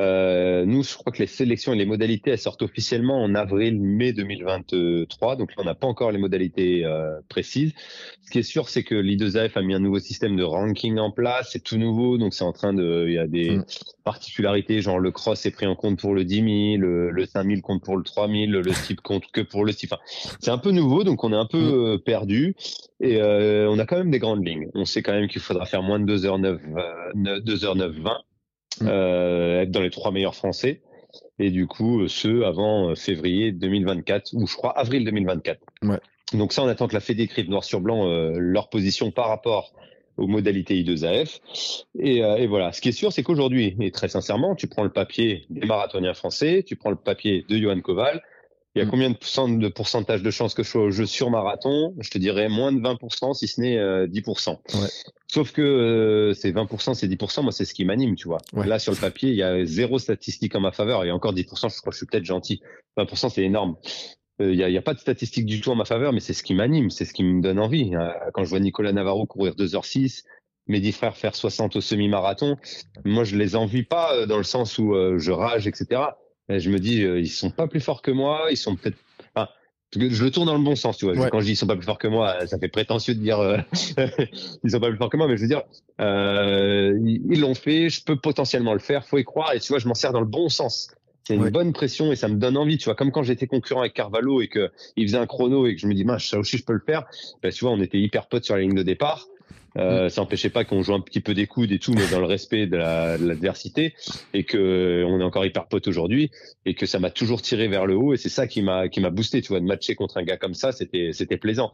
Euh, 0.00 0.64
nous, 0.66 0.82
je 0.82 0.96
crois 0.96 1.12
que 1.12 1.18
les 1.18 1.28
sélections 1.28 1.72
et 1.72 1.76
les 1.76 1.86
modalités, 1.86 2.30
elles 2.30 2.38
sortent 2.38 2.62
officiellement 2.62 3.22
en 3.22 3.34
avril-mai 3.34 4.12
2023. 4.12 5.36
Donc 5.36 5.50
là, 5.50 5.56
on 5.58 5.64
n'a 5.64 5.74
pas 5.74 5.86
encore 5.86 6.10
les 6.10 6.18
modalités 6.18 6.84
euh, 6.84 7.20
précises. 7.28 7.72
Ce 8.24 8.30
qui 8.30 8.38
est 8.40 8.42
sûr, 8.42 8.68
c'est 8.68 8.82
que 8.82 8.96
l'I2AF 8.96 9.52
a 9.54 9.62
mis 9.62 9.74
un 9.74 9.78
nouveau 9.78 10.00
système 10.00 10.36
de 10.36 10.42
ranking 10.42 10.98
en 10.98 11.12
place. 11.12 11.50
C'est 11.52 11.62
tout 11.62 11.76
nouveau, 11.76 12.18
donc 12.18 12.34
c'est 12.34 12.44
en 12.44 12.52
train 12.52 12.74
de. 12.74 13.04
Il 13.06 13.14
y 13.14 13.18
a 13.18 13.28
des 13.28 13.58
mm. 13.58 13.64
particularités, 14.02 14.80
genre 14.80 14.98
le 14.98 15.12
cross 15.12 15.46
est 15.46 15.52
pris 15.52 15.66
en 15.66 15.76
compte 15.76 16.00
pour 16.00 16.14
le 16.14 16.24
10 16.24 16.34
000, 16.34 16.46
le, 16.78 17.10
le 17.10 17.26
5 17.26 17.46
000 17.46 17.60
compte 17.60 17.84
pour 17.84 17.96
le 17.96 18.02
3 18.02 18.28
000, 18.28 18.46
le 18.46 18.72
skip 18.72 19.00
compte 19.00 19.30
que 19.32 19.42
pour 19.42 19.64
le 19.64 19.70
skip. 19.70 19.92
Enfin, 19.92 20.02
c'est 20.40 20.50
un 20.50 20.58
peu 20.58 20.72
nouveau, 20.72 21.04
donc 21.04 21.22
on 21.22 21.32
est 21.32 21.36
un 21.36 21.46
peu 21.46 21.60
mm. 21.60 21.74
euh, 21.74 21.98
perdu. 21.98 22.56
Et 23.00 23.20
euh, 23.20 23.68
on 23.70 23.78
a 23.78 23.86
quand 23.86 23.96
même 23.96 24.10
des 24.10 24.18
grandes 24.18 24.44
lignes. 24.44 24.68
On 24.74 24.84
sait 24.84 25.02
quand 25.02 25.12
même 25.12 25.28
qu'il 25.28 25.40
faudra 25.40 25.66
faire 25.66 25.82
moins 25.82 26.00
de 26.00 26.16
2h09, 26.16 26.58
2h9 27.14 27.90
20 28.00 28.18
Mm. 28.80 28.86
euh, 28.88 29.62
être 29.62 29.70
dans 29.70 29.80
les 29.82 29.90
trois 29.90 30.10
meilleurs 30.10 30.34
français. 30.34 30.80
Et 31.38 31.50
du 31.50 31.66
coup, 31.66 32.02
euh, 32.02 32.08
ce 32.08 32.42
avant 32.42 32.90
euh, 32.90 32.94
février 32.94 33.52
2024, 33.52 34.34
ou 34.34 34.46
je 34.46 34.56
crois 34.56 34.76
avril 34.78 35.04
2024. 35.04 35.60
Ouais. 35.82 35.98
Donc 36.32 36.52
ça, 36.52 36.62
on 36.62 36.68
attend 36.68 36.88
que 36.88 36.94
la 36.94 37.00
Fédé 37.00 37.24
écrive 37.24 37.48
noir 37.50 37.64
sur 37.64 37.80
blanc 37.80 38.08
euh, 38.08 38.34
leur 38.38 38.68
position 38.68 39.10
par 39.10 39.28
rapport 39.28 39.72
aux 40.16 40.28
modalités 40.28 40.80
I2AF. 40.82 41.40
Et, 41.98 42.18
et 42.18 42.46
voilà, 42.46 42.70
ce 42.70 42.80
qui 42.80 42.88
est 42.90 42.92
sûr, 42.92 43.12
c'est 43.12 43.24
qu'aujourd'hui, 43.24 43.76
et 43.80 43.90
très 43.90 44.06
sincèrement, 44.06 44.54
tu 44.54 44.68
prends 44.68 44.84
le 44.84 44.92
papier 44.92 45.44
des 45.50 45.66
marathoniens 45.66 46.14
français, 46.14 46.62
tu 46.64 46.76
prends 46.76 46.90
le 46.90 46.96
papier 46.96 47.44
de 47.48 47.58
Johan 47.58 47.80
Koval, 47.80 48.22
il 48.74 48.80
y 48.80 48.82
a 48.82 48.86
mm. 48.86 48.90
combien 48.90 49.10
de, 49.10 49.58
de 49.58 49.68
pourcentage 49.68 50.22
de 50.22 50.30
chances 50.30 50.54
que 50.54 50.62
je 50.62 50.70
sois 50.70 50.82
au 50.82 50.90
jeu 50.90 51.06
sur 51.06 51.30
marathon? 51.30 51.94
Je 52.00 52.10
te 52.10 52.18
dirais 52.18 52.48
moins 52.48 52.72
de 52.72 52.80
20%, 52.80 53.34
si 53.34 53.46
ce 53.46 53.60
n'est 53.60 53.76
10%. 53.76 54.50
Ouais. 54.50 54.88
Sauf 55.34 55.50
que 55.50 55.62
euh, 55.62 56.32
c'est 56.32 56.52
20%, 56.52 56.94
c'est 56.94 57.08
10%, 57.08 57.42
moi 57.42 57.50
c'est 57.50 57.64
ce 57.64 57.74
qui 57.74 57.84
m'anime, 57.84 58.14
tu 58.14 58.28
vois. 58.28 58.38
Là 58.52 58.78
sur 58.78 58.92
le 58.92 58.98
papier, 58.98 59.30
il 59.30 59.36
y 59.36 59.42
a 59.42 59.64
zéro 59.64 59.98
statistique 59.98 60.54
en 60.54 60.60
ma 60.60 60.70
faveur, 60.70 61.04
et 61.04 61.10
encore 61.10 61.34
10%, 61.34 61.44
je 61.44 61.80
crois 61.80 61.90
que 61.90 61.92
je 61.92 61.96
suis 61.96 62.06
peut-être 62.06 62.24
gentil. 62.24 62.60
20% 62.96 63.30
c'est 63.30 63.42
énorme. 63.42 63.76
Euh, 64.40 64.52
il 64.52 64.56
n'y 64.56 64.62
a, 64.62 64.70
y 64.70 64.78
a, 64.78 64.82
pas 64.82 64.94
de 64.94 65.00
statistique 65.00 65.46
du 65.46 65.60
tout 65.60 65.70
en 65.70 65.74
ma 65.74 65.84
faveur, 65.84 66.12
mais 66.12 66.20
c'est 66.20 66.34
ce 66.34 66.44
qui 66.44 66.54
m'anime, 66.54 66.90
c'est 66.90 67.04
ce 67.04 67.12
qui 67.12 67.24
me 67.24 67.40
donne 67.40 67.58
envie. 67.58 67.96
Euh, 67.96 68.10
quand 68.32 68.44
je 68.44 68.50
vois 68.50 68.60
Nicolas 68.60 68.92
Navarro 68.92 69.26
courir 69.26 69.54
2h06, 69.54 70.22
mes 70.68 70.80
dix 70.80 70.92
frères 70.92 71.16
faire 71.16 71.34
60 71.34 71.74
au 71.74 71.80
semi-marathon, 71.80 72.56
moi 73.04 73.24
je 73.24 73.36
les 73.36 73.56
envie 73.56 73.82
pas 73.82 74.26
dans 74.26 74.38
le 74.38 74.44
sens 74.44 74.78
où 74.78 74.94
je 75.18 75.30
rage, 75.30 75.66
etc 75.66 76.02
je 76.48 76.70
me 76.70 76.78
dis, 76.78 77.02
euh, 77.02 77.20
ils 77.20 77.28
sont 77.28 77.50
pas 77.50 77.66
plus 77.66 77.80
forts 77.80 78.02
que 78.02 78.10
moi, 78.10 78.46
ils 78.50 78.56
sont 78.56 78.76
peut-être. 78.76 78.98
Enfin, 79.34 79.48
je 79.96 80.24
le 80.24 80.30
tourne 80.30 80.46
dans 80.46 80.56
le 80.56 80.64
bon 80.64 80.76
sens, 80.76 80.98
tu 80.98 81.04
vois. 81.04 81.30
Quand 81.30 81.40
je 81.40 81.46
dis 81.46 81.52
ils 81.52 81.56
sont 81.56 81.66
pas 81.66 81.76
plus 81.76 81.84
forts 81.84 81.98
que 81.98 82.08
moi, 82.08 82.46
ça 82.46 82.58
fait 82.58 82.68
prétentieux 82.68 83.14
de 83.14 83.20
dire 83.20 83.38
euh, 83.38 83.58
ils 84.64 84.70
sont 84.70 84.80
pas 84.80 84.88
plus 84.88 84.98
forts 84.98 85.10
que 85.10 85.16
moi, 85.16 85.28
mais 85.28 85.36
je 85.36 85.42
veux 85.42 85.48
dire, 85.48 85.62
euh, 86.00 86.98
ils 87.02 87.40
l'ont 87.40 87.54
fait, 87.54 87.88
je 87.88 88.02
peux 88.02 88.16
potentiellement 88.16 88.72
le 88.72 88.80
faire, 88.80 89.06
faut 89.06 89.18
y 89.18 89.24
croire, 89.24 89.52
et 89.54 89.60
tu 89.60 89.68
vois, 89.68 89.78
je 89.78 89.88
m'en 89.88 89.94
sers 89.94 90.12
dans 90.12 90.20
le 90.20 90.26
bon 90.26 90.48
sens. 90.48 90.90
C'est 91.26 91.36
une 91.36 91.48
bonne 91.48 91.72
pression 91.72 92.12
et 92.12 92.16
ça 92.16 92.28
me 92.28 92.34
donne 92.34 92.58
envie, 92.58 92.76
tu 92.76 92.84
vois. 92.84 92.94
Comme 92.94 93.10
quand 93.10 93.22
j'étais 93.22 93.46
concurrent 93.46 93.80
avec 93.80 93.94
Carvalho 93.94 94.42
et 94.42 94.48
que 94.48 94.70
il 94.96 95.06
faisait 95.06 95.16
un 95.16 95.26
chrono 95.26 95.66
et 95.66 95.74
que 95.74 95.80
je 95.80 95.86
me 95.86 95.94
dis, 95.94 96.04
mince, 96.04 96.26
ça 96.26 96.38
aussi 96.38 96.58
je 96.58 96.64
peux 96.66 96.74
le 96.74 96.82
faire. 96.84 97.06
Ben, 97.42 97.50
tu 97.50 97.64
vois, 97.64 97.72
on 97.72 97.80
était 97.80 97.98
hyper 97.98 98.26
potes 98.26 98.44
sur 98.44 98.56
la 98.56 98.60
ligne 98.60 98.74
de 98.74 98.82
départ. 98.82 99.26
Euh, 99.76 100.06
mm. 100.06 100.10
Ça 100.10 100.20
n'empêchait 100.22 100.50
pas 100.50 100.64
qu'on 100.64 100.82
joue 100.82 100.94
un 100.94 101.00
petit 101.00 101.20
peu 101.20 101.34
des 101.34 101.46
coudes 101.46 101.72
et 101.72 101.78
tout, 101.78 101.92
mais 101.92 102.06
dans 102.10 102.20
le 102.20 102.26
respect 102.26 102.66
de 102.66 102.76
l'adversité, 102.76 103.94
et 104.32 104.44
que 104.44 105.04
on 105.06 105.20
est 105.20 105.24
encore 105.24 105.44
hyper 105.44 105.66
potes 105.66 105.88
aujourd'hui, 105.88 106.30
et 106.64 106.74
que 106.74 106.86
ça 106.86 106.98
m'a 106.98 107.10
toujours 107.10 107.42
tiré 107.42 107.68
vers 107.68 107.86
le 107.86 107.96
haut, 107.96 108.14
et 108.14 108.16
c'est 108.16 108.28
ça 108.28 108.46
qui 108.46 108.62
m'a 108.62 108.88
qui 108.88 109.00
m'a 109.00 109.10
boosté, 109.10 109.42
tu 109.42 109.48
vois, 109.48 109.60
de 109.60 109.66
matcher 109.66 109.94
contre 109.94 110.18
un 110.18 110.22
gars 110.22 110.36
comme 110.36 110.54
ça, 110.54 110.72
c'était 110.72 111.10
c'était 111.12 111.38
plaisant. 111.38 111.72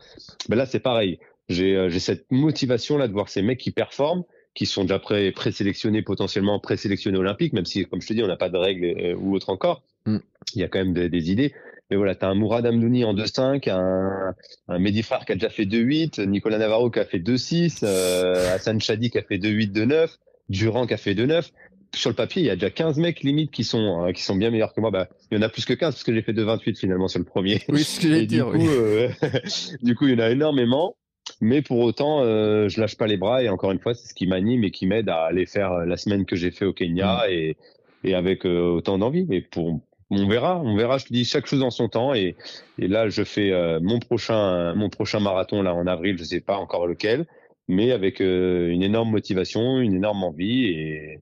Mais 0.48 0.56
là, 0.56 0.66
c'est 0.66 0.80
pareil. 0.80 1.18
J'ai 1.48 1.76
euh, 1.76 1.88
j'ai 1.90 2.00
cette 2.00 2.30
motivation 2.30 2.96
là 2.96 3.08
de 3.08 3.12
voir 3.12 3.28
ces 3.28 3.42
mecs 3.42 3.58
qui 3.58 3.70
performent, 3.70 4.24
qui 4.54 4.66
sont 4.66 4.82
déjà 4.82 4.98
pré 4.98 5.30
présélectionnés 5.32 6.02
potentiellement 6.02 6.58
présélectionnés 6.58 7.18
olympiques, 7.18 7.52
même 7.52 7.66
si, 7.66 7.84
comme 7.84 8.00
je 8.00 8.08
te 8.08 8.12
dis, 8.14 8.22
on 8.22 8.28
n'a 8.28 8.36
pas 8.36 8.48
de 8.48 8.56
règles 8.56 8.84
euh, 8.84 9.14
ou 9.16 9.34
autre 9.34 9.50
encore. 9.50 9.82
Mm. 10.06 10.18
Il 10.54 10.60
y 10.60 10.64
a 10.64 10.68
quand 10.68 10.78
même 10.78 10.94
des, 10.94 11.08
des 11.08 11.30
idées. 11.30 11.52
Mais 11.90 11.96
voilà, 11.96 12.14
tu 12.14 12.24
as 12.24 12.28
un 12.28 12.34
Mourad 12.34 12.64
Amdouni 12.66 13.04
en 13.04 13.14
2-5, 13.14 13.68
un, 13.68 14.34
un 14.68 14.78
Mehdi 14.78 15.02
qui 15.02 15.32
a 15.32 15.34
déjà 15.34 15.50
fait 15.50 15.64
2-8, 15.64 16.24
Nicolas 16.26 16.58
Navarro 16.58 16.90
qui 16.90 17.00
a 17.00 17.04
fait 17.04 17.18
2-6, 17.18 17.80
euh, 17.82 18.54
Hassan 18.54 18.80
Chadi 18.80 19.10
qui 19.10 19.18
a 19.18 19.22
fait 19.22 19.38
2-8, 19.38 19.72
2-9, 19.72 20.16
Durand 20.48 20.86
qui 20.86 20.94
a 20.94 20.96
fait 20.96 21.14
2-9. 21.14 21.50
Sur 21.92 22.10
le 22.10 22.14
papier, 22.14 22.42
il 22.42 22.44
y 22.46 22.50
a 22.50 22.54
déjà 22.54 22.70
15 22.70 22.98
mecs 22.98 23.22
limite 23.24 23.50
qui 23.50 23.64
sont 23.64 24.06
euh, 24.06 24.12
qui 24.12 24.22
sont 24.22 24.36
bien 24.36 24.50
meilleurs 24.50 24.72
que 24.72 24.80
moi. 24.80 24.92
Bah, 24.92 25.08
il 25.30 25.36
y 25.36 25.40
en 25.40 25.42
a 25.42 25.48
plus 25.48 25.64
que 25.64 25.72
15 25.72 25.94
parce 25.94 26.04
que 26.04 26.14
j'ai 26.14 26.22
fait 26.22 26.32
2-28 26.32 26.78
finalement 26.78 27.08
sur 27.08 27.18
le 27.18 27.24
premier. 27.24 27.60
Oui, 27.68 27.82
ce 27.82 28.00
que 28.00 28.08
j'allais 28.08 28.26
dire. 28.26 28.48
Du, 28.52 28.58
coup, 28.58 28.68
euh, 28.68 29.08
du 29.82 29.96
coup, 29.96 30.06
il 30.06 30.12
y 30.12 30.14
en 30.14 30.20
a 30.20 30.30
énormément. 30.30 30.94
Mais 31.40 31.62
pour 31.62 31.78
autant, 31.78 32.22
euh, 32.22 32.68
je 32.68 32.80
lâche 32.80 32.96
pas 32.96 33.06
les 33.06 33.16
bras 33.16 33.42
et 33.42 33.48
encore 33.48 33.72
une 33.72 33.78
fois, 33.78 33.94
c'est 33.94 34.08
ce 34.08 34.14
qui 34.14 34.26
m'anime 34.26 34.62
et 34.64 34.70
qui 34.70 34.86
m'aide 34.86 35.08
à 35.08 35.24
aller 35.24 35.46
faire 35.46 35.86
la 35.86 35.96
semaine 35.96 36.26
que 36.26 36.36
j'ai 36.36 36.50
fait 36.50 36.64
au 36.64 36.72
Kenya 36.72 37.24
mm. 37.26 37.30
et, 37.30 37.56
et 38.04 38.14
avec 38.14 38.44
euh, 38.46 38.70
autant 38.70 38.98
d'envie. 38.98 39.26
Mais 39.28 39.40
pour 39.40 39.80
on 40.10 40.28
verra, 40.28 40.60
on 40.60 40.76
verra. 40.76 40.98
Je 40.98 41.06
te 41.06 41.12
dis 41.12 41.24
chaque 41.24 41.46
chose 41.46 41.62
en 41.62 41.70
son 41.70 41.88
temps. 41.88 42.14
Et, 42.14 42.36
là, 42.78 43.08
je 43.08 43.22
fais 43.22 43.52
euh, 43.52 43.78
mon 43.80 43.98
prochain, 43.98 44.74
mon 44.74 44.88
prochain 44.88 45.20
marathon 45.20 45.62
là 45.62 45.74
en 45.74 45.86
avril. 45.86 46.18
Je 46.18 46.24
sais 46.24 46.40
pas 46.40 46.56
encore 46.56 46.86
lequel, 46.86 47.26
mais 47.68 47.92
avec 47.92 48.20
euh, 48.20 48.68
une 48.68 48.82
énorme 48.82 49.10
motivation, 49.10 49.78
une 49.80 49.94
énorme 49.94 50.24
envie 50.24 50.66
et, 50.66 51.20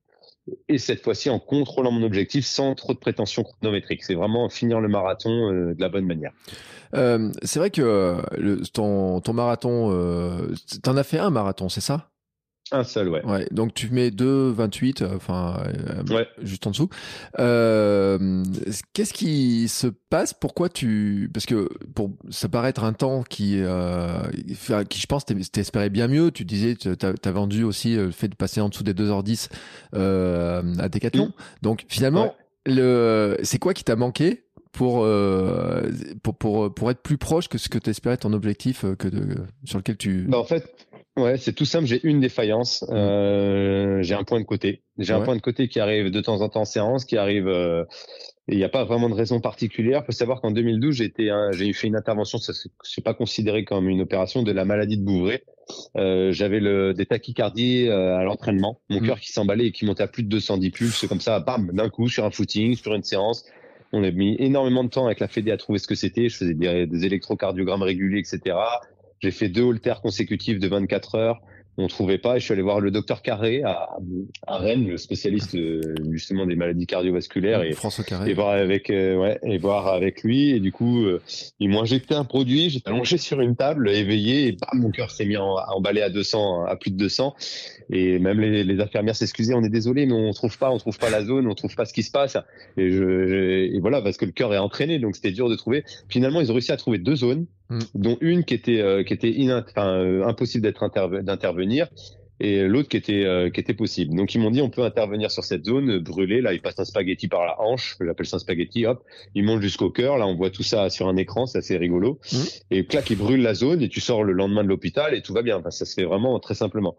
et 0.69 0.79
cette 0.79 1.03
fois-ci 1.03 1.29
en 1.29 1.39
contrôlant 1.39 1.91
mon 1.91 2.03
objectif 2.03 2.47
sans 2.47 2.75
trop 2.75 2.95
de 2.95 2.99
prétention 2.99 3.43
chronométrique. 3.43 4.03
C'est 4.05 4.15
vraiment 4.15 4.49
finir 4.49 4.81
le 4.81 4.89
marathon 4.89 5.51
de 5.51 5.77
la 5.79 5.89
bonne 5.89 6.07
manière. 6.07 6.33
c'est 7.43 7.59
vrai 7.59 7.71
que 7.71 8.23
ton, 8.73 9.21
ton 9.21 9.33
marathon, 9.35 9.91
euh, 9.93 10.55
t'en 10.83 10.97
as 10.97 11.05
fait 11.05 11.19
un 11.19 11.31
marathon, 11.31 11.69
c'est 11.69 11.83
ça? 11.83 12.11
Un 12.71 12.85
seul, 12.85 13.09
ouais. 13.09 13.25
ouais. 13.25 13.47
Donc 13.51 13.73
tu 13.73 13.89
mets 13.91 14.11
2,28, 14.11 15.03
euh, 15.03 15.17
enfin, 15.17 15.63
euh, 16.11 16.25
juste 16.43 16.67
en 16.67 16.71
dessous. 16.71 16.89
Euh, 17.39 18.45
Qu'est-ce 18.93 19.15
qui 19.15 19.69
se 19.69 19.87
passe? 19.87 20.35
Pourquoi 20.35 20.69
tu 20.69 21.31
Parce 21.33 21.47
que 21.47 21.69
pour 21.95 22.11
ça 22.31 22.49
paraît 22.49 22.71
être 22.71 22.85
un 22.85 22.93
temps 22.93 23.23
qui, 23.23 23.55
euh, 23.59 24.23
qui 24.89 25.01
je 25.01 25.07
pense, 25.07 25.25
t'espérais 25.25 25.91
bien 25.91 26.09
mieux. 26.09 26.31
Tu 26.31 26.45
disais, 26.45 26.75
t'as 26.75 27.13
as 27.23 27.31
vendu 27.31 27.65
aussi 27.65 27.97
le 27.97 28.11
fait 28.11 28.29
de 28.29 28.35
passer 28.35 28.61
en 28.61 28.69
dessous 28.69 28.85
des 28.85 28.95
2h10 28.95 29.49
euh, 29.95 30.75
à 30.79 30.89
Decathlon. 30.89 31.27
Mmh. 31.27 31.33
Donc 31.63 31.85
finalement, 31.89 32.35
le, 32.67 33.39
c'est 33.43 33.59
quoi 33.59 33.73
qui 33.73 33.85
t'a 33.85 33.97
manqué 33.97 34.45
pour, 34.73 35.07
pour, 36.23 36.37
pour, 36.37 36.75
pour 36.75 36.91
être 36.91 37.03
plus 37.03 37.19
proche 37.19 37.49
que 37.49 37.57
ce 37.57 37.69
que 37.69 37.79
tu 37.79 37.91
espérais 37.91 38.19
ton 38.19 38.33
objectif 38.33 38.85
que 38.99 39.09
de, 39.09 39.37
sur 39.65 39.79
lequel 39.79 39.97
tu. 39.97 40.27
Bah 40.29 40.39
en 40.39 40.45
fait, 40.45 40.88
Ouais, 41.19 41.37
c'est 41.37 41.53
tout 41.53 41.65
simple. 41.65 41.87
J'ai 41.87 42.01
une 42.07 42.21
défaillance. 42.21 42.83
Mmh. 42.83 42.95
Euh, 42.95 44.03
j'ai 44.03 44.15
un 44.15 44.25
point 44.25 44.41
de 44.41 44.45
côté. 44.45 44.83
J'ai 44.99 45.13
un 45.13 45.21
point 45.21 45.37
de 45.37 45.41
côté 45.41 45.69
qui 45.69 45.81
arrive 45.81 46.11
de 46.11 46.21
temps 46.21 46.41
en 46.41 46.49
temps 46.49 46.61
en 46.61 46.65
séance, 46.65 47.05
qui 47.05 47.17
arrive. 47.17 47.49
Euh, 47.49 47.85
il 48.47 48.57
n'y 48.57 48.65
a 48.65 48.69
pas 48.69 48.85
vraiment 48.85 49.11
de 49.11 49.15
raison 49.15 49.41
particulière. 49.41 50.01
Il 50.03 50.07
faut 50.07 50.13
savoir 50.13 50.41
qu'en 50.41 50.51
2012, 50.51 50.95
j'ai 50.95 51.05
été, 51.05 51.31
j'ai 51.53 51.73
fait 51.73 51.87
une 51.87 51.97
intervention. 51.97 52.39
Ça 52.39 52.53
c'est 52.83 53.05
pas 53.05 53.15
considéré 53.15 53.65
comme 53.65 53.89
une 53.89 54.01
opération 54.01 54.43
de 54.43 54.53
la 54.53 54.65
maladie 54.65 54.97
de 54.97 55.05
Bouvray. 55.05 55.43
Euh, 55.97 56.33
j'avais 56.33 56.61
des 56.95 57.05
tachycardies 57.05 57.89
euh, 57.89 58.17
à 58.17 58.25
l'entraînement, 58.25 58.81
mon 58.89 59.01
mmh. 59.01 59.07
cœur 59.07 59.21
qui 59.21 59.33
s'emballait 59.33 59.67
et 59.67 59.73
qui 59.73 59.85
montait 59.85 60.05
à 60.05 60.09
plus 60.09 60.23
de 60.23 60.29
210 60.29 60.71
pulses, 60.71 61.07
comme 61.07 61.21
ça, 61.21 61.41
bam, 61.41 61.71
d'un 61.75 61.91
coup 61.91 62.09
sur 62.09 62.25
un 62.25 62.31
footing, 62.31 62.75
sur 62.75 62.95
une 62.95 63.03
séance. 63.03 63.45
On 63.93 64.03
a 64.03 64.11
mis 64.11 64.37
énormément 64.39 64.85
de 64.85 64.89
temps 64.89 65.07
avec 65.07 65.21
la 65.21 65.29
Fédé 65.29 65.51
à 65.51 65.59
trouver 65.59 65.79
ce 65.79 65.87
que 65.87 65.95
c'était. 65.95 66.31
Je 66.31 66.37
faisais 66.37 66.55
des, 66.55 66.87
des 66.87 67.05
électrocardiogrammes 67.05 67.83
réguliers, 67.83 68.21
etc. 68.21 68.57
J'ai 69.21 69.31
fait 69.31 69.49
deux 69.49 69.69
haltères 69.69 70.01
consécutifs 70.01 70.59
de 70.59 70.69
24 70.69 71.15
heures. 71.17 71.41
On 71.81 71.87
trouvait 71.87 72.19
pas 72.19 72.37
et 72.37 72.41
je 72.41 72.45
suis 72.45 72.53
allé 72.53 72.63
voir 72.63 72.81
le 72.81 72.91
docteur 72.91 73.23
Carré 73.23 73.63
à, 73.63 73.89
à 74.49 74.59
Rennes, 74.59 74.89
le 74.89 74.97
spécialiste 74.97 75.55
euh, 75.55 75.81
justement 76.11 76.45
des 76.45 76.57
maladies 76.57 76.87
cardiovasculaires 76.87 77.63
et, 77.63 77.71
François 77.71 78.03
Carré. 78.03 78.29
et 78.29 78.35
voir 78.35 78.51
avec 78.51 78.91
euh, 78.91 79.15
ouais 79.15 79.39
et 79.45 79.59
voir 79.59 79.87
avec 79.87 80.25
lui 80.25 80.51
et 80.51 80.59
du 80.59 80.73
coup 80.73 81.05
euh, 81.05 81.23
ils 81.61 81.69
m'ont 81.69 81.83
injecté 81.83 82.17
un 82.17 82.25
produit, 82.25 82.69
j'étais 82.69 82.89
allongé 82.89 83.17
sur 83.17 83.41
une 83.41 83.55
table 83.55 83.91
éveillé 83.91 84.49
et 84.49 84.53
bam 84.53 84.81
mon 84.83 84.91
cœur 84.91 85.13
s'est 85.13 85.25
mis 85.25 85.37
en, 85.37 85.55
à 85.55 85.69
emballer 85.69 86.01
à 86.01 86.11
200 86.11 86.65
à 86.65 86.75
plus 86.75 86.91
de 86.91 86.97
200 86.97 87.37
et 87.91 88.19
même 88.19 88.41
les, 88.41 88.65
les 88.65 88.81
infirmières 88.81 89.17
s'excusaient, 89.17 89.55
on 89.55 89.63
est 89.63 89.71
désolé, 89.71 90.07
mais 90.07 90.13
on 90.13 90.33
trouve 90.33 90.59
pas, 90.59 90.71
on 90.71 90.79
trouve 90.79 90.99
pas 90.99 91.11
la 91.11 91.25
zone, 91.25 91.47
on 91.47 91.55
trouve 91.55 91.75
pas 91.75 91.87
ce 91.87 91.95
qui 91.95 92.03
se 92.03 92.11
passe. 92.11 92.37
Et, 92.77 92.91
je, 92.91 93.75
et 93.75 93.81
voilà, 93.81 94.03
parce 94.03 94.17
que 94.17 94.27
le 94.27 94.33
cœur 94.33 94.53
est 94.53 94.59
entraîné, 94.59 94.99
donc 94.99 95.17
c'était 95.17 95.31
dur 95.31 95.49
de 95.49 95.57
trouver. 95.57 95.85
Finalement, 96.09 96.41
ils 96.41 96.51
ont 96.51 96.55
réussi 96.55 96.73
à 96.73 96.77
trouver 96.77 96.99
deux 96.99 97.17
zones, 97.17 97.47
mm. 97.71 97.79
dont 97.95 98.17
une 98.21 98.45
qui 98.45 98.55
était 98.55 98.81
euh, 98.81 99.03
qui 99.03 99.13
était 99.15 99.35
euh, 99.79 100.27
impossible 100.27 100.73
d'intervenir 101.23 101.89
et 102.41 102.63
l'autre 102.69 102.89
qui 102.89 102.97
était 102.97 103.25
euh, 103.25 103.51
qui 103.51 103.61
était 103.61 103.75
possible. 103.75 104.15
Donc 104.15 104.35
ils 104.35 104.41
m'ont 104.41 104.51
dit 104.51 104.63
on 104.63 104.71
peut 104.71 104.85
intervenir 104.85 105.31
sur 105.31 105.45
cette 105.45 105.65
zone 105.65 105.99
brûlée. 105.99 106.41
Là, 106.41 106.53
ils 106.53 106.61
passent 106.61 106.79
un 106.79 106.85
spaghetti 106.85 107.29
par 107.29 107.45
la 107.45 107.61
hanche, 107.61 107.97
j'appelle 108.01 108.27
ça 108.27 108.37
un 108.37 108.39
spaghetti. 108.39 108.87
Hop, 108.87 109.03
ils 109.35 109.45
montent 109.45 109.63
jusqu'au 109.63 109.91
cœur. 109.91 110.19
Là, 110.19 110.27
on 110.27 110.37
voit 110.37 110.51
tout 110.51 110.63
ça 110.63 110.91
sur 110.91 111.09
un 111.09 111.17
écran, 111.17 111.47
c'est 111.47 111.59
assez 111.59 111.77
rigolo. 111.77 112.21
Mmh. 112.33 112.37
Et 112.71 112.87
clac, 112.87 113.11
ils 113.11 113.17
brûlent 113.17 113.43
la 113.43 113.55
zone 113.55 113.83
et 113.83 113.89
tu 113.89 114.01
sors 114.01 114.23
le 114.23 114.33
lendemain 114.33 114.63
de 114.63 114.69
l'hôpital 114.69 115.15
et 115.15 115.23
tout 115.23 115.33
va 115.33 115.43
bien. 115.43 115.59
Enfin, 115.59 115.71
ça 115.71 115.85
se 115.85 115.95
fait 115.95 116.05
vraiment 116.05 116.39
très 116.39 116.55
simplement. 116.55 116.97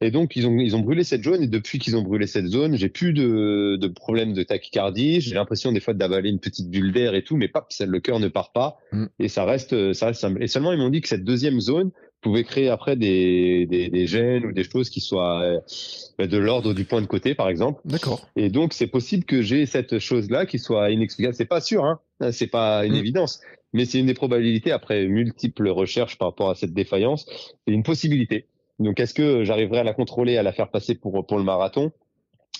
Et 0.00 0.10
donc 0.10 0.34
ils 0.34 0.46
ont 0.46 0.58
ils 0.58 0.74
ont 0.74 0.80
brûlé 0.80 1.04
cette 1.04 1.24
zone 1.24 1.42
et 1.42 1.46
depuis 1.46 1.78
qu'ils 1.78 1.96
ont 1.96 2.02
brûlé 2.02 2.26
cette 2.26 2.46
zone, 2.46 2.76
j'ai 2.76 2.88
plus 2.88 3.12
de 3.12 3.76
de 3.76 3.88
problème 3.88 4.32
de 4.32 4.42
tachycardie. 4.42 5.20
J'ai 5.20 5.34
l'impression 5.34 5.72
des 5.72 5.80
fois 5.80 5.92
d'avaler 5.92 6.30
une 6.30 6.40
petite 6.40 6.70
bulle 6.70 6.92
d'air 6.92 7.14
et 7.14 7.22
tout, 7.22 7.36
mais 7.36 7.48
pap, 7.48 7.70
le 7.78 8.00
cœur 8.00 8.18
ne 8.18 8.28
part 8.28 8.52
pas 8.52 8.78
mmh. 8.92 9.04
et 9.18 9.28
ça 9.28 9.44
reste 9.44 9.92
ça 9.92 10.06
reste 10.06 10.20
simple. 10.20 10.42
Et 10.42 10.46
seulement 10.46 10.72
ils 10.72 10.78
m'ont 10.78 10.88
dit 10.88 11.02
que 11.02 11.08
cette 11.08 11.24
deuxième 11.24 11.60
zone 11.60 11.90
pouvez 12.20 12.44
créer 12.44 12.68
après 12.68 12.96
des, 12.96 13.66
des, 13.66 13.88
des, 13.88 14.06
gènes 14.06 14.46
ou 14.46 14.52
des 14.52 14.64
choses 14.64 14.90
qui 14.90 15.00
soient 15.00 15.42
euh, 15.42 16.26
de 16.26 16.38
l'ordre 16.38 16.74
du 16.74 16.84
point 16.84 17.00
de 17.00 17.06
côté, 17.06 17.34
par 17.34 17.48
exemple. 17.48 17.80
D'accord. 17.84 18.28
Et 18.36 18.50
donc, 18.50 18.72
c'est 18.72 18.86
possible 18.86 19.24
que 19.24 19.42
j'ai 19.42 19.66
cette 19.66 19.98
chose-là 19.98 20.46
qui 20.46 20.58
soit 20.58 20.90
inexplicable. 20.90 21.34
C'est 21.34 21.44
pas 21.44 21.60
sûr, 21.60 21.84
hein. 21.84 22.00
C'est 22.32 22.48
pas 22.48 22.84
une 22.84 22.94
mm. 22.94 22.96
évidence. 22.96 23.40
Mais 23.72 23.84
c'est 23.84 24.00
une 24.00 24.06
des 24.06 24.14
probabilités 24.14 24.72
après 24.72 25.06
multiples 25.06 25.68
recherches 25.68 26.18
par 26.18 26.28
rapport 26.28 26.50
à 26.50 26.54
cette 26.54 26.74
défaillance. 26.74 27.26
C'est 27.66 27.72
une 27.72 27.84
possibilité. 27.84 28.46
Donc, 28.78 28.98
est-ce 28.98 29.14
que 29.14 29.44
j'arriverai 29.44 29.80
à 29.80 29.84
la 29.84 29.94
contrôler, 29.94 30.36
à 30.36 30.42
la 30.42 30.52
faire 30.52 30.70
passer 30.70 30.94
pour, 30.94 31.26
pour 31.26 31.38
le 31.38 31.44
marathon? 31.44 31.92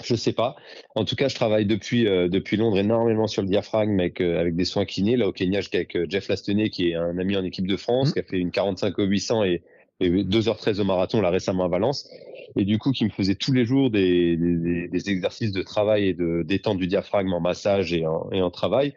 Je 0.02 0.14
sais 0.14 0.32
pas. 0.32 0.56
En 0.94 1.04
tout 1.04 1.16
cas, 1.16 1.28
je 1.28 1.34
travaille 1.34 1.66
depuis 1.66 2.06
euh, 2.06 2.28
depuis 2.28 2.56
Londres 2.56 2.78
énormément 2.78 3.26
sur 3.26 3.42
le 3.42 3.48
diaphragme 3.48 3.98
avec 4.00 4.20
euh, 4.20 4.40
avec 4.40 4.56
des 4.56 4.64
soins 4.64 4.84
kinés. 4.84 5.16
Là 5.16 5.28
au 5.28 5.32
Kenya, 5.32 5.60
je 5.60 5.68
suis 5.68 5.76
avec 5.76 5.96
euh, 5.96 6.06
Jeff 6.08 6.28
Lastenay 6.28 6.70
qui 6.70 6.90
est 6.90 6.94
un 6.94 7.18
ami 7.18 7.36
en 7.36 7.44
équipe 7.44 7.66
de 7.66 7.76
France, 7.76 8.10
mmh. 8.10 8.12
qui 8.12 8.18
a 8.18 8.22
fait 8.22 8.38
une 8.38 8.50
45 8.50 8.98
au 8.98 9.04
800 9.04 9.44
et, 9.44 9.62
et 10.00 10.10
2h13 10.10 10.80
au 10.80 10.84
marathon 10.84 11.20
là 11.20 11.30
récemment 11.30 11.64
à 11.64 11.68
Valence. 11.68 12.08
Et 12.56 12.64
du 12.64 12.78
coup, 12.78 12.90
qui 12.90 13.04
me 13.04 13.10
faisait 13.10 13.36
tous 13.36 13.52
les 13.52 13.64
jours 13.64 13.90
des, 13.90 14.36
des, 14.36 14.88
des 14.88 15.10
exercices 15.10 15.52
de 15.52 15.62
travail 15.62 16.08
et 16.08 16.14
de 16.14 16.42
détente 16.42 16.78
du 16.78 16.88
diaphragme 16.88 17.32
en 17.32 17.40
massage 17.40 17.92
et 17.92 18.06
en, 18.06 18.28
et 18.32 18.42
en 18.42 18.50
travail. 18.50 18.94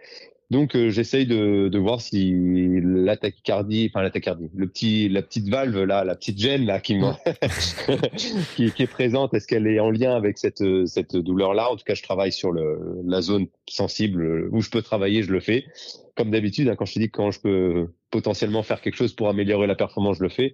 Donc 0.54 0.76
euh, 0.76 0.92
j'essaye 0.92 1.26
de, 1.26 1.68
de, 1.68 1.80
voir 1.80 2.00
si 2.00 2.32
la 2.84 3.18
tachycardie, 3.18 3.90
enfin 3.90 4.04
la 4.04 4.12
tachycardie, 4.12 4.52
le 4.54 4.68
petit, 4.68 5.10
la 5.10 5.24
petite 5.24 5.50
valve 5.50 5.82
là, 5.84 6.04
la 6.04 6.14
petite 6.14 6.38
gêne 6.38 6.68
là 6.68 6.80
qui, 6.80 6.96
qui, 8.56 8.72
qui, 8.72 8.84
est 8.84 8.88
présente, 8.88 9.34
est-ce 9.34 9.48
qu'elle 9.48 9.66
est 9.66 9.80
en 9.80 9.90
lien 9.90 10.16
avec 10.16 10.38
cette, 10.38 10.64
cette 10.86 11.16
douleur 11.16 11.56
là 11.56 11.72
En 11.72 11.76
tout 11.76 11.84
cas, 11.84 11.96
je 11.96 12.04
travaille 12.04 12.32
sur 12.32 12.52
le, 12.52 13.02
la 13.04 13.22
zone 13.22 13.48
sensible 13.68 14.48
où 14.52 14.62
je 14.62 14.70
peux 14.70 14.84
travailler, 14.84 15.24
je 15.24 15.32
le 15.32 15.40
fais. 15.40 15.66
Comme 16.16 16.30
d'habitude, 16.30 16.70
hein, 16.70 16.76
quand 16.76 16.86
je 16.86 16.94
te 16.94 17.00
dis 17.00 17.10
que 17.10 17.18
quand 17.18 17.32
je 17.32 17.42
peux 17.42 17.88
potentiellement 18.12 18.62
faire 18.62 18.80
quelque 18.82 18.96
chose 18.96 19.14
pour 19.14 19.30
améliorer 19.30 19.66
la 19.66 19.74
performance, 19.74 20.18
je 20.18 20.24
le 20.24 20.30
fais. 20.30 20.54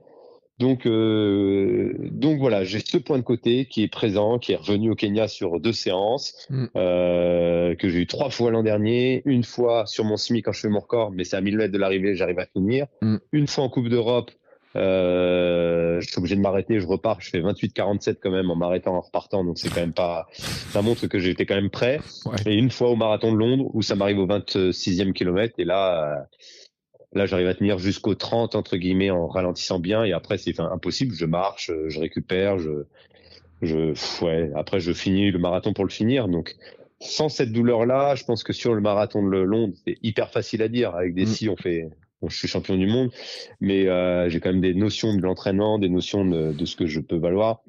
Donc, 0.60 0.86
euh, 0.86 1.94
donc 2.12 2.40
voilà, 2.40 2.66
j'ai 2.66 2.80
ce 2.80 2.98
point 2.98 3.18
de 3.18 3.24
côté 3.24 3.66
qui 3.66 3.84
est 3.84 3.88
présent, 3.88 4.40
qui 4.40 4.52
est 4.52 4.58
revenu 4.58 4.92
au 4.92 4.96
Kenya 4.96 5.28
sur 5.30 5.60
deux 5.60 5.72
séances, 5.72 6.48
mm. 6.50 6.66
euh, 6.76 7.76
que 7.76 7.90
j'ai 7.90 8.00
eu 8.00 8.08
trois 8.08 8.30
fois 8.30 8.52
l'an 8.52 8.62
dernier, 8.62 9.22
une 9.26 9.44
fois 9.44 9.86
sur 9.86 10.04
mon 10.04 10.18
semi 10.18 10.42
quand 10.42 10.52
je 10.52 10.60
fais 10.60 10.70
mon 10.70 10.82
record, 10.82 11.12
mais 11.12 11.24
c'est 11.24 11.38
à 11.38 11.42
1000 11.42 11.58
mètres 11.58 11.74
de 11.74 11.78
l'arrivée, 11.78 12.16
j'arrive 12.16 12.40
à 12.40 12.46
finir. 12.46 12.88
Mm. 13.02 13.18
Une 13.32 13.48
fois 13.48 13.64
en 13.64 13.70
Coupe 13.70 13.88
d'Europe, 13.88 14.32
euh, 14.76 16.02
je 16.02 16.08
suis 16.08 16.18
obligé 16.20 16.36
de 16.36 16.42
m'arrêter, 16.42 16.80
je 16.80 16.88
repars, 16.88 17.22
je 17.22 17.30
fais 17.30 17.40
28-47 17.40 18.18
quand 18.22 18.30
même 18.30 18.52
en 18.52 18.56
m'arrêtant 18.56 18.96
en 18.96 19.02
repartant, 19.02 19.46
donc 19.46 19.58
c'est 19.58 19.70
quand 19.70 19.80
même 19.80 19.94
pas, 19.94 20.28
ça 20.34 20.82
montre 20.82 21.08
que 21.08 21.20
j'étais 21.20 21.46
quand 21.46 21.56
même 21.56 21.70
prêt. 21.70 22.02
Et 22.46 22.56
une 22.56 22.70
fois 22.70 22.90
au 22.90 22.98
marathon 22.98 23.32
de 23.32 23.38
Londres 23.38 23.72
où 23.74 23.82
ça 23.82 23.96
m'arrive 23.96 24.20
au 24.20 24.28
26e 24.28 25.14
kilomètre 25.14 25.56
et 25.58 25.66
là, 25.66 26.28
Là, 27.14 27.26
j'arrive 27.26 27.48
à 27.48 27.56
tenir 27.56 27.80
jusqu'au 27.80 28.14
30 28.14 28.56
entre 28.56 28.78
guillemets 28.78 29.10
en 29.10 29.28
ralentissant 29.28 29.80
bien 29.80 30.04
et 30.04 30.14
après 30.14 30.38
c'est 30.38 30.60
impossible. 30.60 31.16
Je 31.16 31.26
marche, 31.26 31.72
euh, 31.72 31.90
je 31.90 32.00
récupère, 32.00 32.60
je, 32.60 32.86
je, 33.62 34.24
ouais. 34.24 34.52
Après, 34.56 34.80
je 34.80 34.94
finis 34.94 35.32
le 35.32 35.40
marathon 35.40 35.74
pour 35.74 35.84
le 35.84 35.90
finir. 35.90 36.28
Donc, 36.28 36.56
sans 37.00 37.30
cette 37.30 37.52
douleur-là, 37.52 38.16
je 38.16 38.24
pense 38.24 38.44
que 38.44 38.54
sur 38.54 38.74
le 38.74 38.82
marathon 38.82 39.24
de 39.24 39.38
Londres, 39.38 39.74
c'est 39.86 39.98
hyper 40.04 40.32
facile 40.32 40.62
à 40.62 40.68
dire. 40.68 40.96
Avec 40.96 41.14
des 41.14 41.24
mm. 41.24 41.28
si, 41.28 41.50
on 41.50 41.56
fait, 41.56 41.90
bon, 42.22 42.30
je 42.30 42.38
suis 42.38 42.48
champion 42.48 42.78
du 42.78 42.88
monde, 42.88 43.12
mais 43.60 43.88
euh, 43.88 44.30
j'ai 44.30 44.40
quand 44.40 44.52
même 44.52 44.62
des 44.62 44.74
notions 44.74 45.14
de 45.14 45.22
l'entraînement, 45.22 45.80
des 45.80 45.90
notions 45.90 46.26
de, 46.26 46.54
de, 46.54 46.66
ce 46.66 46.76
que 46.76 46.86
je 46.86 47.00
peux 47.00 47.18
valoir. 47.18 47.62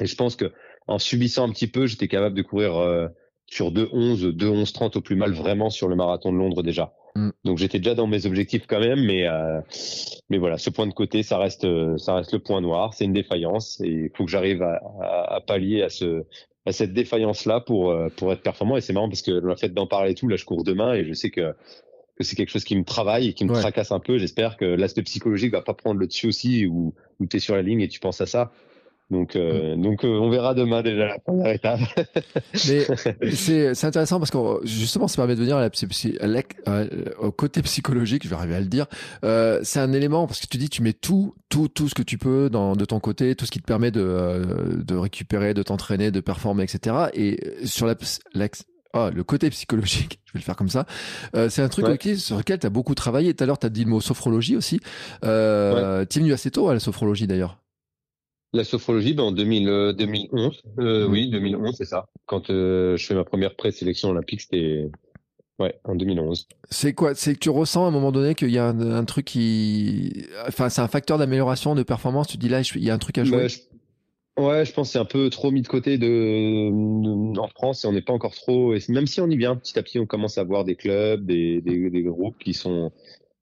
Et 0.00 0.06
je 0.06 0.16
pense 0.16 0.36
que 0.36 0.52
en 0.86 0.98
subissant 0.98 1.48
un 1.48 1.52
petit 1.52 1.68
peu, 1.68 1.86
j'étais 1.86 2.08
capable 2.08 2.36
de 2.36 2.42
courir 2.42 2.76
euh, 2.76 3.08
sur 3.52 3.70
2-11, 3.70 4.34
2-11-30 4.34 4.96
au 4.96 5.00
plus 5.02 5.14
mal 5.14 5.32
vraiment 5.32 5.68
sur 5.68 5.86
le 5.86 5.94
marathon 5.94 6.32
de 6.32 6.38
Londres 6.38 6.62
déjà. 6.62 6.94
Mm. 7.16 7.28
Donc 7.44 7.58
j'étais 7.58 7.78
déjà 7.78 7.94
dans 7.94 8.06
mes 8.06 8.24
objectifs 8.24 8.66
quand 8.66 8.80
même, 8.80 9.04
mais 9.04 9.28
euh, 9.28 9.60
mais 10.30 10.38
voilà, 10.38 10.56
ce 10.56 10.70
point 10.70 10.86
de 10.86 10.94
côté, 10.94 11.22
ça 11.22 11.36
reste 11.36 11.66
ça 11.98 12.14
reste 12.14 12.32
le 12.32 12.38
point 12.38 12.62
noir, 12.62 12.94
c'est 12.94 13.04
une 13.04 13.12
défaillance 13.12 13.78
et 13.82 14.04
il 14.04 14.10
faut 14.16 14.24
que 14.24 14.30
j'arrive 14.30 14.62
à, 14.62 14.80
à, 15.02 15.40
pallier 15.46 15.82
à 15.82 15.90
ce 15.90 16.24
à 16.64 16.72
cette 16.72 16.94
défaillance 16.94 17.44
là 17.44 17.60
pour 17.60 17.90
euh, 17.90 18.08
pour 18.16 18.32
être 18.32 18.40
performant. 18.40 18.78
Et 18.78 18.80
c'est 18.80 18.94
marrant 18.94 19.10
parce 19.10 19.20
que 19.20 19.32
le 19.32 19.54
fait 19.56 19.68
d'en 19.68 19.86
parler 19.86 20.12
et 20.12 20.14
tout, 20.14 20.28
là 20.28 20.36
je 20.36 20.46
cours 20.46 20.64
demain 20.64 20.94
et 20.94 21.04
je 21.04 21.12
sais 21.12 21.28
que 21.28 21.52
que 22.16 22.24
c'est 22.24 22.36
quelque 22.36 22.50
chose 22.50 22.64
qui 22.64 22.76
me 22.76 22.84
travaille 22.84 23.28
et 23.28 23.32
qui 23.34 23.44
me 23.44 23.52
tracasse 23.52 23.92
un 23.92 24.00
peu. 24.00 24.16
J'espère 24.16 24.56
que 24.56 24.64
l'aspect 24.64 25.02
psychologique 25.02 25.52
va 25.52 25.60
pas 25.60 25.74
prendre 25.74 26.00
le 26.00 26.06
dessus 26.06 26.26
aussi 26.26 26.64
ou 26.64 26.94
ou 27.20 27.26
t'es 27.26 27.38
sur 27.38 27.54
la 27.54 27.60
ligne 27.60 27.82
et 27.82 27.88
tu 27.88 28.00
penses 28.00 28.22
à 28.22 28.26
ça. 28.26 28.50
Donc, 29.10 29.36
euh, 29.36 29.76
mm. 29.76 29.82
donc 29.82 30.04
euh, 30.04 30.18
on 30.18 30.30
verra 30.30 30.54
demain 30.54 30.82
déjà 30.82 31.06
la 31.06 31.18
première 31.18 31.52
étape. 31.52 31.80
Mais 32.68 33.30
c'est 33.32 33.84
intéressant 33.84 34.18
parce 34.18 34.30
que 34.30 34.38
justement, 34.64 35.08
ça 35.08 35.16
permet 35.16 35.34
de 35.34 35.40
venir 35.40 35.56
à 35.56 35.68
la, 36.26 36.84
au 37.18 37.32
côté 37.32 37.62
psychologique. 37.62 38.24
Je 38.24 38.28
vais 38.28 38.36
arriver 38.36 38.54
à 38.54 38.60
le 38.60 38.66
dire. 38.66 38.86
Euh, 39.24 39.60
c'est 39.62 39.80
un 39.80 39.92
élément 39.92 40.26
parce 40.26 40.40
que 40.40 40.46
tu 40.46 40.56
dis, 40.56 40.70
tu 40.70 40.82
mets 40.82 40.92
tout, 40.94 41.34
tout, 41.48 41.68
tout 41.68 41.88
ce 41.88 41.94
que 41.94 42.02
tu 42.02 42.18
peux 42.18 42.48
dans, 42.48 42.74
de 42.74 42.84
ton 42.84 43.00
côté, 43.00 43.34
tout 43.34 43.44
ce 43.44 43.50
qui 43.50 43.60
te 43.60 43.66
permet 43.66 43.90
de, 43.90 44.82
de 44.84 44.94
récupérer, 44.96 45.54
de 45.54 45.62
t'entraîner, 45.62 46.10
de 46.10 46.20
performer, 46.20 46.64
etc. 46.64 47.08
Et 47.14 47.38
sur 47.64 47.86
la, 47.86 47.94
ah, 48.94 49.10
le 49.12 49.24
côté 49.24 49.48
psychologique, 49.50 50.20
je 50.26 50.32
vais 50.34 50.40
le 50.40 50.44
faire 50.44 50.56
comme 50.56 50.68
ça. 50.68 50.86
Euh, 51.34 51.48
c'est 51.48 51.62
un 51.62 51.68
truc 51.68 51.86
sur 52.18 52.36
lequel 52.36 52.58
tu 52.58 52.66
as 52.66 52.70
beaucoup 52.70 52.94
travaillé. 52.94 53.34
Tout 53.34 53.44
à 53.44 53.46
l'heure, 53.46 53.58
tu 53.58 53.66
as 53.66 53.70
dit 53.70 53.84
le 53.84 53.90
mot 53.90 54.00
sophrologie 54.00 54.56
aussi. 54.56 54.80
Euh, 55.24 56.00
ouais. 56.00 56.06
Tu 56.06 56.18
es 56.18 56.22
venu 56.22 56.32
assez 56.32 56.50
tôt 56.50 56.68
à 56.68 56.74
la 56.74 56.80
sophrologie 56.80 57.26
d'ailleurs. 57.26 57.58
La 58.52 58.64
sophrologie, 58.64 59.14
ben 59.14 59.24
en 59.24 59.32
2000, 59.32 59.94
2011, 59.96 60.62
euh, 60.78 61.06
oui, 61.08 61.30
2011, 61.30 61.74
c'est 61.76 61.86
ça. 61.86 62.06
Quand 62.26 62.48
je 62.48 62.96
fais 62.98 63.14
ma 63.14 63.24
première 63.24 63.56
présélection 63.56 64.10
olympique, 64.10 64.42
c'était 64.42 64.90
Ouais, 65.58 65.78
en 65.84 65.94
2011. 65.94 66.48
C'est 66.70 66.94
quoi 66.94 67.14
C'est 67.14 67.34
que 67.34 67.38
tu 67.38 67.50
ressens 67.50 67.84
à 67.84 67.88
un 67.88 67.90
moment 67.90 68.10
donné 68.10 68.34
qu'il 68.34 68.50
y 68.50 68.58
a 68.58 68.68
un, 68.68 69.04
truc 69.04 69.26
qui. 69.26 70.26
Enfin, 70.46 70.68
c'est 70.70 70.80
un 70.80 70.88
facteur 70.88 71.18
d'amélioration, 71.18 71.74
de 71.74 71.82
performance? 71.82 72.28
Tu 72.28 72.36
dis 72.36 72.48
là, 72.48 72.62
il 72.74 72.82
y 72.82 72.90
a 72.90 72.94
un 72.94 72.98
truc 72.98 73.18
à 73.18 73.24
jouer? 73.24 73.46
Bah, 74.36 74.42
ouais, 74.42 74.64
je 74.64 74.72
pense 74.72 74.88
que 74.88 74.92
c'est 74.92 74.98
un 74.98 75.04
peu 75.04 75.28
trop 75.30 75.50
mis 75.50 75.62
de 75.62 75.68
côté 75.68 75.98
de, 75.98 77.38
en 77.38 77.48
France 77.48 77.84
et 77.84 77.86
on 77.86 77.92
n'est 77.92 78.02
pas 78.02 78.14
encore 78.14 78.34
trop. 78.34 78.74
Et 78.74 78.80
même 78.88 79.06
si 79.06 79.20
on 79.20 79.28
y 79.28 79.36
vient, 79.36 79.56
petit 79.56 79.78
à 79.78 79.82
petit, 79.82 79.98
on 79.98 80.06
commence 80.06 80.38
à 80.38 80.44
voir 80.44 80.64
des 80.64 80.74
clubs, 80.74 81.24
des, 81.24 81.60
des, 81.60 81.90
des 81.90 82.02
groupes 82.02 82.38
qui 82.38 82.54
sont 82.54 82.90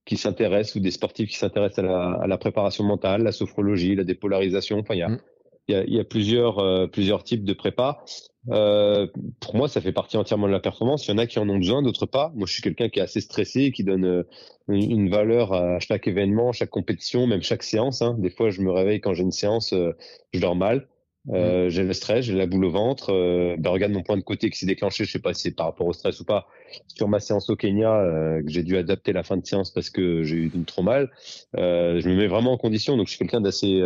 qui 0.05 0.16
s'intéressent 0.16 0.76
ou 0.76 0.80
des 0.80 0.90
sportifs 0.90 1.30
qui 1.30 1.36
s'intéressent 1.36 1.84
à 1.84 1.88
la, 1.88 2.18
à 2.22 2.26
la, 2.26 2.38
préparation 2.38 2.84
mentale, 2.84 3.22
la 3.22 3.32
sophrologie, 3.32 3.94
la 3.94 4.05
dépolarisation. 4.05 4.78
Enfin, 4.78 4.94
il 4.94 4.98
y 4.98 5.03
a, 5.03 5.09
mm. 5.09 5.20
il 5.68 5.74
y 5.74 5.78
a, 5.78 5.84
il 5.84 5.94
y 5.94 6.01
a 6.01 6.05
plusieurs, 6.05 6.59
euh, 6.59 6.86
plusieurs 6.86 7.22
types 7.22 7.44
de 7.44 7.53
prépa. 7.53 8.03
Euh, 8.48 9.07
pour 9.40 9.55
moi, 9.55 9.68
ça 9.68 9.80
fait 9.80 9.92
partie 9.92 10.16
entièrement 10.16 10.46
de 10.46 10.53
la 10.53 10.61
performance. 10.61 11.07
Il 11.07 11.11
y 11.11 11.14
en 11.14 11.18
a 11.18 11.26
qui 11.26 11.38
en 11.38 11.48
ont 11.48 11.59
besoin, 11.59 11.82
d'autres 11.82 12.07
pas. 12.07 12.32
Moi, 12.34 12.46
je 12.46 12.55
suis 12.55 12.62
quelqu'un 12.62 12.88
qui 12.88 12.98
est 12.98 13.03
assez 13.03 13.20
stressé, 13.20 13.70
qui 13.70 13.84
donne 13.84 14.05
euh, 14.05 14.22
une 14.68 15.11
valeur 15.11 15.53
à 15.53 15.78
chaque 15.78 16.09
événement, 16.09 16.53
chaque 16.53 16.70
compétition, 16.70 17.26
même 17.26 17.42
chaque 17.42 17.62
séance. 17.62 18.01
Hein. 18.03 18.16
Des 18.18 18.30
fois, 18.30 18.51
je 18.51 18.62
me 18.62 18.70
réveille 18.70 19.01
quand 19.01 19.12
j'ai 19.12 19.22
une 19.22 19.32
séance, 19.32 19.72
euh, 19.72 19.92
je 20.32 20.40
dors 20.40 20.57
mal. 20.57 20.88
Euh, 21.28 21.66
mm. 21.66 21.68
J'ai 21.68 21.82
le 21.84 21.92
stress, 21.92 22.24
j'ai 22.24 22.34
la 22.34 22.46
boule 22.46 22.64
au 22.64 22.70
ventre. 22.70 23.12
Euh, 23.12 23.56
ben, 23.58 23.70
regarde 23.70 23.92
mon 23.92 24.02
point 24.02 24.16
de 24.16 24.22
côté 24.22 24.50
qui 24.50 24.58
s'est 24.58 24.66
déclenché. 24.66 25.04
Je 25.04 25.10
sais 25.10 25.18
pas 25.18 25.34
si 25.34 25.42
c'est 25.42 25.54
par 25.54 25.66
rapport 25.66 25.86
au 25.86 25.92
stress 25.92 26.18
ou 26.20 26.24
pas. 26.24 26.46
Sur 26.88 27.08
ma 27.08 27.20
séance 27.20 27.50
au 27.50 27.56
Kenya, 27.56 28.02
que 28.44 28.50
j'ai 28.50 28.62
dû 28.62 28.76
adapter 28.76 29.12
la 29.12 29.22
fin 29.22 29.36
de 29.36 29.44
séance 29.44 29.72
parce 29.72 29.90
que 29.90 30.22
j'ai 30.22 30.36
eu 30.36 30.50
trop 30.66 30.82
mal. 30.82 31.10
je 31.54 32.08
me 32.08 32.16
mets 32.16 32.28
vraiment 32.28 32.52
en 32.52 32.58
condition. 32.58 32.96
Donc, 32.96 33.06
je 33.06 33.10
suis 33.10 33.18
quelqu'un 33.18 33.40
d'assez 33.40 33.82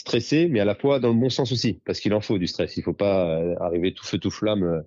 stressé, 0.00 0.48
mais 0.48 0.60
à 0.60 0.64
la 0.64 0.74
fois 0.74 0.98
dans 0.98 1.08
le 1.08 1.14
bon 1.14 1.28
sens 1.28 1.52
aussi, 1.52 1.80
parce 1.84 2.00
qu'il 2.00 2.12
en 2.14 2.20
faut 2.20 2.38
du 2.38 2.46
stress. 2.46 2.76
Il 2.76 2.82
faut 2.82 2.92
pas 2.92 3.38
euh, 3.38 3.54
arriver 3.60 3.92
tout 3.94 4.04
feu 4.04 4.18
tout 4.18 4.30
flamme 4.30 4.64
euh, 4.64 4.80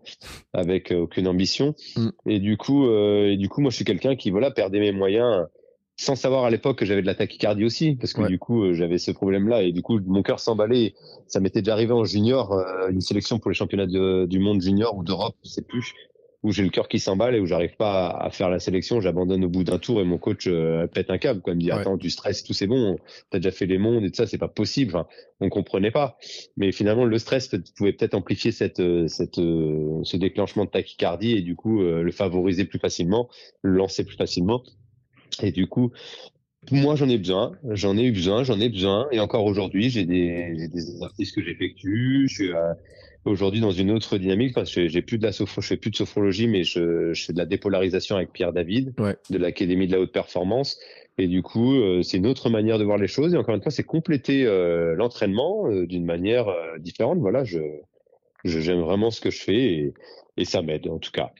avec 0.54 0.92
euh, 0.92 1.02
aucune 1.02 1.28
ambition. 1.28 1.76
Mm. 1.96 2.10
Et 2.28 2.40
du 2.40 2.58
coup, 2.58 2.90
et 2.90 3.38
du 3.38 3.50
coup, 3.50 3.62
moi, 3.62 3.70
je 3.70 3.76
suis 3.78 3.86
quelqu'un 3.86 4.16
qui 4.16 4.32
voilà 4.32 4.52
perdait 4.52 4.80
mes 4.80 4.92
moyens 4.92 5.48
sans 5.96 6.16
savoir 6.16 6.46
à 6.46 6.50
l'époque 6.50 6.80
que 6.80 6.86
j'avais 6.86 7.02
de 7.02 7.08
la 7.08 7.16
tachycardie 7.16 7.66
aussi, 7.66 7.96
parce 7.96 8.14
que 8.14 8.26
du 8.28 8.40
coup, 8.40 8.74
j'avais 8.74 8.98
ce 8.98 9.12
problème-là 9.12 9.62
et 9.62 9.72
du 9.72 9.82
coup, 9.82 10.00
mon 10.06 10.24
cœur 10.24 10.40
s'emballait. 10.40 10.96
Ça 11.28 11.40
m'était 11.40 11.62
déjà 11.62 11.74
arrivé 11.74 11.94
en 11.94 12.04
junior, 12.04 12.52
une 12.90 13.02
sélection 13.02 13.40
pour 13.40 13.52
les 13.52 13.56
championnats 13.56 13.86
du 13.86 14.40
monde 14.40 14.62
junior 14.62 14.98
ou 14.98 15.04
d'Europe, 15.04 15.36
je 15.44 15.50
sais 15.50 15.62
plus 15.62 15.94
où 16.44 16.52
j'ai 16.52 16.64
le 16.64 16.70
cœur 16.70 16.90
qui 16.90 17.00
s'emballe 17.00 17.36
et 17.36 17.40
où 17.40 17.46
j'arrive 17.46 17.76
pas 17.78 18.10
à, 18.10 18.30
faire 18.30 18.50
la 18.50 18.60
sélection, 18.60 19.00
j'abandonne 19.00 19.46
au 19.46 19.50
bout 19.50 19.64
d'un 19.64 19.80
tour 19.80 20.02
et 20.02 20.04
mon 20.04 20.18
coach 20.18 20.46
euh, 20.48 20.88
pète 20.88 21.10
un 21.10 21.18
câble 21.18 21.42
quoi, 21.42 21.54
il 21.54 21.56
me 21.56 21.62
dit 21.62 21.72
attends 21.72 21.96
du 21.96 22.10
stress 22.10 22.44
tout 22.44 22.54
c'est 22.54 22.68
bon, 22.68 22.98
t'as 23.30 23.40
déjà 23.40 23.52
fait 23.52 23.66
les 23.66 23.78
mondes 23.78 24.04
et 24.04 24.12
tout 24.12 24.18
ça 24.18 24.28
c'est 24.28 24.38
pas 24.38 24.50
possible, 24.50 24.94
enfin, 24.94 25.08
on 25.40 25.50
comprenait 25.50 25.92
pas. 25.92 26.18
Mais 26.58 26.72
finalement 26.72 27.06
le 27.06 27.18
stress 27.18 27.50
pouvait 27.78 27.94
peut-être 27.94 28.14
amplifier 28.14 28.52
cette 28.52 28.82
euh, 28.82 29.08
cette 29.08 29.40
euh, 29.40 30.02
ce 30.04 30.18
déclenchement 30.18 30.66
de 30.66 30.70
tachycardie 30.70 31.32
et 31.32 31.42
du 31.42 31.56
coup 31.56 31.82
le 31.82 32.12
favoriser 32.12 32.66
plus 32.66 32.80
facilement, 32.80 33.30
le 33.62 33.78
lancer 33.78 34.04
plus 34.04 34.18
facilement. 34.18 34.64
Et 35.42 35.52
du 35.52 35.68
coup 35.68 35.92
moi, 36.72 36.96
j'en 36.96 37.10
ai 37.10 37.18
besoin, 37.18 37.52
j'en 37.72 37.98
ai 37.98 38.04
eu 38.04 38.14
besoin, 38.14 38.46
j'en 38.46 38.58
ai 38.58 38.70
besoin, 38.70 39.10
et 39.12 39.20
encore 39.20 39.44
aujourd'hui, 39.44 39.90
j'ai 39.90 40.06
des, 40.06 40.70
des 40.72 40.92
exercices 40.92 41.34
que 41.34 41.44
j'effectue. 41.44 42.30
Je 42.30 42.34
suis, 42.34 42.52
aujourd'hui 43.26 43.62
dans 43.62 43.72
une 43.72 43.92
autre 43.92 44.18
dynamique 44.18 44.54
parce 44.54 44.74
que 44.74 44.88
j'ai 44.88 45.02
plus 45.02 45.18
de 45.18 45.24
la 45.24 45.32
sophro, 45.32 45.62
je 45.62 45.68
fais 45.68 45.78
plus 45.78 45.92
de 45.92 45.96
sophrologie, 45.96 46.48
mais 46.48 46.64
je, 46.64 47.14
je 47.14 47.26
fais 47.26 47.34
de 47.34 47.38
la 47.38 47.46
dépolarisation 47.46 48.16
avec 48.16 48.32
Pierre 48.32 48.54
David 48.54 48.94
de 49.30 49.38
l'Académie 49.38 49.88
de 49.88 49.94
la 49.94 50.00
haute 50.00 50.12
performance. 50.12 50.80
Et 51.18 51.28
du 51.28 51.44
coup, 51.44 51.76
euh, 51.76 52.02
c'est 52.02 52.18
une 52.18 52.26
autre 52.26 52.50
manière 52.50 52.80
de 52.80 52.84
voir 52.84 52.98
les 52.98 53.08
choses. 53.08 53.34
Et 53.34 53.38
encore 53.38 53.54
une 53.54 53.62
fois, 53.62 53.72
c'est 53.72 53.84
compléter 53.84 54.46
euh, 54.46 54.96
l'entraînement 54.96 55.70
euh, 55.70 55.86
d'une 55.86 56.06
manière 56.06 56.48
différente. 56.80 57.20
Voilà, 57.20 57.44
je 57.44 57.60
j'aime 58.46 58.82
vraiment 58.82 59.10
ce 59.10 59.22
que 59.22 59.30
je 59.30 59.42
fais 59.42 59.62
et, 59.62 59.94
et 60.36 60.44
ça 60.44 60.62
m'aide 60.62 60.88
en 60.88 60.98
tout 60.98 61.12
cas. 61.12 61.32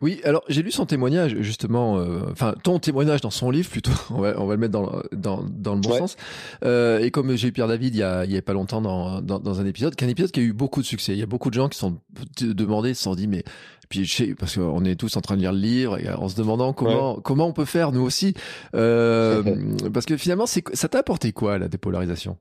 Oui, 0.00 0.20
alors 0.24 0.42
j'ai 0.48 0.62
lu 0.62 0.70
son 0.70 0.86
témoignage 0.86 1.36
justement, 1.40 1.98
euh, 1.98 2.20
enfin 2.30 2.54
ton 2.62 2.78
témoignage 2.78 3.20
dans 3.20 3.30
son 3.30 3.50
livre 3.50 3.70
plutôt, 3.70 3.92
on 4.10 4.20
va, 4.20 4.34
on 4.40 4.46
va 4.46 4.54
le 4.54 4.60
mettre 4.60 4.72
dans, 4.72 5.02
dans, 5.12 5.44
dans 5.48 5.74
le 5.74 5.80
bon 5.80 5.96
sens. 5.96 6.16
Euh, 6.64 6.98
et 6.98 7.10
comme 7.10 7.34
j'ai 7.36 7.48
eu 7.48 7.52
Pierre 7.52 7.68
David 7.68 7.94
il 7.94 7.98
y 7.98 8.02
a, 8.02 8.24
il 8.24 8.32
y 8.32 8.36
a 8.36 8.42
pas 8.42 8.52
longtemps 8.52 8.80
dans, 8.80 9.20
dans, 9.20 9.38
dans 9.38 9.60
un 9.60 9.66
épisode, 9.66 9.94
qu'un 9.94 10.08
épisode 10.08 10.30
qui 10.32 10.40
a 10.40 10.42
eu 10.42 10.52
beaucoup 10.52 10.80
de 10.80 10.86
succès. 10.86 11.12
Il 11.12 11.18
y 11.18 11.22
a 11.22 11.26
beaucoup 11.26 11.48
de 11.48 11.54
gens 11.54 11.68
qui 11.68 11.78
sont 11.78 11.98
demandés, 12.40 12.94
se 12.94 13.04
sont 13.04 13.14
dit 13.14 13.28
mais 13.28 13.44
puis 13.88 14.04
je 14.04 14.14
sais, 14.14 14.34
parce 14.34 14.56
qu'on 14.56 14.84
est 14.84 14.96
tous 14.96 15.16
en 15.16 15.20
train 15.20 15.36
de 15.36 15.40
lire 15.40 15.52
le 15.52 15.58
livre 15.58 15.98
et 15.98 16.08
en 16.10 16.28
se 16.28 16.36
demandant 16.36 16.72
comment 16.72 17.16
comment 17.16 17.46
on 17.46 17.52
peut 17.52 17.64
faire 17.64 17.92
nous 17.92 18.02
aussi, 18.02 18.34
euh, 18.74 19.42
parce 19.92 20.06
que 20.06 20.16
finalement 20.16 20.46
c'est 20.46 20.64
ça 20.74 20.88
t'a 20.88 20.98
apporté 20.98 21.32
quoi 21.32 21.58
la 21.58 21.68
dépolarisation? 21.68 22.38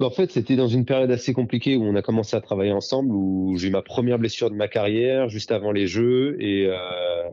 En 0.00 0.10
fait, 0.10 0.30
c'était 0.30 0.56
dans 0.56 0.68
une 0.68 0.84
période 0.84 1.10
assez 1.10 1.32
compliquée 1.32 1.76
où 1.76 1.82
on 1.82 1.94
a 1.96 2.02
commencé 2.02 2.36
à 2.36 2.40
travailler 2.40 2.72
ensemble, 2.72 3.10
où 3.12 3.56
j'ai 3.58 3.68
eu 3.68 3.70
ma 3.70 3.82
première 3.82 4.18
blessure 4.18 4.50
de 4.50 4.54
ma 4.54 4.68
carrière 4.68 5.28
juste 5.28 5.50
avant 5.50 5.72
les 5.72 5.86
Jeux 5.86 6.36
et 6.40 6.66
euh, 6.66 7.28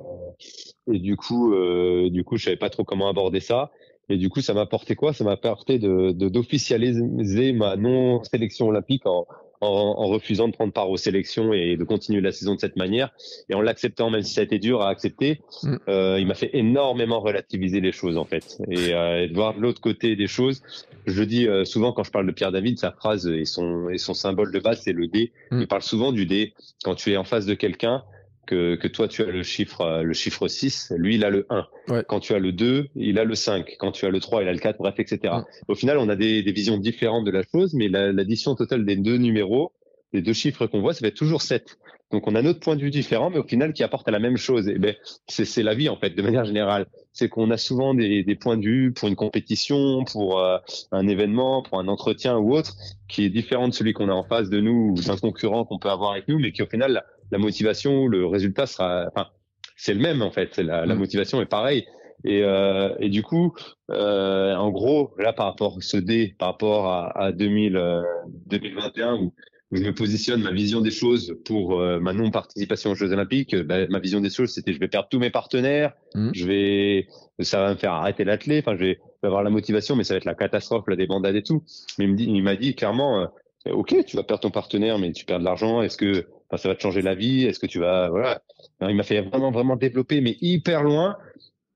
et 0.92 1.00
du 1.00 1.16
coup, 1.16 1.54
euh, 1.54 2.10
du 2.10 2.24
coup, 2.24 2.38
je 2.38 2.46
savais 2.46 2.58
pas 2.58 2.70
trop 2.70 2.84
comment 2.84 3.08
aborder 3.08 3.40
ça. 3.40 3.72
Et 4.10 4.18
du 4.18 4.30
coup, 4.30 4.42
ça 4.42 4.54
m'a 4.54 4.62
apporté 4.62 4.96
quoi? 4.96 5.14
Ça 5.14 5.24
m'a 5.24 5.32
apporté 5.32 5.80
de 5.80 6.12
d'officialiser 6.12 7.54
ma 7.54 7.76
non 7.76 8.24
sélection 8.24 8.68
olympique 8.68 9.06
en, 9.06 9.26
en, 9.62 10.08
refusant 10.08 10.48
de 10.48 10.54
prendre 10.54 10.74
part 10.74 10.90
aux 10.90 10.98
sélections 10.98 11.54
et 11.54 11.78
de 11.78 11.84
continuer 11.84 12.22
la 12.22 12.32
saison 12.32 12.56
de 12.56 12.60
cette 12.60 12.76
manière. 12.76 13.12
Et 13.50 13.56
en 13.56 13.62
l'acceptant, 13.62 14.10
même 14.10 14.22
si 14.22 14.34
ça 14.34 14.42
a 14.42 14.44
été 14.44 14.60
dur 14.60 14.82
à 14.82 14.90
accepter, 14.90 15.42
mm. 15.64 15.76
euh, 15.88 16.20
il 16.20 16.28
m'a 16.28 16.36
fait 16.36 16.52
énormément 16.54 17.20
relativiser 17.20 17.82
les 17.82 17.92
choses 17.92 18.18
en 18.18 18.26
fait. 18.26 18.58
Et, 18.70 18.94
euh, 18.94 19.28
de 19.28 19.34
voir 19.34 19.58
l'autre 19.58 19.82
côté 19.82 20.16
des 20.16 20.28
choses. 20.28 20.62
Je 21.06 21.20
le 21.20 21.26
dis 21.26 21.48
euh, 21.48 21.66
souvent 21.66 21.92
quand 21.92 22.04
je 22.04 22.12
parle 22.12 22.26
de 22.26 22.32
Pierre 22.32 22.52
David, 22.52 22.80
sa 22.80 22.92
phrase 22.92 23.28
et 23.28 23.46
son, 23.46 23.90
et 23.90 23.98
son 23.98 24.14
symbole 24.14 24.52
de 24.52 24.60
base, 24.60 24.82
c'est 24.82 24.94
le 24.94 25.08
D. 25.08 25.32
Mm. 25.52 25.62
Il 25.62 25.68
parle 25.68 25.84
souvent 25.84 26.12
du 26.12 26.26
D. 26.26 26.54
Quand 26.84 26.96
tu 26.96 27.12
es 27.12 27.18
en 27.18 27.24
face 27.24 27.46
de 27.46 27.54
quelqu'un, 27.54 28.04
que, 28.46 28.76
que 28.76 28.88
toi 28.88 29.08
tu 29.08 29.22
as 29.22 29.26
le 29.26 29.44
chiffre 29.44 29.82
euh, 29.82 30.04
le 30.04 30.14
chiffre 30.14 30.48
6, 30.48 30.94
lui 30.98 31.16
il 31.16 31.26
a 31.26 31.30
le 31.30 31.46
1. 31.50 32.04
Quand 32.08 32.20
tu 32.20 32.34
as 32.34 32.40
le 32.40 32.52
2, 32.52 32.88
il 32.96 33.20
a 33.20 33.24
le 33.24 33.36
5. 33.36 33.76
Quand 33.80 33.92
tu 33.92 34.06
as 34.06 34.10
le 34.10 34.20
3, 34.20 34.44
il 34.44 34.48
a 34.48 34.54
le 34.54 34.60
4, 34.60 34.78
bref, 34.78 34.96
etc. 34.98 35.34
Au 35.68 35.76
final, 35.76 35.98
on 35.98 36.10
a 36.10 36.16
des, 36.16 36.44
des, 36.44 36.52
visions 36.52 36.78
différentes 36.78 37.26
de 37.26 37.32
la 37.32 37.44
chose, 37.44 37.74
mais 37.74 37.88
l'addition 37.88 38.56
totale 38.56 38.86
des 38.86 38.96
deux 38.96 39.18
numéros, 39.18 39.72
les 40.14 40.22
deux 40.22 40.34
chiffres 40.34 40.68
qu'on 40.68 40.82
voit, 40.82 40.94
ça 40.94 41.02
va 41.02 41.10
être 41.10 41.16
toujours 41.16 41.42
7. 41.42 41.78
Donc 42.12 42.28
on 42.28 42.36
a 42.36 42.42
notre 42.42 42.60
point 42.60 42.76
de 42.76 42.82
vue 42.82 42.92
différent, 42.92 43.30
mais 43.30 43.40
au 43.40 43.44
final 43.44 43.74
qui 43.74 43.84
apporte 43.84 44.08
à 44.08 44.12
la 44.12 44.20
même 44.20 44.38
chose. 44.38 44.70
Et 44.70 44.78
ben 44.78 44.96
c'est 45.28 45.64
la 45.64 45.74
vie 45.74 45.90
en 45.90 45.98
fait, 45.98 46.12
de 46.12 46.22
manière 46.22 46.46
générale. 46.46 46.86
C'est 47.14 47.30
qu'on 47.30 47.50
a 47.50 47.58
souvent 47.58 47.94
des, 47.94 48.24
des, 48.24 48.36
points 48.36 48.58
de 48.58 48.64
vue 48.64 48.94
pour 48.94 49.08
une 49.08 49.16
compétition, 49.16 50.04
pour 50.06 50.40
euh, 50.40 50.58
un 50.92 51.08
événement, 51.08 51.64
pour 51.64 51.80
un 51.80 51.88
entretien 51.88 52.38
ou 52.38 52.54
autre, 52.54 52.76
qui 53.08 53.26
est 53.26 53.30
différent 53.30 53.68
de 53.68 53.74
celui 53.74 53.94
qu'on 53.94 54.10
a 54.10 54.14
en 54.14 54.24
face 54.24 54.50
de 54.50 54.60
nous 54.60 54.94
ou 54.96 55.02
d'un 55.02 55.18
concurrent 55.18 55.66
qu'on 55.66 55.80
peut 55.80 55.90
avoir 55.90 56.12
avec 56.12 56.28
nous, 56.28 56.40
mais 56.40 56.52
qui 56.52 56.62
au 56.62 56.68
final 56.68 57.04
la 57.32 57.38
motivation, 57.38 58.08
le 58.08 58.26
résultat 58.26 58.66
sera, 58.66 59.06
enfin, 59.08 59.28
c'est 59.76 59.94
le 59.94 60.00
même 60.00 60.22
en 60.22 60.32
fait. 60.32 60.58
La, 60.58 60.86
la 60.86 60.96
mm. 60.96 60.98
motivation 60.98 61.42
est 61.42 61.46
pareille. 61.46 61.86
Et, 62.24 62.44
euh, 62.44 62.96
et 63.00 63.10
du 63.10 63.22
coup, 63.22 63.54
euh, 63.92 64.56
en 64.56 64.72
gros, 64.72 65.12
là 65.20 65.34
par 65.34 65.46
rapport 65.46 65.78
à 65.78 65.82
ce 65.82 65.98
dé, 65.98 66.36
par 66.40 66.50
rapport 66.50 66.88
à, 66.88 67.18
à 67.20 67.32
2000, 67.32 68.04
2021 68.48 69.14
euh, 69.14 69.18
où, 69.18 69.34
je 69.72 69.84
me 69.84 69.94
positionne 69.94 70.42
ma 70.42 70.52
vision 70.52 70.80
des 70.80 70.92
choses 70.92 71.36
pour 71.44 71.80
euh, 71.80 72.00
ma 72.00 72.14
non 72.14 72.32
participation 72.32 72.92
aux 72.92 72.96
Jeux 72.96 73.12
Olympiques, 73.12 73.56
bah, 73.56 73.88
ma 73.90 74.00
vision 74.00 74.22
des 74.22 74.30
choses 74.30 74.52
c'était 74.52 74.74
je 74.74 74.80
vais 74.80 74.88
perdre 74.88 75.10
tous 75.10 75.20
mes 75.20 75.32
partenaires, 75.32 75.94
mm. 76.14 76.30
je 76.34 76.48
vais, 76.48 77.08
ça 77.40 77.60
va 77.60 77.70
me 77.72 77.76
faire 77.76 77.92
arrêter 77.92 78.24
l'athlète, 78.24 78.66
enfin 78.66 78.78
je 78.78 78.86
vais, 78.86 79.00
avoir 79.24 79.44
la 79.44 79.50
motivation, 79.50 79.96
mais 79.96 80.04
ça 80.04 80.14
va 80.14 80.18
être 80.20 80.26
la 80.26 80.36
catastrophe, 80.36 80.86
la 80.88 80.96
débandade 80.96 81.36
et 81.36 81.44
tout. 81.44 81.64
Mais 81.98 82.06
il 82.06 82.12
me 82.12 82.16
dit, 82.16 82.26
il 82.26 82.44
m'a 82.44 82.56
dit 82.56 82.76
clairement, 82.76 83.22
euh, 83.68 83.72
ok, 83.72 84.06
tu 84.06 84.16
vas 84.16 84.24
perdre 84.24 84.42
ton 84.42 84.52
partenaire, 84.52 85.00
mais 85.00 85.12
tu 85.12 85.26
perds 85.26 85.40
de 85.40 85.46
l'argent. 85.46 85.82
Est-ce 85.82 85.98
que 85.98 86.28
ça 86.52 86.70
va 86.70 86.76
te 86.76 86.82
changer 86.82 87.02
la 87.02 87.16
vie 87.16 87.46
Est-ce 87.46 87.60
que 87.60 87.68
tu 87.68 87.80
vas 87.80 88.10
voilà 88.10 88.42
Il 88.82 88.96
m'a 88.96 89.04
fait 89.04 89.22
vraiment 89.22 89.52
vraiment 89.52 89.76
développer, 89.76 90.22
mais 90.22 90.38
hyper 90.42 90.84
loin 90.84 91.18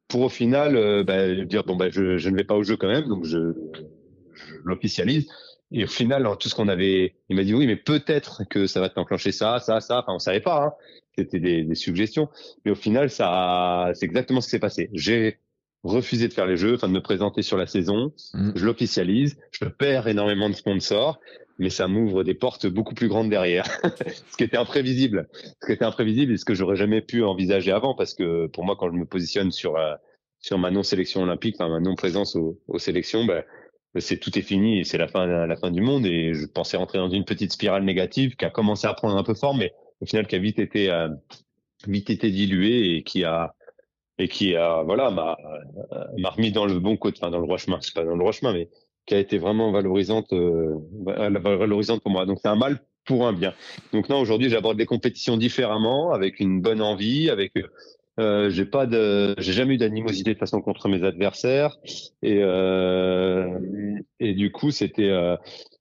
pour 0.07 0.22
au 0.22 0.30
final 0.30 0.76
euh, 0.76 1.03
bah, 1.03 1.34
dire 1.45 1.63
bon 1.63 1.76
bah 1.76 1.89
je, 1.89 2.17
je, 2.17 2.30
ne 2.30 2.36
vais 2.36 2.43
pas 2.43 2.55
au 2.55 2.63
jeu 2.63 2.78
quand 2.78 2.88
même, 2.88 3.07
donc 3.07 3.26
je, 3.26 3.53
je 4.34 4.55
l'officialise. 4.63 5.30
Et 5.72 5.84
au 5.84 5.88
final, 5.88 6.28
tout 6.39 6.49
ce 6.49 6.55
qu'on 6.55 6.67
avait, 6.67 7.13
il 7.30 7.36
m'a 7.36 7.43
dit 7.43 7.53
oui, 7.53 7.67
mais 7.67 7.76
peut-être 7.76 8.43
que 8.49 8.65
ça 8.65 8.80
va 8.80 8.89
t'enclencher 8.89 9.32
ça, 9.32 9.59
ça, 9.59 9.82
ça. 9.82 9.99
Enfin, 9.99 10.13
on 10.13 10.20
savait 10.20 10.39
pas. 10.39 10.65
Hein. 10.65 10.74
C'était 11.15 11.39
des, 11.39 11.63
des, 11.63 11.76
suggestions, 11.76 12.28
mais 12.65 12.72
au 12.72 12.76
final, 12.76 13.09
ça, 13.11 13.91
c'est 13.93 14.05
exactement 14.05 14.41
ce 14.41 14.47
qui 14.47 14.51
s'est 14.51 14.59
passé. 14.59 14.89
J'ai 14.93 15.39
refusé 15.84 16.27
de 16.27 16.34
faire 16.34 16.45
les 16.45 16.57
jeux, 16.57 16.75
enfin 16.75 16.88
de 16.88 16.93
me 16.93 17.01
présenter 17.01 17.41
sur 17.41 17.57
la 17.57 17.67
saison. 17.67 18.13
Mmh. 18.34 18.51
Je 18.55 18.65
l'officialise, 18.65 19.38
je 19.51 19.65
perds 19.65 20.07
énormément 20.07 20.49
de 20.49 20.55
sponsors 20.55 21.19
mais 21.59 21.69
ça 21.69 21.88
m'ouvre 21.88 22.23
des 22.23 22.34
portes 22.34 22.65
beaucoup 22.65 22.95
plus 22.95 23.09
grandes 23.09 23.30
derrière. 23.30 23.65
ce 24.32 24.38
qui 24.38 24.43
était 24.43 24.57
imprévisible, 24.57 25.27
ce 25.34 25.67
qui 25.67 25.73
était 25.73 25.86
imprévisible 25.86 26.34
et 26.34 26.38
ce 26.38 26.45
que 26.45 26.55
j'aurais 26.55 26.77
jamais 26.77 27.01
pu 27.01 27.23
envisager 27.23 27.71
avant, 27.71 27.93
parce 27.93 28.13
que 28.13 28.47
pour 28.47 28.63
moi, 28.63 28.75
quand 28.80 28.89
je 28.89 28.97
me 28.97 29.05
positionne 29.05 29.51
sur 29.51 29.75
euh, 29.75 29.93
sur 30.39 30.57
ma 30.57 30.71
non 30.71 30.84
sélection 30.84 31.21
olympique, 31.21 31.55
enfin 31.59 31.69
ma 31.69 31.82
non 31.82 31.95
présence 31.95 32.38
aux, 32.38 32.57
aux 32.69 32.80
sélections, 32.80 33.25
ben, 33.25 33.43
c'est 33.97 34.17
tout 34.17 34.39
est 34.39 34.41
fini 34.41 34.80
et 34.80 34.84
c'est 34.86 34.97
la 34.97 35.09
fin 35.09 35.27
la 35.27 35.55
fin 35.57 35.69
du 35.69 35.82
monde. 35.82 36.05
Et 36.05 36.34
je 36.34 36.45
pensais 36.45 36.77
rentrer 36.77 36.97
dans 36.97 37.09
une 37.09 37.25
petite 37.25 37.51
spirale 37.51 37.84
négative 37.84 38.38
qui 38.38 38.45
a 38.45 38.49
commencé 38.49 38.88
à 38.88 38.93
prendre 38.93 39.17
un 39.17 39.23
peu 39.23 39.34
forme, 39.34 39.59
mais 39.59 39.73
au 39.99 40.05
final 40.05 40.27
qui 40.27 40.36
a 40.36 40.39
vite 40.39 40.59
été 40.59 40.89
euh, 40.89 41.09
vite 41.88 42.09
été 42.09 42.32
diluée 42.32 42.95
et 42.95 43.03
qui 43.03 43.25
a 43.25 43.53
et 44.20 44.28
qui 44.28 44.55
a 44.55 44.84
voilà 44.84 45.09
m'a 45.09 45.38
m'a 46.17 46.30
remis 46.30 46.51
dans 46.51 46.65
le 46.65 46.80
bon 46.80 46.97
côté, 46.97 47.20
enfin 47.22 47.32
dans 47.32 47.39
le 47.39 47.45
droit 47.45 47.57
chemin. 47.57 47.80
C'est 47.82 47.93
pas 47.93 48.03
dans 48.03 48.11
le 48.11 48.20
droit 48.20 48.32
chemin, 48.32 48.53
mais 48.53 48.70
qui 49.05 49.15
a 49.15 49.20
été 49.20 49.39
vraiment 49.39 49.72
valorisante, 49.72 50.32
valorisante 50.34 52.01
pour 52.01 52.11
moi. 52.11 52.26
Donc 52.26 52.39
c'est 52.41 52.49
un 52.49 52.55
mal 52.55 52.80
pour 53.05 53.26
un 53.26 53.34
bien. 53.34 53.53
Donc 53.91 54.07
non, 54.09 54.20
aujourd'hui, 54.20 54.49
j'aborde 54.49 54.78
les 54.78 54.86
compétitions 54.86 55.36
différemment, 55.36 56.11
avec 56.11 56.39
une 56.39 56.61
bonne 56.61 56.82
envie, 56.82 57.30
avec 57.32 57.53
euh, 58.20 58.49
j'ai 58.49 58.65
pas 58.65 58.86
de, 58.86 59.34
j'ai 59.39 59.53
jamais 59.53 59.76
eu 59.76 59.78
d'animosité 59.78 60.34
de 60.34 60.39
façon 60.39 60.61
contre 60.61 60.89
mes 60.89 61.03
adversaires 61.03 61.78
et 62.22 62.39
euh, 62.41 63.57
et 64.20 64.34
du 64.34 64.51
coup 64.51 64.72
c'était 64.72 65.09
euh, 65.09 65.38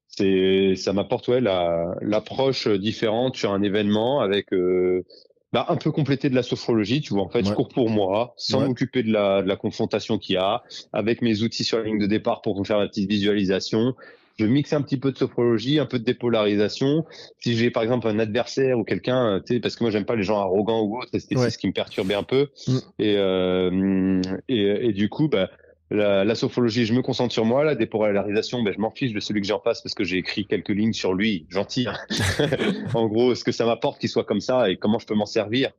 c'est 0.07 0.77
ça 0.77 0.93
m'apporte 0.93 1.27
ouais 1.29 1.41
la 1.41 1.97
l'approche 2.01 2.69
différente 2.69 3.35
sur 3.35 3.53
un 3.53 3.63
événement 3.63 4.21
avec 4.21 4.53
euh, 4.53 5.05
bah, 5.53 5.67
un 5.69 5.77
peu 5.77 5.91
complété 5.91 6.29
de 6.29 6.35
la 6.35 6.43
sophrologie, 6.43 7.01
tu 7.01 7.15
vois. 7.15 7.23
En 7.23 7.29
fait, 7.29 7.45
je 7.45 7.53
cours 7.53 7.69
pour 7.69 7.91
moi, 7.91 8.35
sans 8.37 8.67
m'occuper 8.67 9.03
de 9.03 9.13
la, 9.13 9.43
de 9.43 9.49
la 9.49 9.57
confrontation 9.57 10.19
qu'il 10.19 10.35
y 10.35 10.39
a, 10.39 10.63
avec 10.93 11.23
mes 11.23 11.43
outils 11.43 11.65
sur 11.65 11.79
la 11.79 11.85
ligne 11.85 11.99
de 11.99 12.07
départ 12.07 12.43
pour 12.43 12.67
faire 12.67 12.79
ma 12.79 12.89
petite 12.89 13.09
visualisation 13.09 13.95
je 14.39 14.47
mixe 14.47 14.73
un 14.73 14.83
petit 14.83 14.97
peu 14.97 15.11
de 15.13 15.19
sophrologie, 15.19 15.79
un 15.79 15.87
peu 15.87 15.99
de 15.99 16.05
dépolarisation. 16.05 17.05
Si 17.41 17.57
j'ai 17.57 17.71
par 17.71 17.83
exemple 17.83 18.07
un 18.07 18.19
adversaire 18.19 18.79
ou 18.79 18.85
quelqu'un, 18.85 19.35
euh, 19.35 19.41
tu 19.41 19.55
sais, 19.55 19.61
parce 19.61 19.75
que 19.75 19.83
moi 19.85 19.91
j'aime 19.91 20.05
pas 20.05 20.15
les 20.15 20.23
gens 20.23 20.39
arrogants 20.39 20.83
ou 20.83 20.99
autres, 20.99 21.11
c'était 21.13 21.51
ce 21.51 21.59
qui 21.59 21.67
me 21.67 21.73
perturbait 21.73 22.15
un 22.15 22.23
peu. 22.23 22.49
Mm. 22.69 22.79
Et, 23.01 23.15
euh, 23.17 24.23
et, 24.49 24.89
et 24.89 24.93
du 24.93 25.09
coup, 25.09 25.29
bah, 25.29 25.51
la, 25.91 26.25
la, 26.25 26.35
sophrologie, 26.35 26.85
je 26.85 26.93
me 26.93 27.03
concentre 27.03 27.33
sur 27.33 27.45
moi. 27.45 27.65
La 27.65 27.75
dépolarisation, 27.75 28.63
ben, 28.63 28.75
je 28.75 28.81
m'en 28.81 28.91
fiche 28.91 29.13
de 29.13 29.21
celui 29.21 29.41
que 29.41 29.47
j'en 29.47 29.61
face 29.61 29.81
parce 29.81 29.95
que 29.95 30.05
j'ai 30.05 30.19
écrit 30.19 30.47
quelques 30.47 30.69
lignes 30.69 30.93
sur 30.93 31.15
lui, 31.15 31.47
gentil. 31.49 31.87
Hein. 31.89 31.97
en 32.95 33.07
gros, 33.07 33.35
ce 33.35 33.45
que 33.45 33.53
ça 33.53 33.65
m'apporte 33.65 34.01
qu'il 34.01 34.09
soit 34.09 34.25
comme 34.25 34.41
ça 34.41 34.71
et 34.71 34.77
comment 34.77 34.99
je 34.99 35.07
peux 35.07 35.15
m'en 35.15 35.27
servir. 35.27 35.71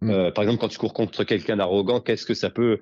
Mm. 0.00 0.10
Euh, 0.10 0.30
par 0.32 0.44
exemple, 0.44 0.60
quand 0.60 0.68
tu 0.68 0.78
cours 0.78 0.94
contre 0.94 1.24
quelqu'un 1.24 1.56
d'arrogant, 1.56 2.00
qu'est-ce 2.00 2.26
que 2.26 2.34
ça 2.34 2.50
peut 2.50 2.80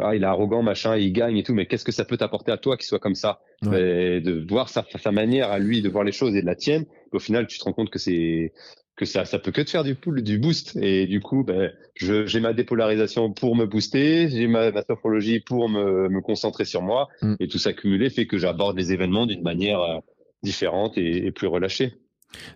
ah, 0.00 0.14
il 0.14 0.22
est 0.22 0.26
arrogant, 0.26 0.62
machin, 0.62 0.96
il 0.96 1.12
gagne 1.12 1.38
et 1.38 1.42
tout, 1.42 1.54
mais 1.54 1.66
qu'est-ce 1.66 1.84
que 1.84 1.90
ça 1.90 2.04
peut 2.04 2.16
t'apporter 2.16 2.52
à 2.52 2.56
toi 2.56 2.76
qu'il 2.76 2.86
soit 2.86 3.00
comme 3.00 3.16
ça? 3.16 3.40
De 3.62 4.46
voir 4.48 4.68
sa, 4.68 4.84
sa 4.96 5.10
manière 5.10 5.50
à 5.50 5.58
lui 5.58 5.82
de 5.82 5.88
voir 5.88 6.04
les 6.04 6.12
choses 6.12 6.36
et 6.36 6.40
de 6.40 6.46
la 6.46 6.54
tienne, 6.54 6.86
au 7.10 7.18
final, 7.18 7.48
tu 7.48 7.58
te 7.58 7.64
rends 7.64 7.72
compte 7.72 7.90
que 7.90 7.98
c'est 7.98 8.52
que 8.98 9.06
ça, 9.06 9.24
ça 9.24 9.38
peut 9.38 9.52
que 9.52 9.62
te 9.62 9.70
faire 9.70 9.84
du, 9.84 9.96
du 10.22 10.38
boost. 10.38 10.76
Et 10.76 11.06
du 11.06 11.20
coup, 11.20 11.44
ben, 11.44 11.72
j'ai 11.94 12.40
ma 12.40 12.52
dépolarisation 12.52 13.32
pour 13.32 13.56
me 13.56 13.64
booster, 13.64 14.28
j'ai 14.28 14.48
ma, 14.48 14.70
ma 14.72 14.82
sophrologie 14.82 15.40
pour 15.40 15.68
me, 15.68 16.08
me 16.08 16.20
concentrer 16.20 16.64
sur 16.64 16.82
moi, 16.82 17.08
mm. 17.22 17.36
et 17.40 17.48
tout 17.48 17.58
ça 17.58 17.72
cumulé 17.72 18.10
fait 18.10 18.26
que 18.26 18.36
j'aborde 18.36 18.76
les 18.76 18.92
événements 18.92 19.24
d'une 19.24 19.42
manière 19.42 19.80
euh, 19.80 19.98
différente 20.42 20.98
et, 20.98 21.26
et 21.26 21.32
plus 21.32 21.46
relâchée. 21.46 21.94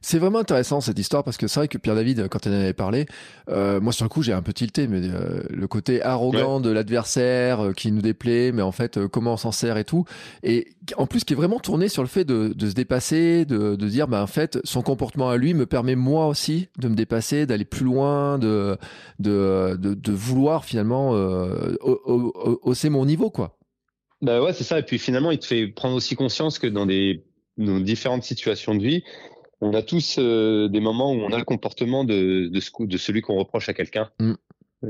C'est 0.03 0.19
vraiment 0.19 0.41
intéressant 0.41 0.81
cette 0.81 0.99
histoire 0.99 1.25
parce 1.25 1.37
que 1.37 1.47
c'est 1.47 1.61
vrai 1.61 1.69
que 1.69 1.79
Pierre 1.79 1.95
David, 1.95 2.29
quand 2.29 2.45
il 2.45 2.53
en 2.53 2.57
avait 2.57 2.73
parlé, 2.73 3.07
euh, 3.49 3.81
moi 3.81 3.93
sur 3.93 4.05
le 4.05 4.11
coup 4.11 4.23
j'ai 4.23 4.33
un 4.33 4.43
peu 4.43 4.53
tilté, 4.53 4.87
mais 4.87 5.01
euh, 5.03 5.43
le 5.49 5.67
côté 5.67 6.03
arrogant 6.03 6.61
de 6.61 6.71
l'adversaire 6.71 7.61
euh, 7.61 7.73
qui 7.73 7.91
nous 7.91 8.03
déplaît, 8.03 8.53
mais 8.53 8.63
en 8.63 8.73
fait 8.73 9.07
comment 9.07 9.35
on 9.35 9.37
s'en 9.37 9.53
sert 9.53 9.79
et 9.79 9.85
tout, 9.85 10.05
et 10.43 10.69
en 10.97 11.07
plus 11.07 11.25
qui 11.25 11.33
est 11.33 11.37
vraiment 11.37 11.59
tourné 11.59 11.89
sur 11.89 12.03
le 12.03 12.09
fait 12.09 12.25
de, 12.25 12.55
se 12.59 12.75
dépasser, 12.75 13.45
de, 13.45 13.77
dire 13.77 14.09
bah 14.09 14.23
en 14.23 14.27
fait 14.27 14.59
son 14.65 14.83
comportement 14.83 15.31
à 15.31 15.37
lui 15.37 15.55
me 15.55 15.67
permet 15.67 15.97
moi 15.97 16.27
aussi 16.27 16.69
de 16.79 16.89
me 16.89 16.95
dépasser, 16.95 17.47
d'aller 17.47 17.65
plus 17.65 17.85
loin, 17.85 18.39
de 18.39 18.77
de, 19.19 19.77
de, 19.79 20.13
vouloir 20.13 20.65
finalement 20.65 21.13
hausser 22.63 22.91
mon 22.91 23.07
niveau 23.07 23.31
quoi. 23.31 23.57
Bah 24.21 24.43
ouais 24.43 24.53
c'est 24.53 24.65
ça. 24.65 24.79
Et 24.79 24.83
puis 24.83 24.99
finalement 24.99 25.31
il 25.31 25.39
te 25.39 25.47
fait 25.47 25.67
prendre 25.67 25.97
aussi 25.97 26.15
conscience 26.15 26.59
que 26.59 26.67
dans 26.67 26.87
des 26.87 27.25
dans 27.59 27.81
différentes 27.81 28.23
situations 28.23 28.75
de 28.75 28.83
vie, 28.83 29.05
on 29.63 29.75
a 29.75 29.83
tous 29.83 30.17
euh, 30.19 30.69
des 30.69 30.81
moments 30.81 31.13
où 31.13 31.21
on 31.21 31.33
a 31.33 31.39
le 31.39 31.45
comportement 31.45 32.05
de, 32.05 32.49
de, 32.49 32.85
de 32.85 32.97
celui 32.99 33.23
qu'on 33.23 33.39
reproche 33.39 33.69
à 33.69 33.75
quelqu'un. 33.75 34.11
Mm. 34.19 34.35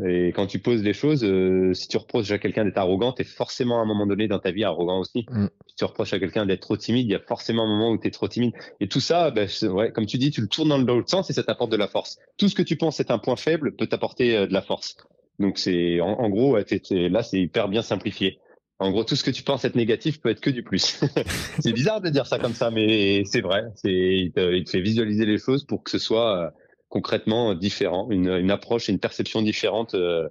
Et 0.07 0.29
quand 0.29 0.47
tu 0.47 0.59
poses 0.59 0.83
les 0.83 0.95
choses, 0.95 1.23
euh, 1.23 1.75
si 1.75 1.87
tu 1.87 1.99
reproches 1.99 2.31
à 2.31 2.39
quelqu'un 2.39 2.64
d'être 2.64 2.79
arrogant, 2.79 3.12
tu 3.12 3.20
es 3.20 3.25
forcément 3.27 3.79
à 3.79 3.83
un 3.83 3.85
moment 3.85 4.07
donné 4.07 4.27
dans 4.27 4.39
ta 4.39 4.51
vie 4.51 4.64
arrogant 4.64 5.01
aussi. 5.01 5.27
Mm. 5.31 5.49
Si 5.66 5.77
tu 5.77 5.85
reproches 5.85 6.14
à 6.14 6.18
quelqu'un 6.18 6.47
d'être 6.47 6.62
trop 6.62 6.79
timide, 6.79 7.07
il 7.07 7.12
y 7.12 7.14
a 7.14 7.20
forcément 7.20 7.64
un 7.64 7.68
moment 7.68 7.91
où 7.91 7.99
tu 7.99 8.09
es 8.09 8.11
trop 8.11 8.29
timide. 8.29 8.55
Et 8.81 8.89
tout 8.89 9.01
ça, 9.01 9.31
ben, 9.31 9.47
ouais, 9.64 9.93
comme 9.93 10.07
tu 10.07 10.16
dis, 10.16 10.31
tu 10.31 10.41
le 10.41 10.49
tournes 10.49 10.70
dans 10.70 10.79
l'autre 10.79 11.11
sens 11.11 11.29
et 11.29 11.35
ça 11.35 11.43
t'apporte 11.43 11.70
de 11.70 11.77
la 11.77 11.89
force. 11.89 12.18
Tout 12.39 12.49
ce 12.49 12.55
que 12.55 12.62
tu 12.62 12.77
penses 12.77 12.99
être 13.01 13.11
un 13.11 13.18
point 13.18 13.37
faible 13.37 13.77
peut 13.77 13.87
t'apporter 13.87 14.35
euh, 14.35 14.47
de 14.47 14.55
la 14.55 14.62
force. 14.62 14.97
Donc 15.39 15.59
c'est 15.59 16.01
en, 16.01 16.29
gros, 16.29 16.57
là 16.57 17.23
c'est 17.23 17.41
hyper 17.41 17.68
bien 17.68 17.83
simplifié. 17.83 18.39
En 18.83 18.91
gros, 18.91 19.05
tout 19.05 19.16
ce 19.16 19.22
que 19.22 19.30
tu 19.30 19.43
penses 19.43 19.64
être 19.64 19.76
négatif 19.76 20.20
peut 20.20 20.30
être 20.30 20.41
que 20.41 20.51
du 20.51 20.62
plus. 20.62 21.01
c'est 21.61 21.72
bizarre 21.72 22.01
de 22.01 22.09
dire 22.09 22.26
ça 22.26 22.39
comme 22.39 22.55
ça, 22.55 22.70
mais 22.70 23.22
c'est 23.24 23.41
vrai. 23.41 23.64
C'est, 23.76 23.93
il 23.93 24.33
te, 24.33 24.70
fait 24.70 24.80
visualiser 24.80 25.24
les 25.24 25.39
choses 25.39 25.64
pour 25.64 25.85
que 25.85 25.91
ce 25.91 25.99
soit 25.99 26.37
euh, 26.37 26.51
concrètement 26.89 27.55
différent, 27.55 28.09
une, 28.11 28.51
approche 28.51 28.89
et 28.89 28.93
une 28.93 28.99
perception 28.99 29.41
différente 29.41 29.95
euh, 29.95 30.28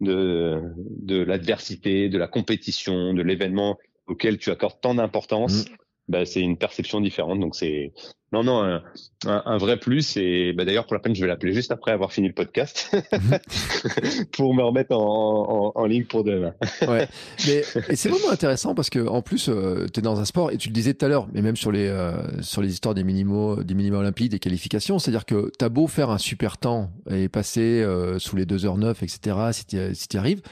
de, 0.00 0.60
de 0.76 1.22
l'adversité, 1.22 2.08
de 2.08 2.18
la 2.18 2.28
compétition, 2.28 3.14
de 3.14 3.22
l'événement 3.22 3.78
auquel 4.06 4.36
tu 4.38 4.50
accordes 4.50 4.80
tant 4.80 4.94
d'importance. 4.94 5.64
Mm. 5.64 5.74
Bah, 6.08 6.26
c'est 6.26 6.40
une 6.40 6.56
perception 6.56 7.00
différente. 7.00 7.40
Donc 7.40 7.56
c'est 7.56 7.92
non, 8.34 8.42
non, 8.42 8.64
un, 8.64 8.82
un, 9.46 9.58
vrai 9.58 9.78
plus. 9.78 10.16
Et 10.16 10.52
bah, 10.52 10.64
d'ailleurs, 10.64 10.86
pour 10.86 10.94
la 10.94 11.00
peine, 11.00 11.14
je 11.14 11.20
vais 11.20 11.28
l'appeler 11.28 11.52
juste 11.52 11.70
après 11.70 11.92
avoir 11.92 12.12
fini 12.12 12.26
le 12.26 12.34
podcast 12.34 12.90
pour 14.32 14.54
me 14.54 14.62
remettre 14.62 14.92
en, 14.92 15.72
en, 15.76 15.80
en, 15.80 15.86
ligne 15.86 16.04
pour 16.04 16.24
demain. 16.24 16.52
ouais. 16.88 17.06
Mais 17.46 17.62
et 17.88 17.94
c'est 17.94 18.08
vraiment 18.08 18.30
intéressant 18.30 18.74
parce 18.74 18.90
que 18.90 19.06
en 19.06 19.22
plus, 19.22 19.48
euh, 19.48 19.86
tu 19.92 20.00
es 20.00 20.02
dans 20.02 20.18
un 20.18 20.24
sport 20.24 20.50
et 20.50 20.56
tu 20.56 20.68
le 20.68 20.74
disais 20.74 20.94
tout 20.94 21.06
à 21.06 21.08
l'heure, 21.08 21.28
mais 21.32 21.42
même 21.42 21.54
sur 21.54 21.70
les 21.70 21.86
euh, 21.86 22.42
sur 22.42 22.60
les 22.60 22.72
histoires 22.72 22.94
des 22.94 23.04
minimaux, 23.04 23.62
des 23.62 23.74
minima 23.74 23.98
olympiques, 23.98 24.32
des 24.32 24.40
qualifications, 24.40 24.98
c'est-à-dire 24.98 25.26
que 25.26 25.52
tu 25.56 25.64
as 25.64 25.68
beau 25.68 25.86
faire 25.86 26.10
un 26.10 26.18
super 26.18 26.58
temps 26.58 26.90
et 27.08 27.28
passer 27.28 27.82
euh, 27.82 28.18
sous 28.18 28.34
les 28.34 28.46
2h09, 28.46 29.04
etc. 29.04 29.36
Si 29.52 29.64
tu 29.64 29.78
si 29.94 30.18
arrives 30.18 30.42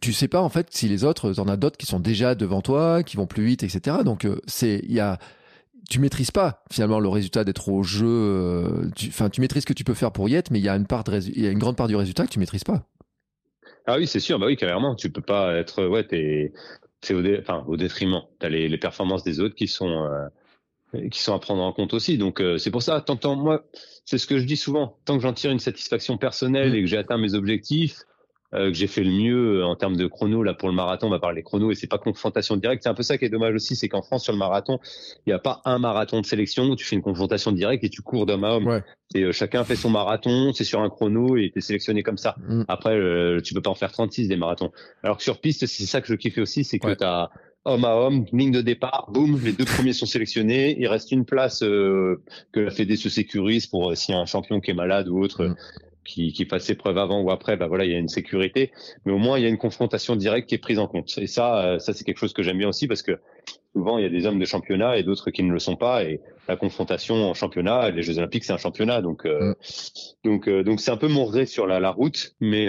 tu 0.00 0.12
sais 0.12 0.28
pas 0.28 0.40
en 0.40 0.48
fait 0.48 0.68
si 0.70 0.88
les 0.88 1.04
autres, 1.04 1.38
en 1.38 1.48
as 1.48 1.56
d'autres 1.56 1.76
qui 1.76 1.86
sont 1.86 2.00
déjà 2.00 2.34
devant 2.34 2.62
toi, 2.62 3.02
qui 3.02 3.16
vont 3.16 3.26
plus 3.26 3.44
vite, 3.44 3.62
etc. 3.62 3.98
Donc 4.04 4.26
c'est 4.46 4.80
il 4.84 4.92
y 4.92 5.00
a 5.00 5.18
tu 5.90 5.98
maîtrises 5.98 6.30
pas 6.30 6.62
finalement 6.70 7.00
le 7.00 7.08
résultat 7.08 7.44
d'être 7.44 7.68
au 7.68 7.82
jeu. 7.82 8.06
Euh, 8.06 8.88
enfin, 9.08 9.28
tu, 9.28 9.40
maîtrises 9.40 9.62
ce 9.62 9.66
que 9.66 9.72
tu 9.72 9.84
peux 9.84 9.94
faire 9.94 10.12
pour 10.12 10.28
y 10.28 10.34
être, 10.34 10.50
mais 10.50 10.58
il 10.58 10.64
y 10.64 10.68
a 10.68 10.76
une 10.76 10.86
part 10.86 11.04
il 11.08 11.42
y 11.42 11.46
a 11.46 11.50
une 11.50 11.58
grande 11.58 11.76
part 11.76 11.88
du 11.88 11.96
résultat 11.96 12.24
que 12.24 12.30
tu 12.30 12.38
maîtrises 12.38 12.64
pas. 12.64 12.86
Ah 13.86 13.96
oui, 13.98 14.06
c'est 14.06 14.20
sûr. 14.20 14.38
Bah 14.38 14.46
oui, 14.46 14.56
carrément. 14.56 14.94
Tu 14.94 15.10
peux 15.10 15.20
pas 15.20 15.54
être. 15.54 15.84
Ouais, 15.86 16.04
t'es. 16.04 16.52
C'est 17.02 17.14
au, 17.14 17.22
enfin, 17.40 17.64
au 17.66 17.76
détriment. 17.76 18.22
T'as 18.38 18.48
les, 18.48 18.68
les 18.68 18.78
performances 18.78 19.24
des 19.24 19.40
autres 19.40 19.54
qui 19.54 19.68
sont. 19.68 20.06
Euh, 20.06 20.28
qui 21.10 21.22
sont 21.22 21.34
à 21.34 21.38
prendre 21.38 21.62
en 21.62 21.72
compte 21.72 21.94
aussi. 21.94 22.18
Donc 22.18 22.40
euh, 22.40 22.58
c'est 22.58 22.70
pour 22.70 22.82
ça, 22.82 23.00
tant, 23.00 23.36
moi, 23.36 23.64
c'est 24.04 24.18
ce 24.18 24.26
que 24.26 24.38
je 24.38 24.44
dis 24.44 24.56
souvent, 24.56 24.98
tant 25.04 25.16
que 25.16 25.22
j'en 25.22 25.32
tire 25.32 25.50
une 25.50 25.58
satisfaction 25.58 26.18
personnelle 26.18 26.72
mmh. 26.72 26.74
et 26.74 26.80
que 26.82 26.86
j'ai 26.86 26.98
atteint 26.98 27.18
mes 27.18 27.34
objectifs, 27.34 28.00
euh, 28.54 28.68
que 28.68 28.74
j'ai 28.74 28.86
fait 28.86 29.02
le 29.02 29.10
mieux 29.10 29.60
euh, 29.60 29.64
en 29.64 29.76
termes 29.76 29.96
de 29.96 30.06
chrono 30.06 30.42
là 30.42 30.52
pour 30.52 30.68
le 30.68 30.74
marathon. 30.74 31.06
On 31.06 31.10
va 31.10 31.18
parler 31.18 31.42
chrono 31.42 31.70
et 31.70 31.74
c'est 31.74 31.86
pas 31.86 31.96
confrontation 31.96 32.56
directe. 32.56 32.82
C'est 32.82 32.90
un 32.90 32.94
peu 32.94 33.02
ça 33.02 33.16
qui 33.16 33.24
est 33.24 33.30
dommage 33.30 33.54
aussi, 33.54 33.76
c'est 33.76 33.88
qu'en 33.88 34.02
France 34.02 34.24
sur 34.24 34.32
le 34.34 34.38
marathon, 34.38 34.78
il 35.26 35.30
n'y 35.30 35.32
a 35.32 35.38
pas 35.38 35.62
un 35.64 35.78
marathon 35.78 36.20
de 36.20 36.26
sélection 36.26 36.64
où 36.64 36.76
tu 36.76 36.84
fais 36.84 36.94
une 36.94 37.02
confrontation 37.02 37.52
directe 37.52 37.82
et 37.84 37.88
tu 37.88 38.02
cours 38.02 38.26
d'homme 38.26 38.44
à 38.44 38.54
homme. 38.54 38.82
Et 39.14 39.22
euh, 39.22 39.32
chacun 39.32 39.64
fait 39.64 39.76
son 39.76 39.88
marathon, 39.88 40.52
c'est 40.52 40.64
sur 40.64 40.80
un 40.80 40.90
chrono 40.90 41.36
et 41.36 41.50
t'es 41.54 41.62
sélectionné 41.62 42.02
comme 42.02 42.18
ça. 42.18 42.36
Mm. 42.46 42.64
Après, 42.68 42.98
tu 43.42 43.54
peux 43.54 43.62
pas 43.62 43.70
en 43.70 43.74
faire 43.74 43.92
36 43.92 44.28
des 44.28 44.36
marathons. 44.36 44.70
Alors 45.02 45.16
que 45.16 45.22
sur 45.22 45.40
piste, 45.40 45.64
c'est 45.66 45.84
ça 45.84 46.02
que 46.02 46.08
je 46.08 46.14
kiffe 46.14 46.36
aussi, 46.36 46.64
c'est 46.64 46.78
que 46.78 46.90
tu 46.90 46.96
t'as 46.96 47.30
homme 47.64 47.84
à 47.84 47.94
homme, 47.94 48.26
ligne 48.32 48.50
de 48.50 48.60
départ, 48.60 49.08
boum, 49.12 49.40
les 49.42 49.52
deux 49.52 49.64
premiers 49.64 49.92
sont 49.92 50.04
sélectionnés. 50.04 50.76
Il 50.78 50.88
reste 50.88 51.12
une 51.12 51.24
place 51.24 51.60
que 51.60 52.18
la 52.54 52.70
Fédé 52.70 52.96
se 52.96 53.08
sécurise 53.08 53.66
pour 53.66 53.96
s'il 53.96 54.14
y 54.14 54.18
a 54.18 54.20
un 54.20 54.26
champion 54.26 54.60
qui 54.60 54.72
est 54.72 54.74
malade 54.74 55.08
ou 55.08 55.22
autre. 55.22 55.54
Qui, 56.04 56.32
qui 56.32 56.46
fasse 56.46 56.64
ses 56.64 56.74
preuves 56.74 56.98
avant 56.98 57.20
ou 57.20 57.30
après, 57.30 57.56
bah 57.56 57.68
voilà, 57.68 57.84
il 57.84 57.92
y 57.92 57.94
a 57.94 57.98
une 57.98 58.08
sécurité, 58.08 58.72
mais 59.04 59.12
au 59.12 59.18
moins 59.18 59.38
il 59.38 59.42
y 59.42 59.46
a 59.46 59.48
une 59.48 59.56
confrontation 59.56 60.16
directe 60.16 60.48
qui 60.48 60.56
est 60.56 60.58
prise 60.58 60.80
en 60.80 60.88
compte. 60.88 61.16
Et 61.18 61.28
ça, 61.28 61.64
euh, 61.64 61.78
ça 61.78 61.92
c'est 61.92 62.02
quelque 62.02 62.18
chose 62.18 62.32
que 62.32 62.42
j'aime 62.42 62.58
bien 62.58 62.68
aussi 62.68 62.88
parce 62.88 63.02
que 63.02 63.20
souvent 63.72 63.98
il 63.98 64.02
y 64.02 64.06
a 64.06 64.08
des 64.08 64.26
hommes 64.26 64.40
de 64.40 64.44
championnat 64.44 64.98
et 64.98 65.04
d'autres 65.04 65.30
qui 65.30 65.44
ne 65.44 65.52
le 65.52 65.60
sont 65.60 65.76
pas. 65.76 66.02
Et 66.02 66.20
la 66.48 66.56
confrontation 66.56 67.14
en 67.30 67.34
championnat, 67.34 67.90
les 67.90 68.02
Jeux 68.02 68.18
Olympiques, 68.18 68.42
c'est 68.42 68.52
un 68.52 68.58
championnat, 68.58 69.00
donc 69.00 69.24
euh, 69.26 69.50
mm. 69.50 69.54
donc 70.24 70.48
euh, 70.48 70.64
donc 70.64 70.80
c'est 70.80 70.90
un 70.90 70.96
peu 70.96 71.06
mon 71.06 71.24
regret 71.24 71.46
sur 71.46 71.68
la, 71.68 71.78
la 71.78 71.90
route, 71.90 72.34
mais 72.40 72.66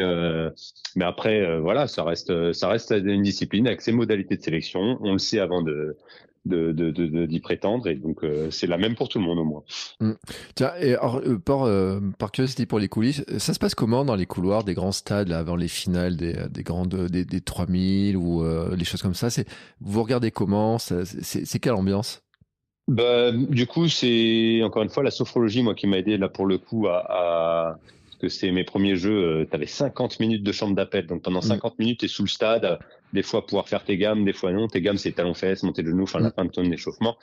mais 0.96 1.06
après 1.06 1.60
voilà, 1.60 1.88
ça 1.88 2.04
reste 2.04 2.54
ça 2.54 2.68
reste 2.68 2.92
une 2.92 3.24
discipline 3.24 3.66
avec 3.66 3.82
ses 3.82 3.94
modalités 3.94 4.38
de 4.38 4.44
sélection. 4.44 5.00
On 5.02 5.14
le 5.14 5.18
sait 5.18 5.40
avant 5.40 5.64
de 5.64 5.98
de, 6.46 6.72
de, 6.74 6.92
de, 6.92 7.26
d'y 7.26 7.40
prétendre 7.40 7.88
et 7.88 7.96
donc 7.96 8.24
euh, 8.24 8.52
c'est 8.52 8.68
la 8.68 8.78
même 8.78 8.96
pour 8.96 9.08
tout 9.08 9.20
le 9.20 9.26
monde 9.26 9.40
au 9.40 9.46
moins. 9.46 9.64
Mm. 10.00 10.12
Tiens, 10.56 10.72
et 10.80 10.94
alors, 10.96 11.18
euh, 11.20 11.40
par, 11.40 11.64
euh, 11.64 12.00
par 12.20 12.32
curiosité 12.32 12.66
pour 12.66 12.80
les 12.80 12.90
coulisses, 12.90 13.24
ça 13.38 13.54
se 13.54 13.60
passe 13.60 13.76
comment 13.76 14.04
dans 14.04 14.16
les 14.16 14.26
couloirs 14.26 14.64
des 14.64 14.74
grands 14.74 14.92
stades 14.92 15.30
là, 15.30 15.40
avant 15.40 15.56
les 15.56 15.70
finales 15.70 16.18
des, 16.18 16.36
des 16.50 16.64
grandes 16.64 17.08
des, 17.08 17.24
des 17.24 17.42
3000 17.42 18.18
ou 18.18 18.44
les 18.76 18.86
choses 18.86 19.02
comme 19.02 19.14
ça? 19.14 19.30
C'est 19.30 19.48
vous 19.80 20.04
regardez 20.04 20.32
comment? 20.32 20.78
C'est, 20.80 21.06
c'est 21.06 21.60
quelle 21.60 21.74
ambiance? 21.74 22.24
Bah, 22.88 23.32
du 23.32 23.66
coup, 23.66 23.88
c'est 23.88 24.62
encore 24.64 24.84
une 24.84 24.90
fois 24.90 25.04
la 25.04 25.12
sophrologie, 25.12 25.64
moi, 25.64 25.74
qui 25.74 25.88
m'a 25.88 25.98
aidé 25.98 26.18
là 26.18 26.28
pour 26.28 26.46
le 26.46 26.58
coup 26.58 26.88
à, 26.88 27.06
à 27.08 27.80
que 28.20 28.28
c'est 28.28 28.52
mes 28.52 28.64
premiers 28.64 28.96
jeux. 28.96 29.48
tu 29.50 29.56
avais 29.56 29.68
50 29.68 30.20
minutes 30.20 30.44
de 30.44 30.52
chambre 30.52 30.76
d'appel, 30.76 31.08
donc 31.08 31.22
pendant 31.22 31.42
50 31.42 31.74
mm. 31.74 31.76
minutes, 31.82 32.00
tu 32.00 32.06
es 32.06 32.10
sous 32.10 32.24
le 32.24 32.30
stade 32.30 32.80
des 33.14 33.24
fois 33.24 33.46
pouvoir 33.46 33.70
faire 33.70 33.84
tes 33.84 33.96
gammes, 33.96 34.26
des 34.26 34.34
fois 34.34 34.52
non. 34.52 34.68
Tes 34.68 34.82
gammes, 34.82 34.98
c'est 34.98 35.14
talons 35.14 35.36
fesses, 35.36 35.64
monter 35.64 35.84
le 35.84 35.92
genou, 35.92 36.04
enfin 36.04 36.20
la 36.20 36.32
fin 36.32 36.46
de 36.46 36.50
ton 36.50 36.64
échauffement. 36.72 37.16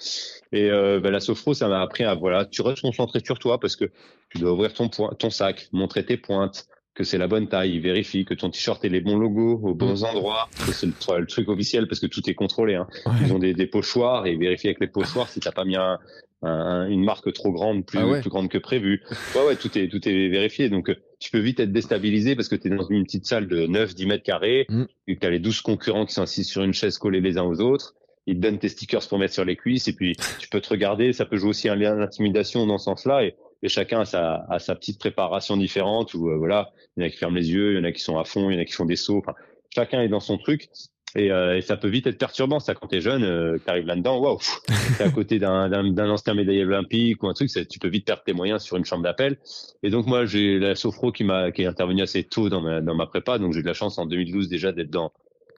Et 0.53 0.71
euh, 0.71 1.01
ben, 1.01 1.11
la 1.11 1.21
sophro, 1.21 1.53
ça 1.53 1.69
m'a 1.69 1.81
appris 1.83 2.05
à 2.05 2.15
voilà, 2.15 2.47
tu 2.47 2.63
restes 2.63 2.83
concentré 2.83 3.21
sur 3.25 3.39
toi 3.39 3.59
parce 3.59 3.77
que 3.77 3.87
tu 4.31 4.39
dois 4.39 4.53
ouvrir 4.53 4.73
ton, 4.73 4.89
ton 4.89 5.31
sac, 5.31 5.69
montrer 5.73 6.07
tes 6.07 6.17
pointes, 6.17 6.67
que 6.95 7.03
c'est 7.05 7.19
la 7.19 7.27
bonne 7.27 7.49
taille, 7.49 7.75
ils 7.75 7.81
vérifient 7.81 8.25
que 8.25 8.35
ton 8.35 8.51
t-shirt 8.51 8.85
ait 8.85 8.89
les 8.89 9.01
bons 9.01 9.19
logos 9.19 9.61
aux 9.63 9.75
bons 9.75 10.03
mm. 10.03 10.07
endroits. 10.07 10.49
C'est 10.73 10.87
le, 10.87 11.27
truc 11.27 11.49
officiel 11.49 11.89
parce 11.89 12.01
que 12.01 12.07
tout 12.07 12.29
est 12.31 12.35
contrôlé. 12.35 12.77
Hein. 12.77 12.87
Ils 13.23 13.33
ont 13.33 13.39
des, 13.39 13.53
des, 13.53 13.67
pochoirs 13.67 14.27
et 14.27 14.33
ils 14.33 14.39
vérifient 14.39 14.69
avec 14.69 14.81
les 14.81 14.89
pochoirs 14.89 15.29
si 15.29 15.41
t'as 15.41 15.53
pas 15.53 15.65
mis 15.65 15.77
un, 15.77 15.99
une 16.43 17.05
marque 17.05 17.33
trop 17.33 17.53
grande, 17.53 17.85
plus, 17.85 17.99
ah 17.99 18.21
plus 18.21 18.31
grande 18.31 18.49
que 18.49 18.59
prévu. 18.59 19.03
Ouais, 19.35 19.47
ouais, 19.47 19.57
tout 19.57 19.77
est, 19.79 19.89
tout 19.89 20.07
est 20.09 20.29
vérifié. 20.29 20.69
Donc, 20.69 20.91
tu 21.19 21.31
peux 21.31 21.39
vite 21.39 21.61
être 21.61 21.73
déstabilisé 21.73 22.35
parce 22.35 22.49
que 22.49 22.57
tu 22.57 22.69
es 22.69 22.71
dans 22.71 22.89
une 22.89 23.05
petite 23.05 23.27
salle 23.27 23.47
de 23.47 23.67
9, 23.67 23.95
10 23.95 24.07
mètres 24.07 24.25
carrés, 24.25 24.67
mm. 24.69 24.85
et 25.07 25.15
que 25.15 25.21
tu 25.21 25.27
as 25.27 25.31
les 25.31 25.39
12 25.39 25.61
concurrents 25.61 26.07
qui 26.07 26.15
sont 26.15 26.23
assis 26.23 26.45
sur 26.45 26.63
une 26.63 26.73
chaise 26.73 26.99
collée 26.99 27.21
les 27.21 27.39
uns 27.39 27.45
aux 27.45 27.61
autres. 27.61 27.95
Ils 28.27 28.37
te 28.37 28.41
donnent 28.41 28.59
tes 28.59 28.69
stickers 28.69 29.07
pour 29.09 29.19
mettre 29.19 29.35
sur 29.35 29.45
les 29.45 29.57
cuisses 29.57 29.89
et 29.89 29.93
puis 29.93 30.17
tu 30.39 30.49
peux 30.49 30.61
te 30.61 30.69
regarder. 30.69 31.13
Ça 31.13 31.27
peut 31.27 31.37
jouer 31.37 31.51
aussi 31.51 31.69
un 31.69 31.77
lien 31.77 31.97
d'intimidation 31.97 32.67
dans 32.67 32.79
ce 32.79 32.85
sens-là. 32.85 33.25
Et, 33.25 33.35
et, 33.63 33.69
chacun 33.69 34.01
a 34.01 34.05
sa, 34.05 34.47
a 34.49 34.59
sa 34.59 34.75
petite 34.75 34.99
préparation 34.99 35.57
différente 35.57 36.15
où, 36.15 36.31
euh, 36.31 36.37
voilà, 36.37 36.73
il 36.97 37.03
y 37.03 37.05
en 37.05 37.09
a 37.09 37.11
qui 37.11 37.17
ferment 37.19 37.37
les 37.37 37.51
yeux, 37.51 37.73
il 37.73 37.77
y 37.77 37.81
en 37.81 37.85
a 37.85 37.93
qui 37.93 38.01
sont 38.01 38.19
à 38.19 38.25
fond, 38.25 38.51
il 38.51 38.55
y 38.55 38.59
en 38.59 38.63
a 38.63 38.65
qui 38.65 38.73
font 38.73 38.87
des 38.87 38.97
sauts. 38.97 39.19
Enfin, 39.19 39.35
chacun 39.75 40.01
est 40.03 40.09
dans 40.09 40.21
son 40.21 40.39
truc. 40.39 40.69
Et, 41.17 41.33
euh, 41.33 41.57
et, 41.57 41.61
ça 41.61 41.77
peut 41.77 41.89
vite 41.89 42.07
être 42.07 42.19
perturbant, 42.19 42.61
ça, 42.61 42.75
quand 42.75 42.87
t'es 42.87 43.01
jeune, 43.01 43.25
euh, 43.25 43.59
t'arrives 43.59 43.87
là-dedans, 43.87 44.19
waouh, 44.21 44.39
t'es 44.99 45.05
à 45.05 45.11
côté 45.11 45.39
d'un 45.39 46.11
ancien 46.11 46.35
médaillé 46.35 46.65
olympique 46.65 47.23
ou 47.23 47.29
un 47.29 47.35
truc, 47.35 47.51
tu 47.69 47.79
peux 47.81 47.89
vite 47.89 48.07
perdre 48.07 48.23
tes 48.23 48.33
moyens 48.33 48.63
sur 48.63 48.77
une 48.77 48.85
chambre 48.85 49.03
d'appel. 49.03 49.39
Et 49.83 49.91
donc 49.91 50.07
moi, 50.07 50.25
j'ai 50.25 50.59
la 50.59 50.77
sophro 50.77 51.11
qui 51.11 51.25
m'a 51.25 51.51
qui 51.51 51.63
est 51.63 51.67
intervenue 51.67 52.03
assez 52.03 52.23
tôt 52.23 52.49
dans 52.49 52.61
ma, 52.61 52.81
dans 52.81 52.95
ma 52.95 53.07
prépa, 53.07 53.39
donc 53.39 53.53
j'ai 53.53 53.61
eu 53.61 53.63
de 53.63 53.69
la 53.69 53.75
chance 53.75 53.99
en 53.99 54.07
2012 54.07 54.49
déjà 54.49 54.73
d'être 54.73 54.91
dans 54.91 55.13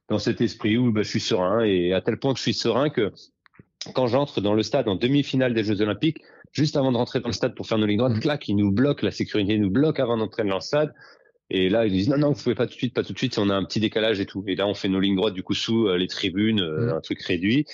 dans 0.08 0.18
cet 0.18 0.40
esprit 0.40 0.76
où 0.76 0.92
bah, 0.92 1.02
je 1.02 1.08
suis 1.08 1.20
serein 1.20 1.64
et 1.64 1.92
à 1.92 2.00
tel 2.00 2.18
point 2.18 2.32
que 2.32 2.38
je 2.38 2.42
suis 2.42 2.54
serein 2.54 2.90
que 2.90 3.12
quand 3.94 4.06
j'entre 4.06 4.40
dans 4.40 4.54
le 4.54 4.62
stade 4.62 4.88
en 4.88 4.96
demi-finale 4.96 5.54
des 5.54 5.64
Jeux 5.64 5.80
Olympiques, 5.80 6.22
juste 6.52 6.76
avant 6.76 6.92
de 6.92 6.96
rentrer 6.96 7.20
dans 7.20 7.28
le 7.28 7.34
stade 7.34 7.54
pour 7.54 7.66
faire 7.66 7.78
nos 7.78 7.86
lignes 7.86 7.98
droites, 7.98 8.20
clac, 8.20 8.48
ils 8.48 8.56
nous 8.56 8.70
bloquent, 8.70 9.04
la 9.04 9.10
sécurité 9.10 9.58
nous 9.58 9.70
bloque 9.70 10.00
avant 10.00 10.16
d'entrer 10.16 10.44
dans 10.44 10.54
le 10.54 10.60
stade. 10.60 10.94
Et 11.54 11.68
là, 11.68 11.84
ils 11.84 11.92
disent 11.92 12.08
non, 12.08 12.16
non, 12.16 12.32
vous 12.32 12.42
pouvez 12.42 12.54
pas 12.54 12.66
tout 12.66 12.72
de 12.72 12.78
suite, 12.78 12.94
pas 12.94 13.04
tout 13.04 13.12
de 13.12 13.18
suite, 13.18 13.36
on 13.36 13.50
a 13.50 13.54
un 13.54 13.62
petit 13.62 13.78
décalage 13.78 14.20
et 14.20 14.26
tout. 14.26 14.42
Et 14.46 14.54
là, 14.54 14.66
on 14.66 14.72
fait 14.72 14.88
nos 14.88 14.98
lignes 14.98 15.16
droites 15.16 15.34
du 15.34 15.42
coup 15.42 15.52
sous 15.52 15.86
euh, 15.86 15.98
les 15.98 16.08
tribunes, 16.08 16.62
euh, 16.62 16.86
mmh. 16.86 16.96
un 16.96 17.00
truc 17.02 17.20
réduit. 17.20 17.66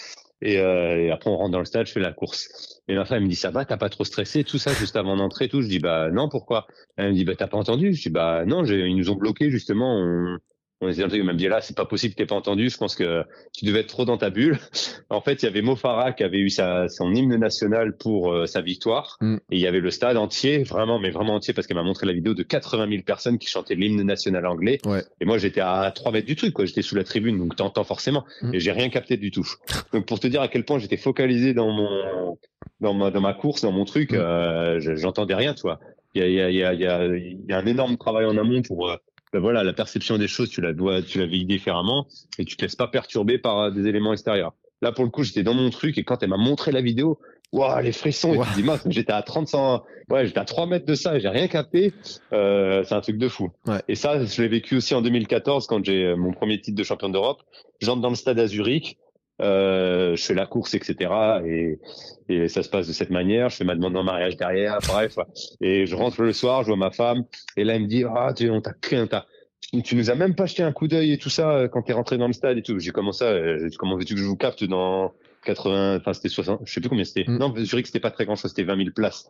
Et, 0.42 0.58
euh, 0.58 0.98
et, 0.98 1.10
après, 1.12 1.30
on 1.30 1.36
rentre 1.36 1.52
dans 1.52 1.60
le 1.60 1.64
stade, 1.64 1.86
je 1.86 1.92
fais 1.92 2.00
la 2.00 2.12
course. 2.12 2.82
Et 2.88 2.96
ma 2.96 3.04
femme 3.04 3.22
me 3.22 3.28
dit 3.28 3.36
ça 3.36 3.52
va, 3.52 3.64
t'as 3.64 3.76
pas 3.76 3.88
trop 3.88 4.02
stressé, 4.02 4.42
tout 4.42 4.58
ça, 4.58 4.72
juste 4.72 4.96
avant 4.96 5.14
d'entrer, 5.14 5.48
tout. 5.48 5.62
Je 5.62 5.68
dis 5.68 5.78
bah 5.78 6.10
non, 6.10 6.28
pourquoi? 6.28 6.66
Elle 6.96 7.10
me 7.10 7.14
dit 7.14 7.24
bah 7.24 7.36
t'as 7.36 7.46
pas 7.46 7.56
entendu? 7.56 7.94
Je 7.94 8.02
dis 8.02 8.10
bah 8.10 8.44
non, 8.46 8.64
ils 8.64 8.96
nous 8.96 9.10
ont 9.10 9.16
bloqué 9.16 9.48
justement. 9.48 9.96
On, 9.96 10.38
on 10.80 10.88
essayait 10.88 11.04
un 11.04 11.08
truc, 11.08 11.20
il 11.20 11.26
m'a 11.26 11.34
dit 11.34 11.48
là, 11.48 11.60
c'est 11.60 11.76
pas 11.76 11.86
possible 11.86 12.14
que 12.14 12.18
t'aies 12.18 12.26
pas 12.26 12.36
entendu. 12.36 12.70
Je 12.70 12.76
pense 12.76 12.94
que 12.94 13.24
tu 13.52 13.64
devais 13.64 13.80
être 13.80 13.88
trop 13.88 14.04
dans 14.04 14.16
ta 14.16 14.30
bulle. 14.30 14.58
en 15.10 15.20
fait, 15.20 15.42
il 15.42 15.46
y 15.46 15.48
avait 15.48 15.62
Mo 15.62 15.74
Farah 15.74 16.12
qui 16.12 16.22
avait 16.22 16.38
eu 16.38 16.50
sa, 16.50 16.88
son 16.88 17.12
hymne 17.12 17.34
national 17.36 17.96
pour 17.96 18.32
euh, 18.32 18.46
sa 18.46 18.60
victoire, 18.60 19.16
mm. 19.20 19.36
et 19.50 19.56
il 19.56 19.60
y 19.60 19.66
avait 19.66 19.80
le 19.80 19.90
stade 19.90 20.16
entier, 20.16 20.62
vraiment, 20.62 21.00
mais 21.00 21.10
vraiment 21.10 21.34
entier, 21.34 21.52
parce 21.52 21.66
qu'elle 21.66 21.76
m'a 21.76 21.82
montré 21.82 22.06
la 22.06 22.12
vidéo 22.12 22.34
de 22.34 22.42
80 22.42 22.88
000 22.88 23.02
personnes 23.02 23.38
qui 23.38 23.48
chantaient 23.48 23.74
l'hymne 23.74 24.02
national 24.02 24.46
anglais. 24.46 24.78
Ouais. 24.86 25.02
Et 25.20 25.24
moi, 25.24 25.38
j'étais 25.38 25.60
à 25.60 25.90
3 25.92 26.12
mètres 26.12 26.26
du 26.26 26.36
truc, 26.36 26.52
quoi. 26.52 26.64
J'étais 26.64 26.82
sous 26.82 26.94
la 26.94 27.04
tribune, 27.04 27.38
donc 27.38 27.56
t'entends 27.56 27.84
forcément. 27.84 28.24
Mm. 28.42 28.54
Et 28.54 28.60
j'ai 28.60 28.72
rien 28.72 28.88
capté 28.88 29.16
du 29.16 29.30
tout. 29.32 29.48
Donc 29.92 30.06
pour 30.06 30.20
te 30.20 30.28
dire 30.28 30.42
à 30.42 30.48
quel 30.48 30.64
point 30.64 30.78
j'étais 30.78 30.96
focalisé 30.96 31.54
dans 31.54 31.70
mon 31.70 32.38
dans 32.80 32.94
ma 32.94 33.10
dans 33.10 33.20
ma 33.20 33.34
course, 33.34 33.62
dans 33.62 33.72
mon 33.72 33.84
truc, 33.84 34.12
mm. 34.12 34.16
euh, 34.16 34.96
j'entendais 34.96 35.34
rien, 35.34 35.54
tu 35.54 35.62
vois. 35.62 35.80
Il 36.14 36.22
y 36.22 36.40
a, 36.40 36.50
il 36.50 36.56
y, 36.56 36.62
a, 36.64 36.72
il 36.72 36.80
y, 36.80 36.86
a, 36.86 37.04
il 37.04 37.44
y 37.48 37.52
a 37.52 37.58
un 37.58 37.66
énorme 37.66 37.96
travail 37.96 38.24
en 38.24 38.36
amont 38.36 38.62
pour 38.62 38.88
euh, 38.88 38.96
ben 39.32 39.40
voilà, 39.40 39.64
la 39.64 39.72
perception 39.72 40.18
des 40.18 40.28
choses, 40.28 40.50
tu 40.50 40.60
la 40.60 40.72
dois, 40.72 41.02
tu 41.02 41.18
la 41.18 41.26
vis 41.26 41.44
différemment 41.44 42.06
et 42.38 42.44
tu 42.44 42.56
te 42.56 42.62
laisses 42.62 42.76
pas 42.76 42.88
perturber 42.88 43.38
par 43.38 43.58
euh, 43.58 43.70
des 43.70 43.86
éléments 43.86 44.12
extérieurs. 44.12 44.54
Là, 44.80 44.92
pour 44.92 45.04
le 45.04 45.10
coup, 45.10 45.24
j'étais 45.24 45.42
dans 45.42 45.54
mon 45.54 45.70
truc 45.70 45.98
et 45.98 46.04
quand 46.04 46.22
elle 46.22 46.30
m'a 46.30 46.36
montré 46.36 46.70
la 46.72 46.80
vidéo, 46.80 47.18
waouh, 47.52 47.82
les 47.82 47.92
frissons, 47.92 48.34
et 48.34 48.46
tu 48.54 48.62
dis, 48.62 48.68
j'étais 48.90 49.12
à 49.12 49.22
30, 49.22 49.52
ouais, 50.10 50.26
j'étais 50.26 50.38
à 50.38 50.44
3 50.44 50.66
mètres 50.66 50.86
de 50.86 50.94
ça 50.94 51.16
et 51.16 51.20
j'ai 51.20 51.28
rien 51.28 51.48
capté. 51.48 51.92
Euh, 52.32 52.84
c'est 52.84 52.94
un 52.94 53.00
truc 53.00 53.18
de 53.18 53.28
fou. 53.28 53.50
Et 53.88 53.94
ça, 53.94 54.24
je 54.24 54.42
l'ai 54.42 54.48
vécu 54.48 54.76
aussi 54.76 54.94
en 54.94 55.02
2014 55.02 55.66
quand 55.66 55.84
j'ai 55.84 56.04
euh, 56.04 56.16
mon 56.16 56.32
premier 56.32 56.60
titre 56.60 56.76
de 56.76 56.84
champion 56.84 57.08
d'Europe. 57.08 57.42
J'entre 57.80 58.00
dans 58.00 58.10
le 58.10 58.14
stade 58.14 58.38
à 58.38 58.46
Zurich 58.46 58.98
euh, 59.40 60.16
je 60.16 60.22
fais 60.22 60.34
la 60.34 60.46
course, 60.46 60.74
etc. 60.74 61.10
Et, 61.46 61.78
et 62.28 62.48
ça 62.48 62.62
se 62.62 62.68
passe 62.68 62.88
de 62.88 62.92
cette 62.92 63.10
manière. 63.10 63.48
Je 63.48 63.56
fais 63.56 63.64
ma 63.64 63.74
demande 63.74 63.96
en 63.96 64.04
mariage 64.04 64.36
derrière, 64.36 64.78
bref. 64.86 65.16
Et 65.60 65.86
je 65.86 65.94
rentre 65.94 66.22
le 66.22 66.32
soir, 66.32 66.62
je 66.62 66.68
vois 66.68 66.76
ma 66.76 66.90
femme, 66.90 67.24
et 67.56 67.64
là 67.64 67.76
elle 67.76 67.82
me 67.82 67.86
dit 67.86 68.04
ah 68.04 68.32
tu 68.34 68.50
on 68.50 68.60
t'a 68.60 68.74
tu 69.84 69.96
nous 69.96 70.10
as 70.10 70.14
même 70.14 70.34
pas 70.34 70.46
jeté 70.46 70.62
un 70.62 70.72
coup 70.72 70.88
d'œil 70.88 71.12
et 71.12 71.18
tout 71.18 71.30
ça 71.30 71.50
euh, 71.50 71.68
quand 71.68 71.82
t'es 71.82 71.92
rentré 71.92 72.16
dans 72.16 72.26
le 72.26 72.32
stade 72.32 72.58
et 72.58 72.62
tout. 72.62 72.78
J'ai 72.78 72.90
comment 72.90 73.12
ça 73.12 73.26
euh, 73.26 73.68
Comment 73.78 73.96
veux-tu 73.96 74.14
que 74.14 74.20
je 74.20 74.24
vous 74.24 74.36
capte 74.36 74.64
dans 74.64 75.12
80 75.44 75.98
Enfin 75.98 76.12
c'était 76.12 76.28
60, 76.28 76.62
je 76.64 76.72
sais 76.72 76.80
plus 76.80 76.88
combien 76.88 77.04
c'était. 77.04 77.24
Mm. 77.28 77.38
Non, 77.38 77.52
je 77.54 77.62
dirais 77.62 77.82
que 77.82 77.88
c'était 77.88 78.00
pas 78.00 78.10
très 78.10 78.24
grand 78.24 78.36
chose, 78.36 78.50
c'était 78.50 78.64
20 78.64 78.76
000 78.76 78.90
places. 78.94 79.28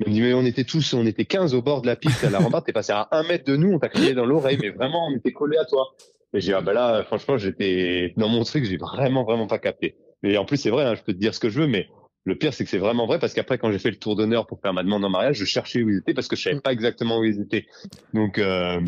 Elle 0.00 0.08
me 0.08 0.12
dit 0.12 0.22
mais 0.22 0.34
on 0.34 0.44
était 0.44 0.64
tous, 0.64 0.94
on 0.94 1.06
était 1.06 1.24
15 1.24 1.54
au 1.54 1.62
bord 1.62 1.82
de 1.82 1.86
la 1.86 1.96
piste 1.96 2.24
à 2.24 2.30
la 2.30 2.38
rambarde. 2.38 2.64
T'es 2.64 2.72
passé 2.72 2.92
à 2.92 3.08
un 3.12 3.22
mètre 3.24 3.44
de 3.44 3.56
nous, 3.56 3.72
on 3.72 3.78
t'a 3.78 3.88
crié 3.88 4.14
dans 4.14 4.26
l'oreille, 4.26 4.58
mais 4.60 4.70
vraiment 4.70 5.06
on 5.08 5.16
était 5.16 5.32
collé 5.32 5.56
à 5.58 5.64
toi. 5.64 5.94
Et 6.34 6.40
j'ai 6.40 6.52
ah 6.52 6.60
bah 6.60 6.72
là, 6.72 7.04
franchement, 7.04 7.38
j'étais 7.38 8.12
dans 8.16 8.28
mon 8.28 8.42
truc, 8.42 8.64
j'ai 8.64 8.76
vraiment 8.76 9.24
vraiment 9.24 9.46
pas 9.46 9.58
capté. 9.58 9.96
Et 10.24 10.36
en 10.36 10.44
plus, 10.44 10.56
c'est 10.56 10.70
vrai, 10.70 10.84
hein, 10.84 10.94
je 10.96 11.02
peux 11.02 11.12
te 11.12 11.18
dire 11.18 11.34
ce 11.34 11.40
que 11.40 11.48
je 11.48 11.60
veux, 11.60 11.66
mais 11.68 11.88
le 12.24 12.36
pire, 12.36 12.52
c'est 12.52 12.64
que 12.64 12.70
c'est 12.70 12.78
vraiment 12.78 13.06
vrai 13.06 13.18
parce 13.18 13.34
qu'après, 13.34 13.56
quand 13.56 13.70
j'ai 13.70 13.78
fait 13.78 13.90
le 13.90 13.98
tour 13.98 14.16
d'honneur 14.16 14.46
pour 14.46 14.60
faire 14.60 14.72
ma 14.72 14.82
demande 14.82 15.04
en 15.04 15.10
mariage, 15.10 15.36
je 15.36 15.44
cherchais 15.44 15.82
où 15.82 15.90
ils 15.90 15.98
étaient 15.98 16.14
parce 16.14 16.26
que 16.26 16.36
je 16.36 16.42
savais 16.42 16.60
pas 16.60 16.72
exactement 16.72 17.18
où 17.18 17.24
ils 17.24 17.40
étaient. 17.40 17.66
Donc, 18.14 18.38
euh, 18.38 18.80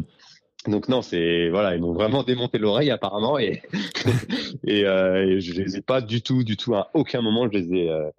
donc 0.67 0.89
non, 0.89 1.03
c'est 1.03 1.49
voilà, 1.51 1.77
ils 1.77 1.81
m'ont 1.81 1.93
vraiment 1.93 2.25
démonté 2.25 2.59
l'oreille 2.59 2.91
apparemment 2.91 3.39
et 3.39 3.63
et, 4.67 4.85
euh, 4.85 5.27
et, 5.27 5.41
je 5.41 5.53
les 5.53 5.77
ai 5.77 5.83
pas 5.83 6.01
du 6.01 6.23
tout, 6.23 6.43
du 6.43 6.57
tout 6.57 6.75
à 6.75 6.91
aucun 6.95 7.21
moment 7.21 7.49
je 7.53 7.59
les 7.59 7.75
ai 7.75 7.91
euh, 7.91 8.11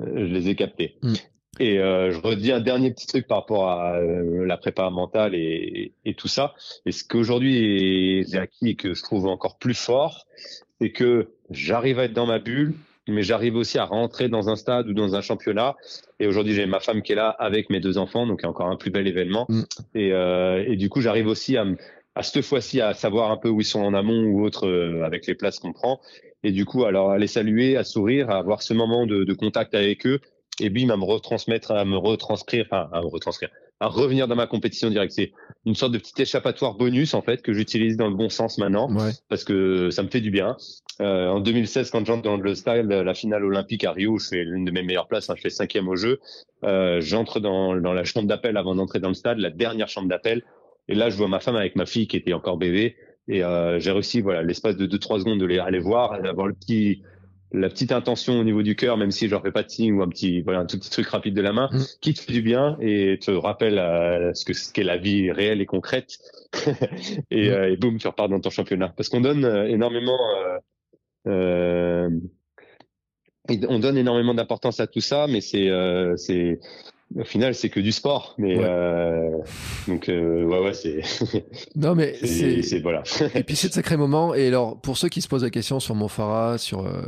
je 0.00 0.24
les 0.24 0.48
ai 0.50 0.54
captés. 0.54 0.98
Mm. 1.02 1.14
Et 1.60 1.78
euh, 1.78 2.12
je 2.12 2.20
redis 2.20 2.52
un 2.52 2.60
dernier 2.60 2.92
petit 2.92 3.06
truc 3.06 3.26
par 3.26 3.38
rapport 3.38 3.70
à 3.70 3.96
euh, 3.96 4.44
la 4.46 4.56
prépa 4.56 4.90
mentale 4.90 5.34
et, 5.34 5.92
et, 6.04 6.14
tout 6.14 6.28
ça. 6.28 6.54
Et 6.86 6.92
ce 6.92 7.02
qu'aujourd'hui 7.04 8.24
j'ai 8.28 8.38
acquis 8.38 8.70
et 8.70 8.74
que 8.76 8.94
je 8.94 9.02
trouve 9.02 9.26
encore 9.26 9.58
plus 9.58 9.74
fort, 9.74 10.26
c'est 10.80 10.90
que 10.90 11.30
j'arrive 11.50 11.98
à 11.98 12.04
être 12.04 12.12
dans 12.12 12.26
ma 12.26 12.38
bulle, 12.38 12.74
mais 13.08 13.22
j'arrive 13.22 13.56
aussi 13.56 13.78
à 13.78 13.84
rentrer 13.84 14.28
dans 14.28 14.48
un 14.48 14.56
stade 14.56 14.88
ou 14.88 14.94
dans 14.94 15.14
un 15.14 15.20
championnat. 15.20 15.76
Et 16.20 16.26
aujourd'hui, 16.26 16.54
j'ai 16.54 16.66
ma 16.66 16.80
femme 16.80 17.02
qui 17.02 17.12
est 17.12 17.16
là 17.16 17.28
avec 17.30 17.70
mes 17.70 17.80
deux 17.80 17.98
enfants, 17.98 18.26
donc 18.26 18.44
encore 18.44 18.68
un 18.68 18.76
plus 18.76 18.90
bel 18.90 19.06
événement. 19.06 19.46
Mm. 19.48 19.62
Et, 19.94 20.12
euh, 20.12 20.64
et, 20.66 20.76
du 20.76 20.88
coup, 20.88 21.00
j'arrive 21.00 21.26
aussi 21.26 21.56
à, 21.56 21.66
à 22.14 22.22
cette 22.22 22.44
fois-ci 22.44 22.80
à 22.80 22.94
savoir 22.94 23.30
un 23.30 23.36
peu 23.36 23.48
où 23.48 23.60
ils 23.60 23.66
sont 23.66 23.80
en 23.80 23.94
amont 23.94 24.24
ou 24.24 24.44
autre 24.44 24.68
euh, 24.68 25.04
avec 25.04 25.26
les 25.26 25.34
places 25.34 25.58
qu'on 25.58 25.72
prend. 25.72 26.00
Et 26.44 26.52
du 26.52 26.64
coup, 26.64 26.84
alors 26.84 27.10
à 27.10 27.18
les 27.18 27.26
saluer, 27.26 27.76
à 27.76 27.84
sourire, 27.84 28.30
à 28.30 28.36
avoir 28.36 28.62
ce 28.62 28.74
moment 28.74 29.06
de, 29.06 29.24
de 29.24 29.32
contact 29.34 29.74
avec 29.74 30.06
eux 30.06 30.20
et 30.60 30.70
bim, 30.70 30.90
à 30.90 30.96
me 30.96 31.04
retransmettre, 31.04 31.70
à 31.70 31.84
me 31.84 31.96
retranscrire, 31.96 32.66
enfin, 32.70 32.88
à 32.92 33.00
me 33.00 33.06
retranscrire, 33.06 33.50
à 33.80 33.88
revenir 33.88 34.28
dans 34.28 34.36
ma 34.36 34.46
compétition 34.46 34.90
directe. 34.90 35.12
C'est 35.12 35.32
une 35.66 35.74
sorte 35.74 35.92
de 35.92 35.98
petit 35.98 36.22
échappatoire 36.22 36.74
bonus, 36.74 37.14
en 37.14 37.22
fait, 37.22 37.42
que 37.42 37.52
j'utilise 37.52 37.96
dans 37.96 38.08
le 38.08 38.14
bon 38.14 38.28
sens 38.28 38.58
maintenant, 38.58 38.88
parce 39.28 39.44
que 39.44 39.90
ça 39.90 40.02
me 40.02 40.08
fait 40.08 40.20
du 40.20 40.30
bien. 40.30 40.56
Euh, 41.00 41.28
en 41.28 41.40
2016, 41.40 41.90
quand 41.90 42.04
j'entre 42.04 42.22
dans 42.22 42.36
le 42.36 42.54
style, 42.54 42.88
la 42.88 43.14
finale 43.14 43.44
olympique 43.44 43.84
à 43.84 43.92
Rio, 43.92 44.18
je 44.18 44.28
fais 44.28 44.44
l'une 44.44 44.64
de 44.64 44.70
mes 44.72 44.82
meilleures 44.82 45.06
places, 45.06 45.30
hein, 45.30 45.34
je 45.36 45.42
fais 45.42 45.50
cinquième 45.50 45.88
au 45.88 45.96
jeu. 45.96 46.18
Euh, 46.64 47.00
j'entre 47.00 47.38
dans, 47.38 47.76
dans 47.76 47.92
la 47.92 48.04
chambre 48.04 48.26
d'appel 48.26 48.56
avant 48.56 48.74
d'entrer 48.74 48.98
dans 48.98 49.08
le 49.08 49.14
stade, 49.14 49.38
la 49.38 49.50
dernière 49.50 49.88
chambre 49.88 50.08
d'appel. 50.08 50.42
Et 50.88 50.94
là, 50.94 51.10
je 51.10 51.16
vois 51.16 51.28
ma 51.28 51.38
femme 51.38 51.56
avec 51.56 51.76
ma 51.76 51.86
fille 51.86 52.08
qui 52.08 52.16
était 52.16 52.32
encore 52.32 52.56
bébé. 52.56 52.96
Et 53.28 53.44
euh, 53.44 53.78
j'ai 53.78 53.92
réussi, 53.92 54.20
voilà, 54.20 54.42
l'espace 54.42 54.76
de 54.76 54.86
2-3 54.86 55.20
secondes 55.20 55.38
de 55.38 55.44
les 55.44 55.58
aller 55.58 55.78
voir, 55.78 56.20
d'avoir 56.22 56.46
le 56.46 56.54
petit 56.54 57.02
la 57.52 57.68
petite 57.68 57.92
intention 57.92 58.38
au 58.38 58.44
niveau 58.44 58.62
du 58.62 58.76
cœur, 58.76 58.96
même 58.96 59.10
si 59.10 59.26
je 59.26 59.30
leur 59.30 59.42
fais 59.42 59.52
pas 59.52 59.62
de 59.62 59.70
signe 59.70 59.94
ou 59.94 60.02
un 60.02 60.08
petit, 60.08 60.42
voilà, 60.42 60.60
un 60.60 60.66
tout 60.66 60.78
petit 60.78 60.90
truc 60.90 61.06
rapide 61.08 61.34
de 61.34 61.40
la 61.40 61.52
main, 61.52 61.68
mm. 61.72 61.82
qui 62.00 62.14
te 62.14 62.20
fait 62.20 62.32
du 62.32 62.42
bien 62.42 62.76
et 62.80 63.18
te 63.18 63.30
rappelle 63.30 63.78
euh, 63.78 64.32
ce 64.34 64.44
que 64.44 64.52
ce 64.52 64.72
qu'est 64.72 64.82
la 64.82 64.98
vie 64.98 65.30
réelle 65.32 65.60
et 65.60 65.66
concrète. 65.66 66.18
et, 67.30 67.48
mm. 67.48 67.52
euh, 67.52 67.72
et 67.72 67.76
boum, 67.76 67.98
tu 67.98 68.06
repars 68.06 68.28
dans 68.28 68.40
ton 68.40 68.50
championnat. 68.50 68.92
Parce 68.96 69.08
qu'on 69.08 69.20
donne 69.20 69.44
euh, 69.44 69.66
énormément, 69.66 70.18
euh, 71.26 72.10
on 73.48 73.78
donne 73.78 73.96
énormément 73.96 74.34
d'importance 74.34 74.80
à 74.80 74.86
tout 74.86 75.00
ça, 75.00 75.26
mais 75.26 75.40
c'est, 75.40 75.70
c'est, 76.16 76.60
au 77.16 77.24
final, 77.24 77.54
c'est 77.54 77.70
que 77.70 77.80
du 77.80 77.92
sport. 77.92 78.34
Mais 78.38 78.56
euh, 78.58 79.30
donc, 79.86 80.08
euh, 80.08 80.44
ouais, 80.44 80.60
ouais, 80.60 80.74
c'est. 80.74 81.00
non, 81.76 81.94
mais 81.94 82.14
c'est 82.22 82.80
voilà. 82.80 83.02
et 83.34 83.42
puis 83.42 83.56
c'est 83.56 83.68
de 83.68 83.72
sacrés 83.72 83.96
moments. 83.96 84.34
Et 84.34 84.46
alors, 84.48 84.80
pour 84.80 84.98
ceux 84.98 85.08
qui 85.08 85.22
se 85.22 85.28
posent 85.28 85.44
la 85.44 85.50
question 85.50 85.80
sur 85.80 85.94
Mofara, 85.94 86.58
sur, 86.58 86.86
euh, 86.86 87.02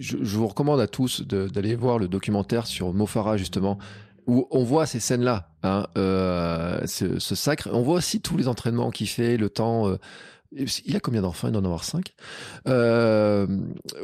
je, 0.00 0.16
je, 0.20 0.36
vous 0.36 0.48
recommande 0.48 0.80
à 0.80 0.86
tous 0.86 1.22
d'aller 1.22 1.74
voir 1.74 1.98
le 1.98 2.08
documentaire 2.08 2.66
sur 2.66 2.94
Mofara 2.94 3.36
justement, 3.36 3.78
où 4.26 4.46
on 4.50 4.64
voit 4.64 4.86
ces 4.86 5.00
scènes-là, 5.00 5.50
hein, 5.62 5.86
euh, 5.98 6.80
ce, 6.86 7.18
ce, 7.18 7.34
sacre. 7.34 7.68
On 7.72 7.82
voit 7.82 7.96
aussi 7.96 8.20
tous 8.20 8.38
les 8.38 8.48
entraînements 8.48 8.90
qu'il 8.90 9.08
fait, 9.08 9.36
le 9.36 9.50
temps. 9.50 9.96
Il 10.84 10.96
a 10.96 11.00
combien 11.00 11.22
d'enfants? 11.22 11.48
Il 11.48 11.52
doit 11.52 11.62
en 11.62 11.64
avoir 11.64 11.84
cinq. 11.84 12.12
Euh, 12.68 13.46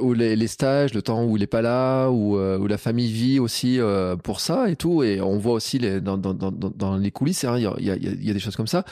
où 0.01 0.15
les, 0.15 0.47
stages, 0.47 0.95
le 0.95 1.03
temps 1.03 1.25
où 1.25 1.37
il 1.37 1.43
est 1.43 1.47
pas 1.47 1.61
là, 1.61 2.09
où, 2.09 2.39
euh, 2.39 2.59
où 2.59 2.66
la 2.66 2.79
famille 2.79 3.12
vit 3.12 3.39
aussi 3.39 3.79
euh, 3.79 4.16
pour 4.16 4.41
ça 4.41 4.70
et 4.70 4.77
tout. 4.77 5.03
Et 5.03 5.20
on 5.20 5.37
voit 5.37 5.53
aussi 5.53 5.79
dans, 5.79 6.97
les 6.97 7.11
coulisses, 7.11 7.45
hein, 7.45 7.59
il, 7.59 7.85
y 7.85 8.31
a, 8.31 8.33
des 8.33 8.41
choses 8.41 8.57
comme 8.57 8.66
ça. 8.66 8.85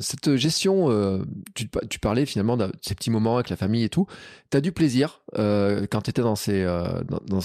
Cette 0.00 0.36
gestion, 0.36 1.26
tu, 1.54 1.68
tu 1.90 1.98
parlais 1.98 2.24
finalement 2.24 2.56
de 2.56 2.72
ces 2.80 2.94
petits 2.94 3.10
moments 3.10 3.36
avec 3.36 3.50
la 3.50 3.56
famille 3.56 3.84
et 3.84 3.90
tout. 3.90 4.06
T'as 4.50 4.62
du 4.62 4.72
plaisir 4.72 5.20
quand 5.34 6.00
tu 6.02 6.10
étais 6.10 6.22
dans 6.22 6.34
ces, 6.34 6.64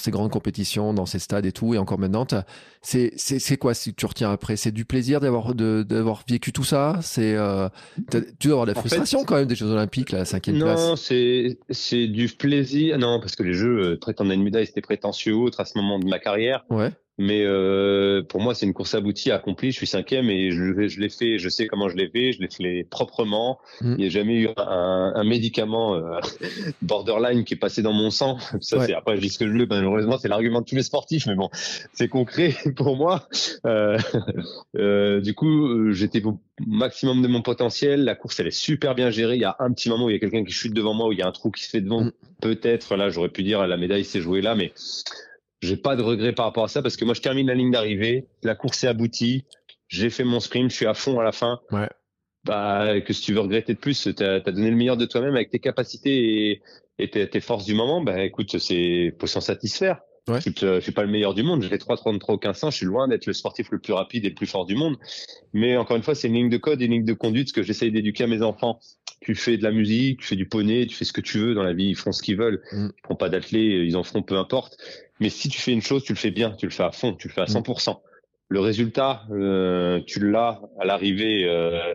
grandes 0.07 0.31
compétitions, 0.31 0.93
dans 0.93 1.05
ces 1.05 1.19
stades 1.19 1.45
et 1.45 1.51
tout, 1.51 1.73
et 1.73 1.77
encore 1.77 1.99
maintenant. 1.99 2.25
C'est 2.81 3.57
quoi 3.57 3.73
si 3.73 3.93
tu 3.93 4.05
retiens 4.05 4.31
après? 4.31 4.55
C'est 4.55 4.71
du 4.71 4.85
plaisir 4.85 5.19
d'avoir 5.19 6.23
vécu 6.27 6.53
tout 6.53 6.63
ça? 6.63 6.99
Euh, 7.35 7.69
tu 8.39 8.47
dois 8.47 8.53
avoir 8.53 8.65
de 8.65 8.71
la 8.71 8.79
frustration 8.79 9.23
quand 9.23 9.35
même 9.35 9.47
des 9.47 9.55
Jeux 9.55 9.67
Olympiques, 9.67 10.11
la 10.11 10.25
cinquième 10.25 10.57
non, 10.57 10.65
place. 10.65 10.79
Non, 10.79 10.95
c'est 10.95 11.57
c'est 11.69 12.07
du 12.07 12.27
plaisir. 12.27 12.97
Non, 12.97 13.19
parce 13.19 13.35
que 13.35 13.43
les 13.43 13.53
Jeux, 13.53 13.97
prétendre 13.99 14.31
à 14.31 14.33
une 14.33 14.43
médaille, 14.43 14.67
c'était 14.67 14.81
prétentieux 14.81 15.35
autre 15.35 15.59
à 15.59 15.65
ce 15.65 15.77
moment 15.77 15.99
de 15.99 16.05
ma 16.05 16.19
carrière. 16.19 16.65
Ouais. 16.69 16.91
Mais 17.19 17.43
euh, 17.45 18.23
pour 18.23 18.41
moi, 18.41 18.55
c'est 18.55 18.65
une 18.65 18.73
course 18.73 18.95
aboutie, 18.95 19.29
accomplie. 19.31 19.71
Je 19.71 19.77
suis 19.77 19.87
cinquième 19.87 20.29
et 20.31 20.49
je, 20.49 20.87
je 20.87 20.99
l'ai 20.99 21.09
fait. 21.09 21.37
Je 21.37 21.47
sais 21.47 21.67
comment 21.67 21.87
je 21.87 21.95
l'ai 21.95 22.09
fait. 22.09 22.31
Je 22.31 22.41
l'ai 22.41 22.47
fait 22.47 22.87
proprement. 22.89 23.59
Mm. 23.81 23.91
Il 23.91 23.97
n'y 23.97 24.05
a 24.05 24.09
jamais 24.09 24.35
eu 24.35 24.49
un, 24.57 25.13
un 25.15 25.23
médicament 25.23 25.95
euh, 25.95 26.19
borderline 26.81 27.43
qui 27.43 27.53
est 27.53 27.57
passé 27.57 27.83
dans 27.83 27.93
mon 27.93 28.09
sang. 28.09 28.39
Ça, 28.61 28.77
ouais. 28.77 28.87
c'est 28.87 28.93
après 28.95 29.15
je 29.15 29.21
dis 29.21 29.29
ce 29.29 29.37
que 29.37 29.47
je 29.47 29.53
veux. 29.53 29.67
Malheureusement, 29.67 30.17
c'est 30.17 30.27
l'argument 30.27 30.61
de 30.61 30.65
tous 30.65 30.75
les 30.75 30.83
sportifs, 30.83 31.27
mais 31.27 31.35
bon, 31.35 31.49
c'est 31.93 32.07
concret 32.07 32.55
pour 32.75 32.95
moi. 32.95 33.27
Euh, 33.67 33.97
euh 34.75 35.21
du 35.21 35.35
coup, 35.35 35.91
j'étais 35.91 36.25
au 36.25 36.39
maximum 36.65 37.21
de 37.21 37.27
mon 37.27 37.43
potentiel. 37.43 38.05
La 38.05 38.15
course, 38.15 38.39
elle 38.39 38.47
est 38.47 38.51
super 38.51 38.95
bien 38.95 39.11
gérée. 39.11 39.35
Il 39.35 39.41
y 39.41 39.45
a 39.45 39.55
un 39.59 39.71
petit 39.71 39.89
moment 39.89 40.05
où 40.05 40.09
il 40.09 40.13
y 40.13 40.15
a 40.15 40.19
quelqu'un 40.19 40.43
qui 40.43 40.51
chute 40.51 40.73
devant 40.73 40.95
moi, 40.95 41.09
où 41.09 41.11
il 41.11 41.19
y 41.19 41.21
a 41.21 41.27
un 41.27 41.31
trou 41.31 41.51
qui 41.51 41.63
se 41.63 41.69
fait 41.69 41.81
devant. 41.81 42.05
Mm. 42.05 42.11
Peut-être 42.41 42.95
là, 42.95 43.09
j'aurais 43.09 43.29
pu 43.29 43.43
dire 43.43 43.67
la 43.67 43.77
médaille 43.77 44.03
s'est 44.03 44.19
jouée 44.19 44.41
là, 44.41 44.55
mais 44.55 44.73
j'ai 45.63 45.77
pas 45.77 45.95
de 45.95 46.01
regret 46.01 46.33
par 46.33 46.45
rapport 46.45 46.65
à 46.65 46.67
ça 46.67 46.81
parce 46.81 46.97
que 46.97 47.05
moi 47.05 47.13
je 47.13 47.21
termine 47.21 47.47
la 47.47 47.55
ligne 47.55 47.71
d'arrivée, 47.71 48.27
la 48.43 48.55
course 48.55 48.83
est 48.83 48.87
aboutie, 48.87 49.45
j'ai 49.87 50.09
fait 50.09 50.23
mon 50.23 50.39
sprint, 50.39 50.69
je 50.69 50.75
suis 50.75 50.85
à 50.85 50.93
fond 50.93 51.19
à 51.19 51.23
la 51.23 51.31
fin. 51.31 51.59
Ouais. 51.71 51.89
Bah 52.45 52.99
que 52.99 53.13
si 53.13 53.21
tu 53.21 53.33
veux 53.33 53.39
regretter 53.39 53.73
de 53.73 53.79
plus, 53.79 54.09
tu 54.15 54.23
as, 54.23 54.39
donné 54.41 54.69
le 54.69 54.75
meilleur 54.75 54.97
de 54.97 55.05
toi-même 55.05 55.35
avec 55.35 55.49
tes 55.49 55.59
capacités 55.59 56.51
et, 56.51 56.61
et 56.99 57.09
tes, 57.09 57.29
tes, 57.29 57.39
forces 57.39 57.63
du 57.63 57.73
moment. 57.73 58.01
Bah 58.01 58.21
écoute, 58.23 58.57
c'est 58.57 59.15
faut 59.19 59.27
s'en 59.27 59.41
satisfaire. 59.41 60.01
Ouais. 60.27 60.39
Je, 60.39 60.79
suis 60.79 60.91
pas 60.93 61.03
le 61.03 61.09
meilleur 61.09 61.33
du 61.33 61.43
monde, 61.43 61.61
j'ai 61.61 61.67
fait 61.67 61.77
3,33 61.77 62.31
au 62.31 62.33
1500, 62.33 62.71
je 62.71 62.77
suis 62.77 62.85
loin 62.85 63.09
d'être 63.09 63.25
le 63.25 63.33
sportif 63.33 63.69
le 63.71 63.79
plus 63.79 63.91
rapide 63.91 64.23
et 64.23 64.29
le 64.29 64.35
plus 64.35 64.47
fort 64.47 64.65
du 64.65 64.73
monde. 64.73 64.95
Mais 65.51 65.75
encore 65.75 65.97
une 65.97 66.03
fois, 66.03 66.15
c'est 66.15 66.29
une 66.29 66.35
ligne 66.35 66.49
de 66.49 66.57
code, 66.57 66.81
une 66.81 66.91
ligne 66.91 67.05
de 67.05 67.13
conduite, 67.13 67.51
que 67.51 67.61
j'essaye 67.61 67.91
d'éduquer 67.91 68.23
à 68.23 68.27
mes 68.27 68.41
enfants. 68.41 68.79
Tu 69.23 69.35
fais 69.35 69.57
de 69.57 69.63
la 69.63 69.71
musique, 69.71 70.19
tu 70.19 70.27
fais 70.27 70.35
du 70.35 70.47
poney, 70.47 70.85
tu 70.85 70.95
fais 70.95 71.05
ce 71.05 71.13
que 71.13 71.21
tu 71.21 71.39
veux 71.39 71.53
dans 71.53 71.63
la 71.63 71.73
vie, 71.73 71.87
ils 71.87 71.95
font 71.95 72.11
ce 72.11 72.21
qu'ils 72.21 72.37
veulent. 72.37 72.61
Mm. 72.71 72.87
Ils 72.87 73.07
font 73.07 73.15
pas 73.15 73.29
d'athlètes, 73.29 73.87
ils 73.87 73.95
en 73.95 74.03
feront 74.03 74.21
peu 74.21 74.37
importe. 74.37 74.77
Mais 75.19 75.29
si 75.29 75.49
tu 75.49 75.59
fais 75.59 75.71
une 75.71 75.81
chose, 75.81 76.03
tu 76.03 76.13
le 76.13 76.17
fais 76.17 76.31
bien, 76.31 76.51
tu 76.51 76.65
le 76.65 76.71
fais 76.71 76.83
à 76.83 76.91
fond, 76.91 77.13
tu 77.13 77.27
le 77.27 77.33
fais 77.33 77.41
à 77.41 77.45
100%. 77.45 77.91
Mm. 77.91 77.97
Le 78.49 78.59
résultat, 78.59 79.23
euh, 79.31 80.01
tu 80.05 80.19
l'as 80.29 80.61
à 80.79 80.85
l'arrivée, 80.85 81.45
euh, 81.45 81.93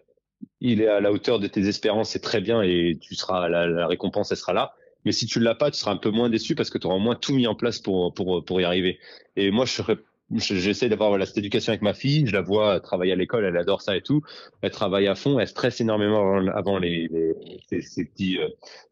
il 0.61 0.81
est 0.81 0.89
à 0.89 1.01
la 1.01 1.13
hauteur 1.13 1.39
de 1.39 1.47
tes 1.47 1.69
espérances, 1.69 2.11
c'est 2.11 2.23
très 2.23 2.41
bien 2.41 2.63
et 2.63 2.99
tu 3.01 3.15
seras 3.15 3.49
la, 3.49 3.67
la 3.67 3.87
récompense, 3.87 4.33
elle 4.33 4.39
sera 4.39 4.53
là. 4.53 4.75
Mais 5.05 5.13
si 5.13 5.27
tu 5.27 5.39
l'as 5.41 5.55
pas, 5.55 5.71
tu 5.71 5.79
seras 5.79 5.93
un 5.93 5.97
peu 5.97 6.11
moins 6.11 6.29
déçu 6.29 6.55
parce 6.55 6.71
que 6.71 6.79
tu 6.79 6.87
auras 6.87 6.97
au 6.97 7.01
moins 7.01 7.15
tout 7.15 7.33
mis 7.33 7.47
en 7.47 7.55
place 7.55 7.79
pour 7.79 8.13
pour 8.13 8.45
pour 8.45 8.61
y 8.61 8.65
arriver. 8.65 8.99
Et 9.37 9.51
moi, 9.51 9.65
je 9.65 9.73
serais 9.73 9.97
j'essaie 10.35 10.89
d'avoir 10.89 11.09
voilà, 11.09 11.27
cette 11.27 11.39
éducation 11.39 11.71
avec 11.71 11.83
ma 11.83 11.95
fille. 11.95 12.27
Je 12.27 12.33
la 12.33 12.43
vois 12.43 12.81
travailler 12.81 13.13
à 13.13 13.17
l'école, 13.17 13.45
elle 13.45 13.57
adore 13.57 13.83
ça 13.83 13.97
et 13.97 14.03
tout. 14.03 14.23
Elle 14.63 14.71
travaille 14.71 15.07
à 15.07 15.15
fond, 15.15 15.39
elle 15.39 15.49
stresse 15.49 15.81
énormément 15.81 16.39
avant, 16.49 16.79
les, 16.79 17.09
les 17.09 17.81
ces, 17.81 18.05
petits 18.05 18.39
euh, 18.39 18.49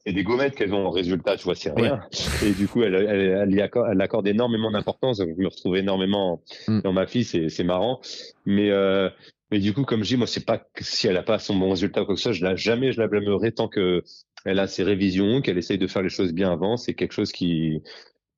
et 0.07 0.13
des 0.13 0.25
gommettes 0.25 0.55
qu'elles 0.55 0.73
ont 0.73 0.87
en 0.87 0.91
résultat, 0.91 1.37
tu 1.37 1.45
vois, 1.45 1.55
c'est 1.55 1.73
rien. 1.73 2.01
Et 2.45 2.53
du 2.53 2.69
coup, 2.69 2.83
elle, 2.83 2.95
elle, 2.95 3.51
elle, 3.51 3.61
accorde, 3.61 3.89
elle 3.93 4.01
accorde 4.01 4.27
énormément 4.27 4.71
d'importance. 4.71 5.19
Je 5.19 5.43
me 5.43 5.49
retrouve 5.49 5.77
énormément 5.77 6.43
mm. 6.69 6.81
dans 6.81 6.93
ma 6.93 7.07
fille, 7.07 7.25
c'est 7.25 7.49
c'est 7.49 7.65
marrant. 7.65 8.01
Mais 8.47 8.71
euh, 8.71 9.11
mais 9.51 9.59
du 9.59 9.75
coup, 9.75 9.85
comme 9.85 10.03
je 10.03 10.09
dis, 10.09 10.17
moi, 10.17 10.27
c'est 10.27 10.45
pas 10.45 10.59
que 10.59 10.85
si 10.85 11.07
elle 11.07 11.17
a 11.17 11.23
pas 11.23 11.39
son 11.39 11.55
bon 11.57 11.71
résultat 11.71 12.03
ou 12.03 12.07
quoi 12.07 12.15
que 12.15 12.21
ce 12.21 12.31
soit, 12.31 12.33
je 12.33 12.45
la 12.45 12.57
jamais 12.57 12.93
je 12.93 13.01
la 13.01 13.09
blâmerai 13.09 13.53
tant 13.53 13.69
que 13.69 14.03
elle 14.45 14.59
a 14.59 14.67
ses 14.67 14.85
révisions, 14.85 15.43
qu'elle 15.43 15.59
essaye 15.59 15.79
de 15.79 15.87
faire 15.87 16.03
les 16.03 16.09
choses 16.09 16.33
bien 16.33 16.51
avant. 16.51 16.77
C'est 16.77 16.95
quelque 16.95 17.13
chose 17.13 17.33
qui 17.33 17.83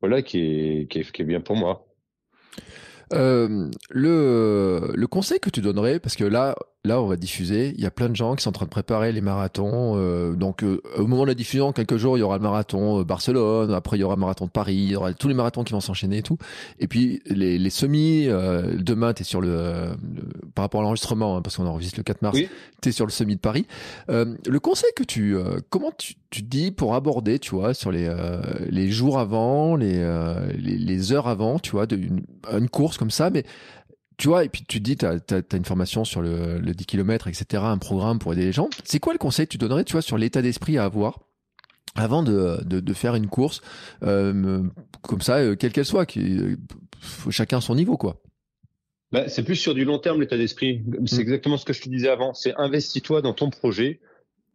voilà 0.01 0.23
qui 0.23 0.39
est, 0.39 0.91
qui 0.91 1.01
est, 1.01 1.13
qui 1.13 1.23
est 1.23 1.25
bien 1.25 1.41
pour 1.41 1.57
moi. 1.57 1.87
Euh, 3.15 3.71
le, 3.91 4.93
le 4.95 5.07
conseil 5.07 5.41
que 5.41 5.51
tu 5.51 5.61
donnerais, 5.61 5.99
parce 6.01 6.17
que 6.17 6.25
là, 6.25 6.57
là, 6.89 7.01
on 7.01 7.07
va 7.07 7.17
diffuser. 7.17 7.73
Il 7.77 7.83
y 7.83 7.87
a 7.87 7.91
plein 7.91 8.09
de 8.09 8.17
gens 8.17 8.35
qui 8.35 8.43
sont 8.43 8.49
en 8.49 8.53
train 8.53 8.65
de 8.65 8.71
préparer 8.71 9.13
les 9.13 9.21
marathons. 9.21 9.95
Euh, 9.97 10.35
donc, 10.35 10.65
euh, 10.65 10.81
au 10.97 11.07
moment 11.07 11.23
de 11.23 11.29
la 11.29 11.35
diffusion, 11.35 11.73
quelques 11.73 11.97
jours, 11.97 12.17
il 12.17 12.21
y 12.21 12.23
aura 12.25 12.37
le 12.37 12.43
marathon 12.43 13.01
euh, 13.01 13.05
Barcelone. 13.05 13.73
Après, 13.73 13.97
il 13.97 14.01
y 14.01 14.03
aura 14.03 14.17
le 14.17 14.21
marathon 14.21 14.47
de 14.47 14.51
Paris. 14.51 14.75
Il 14.75 14.91
y 14.91 14.97
aura 14.97 15.13
tous 15.13 15.29
les 15.29 15.35
marathons 15.35 15.63
qui 15.63 15.73
vont 15.73 15.81
s'enchaîner 15.81 16.19
et 16.19 16.23
tout. 16.23 16.39
Et 16.81 16.89
puis, 16.89 17.23
les, 17.27 17.59
les 17.59 17.71
semis. 17.71 18.27
Euh, 18.27 18.77
demain, 18.79 19.13
tu 19.13 19.23
es 19.23 19.25
sur 19.25 19.41
le, 19.41 19.91
par 20.55 20.65
rapport 20.65 20.81
à 20.81 20.85
l'enregistrement, 20.85 21.37
hein, 21.37 21.43
parce 21.43 21.57
qu'on 21.57 21.67
enregistre 21.67 21.99
le 21.99 22.05
4 22.05 22.23
mars. 22.23 22.37
Oui. 22.37 22.49
Tu 22.83 22.89
es 22.89 22.93
sur 22.93 23.07
le 23.07 23.13
semi 23.13 23.37
de 23.37 23.41
Paris. 23.41 23.67
le 24.09 24.59
conseil 24.59 24.91
que 24.97 25.05
tu, 25.05 25.37
comment 25.69 25.93
tu, 25.97 26.15
tu 26.31 26.43
dis 26.43 26.71
pour 26.71 26.95
aborder, 26.95 27.39
tu 27.39 27.55
vois, 27.55 27.75
sur 27.75 27.91
les 27.91 28.09
les 28.69 28.91
jours 28.91 29.19
avant, 29.19 29.75
les, 29.77 29.99
les, 30.57 30.79
les 30.79 31.13
heures 31.13 31.27
avant, 31.27 31.59
tu 31.59 31.73
vois, 31.73 31.87
de 31.87 31.97
une, 31.97 32.23
une 32.53 32.69
course 32.69 32.99
comme 32.99 33.11
ça, 33.11 33.31
mais 33.31 33.45
tu 34.19 34.29
vois, 34.29 34.45
et 34.45 34.49
puis 34.49 34.65
tu 34.67 34.79
te 34.79 34.85
dis, 34.85 34.97
tu 34.97 35.07
as, 35.07 35.21
as, 35.31 35.57
une 35.57 35.65
formation 35.65 36.05
sur 36.05 36.21
le, 36.21 36.59
le 36.59 36.75
10 36.75 36.87
km, 36.87 37.29
etc., 37.29 37.63
un 37.65 37.79
programme 37.79 38.19
pour 38.19 38.33
aider 38.33 38.45
les 38.45 38.53
gens. 38.53 38.69
C'est 38.85 38.99
quoi 38.99 39.13
le 39.13 39.19
conseil 39.19 39.47
que 39.47 39.53
tu 39.53 39.59
donnerais, 39.59 39.85
tu 39.85 39.93
vois, 39.93 40.03
sur 40.03 40.19
l'état 40.19 40.43
d'esprit 40.43 40.77
à 40.77 40.85
avoir 40.85 41.21
avant 41.95 42.23
de, 42.23 42.59
de, 42.65 42.81
de 42.81 42.93
faire 42.93 43.15
une 43.15 43.29
course 43.29 43.61
euh, 44.03 44.63
comme 45.03 45.21
ça, 45.21 45.39
euh, 45.39 45.57
quelle 45.57 45.73
qu'elle 45.73 45.85
soit, 45.85 46.05
qui, 46.05 46.39
euh, 46.39 46.57
chacun 47.31 47.61
son 47.61 47.77
niveau, 47.77 47.97
quoi? 47.97 48.21
Bah, 49.13 49.29
C'est 49.29 49.45
plus 49.45 49.57
sur 49.57 49.73
du 49.73 49.85
long 49.85 49.99
terme 49.99 50.21
l'état 50.21 50.37
d'esprit. 50.37 50.83
C'est 51.07 51.19
mmh. 51.19 51.21
exactement 51.21 51.57
ce 51.57 51.65
que 51.65 51.73
je 51.73 51.81
te 51.81 51.89
disais 51.89 52.09
avant. 52.09 52.35
C'est 52.35 52.55
investis-toi 52.57 53.23
dans 53.23 53.33
ton 53.33 53.51
projet. 53.51 54.01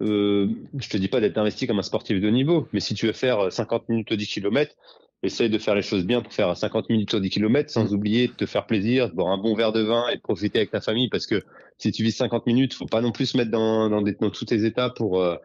Euh, 0.02 0.48
je 0.78 0.90
te 0.90 0.98
dis 0.98 1.08
pas 1.08 1.22
d'être 1.22 1.38
investi 1.38 1.68
comme 1.68 1.80
un 1.80 1.84
sportif 1.84 2.20
de 2.20 2.30
niveau, 2.30 2.68
mais 2.74 2.82
si 2.82 2.94
tu 2.94 3.08
veux 3.08 3.14
faire 3.14 3.52
50 3.52 3.90
minutes 3.90 4.12
au 4.12 4.16
10 4.16 4.28
km, 4.28 4.76
essaye 5.24 5.50
de 5.50 5.58
faire 5.58 5.76
les 5.76 5.82
choses 5.82 6.06
bien 6.06 6.22
pour 6.22 6.34
faire 6.34 6.56
50 6.56 6.90
minutes 6.90 7.14
au 7.14 7.20
10 7.20 7.30
km 7.30 7.70
sans 7.70 7.92
mm. 7.92 7.96
oublier 7.96 8.28
de 8.28 8.34
te 8.34 8.46
faire 8.46 8.66
plaisir, 8.66 9.10
de 9.10 9.16
boire 9.16 9.30
un 9.30 9.38
bon 9.38 9.56
verre 9.56 9.72
de 9.72 9.82
vin 9.82 10.08
et 10.10 10.18
de 10.18 10.22
profiter 10.22 10.60
avec 10.60 10.72
ta 10.72 10.82
famille 10.82 11.10
parce 11.10 11.26
que 11.26 11.42
si 11.78 11.92
tu 11.92 12.04
vis 12.04 12.12
50 12.12 12.46
minutes, 12.46 12.74
faut 12.74 12.86
pas 12.86 13.02
non 13.02 13.12
plus 13.12 13.28
se 13.28 13.38
mettre 13.38 13.52
dans, 13.52 13.90
dans, 13.90 14.02
des, 14.02 14.14
dans 14.14 14.30
tous 14.30 14.46
tes 14.46 14.66
états 14.66 14.90
pour, 14.90 15.22
euh, 15.22 15.36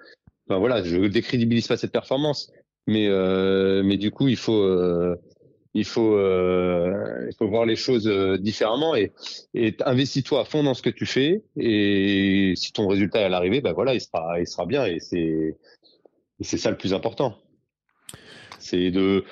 enfin 0.49 0.59
voilà, 0.59 0.83
je 0.83 0.97
décrédibilise 1.07 1.69
pas 1.69 1.77
cette 1.77 1.93
performance, 1.93 2.51
mais 2.87 3.07
euh, 3.09 3.83
mais 3.85 3.97
du 3.97 4.11
coup 4.11 4.29
il 4.29 4.37
faut 4.37 4.63
euh, 4.63 5.17
il 5.75 5.85
faut 5.85 6.17
euh, 6.17 7.27
il 7.31 7.37
faut 7.37 7.49
voir 7.49 7.65
les 7.65 7.77
choses 7.77 8.09
euh, 8.09 8.37
différemment 8.39 8.97
et, 8.97 9.13
et 9.55 9.77
investis-toi 9.85 10.41
à 10.41 10.45
fond 10.45 10.63
dans 10.63 10.75
ce 10.75 10.83
que 10.83 10.91
tu 10.91 11.07
fais 11.07 11.43
et 11.57 12.55
si 12.57 12.73
ton 12.73 12.89
résultat 12.89 13.21
est 13.21 13.25
à 13.25 13.29
l'arrivée, 13.29 13.61
ben 13.61 13.73
voilà, 13.73 13.95
il 13.95 14.01
sera 14.01 14.41
il 14.41 14.47
sera 14.47 14.67
bien 14.67 14.87
et 14.87 14.99
c'est 15.01 15.57
c'est 16.41 16.59
ça 16.59 16.71
le 16.71 16.77
plus 16.77 16.95
important. 16.95 17.37
C'est 18.59 18.91
de 18.91 19.25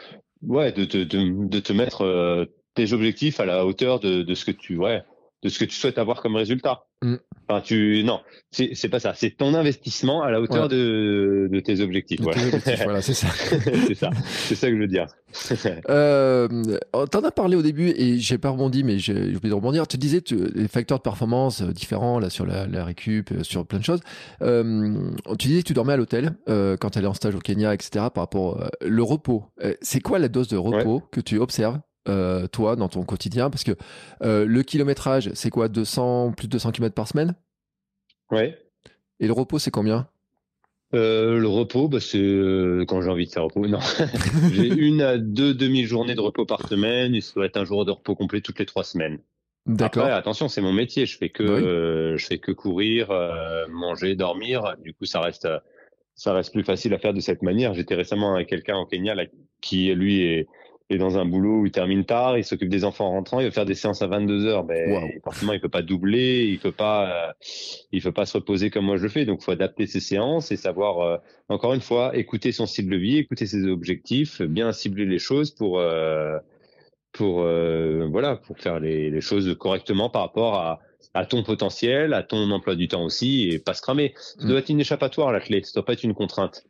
ouais, 0.43 0.73
de, 0.73 0.85
de, 0.85 1.05
de, 1.05 1.49
de 1.49 1.61
te 1.61 1.73
mettre 1.73 2.03
euh, 2.03 2.45
tes 2.75 2.93
objectifs 2.93 3.41
à 3.41 3.47
la 3.47 3.67
hauteur 3.67 4.01
de, 4.01 4.23
de 4.23 4.35
ce 4.35 4.45
que 4.45 4.51
tu 4.51 4.77
ouais, 4.77 5.03
de 5.47 5.51
ce 5.51 5.59
que 5.61 5.65
tu 5.65 5.77
souhaites 5.77 5.99
avoir 5.99 6.21
comme 6.21 6.37
résultat. 6.37 6.85
Mm. 7.03 7.17
Enfin, 7.49 7.61
tu 7.61 8.03
non, 8.05 8.21
c'est 8.51 8.89
pas 8.89 8.99
ça. 8.99 9.15
C'est 9.15 9.31
ton 9.31 9.55
investissement 9.55 10.23
à 10.23 10.31
la 10.31 10.41
hauteur 10.41 10.69
de, 10.69 11.49
de 11.51 11.61
tes 11.61 11.81
objectifs. 11.81 12.21
Voilà, 12.21 12.41
voilà 12.85 13.03
c'est 13.03 13.15
ça. 13.15 13.29
c'est 13.87 13.95
ça. 13.95 14.11
C'est 14.27 14.57
ça 14.57 14.69
que 14.69 14.75
je 14.75 14.81
veux 14.81 14.89
dire. 14.89 15.07
euh, 15.89 16.49
T'en 17.11 17.21
as 17.21 17.31
parlé 17.31 17.57
au 17.57 17.63
début 17.63 17.91
et 17.91 18.19
j'ai 18.19 18.39
pas 18.39 18.51
rebondi, 18.51 18.83
mais 18.83 18.99
j'ai 18.99 19.15
oublié 19.15 19.51
de 19.51 19.55
rebondir. 19.55 19.87
Tu 19.87 19.97
disais 19.97 20.21
tu, 20.23 20.37
les 20.55 20.67
facteurs 20.67 20.99
de 20.99 21.03
performance 21.03 21.63
euh, 21.63 21.73
différents 21.73 22.19
là 22.19 22.31
sur 22.31 22.47
la, 22.47 22.67
la 22.67 22.85
récup, 22.85 23.31
euh, 23.31 23.45
sur 23.45 23.65
plein 23.67 23.79
de 23.79 23.85
choses. 23.85 24.01
Euh, 24.43 25.11
tu 25.39 25.49
disais 25.49 25.63
que 25.63 25.69
tu 25.69 25.75
dormais 25.75 25.93
à 25.93 25.97
l'hôtel 25.97 26.33
euh, 26.49 26.77
quand 26.77 26.91
tu 26.91 26.99
allais 26.99 27.07
en 27.07 27.15
stage 27.15 27.35
au 27.35 27.41
Kenya, 27.41 27.75
etc. 27.75 28.07
Par 28.13 28.25
rapport 28.25 28.61
euh, 28.61 28.69
le 28.85 29.03
repos. 29.03 29.45
c'est 29.83 30.01
quoi 30.01 30.19
la 30.19 30.29
dose 30.29 30.49
de 30.49 30.57
repos 30.57 30.97
ouais. 30.97 31.03
que 31.13 31.21
tu 31.21 31.39
observes? 31.39 31.79
Euh, 32.09 32.47
toi, 32.47 32.77
dans 32.77 32.89
ton 32.89 33.05
quotidien 33.05 33.51
Parce 33.51 33.65
que 33.65 33.73
euh, 34.23 34.45
le 34.45 34.63
kilométrage, 34.63 35.31
c'est 35.35 35.51
quoi 35.51 35.69
200, 35.69 36.33
Plus 36.37 36.47
de 36.47 36.53
200 36.53 36.73
km 36.73 36.95
par 36.95 37.09
semaine? 37.09 37.35
Ouais. 38.31 38.59
Et 39.21 39.27
le 39.27 39.33
repos, 39.33 39.59
c'est 39.59 39.71
combien? 39.71 40.09
Euh, 40.95 41.39
le 41.39 41.49
repos, 41.49 41.89
bah, 41.89 41.99
c'est 42.01 42.19
euh, 42.19 42.85
quand 42.87 43.03
j'ai 43.03 43.11
envie 43.11 43.27
de 43.27 43.33
faire 43.33 43.45
repos. 43.45 43.67
Non, 43.67 43.81
j'ai 44.53 44.69
une 44.69 45.03
à 45.03 45.19
deux 45.19 45.53
demi-journées 45.53 46.15
de 46.15 46.21
repos 46.21 46.47
par 46.47 46.67
semaine. 46.69 47.15
Il 47.15 47.23
doit 47.35 47.47
être 47.47 47.57
un 47.57 47.65
jour 47.65 47.85
de 47.85 47.91
repos 47.91 48.15
complet 48.15 48.41
toutes 48.41 48.59
les 48.59 48.67
trois 48.67 48.85
semaines. 48.85 49.19
D'accord. 49.67 50.05
Après, 50.05 50.17
attention, 50.17 50.49
c'est 50.49 50.61
mon 50.61 50.73
métier. 50.73 51.07
Je 51.07 51.19
fais 51.19 51.29
que, 51.29 51.43
oui. 51.43 51.65
euh, 51.65 52.17
je 52.17 52.27
fais 52.27 52.39
que 52.39 52.53
courir, 52.53 53.09
manger, 53.69 54.15
dormir. 54.15 54.77
Du 54.83 54.95
coup, 54.95 55.07
ça 55.07 55.21
reste, 55.21 55.49
ça 56.15 56.33
reste 56.33 56.53
plus 56.53 56.63
facile 56.63 56.95
à 56.95 56.99
faire 56.99 57.13
de 57.15 57.21
cette 57.21 57.43
manière. 57.43 57.75
J'étais 57.75 57.97
récemment 57.97 58.35
avec 58.35 58.49
quelqu'un 58.49 58.77
au 58.77 58.87
Kenya 58.87 59.17
là, 59.17 59.25
qui 59.61 59.93
lui 59.93 60.23
est 60.23 60.47
est 60.89 60.99
dans 60.99 61.19
un 61.19 61.25
boulot 61.25 61.61
où 61.61 61.67
il 61.67 61.73
termine 61.73 62.05
tard, 62.05 62.39
il 62.39 62.45
s'occupe 62.45 62.69
des 62.69 62.85
enfants 62.85 63.07
en 63.07 63.11
rentrant, 63.11 63.41
il 63.41 63.47
va 63.47 63.51
faire 63.51 63.65
des 63.65 63.75
séances 63.75 64.03
à 64.03 64.07
22 64.07 64.47
heures. 64.47 64.65
Ben, 64.65 65.11
forcément, 65.25 65.53
il 65.53 65.61
peut 65.61 65.69
pas 65.69 65.83
doubler, 65.83 66.45
il 66.45 66.59
peut 66.59 66.73
pas, 66.73 67.29
euh, 67.29 67.33
il 67.93 68.03
peut 68.03 68.13
pas 68.13 68.27
se 68.27 68.37
reposer 68.37 68.71
comme 68.71 68.85
moi 68.85 68.97
je 68.97 69.03
le 69.03 69.09
fais. 69.09 69.25
Donc, 69.25 69.43
faut 69.43 69.51
adapter 69.51 69.87
ses 69.87 70.01
séances 70.01 70.53
et 70.53 70.57
savoir, 70.57 71.01
euh, 71.01 71.17
encore 71.49 71.75
une 71.75 71.81
fois, 71.81 72.17
écouter 72.17 72.53
son 72.53 72.67
style 72.67 72.89
de 72.89 72.97
vie, 72.97 73.19
écouter 73.19 73.47
ses 73.47 73.67
objectifs, 73.67 74.43
bien 74.43 74.71
cibler 74.73 75.07
les 75.07 75.19
choses 75.19 75.51
pour, 75.51 75.81
euh, 75.81 76.39
pour, 77.13 77.41
voilà, 78.11 78.37
pour 78.37 78.59
faire 78.59 78.79
les, 78.79 79.11
les, 79.11 79.21
choses 79.21 79.57
correctement 79.59 80.09
par 80.11 80.23
rapport 80.23 80.55
à, 80.55 80.81
à 81.15 81.27
ton 81.27 81.43
potentiel, 81.43 82.13
à 82.15 82.23
ton 82.23 82.51
emploi 82.51 82.77
du 82.77 82.89
temps 82.89 83.03
aussi, 83.03 83.49
et 83.49 83.59
pas 83.59 83.75
se 83.75 83.83
cramer. 83.83 84.15
Ça 84.17 84.45
mm. 84.45 84.49
doit 84.49 84.59
être 84.59 84.69
une 84.69 84.81
échappatoire 84.81 85.33
la 85.33 85.41
clé, 85.41 85.63
ça 85.65 85.73
doit 85.75 85.85
pas 85.85 85.95
être 85.95 86.05
une 86.05 86.15
contrainte. 86.15 86.65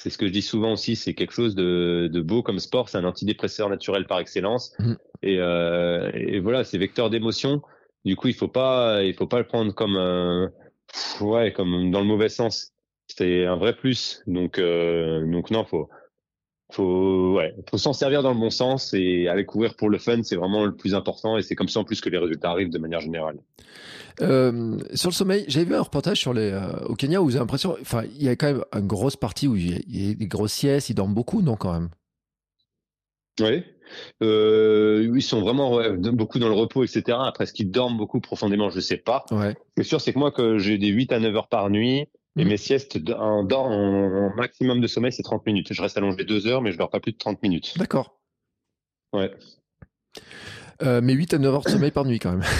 C'est 0.00 0.08
ce 0.08 0.16
que 0.16 0.26
je 0.26 0.32
dis 0.32 0.40
souvent 0.40 0.72
aussi, 0.72 0.96
c'est 0.96 1.12
quelque 1.12 1.34
chose 1.34 1.54
de, 1.54 2.08
de, 2.10 2.20
beau 2.22 2.42
comme 2.42 2.58
sport, 2.58 2.88
c'est 2.88 2.96
un 2.96 3.04
antidépresseur 3.04 3.68
naturel 3.68 4.06
par 4.06 4.18
excellence. 4.18 4.72
Mmh. 4.78 4.94
Et, 5.22 5.36
euh, 5.38 6.10
et, 6.14 6.40
voilà, 6.40 6.64
c'est 6.64 6.78
vecteur 6.78 7.10
d'émotion. 7.10 7.60
Du 8.06 8.16
coup, 8.16 8.28
il 8.28 8.34
faut 8.34 8.48
pas, 8.48 9.02
il 9.04 9.12
faut 9.12 9.26
pas 9.26 9.36
le 9.36 9.46
prendre 9.46 9.74
comme 9.74 9.96
un, 9.96 10.50
ouais, 11.20 11.52
comme 11.52 11.90
dans 11.90 12.00
le 12.00 12.06
mauvais 12.06 12.30
sens. 12.30 12.72
C'est 13.08 13.44
un 13.44 13.56
vrai 13.56 13.76
plus. 13.76 14.22
Donc, 14.26 14.58
euh, 14.58 15.30
donc 15.30 15.50
non, 15.50 15.66
faut, 15.66 15.90
faut, 16.72 17.34
ouais, 17.36 17.54
faut 17.68 17.78
s'en 17.78 17.92
servir 17.92 18.22
dans 18.22 18.32
le 18.32 18.38
bon 18.38 18.50
sens 18.50 18.94
et 18.94 19.28
aller 19.28 19.44
courir 19.44 19.74
pour 19.76 19.90
le 19.90 19.98
fun, 19.98 20.22
c'est 20.22 20.36
vraiment 20.36 20.64
le 20.64 20.74
plus 20.74 20.94
important. 20.94 21.38
Et 21.38 21.42
c'est 21.42 21.54
comme 21.54 21.68
ça 21.68 21.80
en 21.80 21.84
plus 21.84 22.00
que 22.00 22.08
les 22.08 22.18
résultats 22.18 22.50
arrivent 22.50 22.70
de 22.70 22.78
manière 22.78 23.00
générale. 23.00 23.38
Euh, 24.20 24.78
sur 24.94 25.10
le 25.10 25.14
sommeil, 25.14 25.44
j'avais 25.48 25.66
vu 25.66 25.74
un 25.74 25.82
reportage 25.82 26.18
sur 26.18 26.34
les, 26.34 26.50
euh, 26.50 26.84
au 26.86 26.94
Kenya 26.94 27.20
où 27.22 27.24
vous 27.24 27.32
avez 27.32 27.40
l'impression, 27.40 27.76
enfin, 27.80 28.02
il 28.16 28.22
y 28.22 28.28
a 28.28 28.36
quand 28.36 28.46
même 28.46 28.64
une 28.74 28.86
grosse 28.86 29.16
partie 29.16 29.48
où 29.48 29.56
il 29.56 29.82
y 29.88 30.10
a, 30.10 30.14
des 30.14 30.26
grosses 30.26 30.52
siestes, 30.52 30.90
ils 30.90 30.94
dorment 30.94 31.14
beaucoup, 31.14 31.42
non, 31.42 31.56
quand 31.56 31.72
même? 31.72 31.88
Oui. 33.40 33.64
Euh, 34.22 35.10
ils 35.14 35.22
sont 35.22 35.40
vraiment 35.40 35.80
beaucoup 36.12 36.38
dans 36.38 36.48
le 36.48 36.54
repos, 36.54 36.84
etc. 36.84 37.18
Après, 37.22 37.44
est-ce 37.44 37.52
qu'ils 37.52 37.70
dorment 37.70 37.96
beaucoup 37.96 38.20
profondément? 38.20 38.70
Je 38.70 38.80
sais 38.80 38.98
pas. 38.98 39.24
Ouais. 39.30 39.54
Ce 39.54 39.74
qui 39.74 39.80
est 39.80 39.84
sûr, 39.84 40.00
c'est 40.00 40.12
que 40.12 40.18
moi, 40.18 40.30
que 40.30 40.58
j'ai 40.58 40.78
des 40.78 40.88
8 40.88 41.12
à 41.12 41.18
9 41.18 41.34
heures 41.34 41.48
par 41.48 41.70
nuit, 41.70 42.06
et 42.40 42.44
mes 42.44 42.56
siestes 42.56 42.98
en, 43.10 43.46
en, 43.50 44.34
maximum 44.34 44.80
de 44.80 44.86
sommeil, 44.86 45.12
c'est 45.12 45.22
30 45.22 45.44
minutes. 45.46 45.72
Je 45.72 45.82
reste 45.82 45.96
allongé 45.96 46.24
2 46.24 46.46
heures, 46.46 46.62
mais 46.62 46.72
je 46.72 46.78
dors 46.78 46.90
pas 46.90 47.00
plus 47.00 47.12
de 47.12 47.18
30 47.18 47.42
minutes. 47.42 47.74
D'accord. 47.76 48.18
Ouais. 49.12 49.30
Euh, 50.82 51.00
mais 51.02 51.12
8 51.12 51.34
à 51.34 51.38
9 51.38 51.54
heures 51.54 51.62
de 51.62 51.68
sommeil 51.68 51.90
par 51.90 52.04
nuit, 52.04 52.18
quand 52.18 52.32
même. 52.32 52.44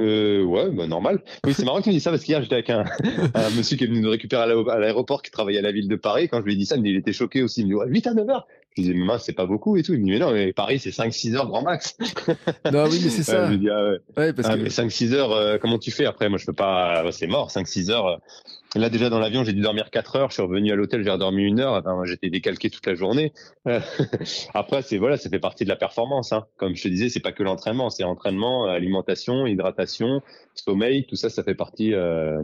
Euh, 0.00 0.44
ouais, 0.44 0.70
bah 0.70 0.86
normal. 0.86 1.20
Oui, 1.44 1.52
c'est 1.52 1.64
marrant 1.64 1.78
que 1.78 1.82
tu 1.82 1.88
me 1.88 1.94
dises 1.94 2.04
ça 2.04 2.10
parce 2.10 2.22
qu'hier 2.22 2.40
j'étais 2.40 2.54
avec 2.54 2.70
un, 2.70 2.84
un, 3.34 3.50
monsieur 3.50 3.76
qui 3.76 3.82
est 3.82 3.88
venu 3.88 4.00
nous 4.00 4.10
récupérer 4.10 4.42
à 4.42 4.78
l'aéroport 4.78 5.22
qui 5.22 5.32
travaillait 5.32 5.58
à 5.58 5.62
la 5.62 5.72
ville 5.72 5.88
de 5.88 5.96
Paris. 5.96 6.28
Quand 6.28 6.38
je 6.38 6.44
lui 6.44 6.52
ai 6.52 6.56
dit 6.56 6.66
ça, 6.66 6.76
il 6.76 6.96
était 6.96 7.12
choqué 7.12 7.42
aussi. 7.42 7.62
Il 7.62 7.64
me 7.64 7.68
dit 7.70 7.74
ouais, 7.74 7.88
8 7.88 8.06
à 8.06 8.14
9 8.14 8.30
heures. 8.30 8.46
Je 8.78 8.82
disais, 8.82 8.94
mais 8.94 9.18
c'est 9.18 9.32
pas 9.32 9.46
beaucoup 9.46 9.76
et 9.76 9.82
tout. 9.82 9.94
Il 9.94 10.00
me 10.00 10.04
dit, 10.04 10.10
mais 10.12 10.18
non, 10.18 10.32
mais 10.32 10.52
Paris, 10.52 10.78
c'est 10.78 10.90
5-6 10.90 11.34
heures 11.34 11.48
grand 11.48 11.62
max. 11.62 11.96
non, 12.72 12.84
oui, 12.84 13.00
mais 13.02 13.10
c'est 13.10 13.24
ça. 13.24 13.46
je 13.46 13.50
lui 13.52 13.58
dis, 13.58 13.70
ah 13.70 13.84
ouais. 13.84 13.98
ouais 14.16 14.32
parce 14.32 14.48
ah, 14.48 14.56
que... 14.56 14.62
mais 14.62 14.68
5-6 14.68 15.14
heures, 15.14 15.32
euh, 15.32 15.58
comment 15.58 15.78
tu 15.78 15.90
fais 15.90 16.06
après? 16.06 16.28
Moi, 16.28 16.38
je 16.38 16.46
peux 16.46 16.52
pas, 16.52 17.04
c'est 17.10 17.26
mort, 17.26 17.50
5-6 17.50 17.90
heures. 17.90 18.06
Euh, 18.06 18.16
Là, 18.74 18.90
déjà, 18.90 19.08
dans 19.08 19.18
l'avion, 19.18 19.44
j'ai 19.44 19.54
dû 19.54 19.62
dormir 19.62 19.90
4 19.90 20.16
heures. 20.16 20.28
Je 20.28 20.34
suis 20.34 20.42
revenu 20.42 20.70
à 20.70 20.74
l'hôtel, 20.74 21.02
j'ai 21.02 21.10
redormi 21.10 21.42
une 21.42 21.58
heure. 21.58 21.72
Enfin, 21.72 22.02
j'étais 22.04 22.28
décalqué 22.28 22.68
toute 22.68 22.86
la 22.86 22.94
journée. 22.94 23.32
Après, 24.54 24.82
c'est 24.82 24.98
voilà, 24.98 25.16
ça 25.16 25.30
fait 25.30 25.38
partie 25.38 25.64
de 25.64 25.70
la 25.70 25.76
performance. 25.76 26.32
Hein. 26.32 26.44
Comme 26.58 26.76
je 26.76 26.82
te 26.82 26.88
disais, 26.88 27.08
c'est 27.08 27.20
pas 27.20 27.32
que 27.32 27.42
l'entraînement, 27.42 27.88
c'est 27.88 28.04
entraînement, 28.04 28.66
alimentation, 28.66 29.46
hydratation, 29.46 30.20
sommeil, 30.54 31.06
tout 31.06 31.16
ça, 31.16 31.30
ça 31.30 31.42
fait 31.42 31.54
partie. 31.54 31.94
Euh, 31.94 32.42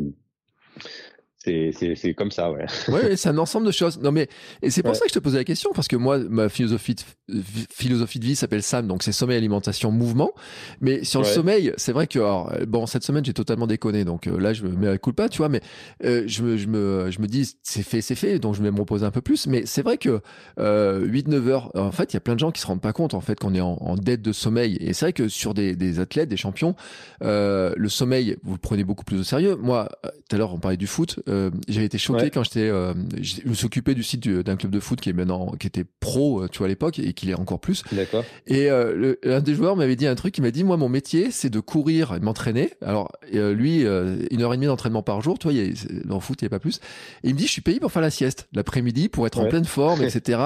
c'est 1.45 2.15
comme 2.15 2.31
ça, 2.31 2.51
ouais. 2.53 2.67
ouais, 2.89 3.17
c'est 3.17 3.29
un 3.29 3.39
ensemble 3.39 3.67
de 3.67 3.73
choses. 3.73 4.01
Non, 4.01 4.13
mais 4.13 4.29
et 4.63 4.71
c'est 4.71 4.83
pour 4.83 4.97
ça 4.97 5.05
que 5.05 5.11
je 5.11 5.15
te 5.15 5.19
posais 5.19 5.39
la 5.39 5.45
question 5.45 5.71
parce 5.75 5.89
que 5.89 5.97
moi, 5.97 6.19
ma 6.19 6.49
philosophie 6.49 6.95
de, 6.95 7.43
philosophie 7.71 8.19
de 8.19 8.25
vie 8.25 8.37
s'appelle 8.37 8.63
SAM, 8.63 8.87
donc 8.87 9.03
c'est 9.03 9.13
sommeil, 9.13 9.37
alimentation, 9.37 9.91
mouvement. 9.91 10.33
Mais 10.81 11.05
sur 11.05 11.21
le 11.21 11.27
sommeil, 11.27 11.73
c'est 11.77 11.93
vrai 11.93 12.07
que 12.07 12.19
alors, 12.19 12.53
bon, 12.67 12.87
cette 12.87 13.05
semaine 13.05 13.25
j'ai 13.25 13.35
totalement 13.35 13.67
déconné, 13.67 14.05
donc 14.05 14.27
euh, 14.27 14.39
là 14.39 14.53
je 14.53 14.63
me 14.65 14.71
mets 14.71 14.89
à 14.89 14.99
coup 14.99 15.13
pas, 15.13 15.29
tu 15.29 15.39
vois. 15.39 15.49
Mais 15.49 15.61
euh, 16.05 16.25
je 16.27 16.43
me 16.43 16.57
je 16.57 16.67
me 16.67 17.11
je 17.11 17.21
me 17.21 17.27
dis 17.27 17.57
c'est 17.63 17.83
fait, 17.83 18.01
c'est 18.01 18.15
fait, 18.15 18.39
donc 18.39 18.55
je 18.55 18.63
vais 18.63 18.71
me 18.71 18.79
reposer 18.79 19.05
un 19.05 19.11
peu 19.11 19.21
plus. 19.21 19.47
Mais 19.47 19.67
c'est 19.67 19.83
vrai 19.83 19.99
que 19.99 20.21
euh, 20.59 21.07
8-9 21.07 21.49
heures, 21.49 21.71
en 21.75 21.93
fait, 21.93 22.13
il 22.13 22.15
y 22.15 22.19
a 22.19 22.21
plein 22.21 22.35
de 22.35 22.41
gens 22.41 22.51
qui 22.51 22.61
se 22.61 22.67
rendent 22.67 22.81
pas 22.81 22.93
compte 22.93 23.15
en 23.15 23.21
fait 23.21 23.39
qu'on 23.39 23.55
est 23.55 23.61
en, 23.61 23.77
en, 23.81 23.97
dette 23.97 24.23
de 24.23 24.33
sommeil. 24.33 24.77
Et 24.81 24.93
c'est 24.93 25.07
vrai 25.07 25.13
que 25.13 25.29
sur 25.29 25.55
des, 25.55 25.77
des 25.77 26.01
athlètes, 26.01 26.29
des 26.29 26.37
champions, 26.37 26.75
euh, 27.23 27.73
le 27.77 27.89
sommeil, 27.89 28.37
vous 28.43 28.53
le 28.53 28.59
prenez 28.59 28.85
beaucoup 28.85 29.05
plus 29.05 29.19
au 29.21 29.25
sérieux. 29.25 29.57
Moi, 29.57 29.89
tout 30.03 30.37
à 30.37 30.39
l'heure 30.39 30.55
on 30.55 30.59
parlait 30.59 30.77
du 30.77 30.87
foot. 30.87 31.21
Euh, 31.35 31.51
j'avais 31.69 31.87
été 31.87 31.99
choqué 31.99 32.31
quand 32.31 32.45
j'étais, 32.45 32.69
euh, 32.69 32.95
je 33.21 33.49
me 33.49 33.55
suis 33.55 33.67
occupé 33.67 33.95
du 33.95 34.03
site 34.03 34.29
d'un 34.29 34.57
club 34.57 34.73
de 34.73 34.81
foot 34.81 35.01
qui 35.01 35.11
est 35.11 35.13
maintenant, 35.13 35.53
qui 35.59 35.67
était 35.67 35.85
pro, 36.01 36.43
euh, 36.43 36.49
tu 36.49 36.59
vois 36.59 36.67
à 36.67 36.69
l'époque 36.69 36.99
et 36.99 37.13
qui 37.13 37.27
l'est 37.27 37.35
encore 37.35 37.61
plus. 37.61 37.83
D'accord. 37.93 38.25
Et 38.47 38.71
euh, 38.71 39.15
un 39.25 39.41
des 39.41 39.55
joueurs 39.55 39.77
m'avait 39.77 39.97
dit 39.97 40.07
un 40.07 40.15
truc, 40.15 40.37
il 40.39 40.43
m'a 40.43 40.51
dit 40.51 40.65
moi 40.65 40.77
mon 40.77 40.89
métier 40.89 41.31
c'est 41.31 41.51
de 41.51 41.61
courir 41.61 42.15
et 42.15 42.21
de 42.21 42.25
m'entraîner. 42.25 42.73
Alors 42.83 43.13
lui 43.33 43.81
une 43.81 44.43
heure 44.43 44.53
et 44.53 44.57
demie 44.57 44.67
d'entraînement 44.67 45.03
par 45.03 45.21
jour, 45.21 45.39
toi 45.39 45.53
il 45.53 45.75
dans 46.05 46.17
le 46.17 46.21
foot 46.21 46.41
il 46.41 46.45
n'y 46.45 46.47
a 46.47 46.51
pas 46.51 46.59
plus. 46.59 46.81
Et 47.23 47.29
il 47.29 47.35
me 47.35 47.39
dit 47.39 47.47
je 47.47 47.53
suis 47.53 47.63
payé 47.63 47.81
pour 47.81 47.93
faire 47.93 48.03
la 48.03 48.11
sieste 48.11 48.49
l'après-midi 48.53 49.09
pour 49.09 49.27
être 49.27 49.41
en 49.41 49.49
pleine 49.49 49.65
forme, 49.65 50.03
etc. 50.03 50.39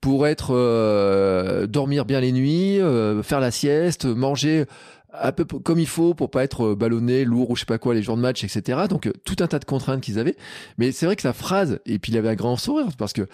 pour 0.00 0.26
être 0.26 1.66
dormir 1.68 2.04
bien 2.04 2.20
les 2.20 2.32
nuits, 2.32 2.78
faire 3.22 3.40
la 3.40 3.50
sieste, 3.50 4.06
manger 4.06 4.64
un 5.12 5.32
peu 5.32 5.44
comme 5.44 5.78
il 5.78 5.86
faut 5.86 6.14
pour 6.14 6.30
pas 6.30 6.44
être 6.44 6.72
euh, 6.72 6.74
ballonné, 6.74 7.24
lourd 7.24 7.50
ou 7.50 7.56
je 7.56 7.60
sais 7.60 7.66
pas 7.66 7.78
quoi 7.78 7.94
les 7.94 8.02
jours 8.02 8.16
de 8.16 8.22
match, 8.22 8.44
etc. 8.44 8.80
Donc 8.88 9.06
euh, 9.06 9.12
tout 9.24 9.36
un 9.40 9.46
tas 9.46 9.58
de 9.58 9.64
contraintes 9.64 10.00
qu'ils 10.00 10.18
avaient. 10.18 10.36
Mais 10.78 10.92
c'est 10.92 11.06
vrai 11.06 11.16
que 11.16 11.22
sa 11.22 11.32
phrase, 11.32 11.80
et 11.86 11.98
puis 11.98 12.12
il 12.12 12.18
avait 12.18 12.28
un 12.28 12.34
grand 12.34 12.56
sourire 12.56 12.88
parce 12.98 13.12
que 13.12 13.26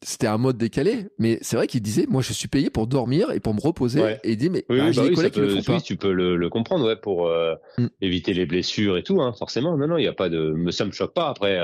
c'était 0.00 0.28
un 0.28 0.38
mode 0.38 0.56
décalé, 0.56 1.08
mais 1.18 1.38
c'est 1.42 1.56
vrai 1.56 1.66
qu'il 1.66 1.82
disait, 1.82 2.06
moi 2.08 2.22
je 2.22 2.32
suis 2.32 2.46
payé 2.46 2.70
pour 2.70 2.86
dormir 2.86 3.32
et 3.32 3.40
pour 3.40 3.52
me 3.52 3.60
reposer. 3.60 4.00
Et 4.22 4.32
il 4.32 4.36
dit, 4.36 4.48
mais 4.48 4.64
oui, 4.68 4.78
bah, 4.78 4.92
j'ai 4.92 5.08
des 5.08 5.14
collègues 5.14 5.32
qui 5.32 5.40
le 5.40 5.60
font 5.60 5.72
pas. 5.74 5.80
tu 5.80 5.96
peux 5.96 6.12
le, 6.12 6.48
comprendre, 6.48 6.86
ouais, 6.86 6.94
pour 6.94 7.26
euh, 7.26 7.56
mm. 7.78 7.86
éviter 8.00 8.32
les 8.32 8.46
blessures 8.46 8.96
et 8.96 9.02
tout, 9.02 9.20
hein, 9.20 9.32
forcément. 9.36 9.76
Non, 9.76 9.88
non, 9.88 9.96
il 9.96 10.04
y 10.04 10.08
a 10.08 10.12
pas 10.12 10.28
de, 10.28 10.52
me 10.52 10.70
ça 10.70 10.84
me 10.84 10.92
choque 10.92 11.14
pas. 11.14 11.28
Après, 11.28 11.58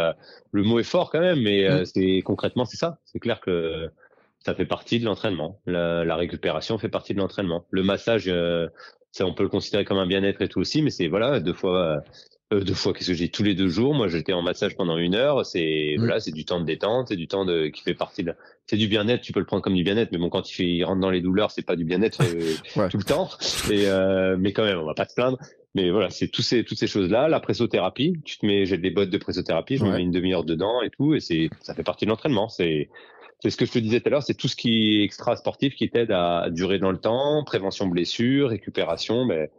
le 0.51 0.63
mot 0.65 0.81
est 0.81 0.85
fort 0.85 1.11
quand 1.11 1.21
même, 1.21 1.41
mais 1.43 1.69
mm. 1.69 1.85
c'est 1.85 2.23
concrètement 2.25 2.65
c'est 2.65 2.77
ça. 2.77 2.99
C'est 3.05 3.21
clair 3.21 3.41
que 3.41 3.89
ça 4.41 4.55
fait 4.55 4.67
partie 4.67 4.99
de 4.99 5.05
l'entraînement. 5.05 5.61
La, 5.67 6.05
la, 6.05 6.17
récupération 6.17 6.77
fait 6.77 6.89
partie 6.89 7.15
de 7.15 7.21
l'entraînement. 7.21 7.65
Le 7.71 7.85
massage, 7.85 8.29
ça, 9.15 9.25
on 9.27 9.33
peut 9.33 9.45
le 9.45 9.49
considérer 9.49 9.85
comme 9.85 9.99
un 9.99 10.09
bien-être 10.09 10.43
et 10.43 10.49
tout 10.49 10.59
aussi, 10.59 10.83
mais 10.83 10.91
c'est 10.91 11.07
voilà 11.07 11.39
deux 11.39 11.53
fois. 11.53 12.03
Euh, 12.53 12.61
deux 12.61 12.75
fois, 12.75 12.93
qu'est-ce 12.93 13.09
que 13.09 13.15
j'ai 13.15 13.31
tous 13.31 13.43
les 13.43 13.55
deux 13.55 13.69
jours. 13.69 13.95
Moi, 13.95 14.07
j'étais 14.09 14.33
en 14.33 14.43
massage 14.43 14.77
pendant 14.77 14.99
une 14.99 15.15
heure. 15.15 15.47
C'est 15.47 15.95
mmh. 15.97 16.01
voilà, 16.01 16.21
c'est 16.21 16.33
du 16.33 16.45
temps 16.45 16.61
de 16.61 16.67
détente, 16.67 17.09
c'est 17.09 17.17
du 17.17 17.27
temps 17.27 17.45
de 17.45 17.69
qui 17.69 17.83
fait 17.83 17.95
partie 17.95 18.25
de. 18.25 18.35
C'est 18.67 18.77
du 18.77 18.89
bien-être. 18.89 19.23
Tu 19.23 19.33
peux 19.33 19.39
le 19.39 19.47
prendre 19.47 19.63
comme 19.63 19.75
du 19.75 19.85
bien-être, 19.85 20.11
mais 20.11 20.19
bon, 20.19 20.31
quand 20.31 20.59
il 20.59 20.85
rentre 20.85 21.01
dans 21.01 21.11
les 21.11 21.21
douleurs, 21.21 21.53
c'est 21.53 21.65
pas 21.65 21.77
du 21.77 21.85
bien-être 21.85 22.23
euh, 22.23 22.89
tout 22.91 22.99
le 22.99 23.05
temps. 23.05 23.31
Et 23.71 23.87
euh, 23.87 24.37
mais 24.39 24.53
quand 24.53 24.65
même, 24.65 24.79
on 24.79 24.85
va 24.85 24.95
pas 24.95 25.07
se 25.07 25.15
plaindre. 25.15 25.39
Mais 25.77 25.91
voilà, 25.91 26.11
c'est 26.11 26.29
tous 26.29 26.43
ces 26.43 26.65
toutes 26.65 26.79
ces 26.79 26.89
choses-là. 26.89 27.29
La 27.29 27.39
pressothérapie, 27.39 28.15
tu 28.25 28.39
te 28.39 28.47
mets, 28.47 28.67
j'ai 28.67 28.79
des 28.79 28.91
bottes 28.91 29.11
de 29.11 29.19
pressothérapie, 29.19 29.77
je 29.77 29.85
me 29.85 29.93
mets 29.93 30.03
une 30.03 30.13
demi-heure 30.13 30.45
dedans 30.45 30.83
et 30.83 30.91
tout, 30.91 31.15
et 31.15 31.21
c'est 31.21 31.51
ça 31.61 31.75
fait 31.75 31.83
partie 31.85 32.05
de 32.05 32.11
l'entraînement. 32.11 32.49
C'est 32.49 32.89
c'est 33.41 33.51
ce 33.51 33.57
que 33.57 33.67
je 33.67 33.73
te 33.73 33.79
disais 33.79 34.01
tout 34.01 34.09
à 34.09 34.11
l'heure, 34.11 34.23
c'est 34.23 34.35
tout 34.35 34.49
ce 34.49 34.57
qui 34.57 35.01
est 35.01 35.05
extra 35.05 35.37
sportif 35.37 35.75
qui 35.75 35.91
t'aide 35.91 36.11
à 36.13 36.49
durer 36.51 36.79
dans 36.79 36.91
le 36.91 36.99
temps, 36.99 37.45
prévention 37.45 37.87
blessure, 37.87 38.49
récupération, 38.51 39.25
mais 39.25 39.51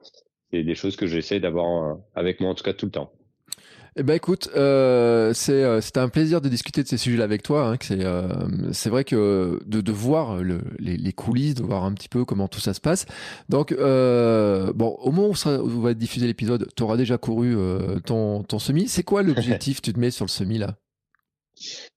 c'est 0.52 0.64
des 0.64 0.76
choses 0.76 0.96
que 0.96 1.08
j'essaie 1.08 1.40
d'avoir 1.40 1.98
avec 2.16 2.40
moi 2.40 2.52
en 2.52 2.56
tout 2.56 2.64
cas 2.64 2.74
tout 2.74 2.86
le 2.86 2.92
temps. 2.92 3.12
Eh 3.98 4.04
ben 4.04 4.14
écoute, 4.16 4.50
euh, 4.58 5.32
c'est 5.34 5.64
euh, 5.64 5.80
c'était 5.80 6.02
un 6.02 6.10
plaisir 6.10 6.42
de 6.42 6.50
discuter 6.50 6.84
de 6.84 6.88
ces 6.88 6.98
sujets-là 6.98 7.24
avec 7.24 7.44
toi. 7.44 7.70
Hein, 7.70 7.78
c'est 7.80 8.04
euh, 8.04 8.28
c'est 8.74 8.90
vrai 8.90 9.06
que 9.06 9.62
de, 9.66 9.80
de 9.80 9.92
voir 9.94 10.44
le, 10.44 10.60
les, 10.80 10.98
les, 10.98 11.14
coulisses, 11.14 11.56
de 11.56 11.64
voir 11.64 11.86
un 11.86 11.94
petit 11.94 12.10
peu 12.10 12.26
comment 12.26 12.50
tout 12.50 12.60
ça 12.60 12.74
se 12.74 12.82
passe. 12.82 13.06
Donc 13.48 13.72
euh, 13.72 14.74
bon, 14.74 14.98
au 15.00 15.12
moment 15.12 15.30
où, 15.30 15.36
ça, 15.36 15.64
où 15.64 15.70
on 15.70 15.80
va 15.80 15.94
diffuser 15.94 16.28
l'épisode, 16.28 16.68
tu 16.76 16.84
auras 16.84 16.98
déjà 16.98 17.18
couru 17.18 17.56
euh, 17.56 18.00
ton 18.02 18.44
ton 18.44 18.60
semi. 18.60 18.90
C'est 18.90 19.04
quoi 19.04 19.24
l'objectif? 19.24 19.80
Que 19.80 19.82
tu 19.86 19.94
te 19.94 20.00
mets 20.00 20.12
sur 20.12 20.26
le 20.26 20.30
semi 20.30 20.58
là? 20.58 20.76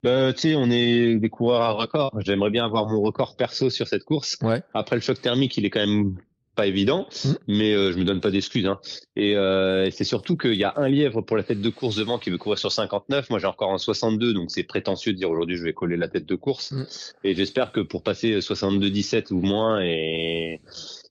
Bah, 0.02 0.32
tu 0.32 0.40
sais, 0.40 0.54
on 0.54 0.70
est 0.70 1.16
des 1.16 1.28
coureurs 1.28 1.62
à 1.62 1.72
record. 1.72 2.12
J'aimerais 2.24 2.50
bien 2.50 2.64
avoir 2.64 2.88
mon 2.88 3.00
record 3.00 3.36
perso 3.36 3.70
sur 3.70 3.86
cette 3.86 4.04
course. 4.04 4.36
Ouais. 4.42 4.62
Après, 4.74 4.96
le 4.96 5.02
choc 5.02 5.20
thermique, 5.20 5.56
il 5.56 5.64
est 5.64 5.70
quand 5.70 5.80
même 5.80 6.16
pas 6.58 6.66
évident, 6.66 7.06
mmh. 7.24 7.30
mais 7.46 7.72
euh, 7.72 7.92
je 7.92 7.98
me 7.98 8.04
donne 8.04 8.20
pas 8.20 8.32
d'excuses. 8.32 8.66
Hein. 8.66 8.80
Et, 9.14 9.36
euh, 9.36 9.88
c'est 9.92 10.02
surtout 10.02 10.36
qu'il 10.36 10.54
y 10.54 10.64
a 10.64 10.74
un 10.76 10.88
lièvre 10.88 11.22
pour 11.22 11.36
la 11.36 11.44
tête 11.44 11.60
de 11.60 11.70
course 11.70 11.94
devant 11.94 12.18
qui 12.18 12.30
veut 12.30 12.38
courir 12.38 12.58
sur 12.58 12.72
59. 12.72 13.30
Moi, 13.30 13.38
j'ai 13.38 13.46
encore 13.46 13.72
un 13.72 13.78
62, 13.78 14.34
donc 14.34 14.50
c'est 14.50 14.64
prétentieux 14.64 15.12
de 15.12 15.18
dire 15.18 15.30
aujourd'hui 15.30 15.56
je 15.56 15.62
vais 15.62 15.72
coller 15.72 15.96
la 15.96 16.08
tête 16.08 16.26
de 16.26 16.34
course. 16.34 16.72
Mmh. 16.72 16.86
Et 17.22 17.34
j'espère 17.36 17.70
que 17.70 17.78
pour 17.78 18.02
passer 18.02 18.40
62-17 18.40 19.32
ou 19.32 19.40
moins 19.40 19.80
et 19.80 20.60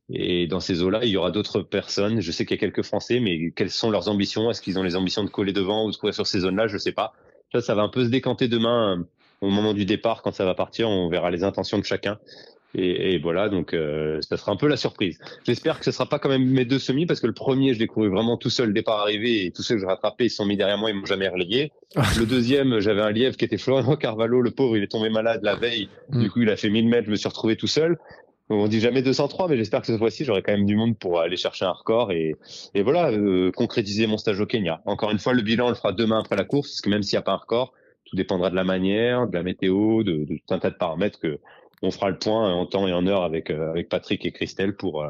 et 0.09 0.47
dans 0.47 0.61
ces 0.61 0.83
eaux-là, 0.83 1.01
il 1.03 1.09
y 1.09 1.17
aura 1.17 1.31
d'autres 1.31 1.61
personnes. 1.61 2.21
Je 2.21 2.31
sais 2.31 2.45
qu'il 2.45 2.55
y 2.55 2.57
a 2.57 2.61
quelques 2.61 2.83
Français, 2.83 3.19
mais 3.19 3.51
quelles 3.51 3.71
sont 3.71 3.91
leurs 3.91 4.07
ambitions? 4.07 4.49
Est-ce 4.49 4.61
qu'ils 4.61 4.79
ont 4.79 4.83
les 4.83 4.95
ambitions 4.95 5.23
de 5.23 5.29
coller 5.29 5.51
devant 5.51 5.85
ou 5.85 5.91
de 5.91 5.97
courir 5.97 6.13
sur 6.13 6.25
ces 6.25 6.39
zones-là? 6.39 6.67
Je 6.67 6.77
sais 6.77 6.93
pas. 6.93 7.13
Ça, 7.53 7.61
ça 7.61 7.75
va 7.75 7.83
un 7.83 7.89
peu 7.89 8.03
se 8.03 8.09
décanter 8.09 8.47
demain 8.47 8.97
euh, 8.97 9.03
au 9.41 9.49
moment 9.49 9.73
du 9.73 9.85
départ 9.85 10.21
quand 10.21 10.31
ça 10.33 10.45
va 10.45 10.55
partir. 10.55 10.89
On 10.89 11.09
verra 11.09 11.31
les 11.31 11.43
intentions 11.43 11.77
de 11.77 11.85
chacun. 11.85 12.19
Et, 12.75 13.13
et 13.13 13.17
voilà, 13.17 13.49
donc 13.49 13.73
euh, 13.73 14.19
ça 14.21 14.37
sera 14.37 14.51
un 14.51 14.55
peu 14.55 14.67
la 14.67 14.77
surprise. 14.77 15.19
J'espère 15.45 15.79
que 15.79 15.85
ce 15.85 15.91
sera 15.91 16.05
pas 16.05 16.19
quand 16.19 16.29
même 16.29 16.45
mes 16.45 16.65
deux 16.65 16.79
semis 16.79 17.05
parce 17.05 17.19
que 17.21 17.27
le 17.27 17.33
premier, 17.33 17.73
je 17.73 17.79
l'ai 17.79 17.87
couru 17.87 18.09
vraiment 18.09 18.37
tout 18.37 18.49
seul 18.49 18.73
départ 18.73 18.99
arrivé 18.99 19.45
et 19.45 19.51
tous 19.51 19.63
ceux 19.63 19.75
que 19.75 19.81
j'ai 19.81 19.87
rattrapés, 19.87 20.25
ils 20.25 20.29
sont 20.29 20.45
mis 20.45 20.57
derrière 20.57 20.77
moi, 20.77 20.91
ils 20.91 20.95
m'ont 20.95 21.05
jamais 21.05 21.29
relayé. 21.29 21.71
le 22.19 22.25
deuxième, 22.25 22.79
j'avais 22.79 23.01
un 23.01 23.11
lièvre 23.11 23.37
qui 23.37 23.45
était 23.45 23.57
Florian 23.57 23.95
Carvalho, 23.95 24.41
le 24.41 24.51
pauvre, 24.51 24.77
il 24.77 24.83
est 24.83 24.91
tombé 24.91 25.09
malade 25.09 25.41
la 25.43 25.55
veille. 25.55 25.89
Mm. 26.09 26.21
Du 26.21 26.29
coup, 26.29 26.41
il 26.41 26.49
a 26.49 26.57
fait 26.57 26.69
1000 26.69 26.87
mètres, 26.89 27.05
je 27.05 27.11
me 27.11 27.15
suis 27.15 27.29
retrouvé 27.29 27.55
tout 27.55 27.67
seul. 27.67 27.97
On 28.49 28.67
dit 28.67 28.79
jamais 28.79 29.01
203, 29.01 29.49
mais 29.49 29.57
j'espère 29.57 29.81
que 29.81 29.87
cette 29.87 29.97
fois-ci, 29.97 30.23
j'aurai 30.23 30.41
quand 30.41 30.53
même 30.53 30.65
du 30.65 30.77
monde 30.77 30.97
pour 30.97 31.19
aller 31.19 31.35
chercher 31.35 31.65
un 31.65 31.71
record 31.71 32.13
et, 32.13 32.35
et 32.73 32.81
voilà, 32.81 33.11
euh, 33.11 33.51
concrétiser 33.51 34.07
mon 34.07 34.17
stage 34.17 34.39
au 34.39 34.45
Kenya. 34.45 34.81
Encore 34.85 35.11
une 35.11 35.19
fois, 35.19 35.33
le 35.33 35.41
bilan, 35.41 35.65
on 35.65 35.69
le 35.69 35.75
fera 35.75 35.91
demain 35.91 36.19
après 36.19 36.37
la 36.37 36.45
course, 36.45 36.69
parce 36.69 36.81
que 36.81 36.89
même 36.89 37.03
s'il 37.03 37.17
n'y 37.17 37.19
a 37.19 37.23
pas 37.23 37.33
un 37.33 37.37
record, 37.37 37.73
tout 38.05 38.15
dépendra 38.15 38.49
de 38.49 38.55
la 38.55 38.63
manière, 38.63 39.27
de 39.27 39.33
la 39.33 39.43
météo, 39.43 40.03
de, 40.03 40.23
de, 40.23 40.35
tout 40.35 40.53
un 40.53 40.59
tas 40.59 40.69
de 40.69 40.77
paramètres 40.77 41.19
que 41.19 41.39
on 41.81 41.91
fera 41.91 42.09
le 42.09 42.17
point 42.17 42.53
en 42.53 42.65
temps 42.65 42.87
et 42.87 42.93
en 42.93 43.05
heure 43.05 43.23
avec 43.23 43.51
euh, 43.51 43.69
avec 43.69 43.89
Patrick 43.89 44.25
et 44.25 44.31
Christelle 44.31 44.75
pour 44.75 45.03
euh, 45.03 45.09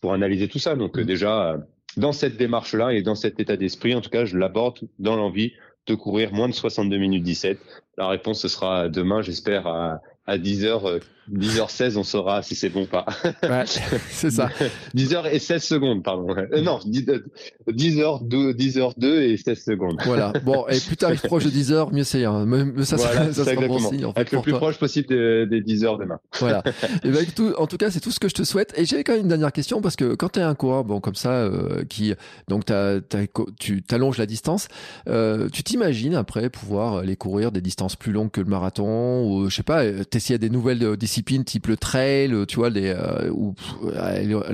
pour 0.00 0.14
analyser 0.14 0.48
tout 0.48 0.58
ça. 0.58 0.74
Donc 0.74 0.96
mmh. 0.96 1.04
déjà 1.04 1.58
dans 1.98 2.12
cette 2.12 2.36
démarche-là 2.38 2.94
et 2.94 3.02
dans 3.02 3.14
cet 3.14 3.38
état 3.40 3.56
d'esprit, 3.56 3.94
en 3.94 4.00
tout 4.00 4.10
cas, 4.10 4.24
je 4.24 4.38
l'aborde 4.38 4.78
dans 4.98 5.16
l'envie 5.16 5.52
de 5.86 5.94
courir 5.94 6.32
moins 6.32 6.48
de 6.48 6.54
62 6.54 6.96
minutes 6.96 7.22
17. 7.22 7.58
La 7.98 8.08
réponse 8.08 8.40
ce 8.40 8.48
sera 8.48 8.88
demain, 8.88 9.20
j'espère 9.20 9.66
à 9.66 10.00
à 10.26 10.38
10h, 10.38 11.00
10h16, 11.32 11.96
on 11.96 12.02
saura 12.02 12.42
si 12.42 12.54
c'est 12.54 12.68
bon 12.68 12.82
ou 12.82 12.86
pas. 12.86 13.06
Ouais, 13.42 13.64
c'est 14.10 14.30
ça. 14.30 14.48
10h 14.96 15.30
et 15.30 15.38
16 15.38 15.62
secondes, 15.62 16.02
pardon. 16.02 16.34
Euh, 16.36 16.60
non, 16.62 16.78
10h, 16.78 18.26
2, 18.26 18.52
10h2 18.52 19.04
et 19.20 19.36
16 19.36 19.62
secondes. 19.62 20.00
Voilà. 20.04 20.32
Bon, 20.44 20.66
et 20.68 20.78
plus 20.78 20.96
t'arrives 20.96 21.22
proche 21.22 21.44
de 21.44 21.50
10h, 21.50 21.94
mieux 21.94 22.04
c'est. 22.04 22.24
Hein. 22.24 22.46
Ça, 22.82 22.96
voilà, 22.96 23.32
ça, 23.32 23.44
ça 23.44 23.54
sera 23.54 23.66
bon 23.66 23.78
signe. 23.78 24.04
En 24.04 24.12
fait, 24.12 24.20
Être 24.20 24.32
le 24.32 24.42
plus 24.42 24.52
proche 24.52 24.78
possible 24.78 25.08
des 25.08 25.62
10h 25.62 25.98
demain. 25.98 26.18
Voilà. 26.38 26.62
et 27.02 27.10
ben, 27.10 27.24
tout, 27.34 27.54
en 27.56 27.66
tout 27.66 27.76
cas, 27.76 27.90
c'est 27.90 28.00
tout 28.00 28.10
ce 28.10 28.20
que 28.20 28.28
je 28.28 28.34
te 28.34 28.44
souhaite. 28.44 28.74
Et 28.76 28.84
j'avais 28.84 29.04
quand 29.04 29.12
même 29.12 29.22
une 29.22 29.28
dernière 29.28 29.52
question 29.52 29.80
parce 29.80 29.96
que 29.96 30.14
quand 30.14 30.30
tu 30.30 30.40
es 30.40 30.42
un 30.42 30.54
coureur, 30.54 30.84
bon, 30.84 31.00
comme 31.00 31.14
ça, 31.14 31.30
euh, 31.30 31.84
qui, 31.84 32.14
donc 32.48 32.66
t'as, 32.66 33.00
t'as, 33.00 33.24
tu 33.58 33.82
t'allonges 33.82 34.18
la 34.18 34.26
distance, 34.26 34.68
euh, 35.08 35.48
tu 35.50 35.62
t'imagines 35.62 36.14
après 36.14 36.50
pouvoir 36.50 36.96
aller 36.98 37.16
courir 37.16 37.52
des 37.52 37.60
distances 37.62 37.96
plus 37.96 38.12
longues 38.12 38.30
que 38.30 38.40
le 38.40 38.48
marathon 38.48 39.26
ou, 39.26 39.48
je 39.48 39.56
sais 39.56 39.62
pas, 39.62 39.84
t'essayes 40.14 40.38
des 40.38 40.50
nouvelles 40.50 40.82
euh, 40.84 40.96
disciplines 40.96 41.44
type 41.44 41.66
le 41.66 41.76
trail, 41.76 42.32
euh, 42.32 42.46
tu 42.46 42.56
vois, 42.56 42.70
les, 42.70 42.88
euh, 42.88 43.30
ou, 43.30 43.54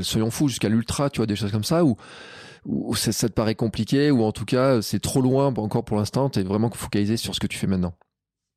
soyons 0.01 0.31
fous, 0.31 0.49
jusqu'à 0.49 0.71
l'ultra, 0.71 1.11
tu 1.11 1.19
vois, 1.19 1.27
des 1.27 1.37
choses 1.37 1.53
comme 1.53 1.65
ça, 1.65 1.85
ou, 1.85 1.97
ou 2.65 2.95
ça, 2.95 3.29
te 3.29 3.35
paraît 3.35 3.55
compliqué, 3.55 4.11
ou 4.11 4.23
en 4.25 4.33
tout 4.33 4.47
cas, 4.47 4.81
c'est 4.81 5.01
trop 5.01 5.21
loin 5.21 5.55
encore 5.55 5.85
pour 5.85 5.99
l'instant, 5.99 6.31
tu 6.31 6.41
es 6.41 6.43
vraiment 6.43 6.71
focalisé 6.71 7.19
sur 7.19 7.35
ce 7.35 7.41
que 7.41 7.47
tu 7.47 7.59
fais 7.59 7.67
maintenant. 7.67 7.93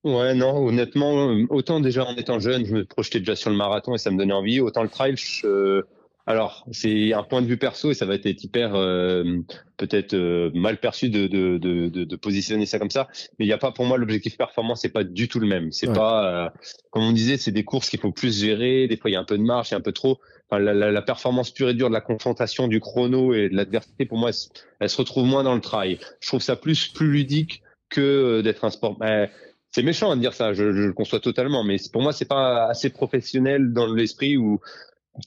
Ouais, 0.05 0.33
non, 0.33 0.65
honnêtement, 0.65 1.35
autant 1.49 1.79
déjà 1.79 2.05
en 2.05 2.15
étant 2.15 2.39
jeune, 2.39 2.65
je 2.65 2.73
me 2.73 2.85
projetais 2.85 3.19
déjà 3.19 3.35
sur 3.35 3.49
le 3.49 3.55
marathon 3.55 3.95
et 3.95 3.97
ça 3.97 4.09
me 4.09 4.17
donnait 4.17 4.33
envie, 4.33 4.59
autant 4.59 4.83
le 4.83 4.89
trail, 4.89 5.15
je, 5.17 5.83
alors, 6.25 6.65
c'est 6.71 7.11
un 7.11 7.23
point 7.23 7.41
de 7.41 7.47
vue 7.47 7.57
perso 7.57 7.91
et 7.91 7.93
ça 7.93 8.05
va 8.05 8.15
être 8.15 8.43
hyper 8.43 8.75
euh, 8.75 9.41
peut-être 9.75 10.13
euh, 10.13 10.51
mal 10.53 10.79
perçu 10.79 11.09
de, 11.09 11.27
de, 11.27 11.57
de, 11.57 11.89
de, 11.89 12.15
positionner 12.15 12.65
ça 12.65 12.79
comme 12.79 12.89
ça. 12.89 13.09
Mais 13.37 13.45
il 13.45 13.47
n'y 13.47 13.53
a 13.53 13.57
pas 13.57 13.73
pour 13.73 13.85
moi 13.85 13.97
l'objectif 13.97 14.37
performance, 14.37 14.81
c'est 14.81 14.93
pas 14.93 15.03
du 15.03 15.27
tout 15.27 15.41
le 15.41 15.47
même. 15.47 15.73
C'est 15.73 15.91
pas, 15.91 16.45
euh, 16.45 16.49
comme 16.91 17.03
on 17.03 17.11
disait, 17.11 17.35
c'est 17.35 17.51
des 17.51 17.65
courses 17.65 17.89
qu'il 17.89 17.99
faut 17.99 18.13
plus 18.13 18.39
gérer. 18.39 18.87
Des 18.87 18.95
fois, 18.95 19.09
il 19.09 19.13
y 19.13 19.17
a 19.17 19.19
un 19.19 19.25
peu 19.25 19.37
de 19.37 19.43
marche, 19.43 19.71
il 19.71 19.73
y 19.73 19.75
a 19.75 19.79
un 19.79 19.81
peu 19.81 19.91
trop. 19.91 20.17
Enfin, 20.49 20.59
la, 20.59 20.73
la, 20.73 20.91
la, 20.91 21.01
performance 21.01 21.51
pure 21.51 21.69
et 21.69 21.73
dure 21.73 21.89
de 21.89 21.93
la 21.93 22.01
confrontation 22.01 22.69
du 22.69 22.79
chrono 22.79 23.33
et 23.33 23.49
de 23.49 23.55
l'adversité, 23.55 24.05
pour 24.05 24.17
moi, 24.17 24.31
elle, 24.79 24.89
se 24.89 24.97
retrouve 24.97 25.25
moins 25.25 25.43
dans 25.43 25.55
le 25.55 25.61
trail. 25.61 25.99
Je 26.21 26.27
trouve 26.27 26.41
ça 26.41 26.55
plus 26.55 26.87
plus 26.87 27.11
ludique 27.11 27.63
que 27.89 28.39
d'être 28.39 28.63
un 28.63 28.69
sport. 28.69 28.97
Ben, 28.97 29.29
c'est 29.71 29.83
méchant 29.83 30.15
de 30.15 30.21
dire 30.21 30.33
ça, 30.33 30.53
je, 30.53 30.71
je, 30.71 30.83
le 30.83 30.93
conçois 30.93 31.19
totalement, 31.19 31.65
mais 31.65 31.77
pour 31.91 32.01
moi, 32.01 32.13
c'est 32.13 32.27
pas 32.27 32.67
assez 32.67 32.91
professionnel 32.91 33.73
dans 33.73 33.91
l'esprit 33.91 34.37
où 34.37 34.61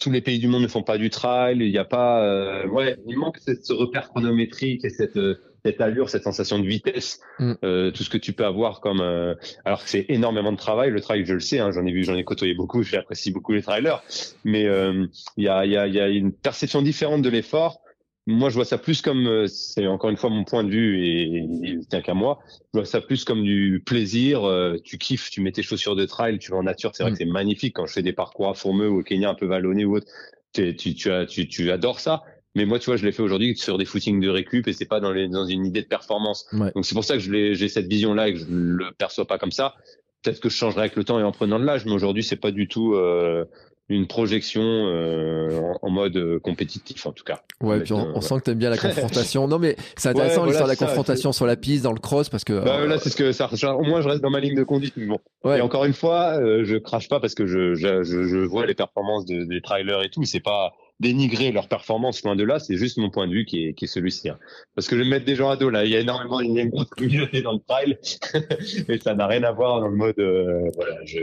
tous 0.00 0.10
les 0.10 0.20
pays 0.20 0.38
du 0.38 0.48
monde 0.48 0.62
ne 0.62 0.68
font 0.68 0.82
pas 0.82 0.98
du 0.98 1.10
trail. 1.10 1.58
Il 1.60 1.70
n'y 1.70 1.78
a 1.78 1.84
pas, 1.84 2.22
euh, 2.22 2.66
ouais, 2.68 2.96
il 3.06 3.18
manque 3.18 3.38
ce 3.38 3.72
repère 3.72 4.08
chronométrique 4.08 4.84
et 4.84 4.90
cette 4.90 5.16
euh, 5.16 5.38
cette 5.64 5.80
allure, 5.80 6.08
cette 6.10 6.22
sensation 6.22 6.60
de 6.60 6.66
vitesse, 6.66 7.20
mm. 7.40 7.54
euh, 7.64 7.90
tout 7.90 8.04
ce 8.04 8.10
que 8.10 8.18
tu 8.18 8.32
peux 8.32 8.44
avoir 8.44 8.80
comme. 8.80 9.00
Euh, 9.00 9.34
alors 9.64 9.82
que 9.82 9.90
c'est 9.90 10.06
énormément 10.08 10.52
de 10.52 10.56
travail. 10.56 10.90
Le 10.90 11.00
trail, 11.00 11.24
je 11.24 11.34
le 11.34 11.40
sais, 11.40 11.58
hein, 11.58 11.72
j'en 11.72 11.84
ai 11.84 11.92
vu, 11.92 12.04
j'en 12.04 12.14
ai 12.14 12.24
côtoyé 12.24 12.54
beaucoup. 12.54 12.82
J'apprécie 12.82 13.32
beaucoup 13.32 13.52
les 13.52 13.62
trailers, 13.62 14.02
mais 14.44 14.64
il 14.64 15.44
y 15.44 15.48
a 15.48 15.66
y 15.66 15.76
a 15.76 15.86
il 15.86 15.94
y 15.94 16.00
a 16.00 16.08
une 16.08 16.32
perception 16.32 16.82
différente 16.82 17.22
de 17.22 17.28
l'effort 17.28 17.80
moi, 18.26 18.50
je 18.50 18.56
vois 18.56 18.64
ça 18.64 18.76
plus 18.76 19.02
comme, 19.02 19.26
euh, 19.26 19.46
c'est 19.46 19.86
encore 19.86 20.10
une 20.10 20.16
fois 20.16 20.30
mon 20.30 20.42
point 20.42 20.64
de 20.64 20.70
vue 20.70 21.04
et, 21.04 21.46
il 21.62 21.86
tient 21.86 22.02
qu'à 22.02 22.14
moi, 22.14 22.40
je 22.74 22.80
vois 22.80 22.84
ça 22.84 23.00
plus 23.00 23.24
comme 23.24 23.42
du 23.44 23.82
plaisir. 23.84 24.44
Euh, 24.44 24.78
tu 24.82 24.98
kiffes, 24.98 25.30
tu 25.30 25.40
mets 25.40 25.52
tes 25.52 25.62
chaussures 25.62 25.94
de 25.94 26.04
trail, 26.06 26.38
tu 26.38 26.50
vas 26.50 26.56
en 26.56 26.64
nature, 26.64 26.90
c'est 26.94 27.04
vrai 27.04 27.12
mm. 27.12 27.14
que 27.14 27.18
c'est 27.18 27.30
magnifique 27.30 27.76
quand 27.76 27.86
je 27.86 27.92
fais 27.92 28.02
des 28.02 28.12
parcours 28.12 28.48
à 28.48 28.54
Fourmeux 28.54 28.88
ou 28.88 29.00
au 29.00 29.02
Kenya 29.04 29.30
un 29.30 29.34
peu 29.34 29.46
vallonné 29.46 29.84
ou 29.84 29.96
autre. 29.96 30.08
Tu, 30.52 30.74
tu, 30.74 31.12
as, 31.12 31.26
tu, 31.26 31.46
tu 31.48 31.70
adores 31.70 32.00
ça. 32.00 32.22
Mais 32.56 32.64
moi, 32.64 32.78
tu 32.78 32.86
vois, 32.86 32.96
je 32.96 33.04
l'ai 33.04 33.12
fait 33.12 33.22
aujourd'hui 33.22 33.54
sur 33.56 33.76
des 33.76 33.84
footings 33.84 34.18
de 34.18 34.30
récup 34.30 34.66
et 34.66 34.72
c'est 34.72 34.86
pas 34.86 34.98
dans, 34.98 35.12
les, 35.12 35.28
dans 35.28 35.44
une 35.44 35.66
idée 35.66 35.82
de 35.82 35.86
performance. 35.86 36.48
Donc 36.52 36.86
c'est 36.86 36.94
pour 36.94 37.04
ça 37.04 37.18
que 37.18 37.20
j'ai 37.20 37.68
cette 37.68 37.86
vision-là 37.86 38.28
et 38.28 38.32
que 38.32 38.38
je 38.38 38.46
le 38.48 38.92
perçois 38.96 39.26
pas 39.26 39.38
comme 39.38 39.52
ça. 39.52 39.74
Peut-être 40.22 40.40
que 40.40 40.48
je 40.48 40.56
changerai 40.56 40.80
avec 40.80 40.96
le 40.96 41.04
temps 41.04 41.20
et 41.20 41.22
en 41.22 41.32
prenant 41.32 41.60
de 41.60 41.64
l'âge, 41.64 41.84
mais 41.84 41.92
aujourd'hui, 41.92 42.24
c'est 42.24 42.36
pas 42.36 42.52
du 42.52 42.66
tout 42.66 42.94
euh, 42.94 43.44
une 43.88 44.06
projection 44.06 44.62
euh, 44.62 45.60
en, 45.80 45.90
mode 45.90 46.16
euh, 46.16 46.40
compétitif 46.40 47.06
en 47.06 47.12
tout 47.12 47.22
cas. 47.22 47.42
Ouais, 47.60 47.80
puis 47.80 47.92
on, 47.92 48.20
sent 48.20 48.38
que 48.38 48.44
tu 48.44 48.50
aimes 48.50 48.58
bien 48.58 48.70
la 48.70 48.78
confrontation. 48.78 49.46
non 49.46 49.58
mais 49.58 49.76
c'est 49.96 50.08
intéressant 50.08 50.44
l'histoire 50.44 50.66
de 50.66 50.72
la 50.72 50.76
confrontation 50.76 51.32
sur 51.32 51.46
la 51.46 51.56
piste 51.56 51.84
dans 51.84 51.92
le 51.92 52.00
cross 52.00 52.28
parce 52.28 52.42
que 52.42 52.64
bah, 52.64 52.84
là 52.84 52.98
c'est 52.98 53.10
ce 53.10 53.16
que 53.16 53.30
ça 53.32 53.48
au 53.76 53.84
moins 53.84 54.00
je 54.00 54.08
reste 54.08 54.22
dans 54.22 54.30
ma 54.30 54.40
ligne 54.40 54.56
de 54.56 54.64
conduite 54.64 54.94
mais 54.96 55.06
bon. 55.06 55.20
Ouais. 55.44 55.58
Et 55.58 55.60
encore 55.60 55.84
une 55.84 55.92
fois, 55.92 56.38
euh, 56.40 56.64
je 56.64 56.76
crache 56.76 57.08
pas 57.08 57.20
parce 57.20 57.34
que 57.34 57.46
je 57.46 57.74
je, 57.74 58.02
je, 58.02 58.38
vois 58.38 58.66
les 58.66 58.74
performances 58.74 59.24
des 59.26 59.60
trailers 59.60 60.02
et 60.02 60.10
tout, 60.10 60.24
c'est 60.24 60.40
pas 60.40 60.72
dénigrer 61.00 61.52
leur 61.52 61.68
performance 61.68 62.22
loin 62.22 62.36
de 62.36 62.44
là, 62.44 62.58
c'est 62.58 62.76
juste 62.76 62.96
mon 62.96 63.10
point 63.10 63.26
de 63.26 63.32
vue 63.32 63.44
qui 63.44 63.66
est, 63.66 63.74
qui 63.74 63.84
est 63.84 63.88
celui-ci. 63.88 64.30
Hein. 64.30 64.38
Parce 64.74 64.88
que 64.88 64.96
je 64.96 65.02
vais 65.02 65.08
mettre 65.08 65.26
des 65.26 65.34
gens 65.34 65.50
à 65.50 65.56
dos 65.56 65.68
là, 65.68 65.84
il 65.84 65.90
y 65.90 65.96
a 65.96 66.00
énormément 66.00 66.40
il 66.40 66.52
y 66.52 66.58
a 66.58 66.62
une 66.62 66.70
grosse 66.70 66.88
communauté 66.88 67.42
dans 67.42 67.52
le 67.52 67.60
trail 67.66 67.98
et 68.88 68.98
ça 68.98 69.14
n'a 69.14 69.26
rien 69.26 69.42
à 69.42 69.52
voir 69.52 69.80
dans 69.80 69.88
le 69.88 69.96
mode 69.96 70.18
euh, 70.18 70.70
voilà, 70.74 70.96
je, 71.04 71.20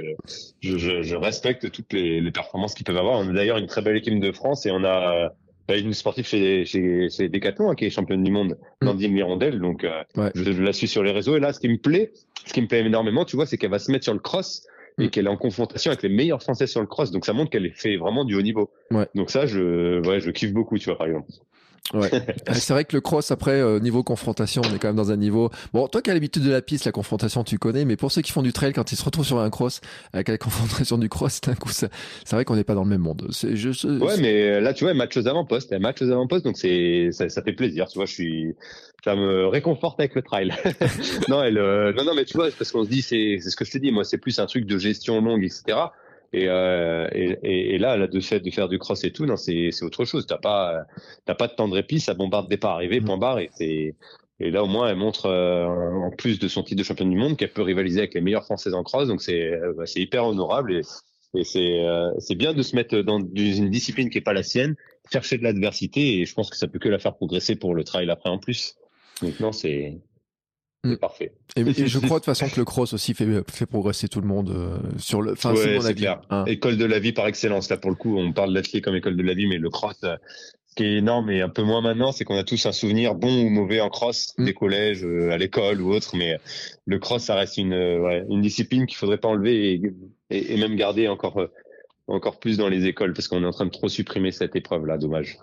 je, 0.62 1.02
je, 1.02 1.16
respecte 1.16 1.72
toutes 1.72 1.92
les, 1.94 2.22
les 2.22 2.32
performances 2.32 2.76
qu'ils 2.76 2.86
peuvent 2.86 2.98
avoir. 2.98 3.20
On 3.20 3.30
a 3.30 3.34
d'ailleurs 3.34 3.58
une 3.58 3.68
très 3.68 3.82
belle 3.82 3.98
équipe 3.98 4.20
de 4.20 4.32
France 4.32 4.66
et 4.66 4.72
on 4.72 4.84
a 4.84 5.34
bah, 5.68 5.78
une 5.78 5.94
sportive 5.94 6.28
chez, 6.28 6.66
chez, 6.66 7.10
chez 7.10 7.30
Decathlon 7.30 7.72
hein, 7.72 7.76
qui 7.76 7.86
est 7.86 7.90
championne 7.90 8.24
du 8.24 8.32
monde. 8.32 8.58
Nandine 8.82 9.14
Mirondelle. 9.14 9.60
Donc 9.60 9.84
euh, 9.84 10.04
je, 10.36 10.52
je, 10.52 10.62
la 10.62 10.74
suis 10.74 10.88
sur 10.88 11.04
les 11.04 11.12
réseaux 11.12 11.38
et 11.38 11.40
là, 11.40 11.54
ce 11.54 11.60
qui 11.60 11.70
me 11.70 11.78
plaît, 11.78 12.12
ce 12.46 12.54
qui 12.54 12.62
me 12.62 12.68
plaît 12.68 12.82
énormément, 12.82 13.24
tu 13.24 13.38
vois, 13.38 13.46
c'est 13.46 13.58
qu'elle 13.58 13.72
va 13.72 13.80
se 13.80 13.92
mettre 13.92 14.04
sur 14.04 14.14
le 14.14 14.20
cross 14.20 14.68
et 15.00 15.06
mm. 15.06 15.10
qu'elle 15.10 15.26
est 15.26 15.30
en 15.30 15.38
confrontation 15.38 15.92
avec 15.92 16.04
les 16.04 16.10
meilleurs 16.10 16.42
Français 16.42 16.68
sur 16.68 16.82
le 16.82 16.88
cross. 16.88 17.12
Donc 17.12 17.26
ça 17.26 17.34
montre 17.34 17.50
qu'elle 17.50 17.72
fait 17.74 17.98
vraiment 17.98 18.26
du 18.26 18.36
haut 18.36 18.42
niveau. 18.42 18.70
Ouais. 18.92 19.08
Donc 19.16 19.30
ça, 19.30 19.46
je, 19.46 20.06
ouais, 20.08 20.20
je 20.20 20.32
kiffe 20.32 20.54
beaucoup, 20.54 20.78
tu 20.78 20.86
vois, 20.86 20.98
par 20.98 21.08
exemple. 21.08 21.28
Ouais. 21.94 22.10
c'est 22.54 22.74
vrai 22.74 22.86
que 22.86 22.96
le 22.96 23.02
cross 23.02 23.32
après 23.32 23.60
euh, 23.60 23.80
niveau 23.80 24.04
confrontation, 24.04 24.62
on 24.66 24.74
est 24.74 24.80
quand 24.80 24.88
même 24.88 24.96
dans 24.96 25.12
un 25.12 25.18
niveau. 25.18 25.52
Bon, 25.74 25.88
toi 25.88 26.02
qui 26.02 26.10
as 26.10 26.14
l'habitude 26.14 26.44
de 26.44 26.52
la 26.52 26.62
piste, 26.62 26.86
la 26.86 26.92
confrontation 26.92 27.44
tu 27.44 27.58
connais, 27.58 27.86
mais 27.86 27.98
pour 27.98 28.12
ceux 28.12 28.22
qui 28.22 28.32
font 28.32 28.42
du 28.42 28.54
trail, 28.54 28.74
quand 28.74 28.92
ils 28.92 28.96
se 28.96 29.04
retrouvent 29.04 29.26
sur 29.26 29.40
un 29.40 29.50
cross 29.50 29.82
avec 30.14 30.30
la 30.30 30.38
confrontation 30.40 30.98
du 30.98 31.10
cross, 31.10 31.42
c'est 31.44 31.50
un 31.50 31.56
coup, 31.56 31.72
c'est 31.72 31.90
vrai 32.32 32.46
qu'on 32.46 32.56
n'est 32.56 32.64
pas 32.64 32.76
dans 32.76 32.84
le 32.84 32.90
même 32.90 33.02
monde. 33.02 33.28
C'est 33.32 33.56
je, 33.56 33.70
Ouais, 34.00 34.18
mais 34.18 34.62
là 34.62 34.74
tu 34.74 34.86
vois, 34.86 34.94
match 34.94 35.18
aux 35.18 35.28
avant-postes, 35.28 35.74
match 35.74 36.02
aux 36.02 36.10
avant-postes, 36.10 36.46
donc 36.46 36.58
c'est 36.58 37.10
ça, 37.12 37.30
ça, 37.30 37.42
fait 37.42 37.54
plaisir. 37.54 37.88
Tu 37.88 37.98
vois, 37.98 38.06
je 38.06 38.14
suis, 38.14 38.56
ça 39.04 39.16
me 39.16 39.48
réconforte 39.48 40.00
avec 40.00 40.16
le 40.16 40.22
trail. 40.22 40.54
non, 41.28 41.44
elle, 41.44 41.58
euh, 41.58 41.94
non, 41.94 42.06
non, 42.06 42.16
mais 42.16 42.26
tu 42.26 42.38
vois, 42.38 42.50
parce 42.58 42.72
qu'on 42.72 42.86
se 42.86 42.90
dit, 42.90 43.02
c'est, 43.02 43.40
c'est 43.42 43.50
ce 43.50 43.56
que 43.56 43.66
je 43.66 43.72
te 43.72 43.78
dis, 43.78 43.92
moi, 43.92 44.04
c'est 44.04 44.18
plus 44.18 44.40
un 44.40 44.46
truc 44.46 44.66
de 44.66 44.78
gestion 44.78 45.22
longue, 45.22 45.44
etc. 45.44 45.78
Et, 46.34 46.48
euh, 46.48 47.08
et, 47.14 47.76
et, 47.76 47.78
là, 47.78 47.96
là, 47.96 48.08
de 48.08 48.20
fait 48.20 48.40
de 48.40 48.50
faire 48.50 48.68
du 48.68 48.80
cross 48.80 49.04
et 49.04 49.12
tout, 49.12 49.26
non, 49.26 49.38
c'est, 49.38 49.70
c'est 49.72 49.86
autre 49.86 50.04
chose. 50.04 50.26
T'as 50.26 50.40
pas, 50.40 50.84
t'as 51.26 51.36
pas 51.36 51.48
de 51.48 51.54
temps 51.54 51.68
de 51.68 51.76
répit, 51.76 52.00
ça 52.00 52.16
bombarde 52.16 52.50
départ 52.50 52.72
arrivé, 52.72 53.00
mmh. 53.00 53.06
point 53.06 53.18
barre, 53.18 53.40
et 53.40 53.50
c'est, 53.54 53.96
et 54.40 54.50
là, 54.50 54.64
au 54.64 54.68
moins, 54.68 54.90
elle 54.90 54.96
montre, 54.96 55.28
euh, 55.28 55.68
en 55.68 56.10
plus 56.10 56.40
de 56.40 56.48
son 56.48 56.64
titre 56.64 56.80
de 56.80 56.84
championne 56.84 57.12
du 57.12 57.18
monde, 57.18 57.38
qu'elle 57.38 57.54
peut 57.54 57.62
rivaliser 57.62 58.00
avec 58.00 58.16
les 58.16 58.22
meilleurs 58.22 58.46
Français 58.46 58.74
en 58.74 58.84
cross. 58.84 59.08
Donc, 59.08 59.22
c'est, 59.22 59.54
euh, 59.54 59.74
bah, 59.78 59.86
c'est 59.86 60.02
hyper 60.02 60.26
honorable 60.26 60.74
et, 60.74 60.82
et 61.36 61.44
c'est, 61.44 61.84
c'est 62.20 62.36
bien 62.36 62.54
de 62.54 62.62
se 62.62 62.76
mettre 62.76 63.00
dans 63.00 63.20
une 63.20 63.70
discipline 63.70 64.10
qui 64.12 64.20
est 64.20 64.22
pas 64.22 64.34
la 64.34 64.44
sienne, 64.44 64.76
chercher 65.12 65.38
de 65.38 65.44
l'adversité. 65.44 66.20
Et 66.20 66.26
je 66.26 66.34
pense 66.36 66.50
que 66.50 66.58
ça 66.58 66.68
peut 66.68 66.78
que 66.78 66.90
la 66.90 67.00
faire 67.00 67.16
progresser 67.16 67.56
pour 67.56 67.74
le 67.74 67.84
trail 67.84 68.10
après 68.10 68.30
en 68.30 68.38
plus. 68.38 68.76
Donc, 69.22 69.40
non, 69.40 69.52
c'est, 69.52 69.98
c'est 70.84 70.92
mm. 70.92 70.98
parfait. 70.98 71.34
Et, 71.56 71.64
je 71.88 72.00
crois 72.00 72.20
de 72.20 72.26
toute 72.26 72.26
façon 72.26 72.50
que 72.50 72.60
le 72.60 72.66
cross 72.66 72.94
aussi 72.94 73.14
fait, 73.14 73.26
fait 73.50 73.66
progresser 73.66 74.08
tout 74.08 74.22
le 74.22 74.28
monde 74.28 74.50
euh, 74.50 74.78
sur 74.98 75.22
le. 75.22 75.34
Enfin, 75.34 75.54
c'est 75.56 75.78
mon 75.78 75.86
avis. 75.86 76.08
Hein. 76.08 76.46
École 76.46 76.78
de 76.78 76.86
la 76.86 77.00
vie 77.00 77.14
par 77.14 77.28
excellence. 77.28 77.70
Là, 77.70 77.78
pour 77.78 77.92
le 77.92 77.96
coup, 77.96 78.18
on 78.18 78.34
parle 78.34 78.54
d'athlète 78.54 78.84
comme 78.84 78.96
école 78.96 79.16
de 79.16 79.24
la 79.24 79.34
vie, 79.34 79.48
mais 79.48 79.58
le 79.58 79.70
cross, 79.70 79.96
euh, 80.04 80.18
ce 80.68 80.76
qui 80.76 80.84
est 80.84 80.98
énorme 80.98 81.30
et 81.30 81.42
un 81.42 81.50
peu 81.50 81.64
moins 81.64 81.82
maintenant, 81.82 82.12
c'est 82.12 82.26
qu'on 82.26 82.38
a 82.38 82.44
tous 82.44 82.66
un 82.66 82.72
souvenir 82.72 83.16
bon 83.16 83.46
ou 83.46 83.50
mauvais 83.50 83.80
en 83.80 83.90
cross, 83.90 84.34
mm. 84.38 84.46
des 84.46 84.54
collèges, 84.54 85.06
euh, 85.06 85.32
à 85.32 85.38
l'école 85.38 85.82
ou 85.82 85.94
autre. 85.94 86.16
Mais 86.16 86.38
le 86.86 87.00
cross, 87.00 87.24
ça 87.24 87.36
reste 87.36 87.58
une, 87.58 87.74
ouais, 87.74 88.26
une 88.30 88.42
discipline 88.42 88.86
qu'il 88.86 88.98
faudrait 88.98 89.20
pas 89.20 89.30
enlever 89.30 89.74
et, 89.74 89.82
et, 90.30 90.54
et 90.54 90.58
même 90.58 90.76
garder 90.76 91.08
encore 91.08 91.48
encore 92.08 92.40
plus 92.40 92.58
dans 92.58 92.68
les 92.68 92.86
écoles 92.86 93.14
parce 93.14 93.28
qu'on 93.28 93.44
est 93.44 93.46
en 93.46 93.52
train 93.52 93.66
de 93.66 93.72
trop 93.72 93.88
supprimer 93.88 94.32
cette 94.32 94.56
épreuve 94.56 94.86
là 94.86 94.98
dommage. 94.98 95.38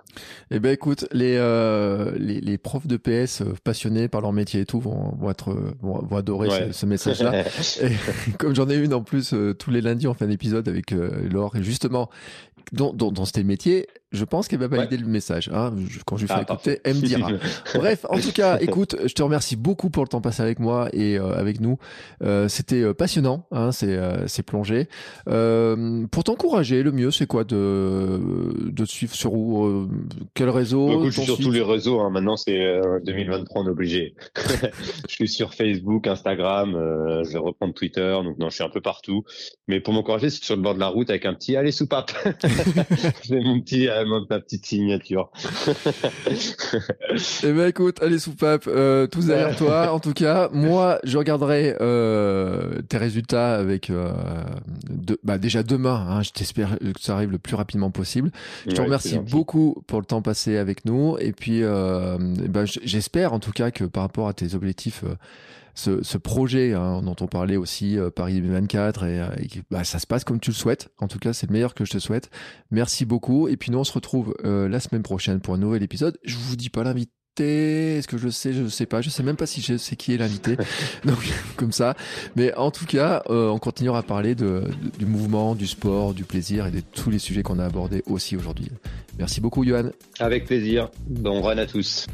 Eh 0.50 0.60
ben 0.60 0.72
écoute 0.72 1.06
les 1.10 1.36
euh, 1.38 2.12
les, 2.18 2.40
les, 2.40 2.58
profs 2.58 2.86
de 2.86 2.98
PS 2.98 3.40
euh, 3.40 3.54
passionnés 3.64 4.08
par 4.08 4.20
leur 4.20 4.32
métier 4.32 4.60
et 4.60 4.66
tout 4.66 4.78
vont, 4.78 5.14
vont 5.16 5.30
être 5.30 5.54
vont, 5.80 6.04
vont 6.04 6.16
adorer 6.16 6.72
ce, 6.72 6.84
message 6.84 7.22
là 7.22 7.44
comme 8.38 8.54
j'en 8.54 8.68
ai 8.68 8.76
une 8.76 8.92
en 8.92 9.02
plus 9.02 9.32
euh, 9.32 9.54
tous 9.54 9.70
les 9.70 9.80
lundis 9.80 10.06
on 10.06 10.14
fait 10.14 10.26
un 10.26 10.30
épisode 10.30 10.68
avec 10.68 10.92
euh, 10.92 11.28
Laure. 11.30 11.56
Et 11.56 11.62
justement 11.62 12.10
dont, 12.72 12.92
dont, 12.92 13.10
dont 13.10 13.24
c'était 13.24 13.40
le 13.40 13.46
métier 13.46 13.88
Je 14.12 14.24
pense 14.24 14.48
qu'elle 14.48 14.58
va 14.58 14.66
valider 14.66 14.96
le 14.96 15.06
message. 15.06 15.50
Hein. 15.54 15.72
quand 16.04 16.16
je 16.16 16.22
lui 16.22 16.28
fais 16.28 16.34
ah, 16.36 16.42
écouter, 16.42 16.80
elle 16.82 16.96
me 16.96 17.00
dira. 17.00 17.30
Bref, 17.74 18.04
en 18.08 18.18
tout 18.18 18.32
cas, 18.32 18.58
écoute, 18.60 18.96
je 19.04 19.14
te 19.14 19.22
remercie 19.22 19.54
beaucoup 19.54 19.88
pour 19.88 20.02
le 20.02 20.08
temps 20.08 20.20
passé 20.20 20.42
avec 20.42 20.58
moi 20.58 20.88
et 20.92 21.16
euh, 21.16 21.32
avec 21.34 21.60
nous. 21.60 21.78
Euh, 22.24 22.48
C'était 22.48 22.82
euh, 22.82 22.92
passionnant, 22.92 23.46
hein, 23.52 23.70
c'est 23.70 23.96
euh, 23.96 24.26
plongé. 24.44 24.88
Euh, 25.28 26.06
pour 26.10 26.24
t'encourager, 26.24 26.82
le 26.82 26.90
mieux, 26.90 27.12
c'est 27.12 27.26
quoi 27.26 27.44
de, 27.44 28.20
de 28.72 28.84
te 28.84 28.90
suivre 28.90 29.14
sur 29.14 29.32
où 29.32 29.88
Quel 30.34 30.50
réseau 30.50 31.04
Je 31.04 31.10
suis 31.10 31.22
sur 31.22 31.38
tous 31.38 31.52
les 31.52 31.62
réseaux. 31.62 32.00
Hein. 32.00 32.10
Maintenant, 32.10 32.36
c'est 32.36 32.80
2023, 33.04 33.62
on 33.62 33.66
est 33.66 33.70
obligé. 33.70 34.14
je 35.08 35.14
suis 35.14 35.28
sur 35.28 35.54
Facebook, 35.54 36.08
Instagram, 36.08 36.72
je 36.72 37.30
vais 37.32 37.38
reprendre 37.38 37.74
Twitter. 37.74 38.18
Donc, 38.24 38.38
non, 38.38 38.48
je 38.48 38.56
suis 38.56 38.64
un 38.64 38.70
peu 38.70 38.80
partout. 38.80 39.22
Mais 39.68 39.78
pour 39.78 39.94
m'encourager, 39.94 40.30
c'est 40.30 40.42
sur 40.42 40.56
le 40.56 40.62
bord 40.62 40.74
de 40.74 40.80
la 40.80 40.88
route 40.88 41.10
avec 41.10 41.26
un 41.26 41.34
petit 41.34 41.54
«Allez, 41.56 41.70
soupape!» 41.70 42.10
C'est 43.22 43.40
mon 43.40 43.60
petit 43.60 43.88
ma 44.04 44.40
petite 44.40 44.66
signature. 44.66 45.30
eh 47.42 47.52
ben 47.52 47.68
écoute, 47.68 48.02
allez 48.02 48.18
soupape, 48.18 48.64
euh, 48.66 49.06
tous 49.06 49.26
derrière 49.26 49.56
toi. 49.56 49.92
En 50.00 50.00
tout 50.00 50.12
cas, 50.12 50.48
moi, 50.52 50.98
je 51.04 51.18
regarderai 51.18 51.76
euh, 51.80 52.80
tes 52.88 52.96
résultats 52.96 53.54
avec 53.56 53.90
euh, 53.90 54.12
bah, 55.24 55.38
déjà 55.38 55.62
demain. 55.62 56.06
Hein, 56.08 56.22
je 56.22 56.30
t'espère 56.30 56.78
que 56.78 57.00
ça 57.00 57.14
arrive 57.14 57.30
le 57.30 57.38
plus 57.38 57.56
rapidement 57.56 57.90
possible. 57.90 58.30
Je 58.66 58.74
te 58.74 58.80
remercie 58.80 59.18
beaucoup 59.18 59.82
pour 59.86 60.00
le 60.00 60.06
temps 60.06 60.22
passé 60.22 60.56
avec 60.56 60.84
nous. 60.84 61.16
Et 61.18 61.32
puis, 61.32 61.62
euh, 61.62 62.16
bah, 62.48 62.64
j'espère 62.64 63.32
en 63.32 63.40
tout 63.40 63.52
cas 63.52 63.70
que 63.70 63.84
par 63.84 64.02
rapport 64.02 64.28
à 64.28 64.32
tes 64.32 64.54
objectifs 64.54 65.04
ce, 65.80 66.18
projet 66.18 66.74
hein, 66.74 67.02
dont 67.02 67.16
on 67.20 67.26
parlait 67.26 67.56
aussi 67.56 67.98
euh, 67.98 68.10
Paris 68.10 68.34
2024 68.34 69.04
et, 69.04 69.20
euh, 69.20 69.28
bah, 69.70 69.84
ça 69.84 69.98
se 69.98 70.06
passe 70.06 70.24
comme 70.24 70.40
tu 70.40 70.50
le 70.50 70.54
souhaites. 70.54 70.90
En 70.98 71.08
tout 71.08 71.18
cas, 71.18 71.32
c'est 71.32 71.46
le 71.46 71.52
meilleur 71.52 71.74
que 71.74 71.84
je 71.84 71.92
te 71.92 71.98
souhaite. 71.98 72.30
Merci 72.70 73.04
beaucoup. 73.04 73.48
Et 73.48 73.56
puis 73.56 73.70
nous, 73.70 73.78
on 73.78 73.84
se 73.84 73.92
retrouve 73.92 74.34
euh, 74.44 74.68
la 74.68 74.80
semaine 74.80 75.02
prochaine 75.02 75.40
pour 75.40 75.54
un 75.54 75.58
nouvel 75.58 75.82
épisode. 75.82 76.18
Je 76.24 76.36
vous 76.36 76.56
dis 76.56 76.70
pas 76.70 76.84
l'invité. 76.84 77.10
Est-ce 77.38 78.08
que 78.08 78.18
je 78.18 78.28
sais? 78.28 78.52
Je 78.52 78.62
ne 78.62 78.68
sais 78.68 78.86
pas. 78.86 79.00
Je 79.00 79.08
sais 79.08 79.22
même 79.22 79.36
pas 79.36 79.46
si 79.46 79.62
je 79.62 79.76
sais 79.76 79.96
qui 79.96 80.12
est 80.12 80.18
l'invité. 80.18 80.56
Donc 81.04 81.18
comme 81.56 81.72
ça. 81.72 81.94
Mais 82.36 82.52
en 82.54 82.70
tout 82.70 82.86
cas, 82.86 83.22
on 83.28 83.58
continuera 83.58 84.00
à 84.00 84.02
parler 84.02 84.34
de, 84.34 84.64
du 84.98 85.06
mouvement, 85.06 85.54
du 85.54 85.66
sport, 85.66 86.12
du 86.12 86.24
plaisir 86.24 86.66
et 86.66 86.70
de 86.70 86.80
tous 86.80 87.08
les 87.08 87.18
sujets 87.18 87.42
qu'on 87.42 87.58
a 87.58 87.64
abordés 87.64 88.02
aussi 88.06 88.36
aujourd'hui. 88.36 88.68
Merci 89.18 89.40
beaucoup, 89.40 89.64
Johan. 89.64 89.90
Avec 90.18 90.44
plaisir. 90.44 90.90
Bon 91.06 91.40
run 91.40 91.56
à 91.58 91.66
tous. 91.66 92.06